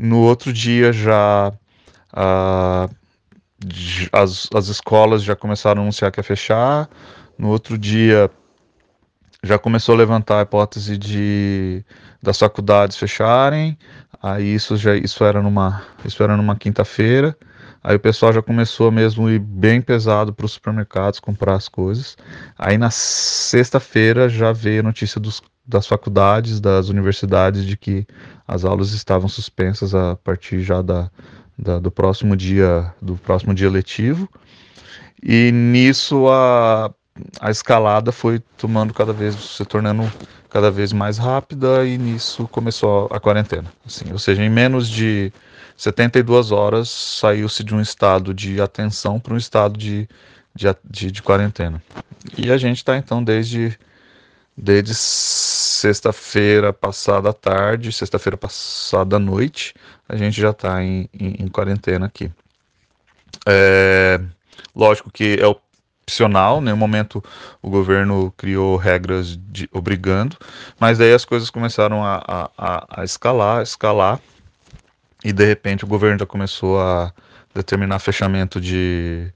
No 0.00 0.20
outro 0.20 0.50
dia 0.52 0.92
já... 0.92 1.52
as, 4.12 4.48
as 4.54 4.68
escolas 4.68 5.22
já 5.22 5.36
começaram 5.36 5.82
a 5.82 5.84
anunciar 5.84 6.10
que 6.10 6.18
ia 6.18 6.24
fechar, 6.24 6.88
no 7.38 7.48
outro 7.48 7.76
dia 7.76 8.30
já 9.42 9.58
começou 9.58 9.94
a 9.94 9.98
levantar 9.98 10.38
a 10.38 10.42
hipótese 10.42 10.96
de 10.96 11.84
das 12.22 12.38
faculdades 12.38 12.96
fecharem. 12.96 13.78
Aí 14.22 14.54
isso 14.54 14.76
já 14.76 14.94
isso 14.96 15.24
era 15.24 15.42
numa 15.42 15.82
isso 16.04 16.22
era 16.22 16.36
numa 16.36 16.56
quinta-feira. 16.56 17.36
Aí 17.82 17.96
o 17.96 18.00
pessoal 18.00 18.32
já 18.32 18.42
começou 18.42 18.90
mesmo 18.90 19.26
a 19.26 19.32
ir 19.32 19.38
bem 19.38 19.80
pesado 19.80 20.32
para 20.34 20.44
os 20.44 20.52
supermercados 20.52 21.20
comprar 21.20 21.54
as 21.54 21.68
coisas. 21.68 22.16
Aí 22.58 22.76
na 22.76 22.90
sexta-feira 22.90 24.28
já 24.28 24.52
veio 24.52 24.80
a 24.80 24.82
notícia 24.82 25.18
dos, 25.20 25.42
das 25.70 25.86
faculdades, 25.86 26.60
das 26.60 26.88
universidades, 26.88 27.64
de 27.64 27.76
que 27.76 28.06
as 28.46 28.64
aulas 28.64 28.92
estavam 28.92 29.28
suspensas 29.28 29.94
a 29.94 30.16
partir 30.16 30.60
já 30.60 30.82
da, 30.82 31.10
da 31.56 31.78
do 31.78 31.90
próximo 31.90 32.36
dia 32.36 32.92
do 33.00 33.16
próximo 33.16 33.54
dia 33.54 33.70
letivo. 33.70 34.28
E 35.22 35.50
nisso 35.52 36.28
a 36.28 36.92
a 37.40 37.50
escalada 37.50 38.12
foi 38.12 38.40
tomando 38.56 38.94
cada 38.94 39.12
vez, 39.12 39.34
se 39.34 39.64
tornando 39.64 40.10
cada 40.48 40.70
vez 40.70 40.92
mais 40.92 41.18
rápida 41.18 41.86
e 41.86 41.98
nisso 41.98 42.48
começou 42.48 43.08
a, 43.10 43.20
quarentena. 43.20 43.70
Assim, 43.86 44.10
ou 44.12 44.18
seja, 44.18 44.42
em 44.42 44.50
menos 44.50 44.88
de 44.88 45.32
72 45.76 46.50
horas 46.50 46.88
saiu-se 46.88 47.62
de 47.62 47.74
um 47.74 47.80
estado 47.80 48.34
de 48.34 48.60
atenção 48.60 49.20
para 49.20 49.34
um 49.34 49.36
estado 49.36 49.78
de, 49.78 50.08
de, 50.54 50.66
de, 50.84 51.10
de 51.10 51.22
quarentena. 51.22 51.82
E 52.36 52.50
a 52.50 52.58
gente 52.58 52.78
está 52.78 52.96
então 52.96 53.22
desde, 53.22 53.78
desde 54.60 54.94
sexta-feira 54.94 56.72
passada 56.72 57.32
tarde, 57.32 57.92
sexta-feira 57.92 58.36
passada 58.36 59.18
noite, 59.18 59.74
a 60.08 60.16
gente 60.16 60.38
já 60.40 60.50
está 60.50 60.82
em, 60.82 61.08
em, 61.18 61.44
em, 61.44 61.48
quarentena 61.48 62.06
aqui. 62.06 62.30
É, 63.46 64.20
lógico 64.76 65.10
que 65.10 65.38
é 65.40 65.46
opcional, 65.46 66.60
né? 66.60 66.72
No 66.72 66.76
momento 66.76 67.24
o 67.62 67.70
governo 67.70 68.32
criou 68.36 68.76
regras 68.76 69.38
de, 69.48 69.68
obrigando, 69.72 70.36
mas 70.78 70.98
daí 70.98 71.14
as 71.14 71.24
coisas 71.24 71.48
começaram 71.48 72.04
a, 72.04 72.50
a, 72.58 73.00
a 73.00 73.04
escalar, 73.04 73.62
escalar, 73.62 74.20
e 75.24 75.32
de 75.32 75.44
repente 75.44 75.84
o 75.84 75.88
governo 75.88 76.18
já 76.18 76.26
começou 76.26 76.80
a 76.80 77.12
determinar 77.54 77.98
fechamento 77.98 78.60
de, 78.60 79.32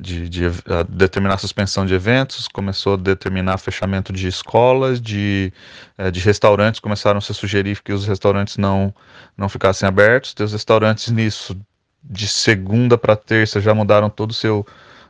de, 0.00 0.28
de 0.28 0.42
determinar 0.88 1.38
suspensão 1.38 1.84
de 1.84 1.92
eventos, 1.92 2.46
começou 2.46 2.94
a 2.94 2.96
determinar 2.96 3.58
fechamento 3.58 4.12
de 4.12 4.28
escolas, 4.28 5.00
de, 5.00 5.52
é, 5.96 6.10
de 6.10 6.20
restaurantes, 6.20 6.78
começaram 6.78 7.18
a 7.18 7.20
se 7.20 7.34
sugerir 7.34 7.82
que 7.82 7.92
os 7.92 8.06
restaurantes 8.06 8.56
não, 8.56 8.94
não 9.36 9.48
ficassem 9.48 9.88
abertos. 9.88 10.34
Os 10.38 10.52
restaurantes 10.52 11.10
nisso, 11.10 11.58
de 12.02 12.28
segunda 12.28 12.96
para 12.96 13.16
terça, 13.16 13.60
já 13.60 13.74
mudaram 13.74 14.08
todo 14.08 14.30
o 14.30 14.34
seu 14.34 14.64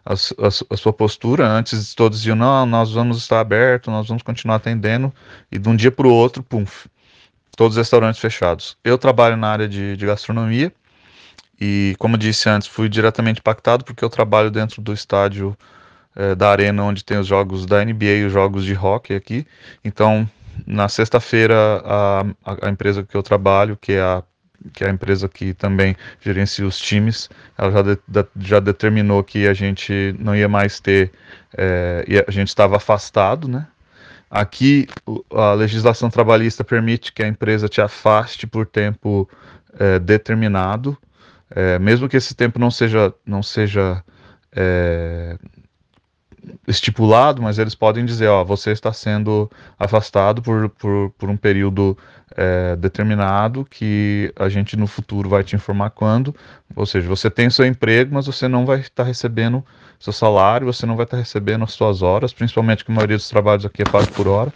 a, 0.06 0.14
a, 0.14 0.48
a, 0.70 0.76
sua 0.76 0.92
postura. 0.92 1.46
Antes 1.46 1.94
todos 1.94 2.20
diziam, 2.20 2.36
não, 2.36 2.64
nós 2.64 2.90
vamos 2.92 3.18
estar 3.18 3.40
abertos, 3.40 3.92
nós 3.92 4.08
vamos 4.08 4.22
continuar 4.22 4.56
atendendo, 4.56 5.12
e 5.52 5.58
de 5.58 5.68
um 5.68 5.76
dia 5.76 5.92
para 5.92 6.06
o 6.06 6.10
outro, 6.10 6.42
pum, 6.42 6.64
todos 7.54 7.76
os 7.76 7.78
restaurantes 7.78 8.20
fechados. 8.20 8.78
Eu 8.82 8.96
trabalho 8.96 9.36
na 9.36 9.48
área 9.48 9.68
de, 9.68 9.98
de 9.98 10.06
gastronomia, 10.06 10.72
e 11.60 11.94
como 11.98 12.16
disse 12.16 12.48
antes, 12.48 12.68
fui 12.68 12.88
diretamente 12.88 13.40
impactado 13.40 13.84
porque 13.84 14.04
eu 14.04 14.10
trabalho 14.10 14.50
dentro 14.50 14.80
do 14.80 14.92
estádio 14.92 15.56
é, 16.14 16.34
da 16.34 16.50
arena 16.50 16.82
onde 16.82 17.04
tem 17.04 17.18
os 17.18 17.26
jogos 17.26 17.66
da 17.66 17.84
NBA 17.84 18.04
e 18.04 18.24
os 18.24 18.32
jogos 18.32 18.64
de 18.64 18.74
hockey 18.74 19.14
aqui. 19.14 19.46
Então, 19.84 20.28
na 20.66 20.88
sexta-feira, 20.88 21.54
a, 21.84 22.24
a, 22.62 22.70
empresa 22.70 23.02
que 23.02 23.16
eu 23.16 23.22
trabalho, 23.22 23.76
que 23.80 23.92
é 23.92 24.00
a 24.00 24.22
que 24.72 24.82
é 24.82 24.88
a 24.88 24.90
empresa 24.90 25.28
que 25.28 25.54
também 25.54 25.96
gerencia 26.20 26.66
os 26.66 26.78
times, 26.78 27.30
ela 27.56 27.70
já, 27.70 27.82
de, 27.82 27.98
já 28.40 28.58
determinou 28.58 29.22
que 29.22 29.46
a 29.46 29.54
gente 29.54 30.14
não 30.18 30.34
ia 30.34 30.48
mais 30.48 30.80
ter, 30.80 31.12
é, 31.56 32.04
a 32.26 32.30
gente 32.30 32.48
estava 32.48 32.76
afastado, 32.76 33.46
né? 33.46 33.68
Aqui 34.28 34.88
a 35.32 35.54
legislação 35.54 36.10
trabalhista 36.10 36.64
permite 36.64 37.12
que 37.12 37.22
a 37.22 37.28
empresa 37.28 37.68
te 37.68 37.80
afaste 37.80 38.48
por 38.48 38.66
tempo 38.66 39.28
é, 39.78 39.98
determinado, 40.00 40.98
é, 41.50 41.78
mesmo 41.78 42.08
que 42.08 42.16
esse 42.16 42.34
tempo 42.34 42.58
não 42.58 42.70
seja, 42.70 43.12
não 43.24 43.42
seja 43.42 44.02
é, 44.52 45.38
estipulado, 46.66 47.42
mas 47.42 47.58
eles 47.58 47.74
podem 47.74 48.04
dizer, 48.04 48.28
ó, 48.28 48.44
você 48.44 48.70
está 48.70 48.92
sendo 48.92 49.50
afastado 49.78 50.42
por, 50.42 50.68
por, 50.70 51.10
por 51.18 51.28
um 51.28 51.36
período 51.36 51.96
é, 52.36 52.76
determinado 52.76 53.64
que 53.64 54.32
a 54.36 54.48
gente 54.48 54.76
no 54.76 54.86
futuro 54.86 55.28
vai 55.28 55.42
te 55.42 55.56
informar 55.56 55.90
quando, 55.90 56.34
ou 56.76 56.86
seja, 56.86 57.08
você 57.08 57.30
tem 57.30 57.50
seu 57.50 57.66
emprego, 57.66 58.14
mas 58.14 58.26
você 58.26 58.46
não 58.46 58.64
vai 58.64 58.80
estar 58.80 59.04
recebendo 59.04 59.64
seu 59.98 60.12
salário, 60.12 60.66
você 60.66 60.86
não 60.86 60.96
vai 60.96 61.04
estar 61.04 61.16
recebendo 61.16 61.64
as 61.64 61.72
suas 61.72 62.02
horas, 62.02 62.32
principalmente 62.32 62.84
que 62.84 62.92
a 62.92 62.94
maioria 62.94 63.16
dos 63.16 63.28
trabalhos 63.28 63.64
aqui 63.64 63.82
é 63.82 63.84
pago 63.84 64.10
por 64.12 64.28
hora, 64.28 64.52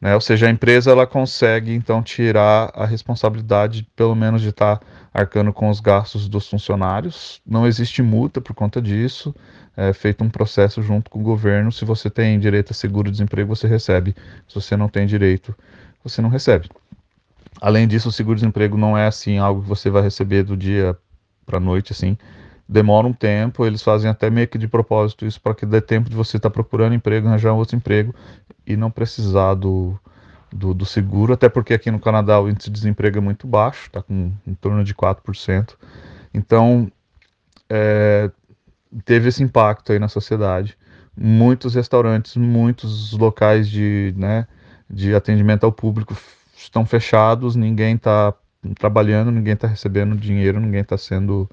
né? 0.00 0.14
Ou 0.14 0.20
seja, 0.20 0.46
a 0.46 0.50
empresa 0.50 0.90
ela 0.90 1.06
consegue 1.06 1.72
então 1.72 2.02
tirar 2.02 2.70
a 2.74 2.84
responsabilidade, 2.84 3.86
pelo 3.96 4.14
menos 4.14 4.42
de 4.42 4.50
estar 4.50 4.80
arcando 5.12 5.52
com 5.52 5.70
os 5.70 5.80
gastos 5.80 6.28
dos 6.28 6.48
funcionários. 6.48 7.40
Não 7.46 7.66
existe 7.66 8.02
multa 8.02 8.40
por 8.40 8.54
conta 8.54 8.80
disso. 8.80 9.34
É 9.76 9.92
feito 9.92 10.24
um 10.24 10.30
processo 10.30 10.82
junto 10.82 11.10
com 11.10 11.20
o 11.20 11.22
governo. 11.22 11.72
Se 11.72 11.84
você 11.84 12.08
tem 12.08 12.38
direito 12.38 12.70
a 12.70 12.74
seguro-desemprego, 12.74 13.54
você 13.54 13.66
recebe. 13.66 14.14
Se 14.48 14.54
você 14.54 14.76
não 14.76 14.88
tem 14.88 15.06
direito, 15.06 15.54
você 16.02 16.22
não 16.22 16.28
recebe. 16.28 16.68
Além 17.60 17.88
disso, 17.88 18.08
o 18.08 18.12
seguro-desemprego 18.12 18.76
não 18.76 18.96
é 18.96 19.06
assim 19.06 19.38
algo 19.38 19.62
que 19.62 19.68
você 19.68 19.88
vai 19.88 20.02
receber 20.02 20.42
do 20.42 20.56
dia 20.56 20.96
para 21.46 21.58
noite, 21.60 21.92
assim. 21.92 22.16
Demora 22.68 23.06
um 23.06 23.12
tempo, 23.12 23.64
eles 23.64 23.82
fazem 23.82 24.10
até 24.10 24.28
meio 24.28 24.48
que 24.48 24.58
de 24.58 24.66
propósito 24.66 25.24
isso 25.24 25.40
para 25.40 25.54
que 25.54 25.64
dê 25.64 25.80
tempo 25.80 26.10
de 26.10 26.16
você 26.16 26.36
estar 26.36 26.50
tá 26.50 26.52
procurando 26.52 26.94
emprego, 26.94 27.28
arranjar 27.28 27.52
outro 27.52 27.76
emprego 27.76 28.14
e 28.66 28.76
não 28.76 28.90
precisar 28.90 29.54
do, 29.54 29.98
do, 30.52 30.74
do, 30.74 30.84
seguro, 30.84 31.32
até 31.32 31.48
porque 31.48 31.74
aqui 31.74 31.90
no 31.90 32.00
Canadá 32.00 32.40
o 32.40 32.48
índice 32.48 32.68
de 32.68 32.74
desemprego 32.74 33.18
é 33.18 33.20
muito 33.20 33.46
baixo, 33.46 33.86
está 33.86 34.02
com 34.02 34.32
em 34.44 34.54
torno 34.54 34.82
de 34.82 34.94
4%. 34.94 35.74
Então, 36.34 36.90
é, 37.70 38.30
teve 39.04 39.28
esse 39.28 39.42
impacto 39.42 39.92
aí 39.92 39.98
na 39.98 40.08
sociedade. 40.08 40.76
Muitos 41.16 41.74
restaurantes, 41.74 42.36
muitos 42.36 43.12
locais 43.12 43.68
de, 43.68 44.12
né, 44.16 44.46
de 44.88 45.14
atendimento 45.14 45.64
ao 45.64 45.72
público 45.72 46.16
estão 46.56 46.84
fechados, 46.84 47.56
ninguém 47.56 47.94
está 47.94 48.34
trabalhando, 48.78 49.30
ninguém 49.30 49.54
está 49.54 49.66
recebendo 49.66 50.16
dinheiro, 50.16 50.60
ninguém 50.60 50.80
está 50.80 50.98
sendo. 50.98 51.48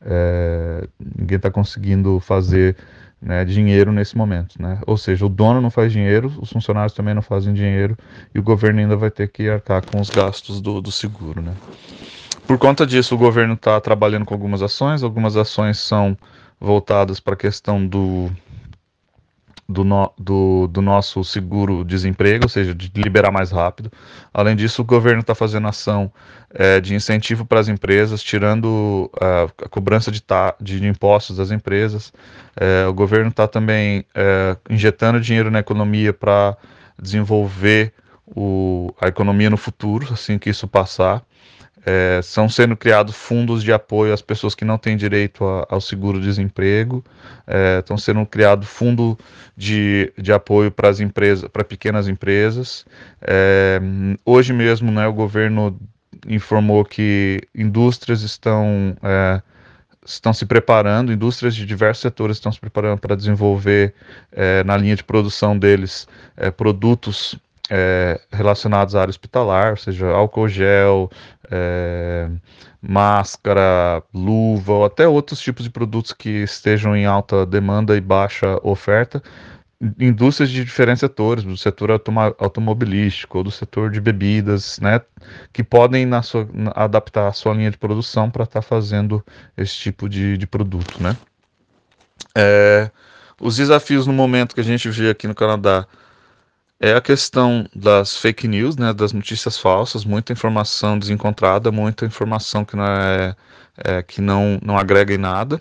É, 0.00 0.86
ninguém 0.98 1.36
está 1.36 1.50
conseguindo 1.50 2.20
fazer 2.20 2.76
né, 3.20 3.44
dinheiro 3.44 3.92
nesse 3.92 4.16
momento. 4.16 4.60
Né? 4.60 4.78
Ou 4.86 4.96
seja, 4.96 5.26
o 5.26 5.28
dono 5.28 5.60
não 5.60 5.70
faz 5.70 5.92
dinheiro, 5.92 6.32
os 6.40 6.50
funcionários 6.50 6.92
também 6.92 7.14
não 7.14 7.22
fazem 7.22 7.52
dinheiro 7.52 7.96
e 8.34 8.38
o 8.38 8.42
governo 8.42 8.80
ainda 8.80 8.96
vai 8.96 9.10
ter 9.10 9.28
que 9.28 9.48
arcar 9.48 9.84
com 9.84 10.00
os 10.00 10.10
gastos 10.10 10.60
do, 10.60 10.80
do 10.80 10.92
seguro. 10.92 11.42
Né? 11.42 11.52
Por 12.46 12.58
conta 12.58 12.86
disso, 12.86 13.14
o 13.14 13.18
governo 13.18 13.54
está 13.54 13.80
trabalhando 13.80 14.24
com 14.24 14.34
algumas 14.34 14.62
ações, 14.62 15.02
algumas 15.02 15.36
ações 15.36 15.78
são 15.78 16.16
voltadas 16.60 17.20
para 17.20 17.34
a 17.34 17.36
questão 17.36 17.86
do 17.86 18.30
do, 19.68 19.84
no, 19.84 20.10
do, 20.18 20.66
do 20.68 20.80
nosso 20.80 21.22
seguro-desemprego, 21.22 22.44
ou 22.46 22.48
seja, 22.48 22.74
de 22.74 22.90
liberar 22.96 23.30
mais 23.30 23.50
rápido. 23.50 23.92
Além 24.32 24.56
disso, 24.56 24.80
o 24.80 24.84
governo 24.84 25.20
está 25.20 25.34
fazendo 25.34 25.68
ação 25.68 26.10
é, 26.54 26.80
de 26.80 26.94
incentivo 26.94 27.44
para 27.44 27.60
as 27.60 27.68
empresas, 27.68 28.22
tirando 28.22 29.10
a, 29.20 29.42
a 29.64 29.68
cobrança 29.68 30.10
de, 30.10 30.22
ta, 30.22 30.54
de, 30.58 30.84
impostos 30.86 31.36
das 31.36 31.50
empresas. 31.50 32.12
É, 32.56 32.86
o 32.86 32.94
governo 32.94 33.28
está 33.28 33.46
também 33.46 34.06
é, 34.14 34.56
injetando 34.70 35.20
dinheiro 35.20 35.50
na 35.50 35.58
economia 35.58 36.14
para 36.14 36.56
desenvolver 37.00 37.92
o, 38.26 38.92
a 38.98 39.08
economia 39.08 39.50
no 39.50 39.58
futuro, 39.58 40.14
assim 40.14 40.38
que 40.38 40.48
isso 40.48 40.66
passar. 40.66 41.22
É, 41.86 42.20
são 42.22 42.48
sendo 42.48 42.76
criados 42.76 43.14
fundos 43.14 43.62
de 43.62 43.72
apoio 43.72 44.12
às 44.12 44.20
pessoas 44.20 44.54
que 44.54 44.64
não 44.64 44.76
têm 44.78 44.96
direito 44.96 45.44
a, 45.44 45.66
ao 45.70 45.80
seguro-desemprego, 45.80 47.04
é, 47.46 47.78
estão 47.78 47.96
sendo 47.96 48.24
criado 48.26 48.66
fundo 48.66 49.18
de, 49.56 50.12
de 50.18 50.32
apoio 50.32 50.70
para 50.70 50.88
as 50.88 51.00
empresas, 51.00 51.48
para 51.50 51.64
pequenas 51.64 52.08
empresas. 52.08 52.84
É, 53.20 53.80
hoje 54.24 54.52
mesmo, 54.52 54.90
né, 54.90 55.06
o 55.06 55.12
governo 55.12 55.78
informou 56.26 56.84
que 56.84 57.40
indústrias 57.54 58.22
estão 58.22 58.96
é, 59.02 59.40
estão 60.04 60.32
se 60.32 60.46
preparando, 60.46 61.12
indústrias 61.12 61.54
de 61.54 61.66
diversos 61.66 62.00
setores 62.00 62.38
estão 62.38 62.50
se 62.50 62.58
preparando 62.58 62.98
para 62.98 63.14
desenvolver 63.14 63.94
é, 64.32 64.64
na 64.64 64.76
linha 64.76 64.96
de 64.96 65.04
produção 65.04 65.58
deles 65.58 66.08
é, 66.36 66.50
produtos 66.50 67.38
é, 67.70 68.20
relacionados 68.32 68.94
à 68.94 69.02
área 69.02 69.10
hospitalar, 69.10 69.70
ou 69.72 69.76
seja, 69.76 70.08
álcool 70.08 70.48
gel, 70.48 71.10
é, 71.50 72.28
máscara, 72.80 74.02
luva, 74.14 74.72
ou 74.72 74.84
até 74.84 75.06
outros 75.06 75.40
tipos 75.40 75.64
de 75.64 75.70
produtos 75.70 76.12
que 76.12 76.28
estejam 76.28 76.96
em 76.96 77.04
alta 77.04 77.44
demanda 77.44 77.96
e 77.96 78.00
baixa 78.00 78.58
oferta, 78.62 79.22
indústrias 79.98 80.50
de 80.50 80.64
diferentes 80.64 81.00
setores, 81.00 81.44
do 81.44 81.56
setor 81.56 81.90
automobilístico, 82.38 83.38
ou 83.38 83.44
do 83.44 83.50
setor 83.50 83.90
de 83.90 84.00
bebidas, 84.00 84.78
né, 84.80 85.00
que 85.52 85.62
podem 85.62 86.04
na 86.04 86.22
sua, 86.22 86.48
adaptar 86.74 87.28
a 87.28 87.32
sua 87.32 87.54
linha 87.54 87.70
de 87.70 87.78
produção 87.78 88.30
para 88.30 88.44
estar 88.44 88.60
tá 88.60 88.66
fazendo 88.66 89.24
esse 89.56 89.76
tipo 89.76 90.08
de, 90.08 90.36
de 90.36 90.46
produto, 90.46 91.00
né. 91.02 91.16
É, 92.36 92.90
os 93.40 93.56
desafios 93.56 94.06
no 94.06 94.12
momento 94.12 94.54
que 94.54 94.60
a 94.60 94.64
gente 94.64 94.88
vê 94.90 95.10
aqui 95.10 95.28
no 95.28 95.34
Canadá 95.34 95.86
é 96.80 96.94
a 96.94 97.00
questão 97.00 97.66
das 97.74 98.16
fake 98.16 98.46
news, 98.46 98.76
né, 98.76 98.92
das 98.92 99.12
notícias 99.12 99.58
falsas, 99.58 100.04
muita 100.04 100.32
informação 100.32 100.98
desencontrada, 100.98 101.72
muita 101.72 102.06
informação 102.06 102.64
que 102.64 102.76
não, 102.76 102.84
é, 102.84 103.36
é, 103.76 104.02
que 104.02 104.20
não, 104.20 104.58
não 104.62 104.78
agrega 104.78 105.14
em 105.14 105.18
nada. 105.18 105.60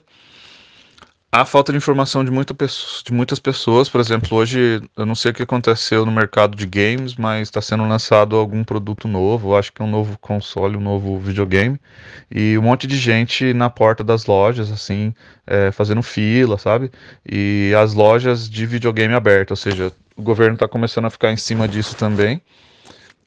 A 1.29 1.43
falta 1.43 1.73
de 1.73 1.77
informação 1.77 2.23
de, 2.23 2.31
muita 2.31 2.55
de 2.55 3.13
muitas 3.13 3.37
pessoas, 3.37 3.89
por 3.89 3.99
exemplo, 3.99 4.37
hoje 4.37 4.81
eu 4.95 5.05
não 5.05 5.13
sei 5.13 5.31
o 5.31 5.33
que 5.33 5.43
aconteceu 5.43 6.05
no 6.05 6.11
mercado 6.11 6.55
de 6.55 6.65
games, 6.65 7.15
mas 7.15 7.49
está 7.49 7.61
sendo 7.61 7.85
lançado 7.87 8.37
algum 8.37 8.63
produto 8.63 9.07
novo, 9.09 9.55
acho 9.55 9.73
que 9.73 9.81
é 9.81 9.85
um 9.85 9.89
novo 9.89 10.17
console, 10.19 10.77
um 10.77 10.81
novo 10.81 11.19
videogame, 11.19 11.79
e 12.31 12.57
um 12.57 12.61
monte 12.61 12.87
de 12.87 12.97
gente 12.97 13.53
na 13.53 13.69
porta 13.69 14.03
das 14.05 14.25
lojas, 14.25 14.71
assim, 14.71 15.13
é, 15.45 15.71
fazendo 15.71 16.01
fila, 16.01 16.57
sabe? 16.57 16.91
E 17.29 17.73
as 17.77 17.93
lojas 17.93 18.49
de 18.49 18.65
videogame 18.65 19.13
abertas, 19.13 19.59
ou 19.59 19.71
seja, 19.71 19.91
o 20.17 20.21
governo 20.21 20.55
está 20.55 20.67
começando 20.67 21.05
a 21.05 21.09
ficar 21.09 21.31
em 21.31 21.37
cima 21.37 21.67
disso 21.67 21.95
também. 21.95 22.41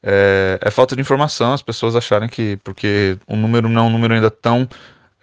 É, 0.03 0.59
é, 0.61 0.71
falta 0.71 0.95
de 0.95 1.01
informação, 1.01 1.53
as 1.53 1.61
pessoas 1.61 1.95
acharem 1.95 2.27
que, 2.27 2.57
porque 2.63 3.17
o 3.27 3.35
número 3.35 3.69
não 3.69 3.83
é 3.83 3.85
um 3.85 3.89
número 3.89 4.13
ainda 4.13 4.31
tão 4.31 4.67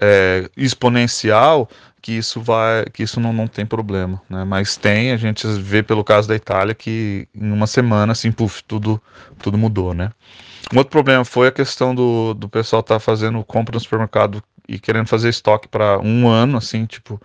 é, 0.01 0.49
exponencial, 0.57 1.69
que 2.01 2.13
isso 2.13 2.41
vai, 2.41 2.85
que 2.87 3.03
isso 3.03 3.21
não, 3.21 3.33
não 3.33 3.47
tem 3.49 3.67
problema, 3.67 4.23
né? 4.31 4.45
Mas 4.45 4.77
tem, 4.77 5.11
a 5.13 5.17
gente 5.17 5.47
vê 5.47 5.83
pelo 5.83 6.05
caso 6.05 6.29
da 6.29 6.35
Itália 6.37 6.75
que 6.75 7.29
em 7.35 7.51
uma 7.51 7.67
semana, 7.67 8.13
assim, 8.13 8.31
puf, 8.31 8.63
tudo, 8.65 9.03
tudo 9.41 9.59
mudou, 9.59 9.93
né? 9.93 10.13
Um 10.73 10.79
outro 10.79 10.91
problema 10.91 11.25
foi 11.25 11.49
a 11.49 11.53
questão 11.53 11.95
do, 11.95 12.35
do 12.35 12.49
pessoal 12.49 12.81
estar 12.81 12.95
tá 12.95 13.01
fazendo 13.01 13.43
compra 13.45 13.75
no 13.75 13.81
supermercado 13.81 14.43
e 14.69 14.79
querendo 14.79 15.09
fazer 15.09 15.29
estoque 15.29 15.67
para 15.67 15.99
um 15.99 16.29
ano, 16.29 16.57
assim, 16.57 16.87
tipo, 16.87 17.21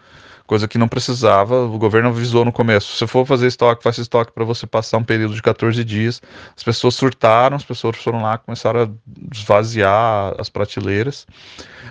coisa 0.45 0.68
que 0.68 0.78
não 0.78 0.88
precisava. 0.88 1.64
O 1.65 1.78
governo 1.78 2.10
avisou 2.10 2.45
no 2.45 2.52
começo: 2.52 2.95
se 2.98 3.07
for 3.07 3.26
fazer 3.26 3.48
estoque, 3.48 3.84
faça 3.84 4.02
estoque 4.02 4.32
para 4.32 4.44
você 4.44 4.68
passar 4.68 4.98
um 4.98 5.03
período 5.03 5.34
de 5.34 5.41
14 5.41 5.84
dias. 5.84 6.22
As 6.56 6.64
pessoas 6.64 6.95
surtaram, 6.95 7.56
as 7.56 7.64
pessoas 7.64 7.98
foram 7.98 8.22
lá, 8.22 8.38
começaram 8.38 8.84
a 8.84 8.90
esvaziar 9.34 10.36
as 10.38 10.49
prateleiras. 10.49 11.26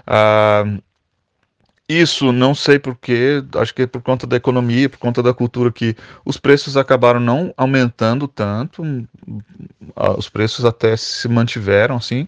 Ah, 0.06 0.64
isso 1.88 2.32
não 2.32 2.54
sei 2.54 2.78
porquê, 2.78 3.44
acho 3.56 3.74
que 3.74 3.82
é 3.82 3.86
por 3.86 4.00
conta 4.00 4.26
da 4.26 4.36
economia, 4.36 4.88
por 4.88 4.98
conta 4.98 5.22
da 5.22 5.34
cultura 5.34 5.70
que 5.70 5.94
os 6.24 6.38
preços 6.38 6.76
acabaram 6.76 7.20
não 7.20 7.52
aumentando 7.56 8.26
tanto, 8.26 8.82
ah, 9.96 10.12
os 10.12 10.28
preços 10.28 10.64
até 10.64 10.96
se 10.96 11.28
mantiveram 11.28 11.96
assim, 11.96 12.26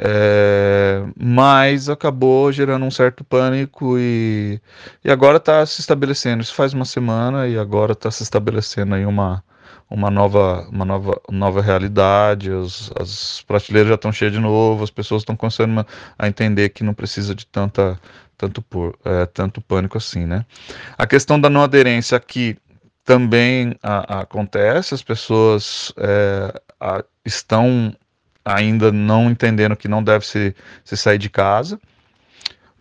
é, 0.00 1.02
mas 1.16 1.88
acabou 1.88 2.52
gerando 2.52 2.84
um 2.84 2.90
certo 2.90 3.24
pânico 3.24 3.98
e, 3.98 4.60
e 5.04 5.10
agora 5.10 5.38
está 5.38 5.66
se 5.66 5.80
estabelecendo. 5.80 6.42
Isso 6.42 6.54
faz 6.54 6.72
uma 6.72 6.84
semana 6.84 7.48
e 7.48 7.58
agora 7.58 7.92
está 7.92 8.08
se 8.10 8.22
estabelecendo 8.22 8.94
aí 8.94 9.04
uma, 9.04 9.42
uma 9.90 10.08
nova, 10.08 10.68
uma 10.70 10.84
nova, 10.84 11.20
nova 11.28 11.60
realidade. 11.60 12.52
As, 12.52 12.92
as 12.96 13.42
prateleiras 13.42 13.88
já 13.88 13.96
estão 13.96 14.12
cheias 14.12 14.32
de 14.32 14.38
novo, 14.38 14.84
as 14.84 14.90
pessoas 14.90 15.22
estão 15.22 15.34
começando 15.36 15.84
a 16.16 16.28
entender 16.28 16.68
que 16.68 16.84
não 16.84 16.94
precisa 16.94 17.34
de 17.34 17.44
tanta, 17.44 17.98
tanto, 18.36 18.62
por, 18.62 18.96
é, 19.04 19.26
tanto 19.26 19.60
pânico 19.60 19.98
assim, 19.98 20.26
né? 20.26 20.46
A 20.96 21.08
questão 21.08 21.40
da 21.40 21.50
não 21.50 21.62
aderência 21.62 22.16
aqui 22.16 22.56
também 23.04 23.74
a, 23.82 24.18
a, 24.18 24.20
acontece, 24.20 24.94
as 24.94 25.02
pessoas 25.02 25.92
é, 25.96 26.52
a, 26.78 27.02
estão 27.24 27.92
ainda 28.48 28.90
não 28.90 29.30
entendendo 29.30 29.76
que 29.76 29.88
não 29.88 30.02
deve 30.02 30.26
se, 30.26 30.54
se 30.84 30.96
sair 30.96 31.18
de 31.18 31.28
casa. 31.28 31.78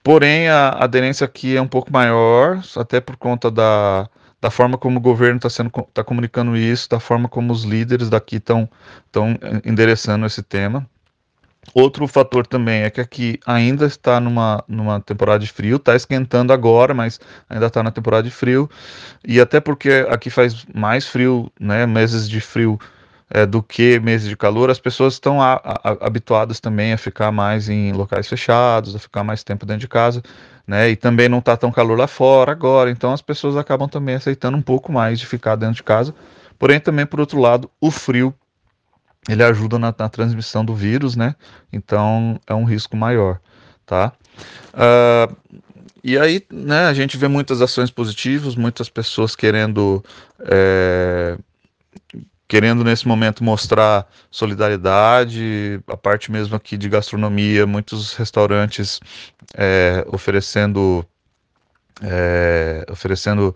Porém, 0.02 0.48
a 0.48 0.70
aderência 0.70 1.26
aqui 1.26 1.58
é 1.58 1.62
um 1.62 1.68
pouco 1.68 1.92
maior, 1.92 2.62
até 2.78 3.02
por 3.02 3.18
conta 3.18 3.52
da, 3.52 4.10
da 4.40 4.50
forma 4.50 4.78
como 4.78 4.98
o 4.98 5.02
governo 5.02 5.36
está 5.36 5.50
sendo 5.50 5.70
tá 5.94 6.04
comunicando 6.04 6.56
isso, 6.56 6.90
da 6.90 7.00
forma 7.00 7.28
como 7.28 7.52
os 7.52 7.64
líderes 7.64 8.10
daqui 8.10 8.38
estão 8.38 8.70
endereçando 9.66 10.26
esse 10.26 10.42
tema. 10.42 10.88
Outro 11.74 12.08
fator 12.08 12.48
também 12.48 12.84
é 12.84 12.90
que 12.90 13.02
aqui 13.02 13.38
ainda 13.46 13.86
está 13.86 14.22
numa, 14.22 14.64
numa 14.70 15.02
temporada 15.02 15.40
de 15.40 15.52
frio, 15.52 15.76
está 15.76 15.98
esquentando 15.98 16.54
agora, 16.54 16.94
mas 16.94 17.20
ainda 17.50 17.66
está 17.66 17.84
na 17.84 17.92
temporada 17.92 18.24
de 18.24 18.32
frio, 18.32 18.70
e 19.28 19.42
até 19.42 19.60
porque 19.60 20.08
aqui 20.10 20.30
faz 20.30 20.66
mais 20.74 21.06
frio, 21.06 21.52
né, 21.60 21.86
meses 21.86 22.30
de 22.30 22.40
frio 22.40 22.80
é, 23.30 23.46
do 23.46 23.62
que 23.62 24.00
meses 24.00 24.30
de 24.30 24.38
calor, 24.38 24.70
as 24.70 24.80
pessoas 24.80 25.14
estão 25.14 25.40
habituadas 26.02 26.60
também 26.60 26.94
a 26.94 26.98
ficar 26.98 27.32
mais 27.32 27.68
em 27.68 27.92
locais 27.92 28.28
fechados, 28.28 28.96
a 28.96 29.00
ficar 29.00 29.24
mais 29.24 29.44
tempo 29.44 29.66
dentro 29.66 29.82
de 29.82 29.88
casa, 29.88 30.24
né? 30.66 30.90
E 30.90 30.96
também 30.96 31.28
não 31.28 31.40
está 31.40 31.58
tão 31.58 31.72
calor 31.72 31.98
lá 31.98 32.08
fora 32.08 32.52
agora, 32.52 32.90
então 32.90 33.12
as 33.12 33.22
pessoas 33.22 33.58
acabam 33.58 33.88
também 33.88 34.16
aceitando 34.16 34.58
um 34.58 34.62
pouco 34.62 34.92
mais 34.92 35.20
de 35.20 35.26
ficar 35.26 35.56
dentro 35.56 35.76
de 35.76 35.84
casa. 35.84 36.16
Porém, 36.58 36.80
também 36.80 37.06
por 37.06 37.20
outro 37.20 37.40
lado, 37.40 37.70
o 37.82 37.92
frio 37.92 38.34
ele 39.28 39.44
ajuda 39.44 39.78
na, 39.78 39.94
na 39.98 40.10
transmissão 40.10 40.64
do 40.64 40.74
vírus, 40.74 41.16
né? 41.16 41.36
Então 41.72 42.40
é 42.48 42.54
um 42.54 42.64
risco 42.64 42.96
maior, 42.96 43.40
tá? 43.86 44.14
Uh, 44.74 45.36
e 46.04 46.18
aí, 46.18 46.42
né, 46.50 46.86
a 46.86 46.94
gente 46.94 47.18
vê 47.18 47.28
muitas 47.28 47.62
ações 47.62 47.92
positivas, 47.92 48.56
muitas 48.56 48.88
pessoas 48.90 49.36
querendo 49.36 50.02
é, 50.40 51.38
querendo 52.48 52.84
nesse 52.84 53.08
momento 53.08 53.44
mostrar 53.44 54.08
solidariedade, 54.32 55.82
a 55.88 55.98
parte 55.98 56.32
mesmo 56.32 56.56
aqui 56.56 56.78
de 56.78 56.88
gastronomia, 56.88 57.68
muitos 57.68 58.14
restaurantes 58.16 59.00
é, 59.54 60.06
oferecendo 60.10 61.06
é, 62.02 62.86
oferecendo 62.90 63.56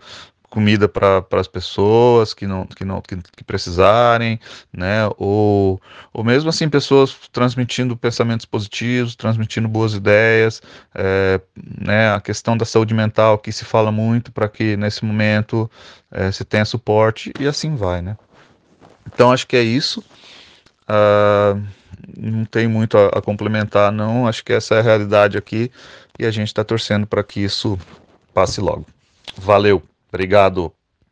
comida 0.50 0.86
para 0.86 1.24
as 1.32 1.48
pessoas 1.48 2.34
que 2.34 2.46
não 2.46 2.66
que 2.66 2.84
não 2.84 3.00
que, 3.00 3.16
que, 3.16 3.42
precisarem, 3.42 4.38
né? 4.70 5.08
Ou, 5.16 5.80
ou 6.12 6.22
mesmo 6.22 6.50
assim 6.50 6.68
pessoas 6.68 7.16
transmitindo 7.32 7.96
pensamentos 7.96 8.44
positivos, 8.44 9.16
transmitindo 9.16 9.66
boas 9.66 9.94
ideias, 9.94 10.60
é, 10.94 11.40
né? 11.80 12.12
A 12.12 12.20
questão 12.20 12.54
da 12.54 12.66
saúde 12.66 12.92
mental 12.92 13.38
que 13.38 13.50
se 13.50 13.64
fala 13.64 13.90
muito 13.90 14.30
para 14.30 14.46
que 14.46 14.76
nesse 14.76 15.06
momento 15.06 15.70
é, 16.10 16.30
se 16.30 16.44
tenha 16.44 16.66
suporte 16.66 17.32
e 17.40 17.46
assim 17.46 17.74
vai, 17.74 18.02
né? 18.02 18.18
Então 19.06 19.32
acho 19.32 19.46
que 19.46 19.56
é 19.56 19.62
isso. 19.62 20.02
Uh, 20.82 21.62
não 22.16 22.44
tem 22.44 22.66
muito 22.66 22.98
a, 22.98 23.08
a, 23.08 23.22
complementar, 23.22 23.92
não. 23.92 24.26
Acho 24.26 24.44
que 24.44 24.52
essa 24.52 24.74
é 24.74 24.78
a 24.78 24.82
realidade 24.82 25.38
aqui 25.38 25.70
e 26.18 26.26
a 26.26 26.30
gente 26.30 26.48
está 26.48 26.64
torcendo 26.64 27.06
para 27.06 27.22
que 27.22 27.40
isso 27.40 27.78
passe 28.34 28.60
logo. 28.60 28.86
Valeu, 29.36 29.82
obrigado. 30.08 30.72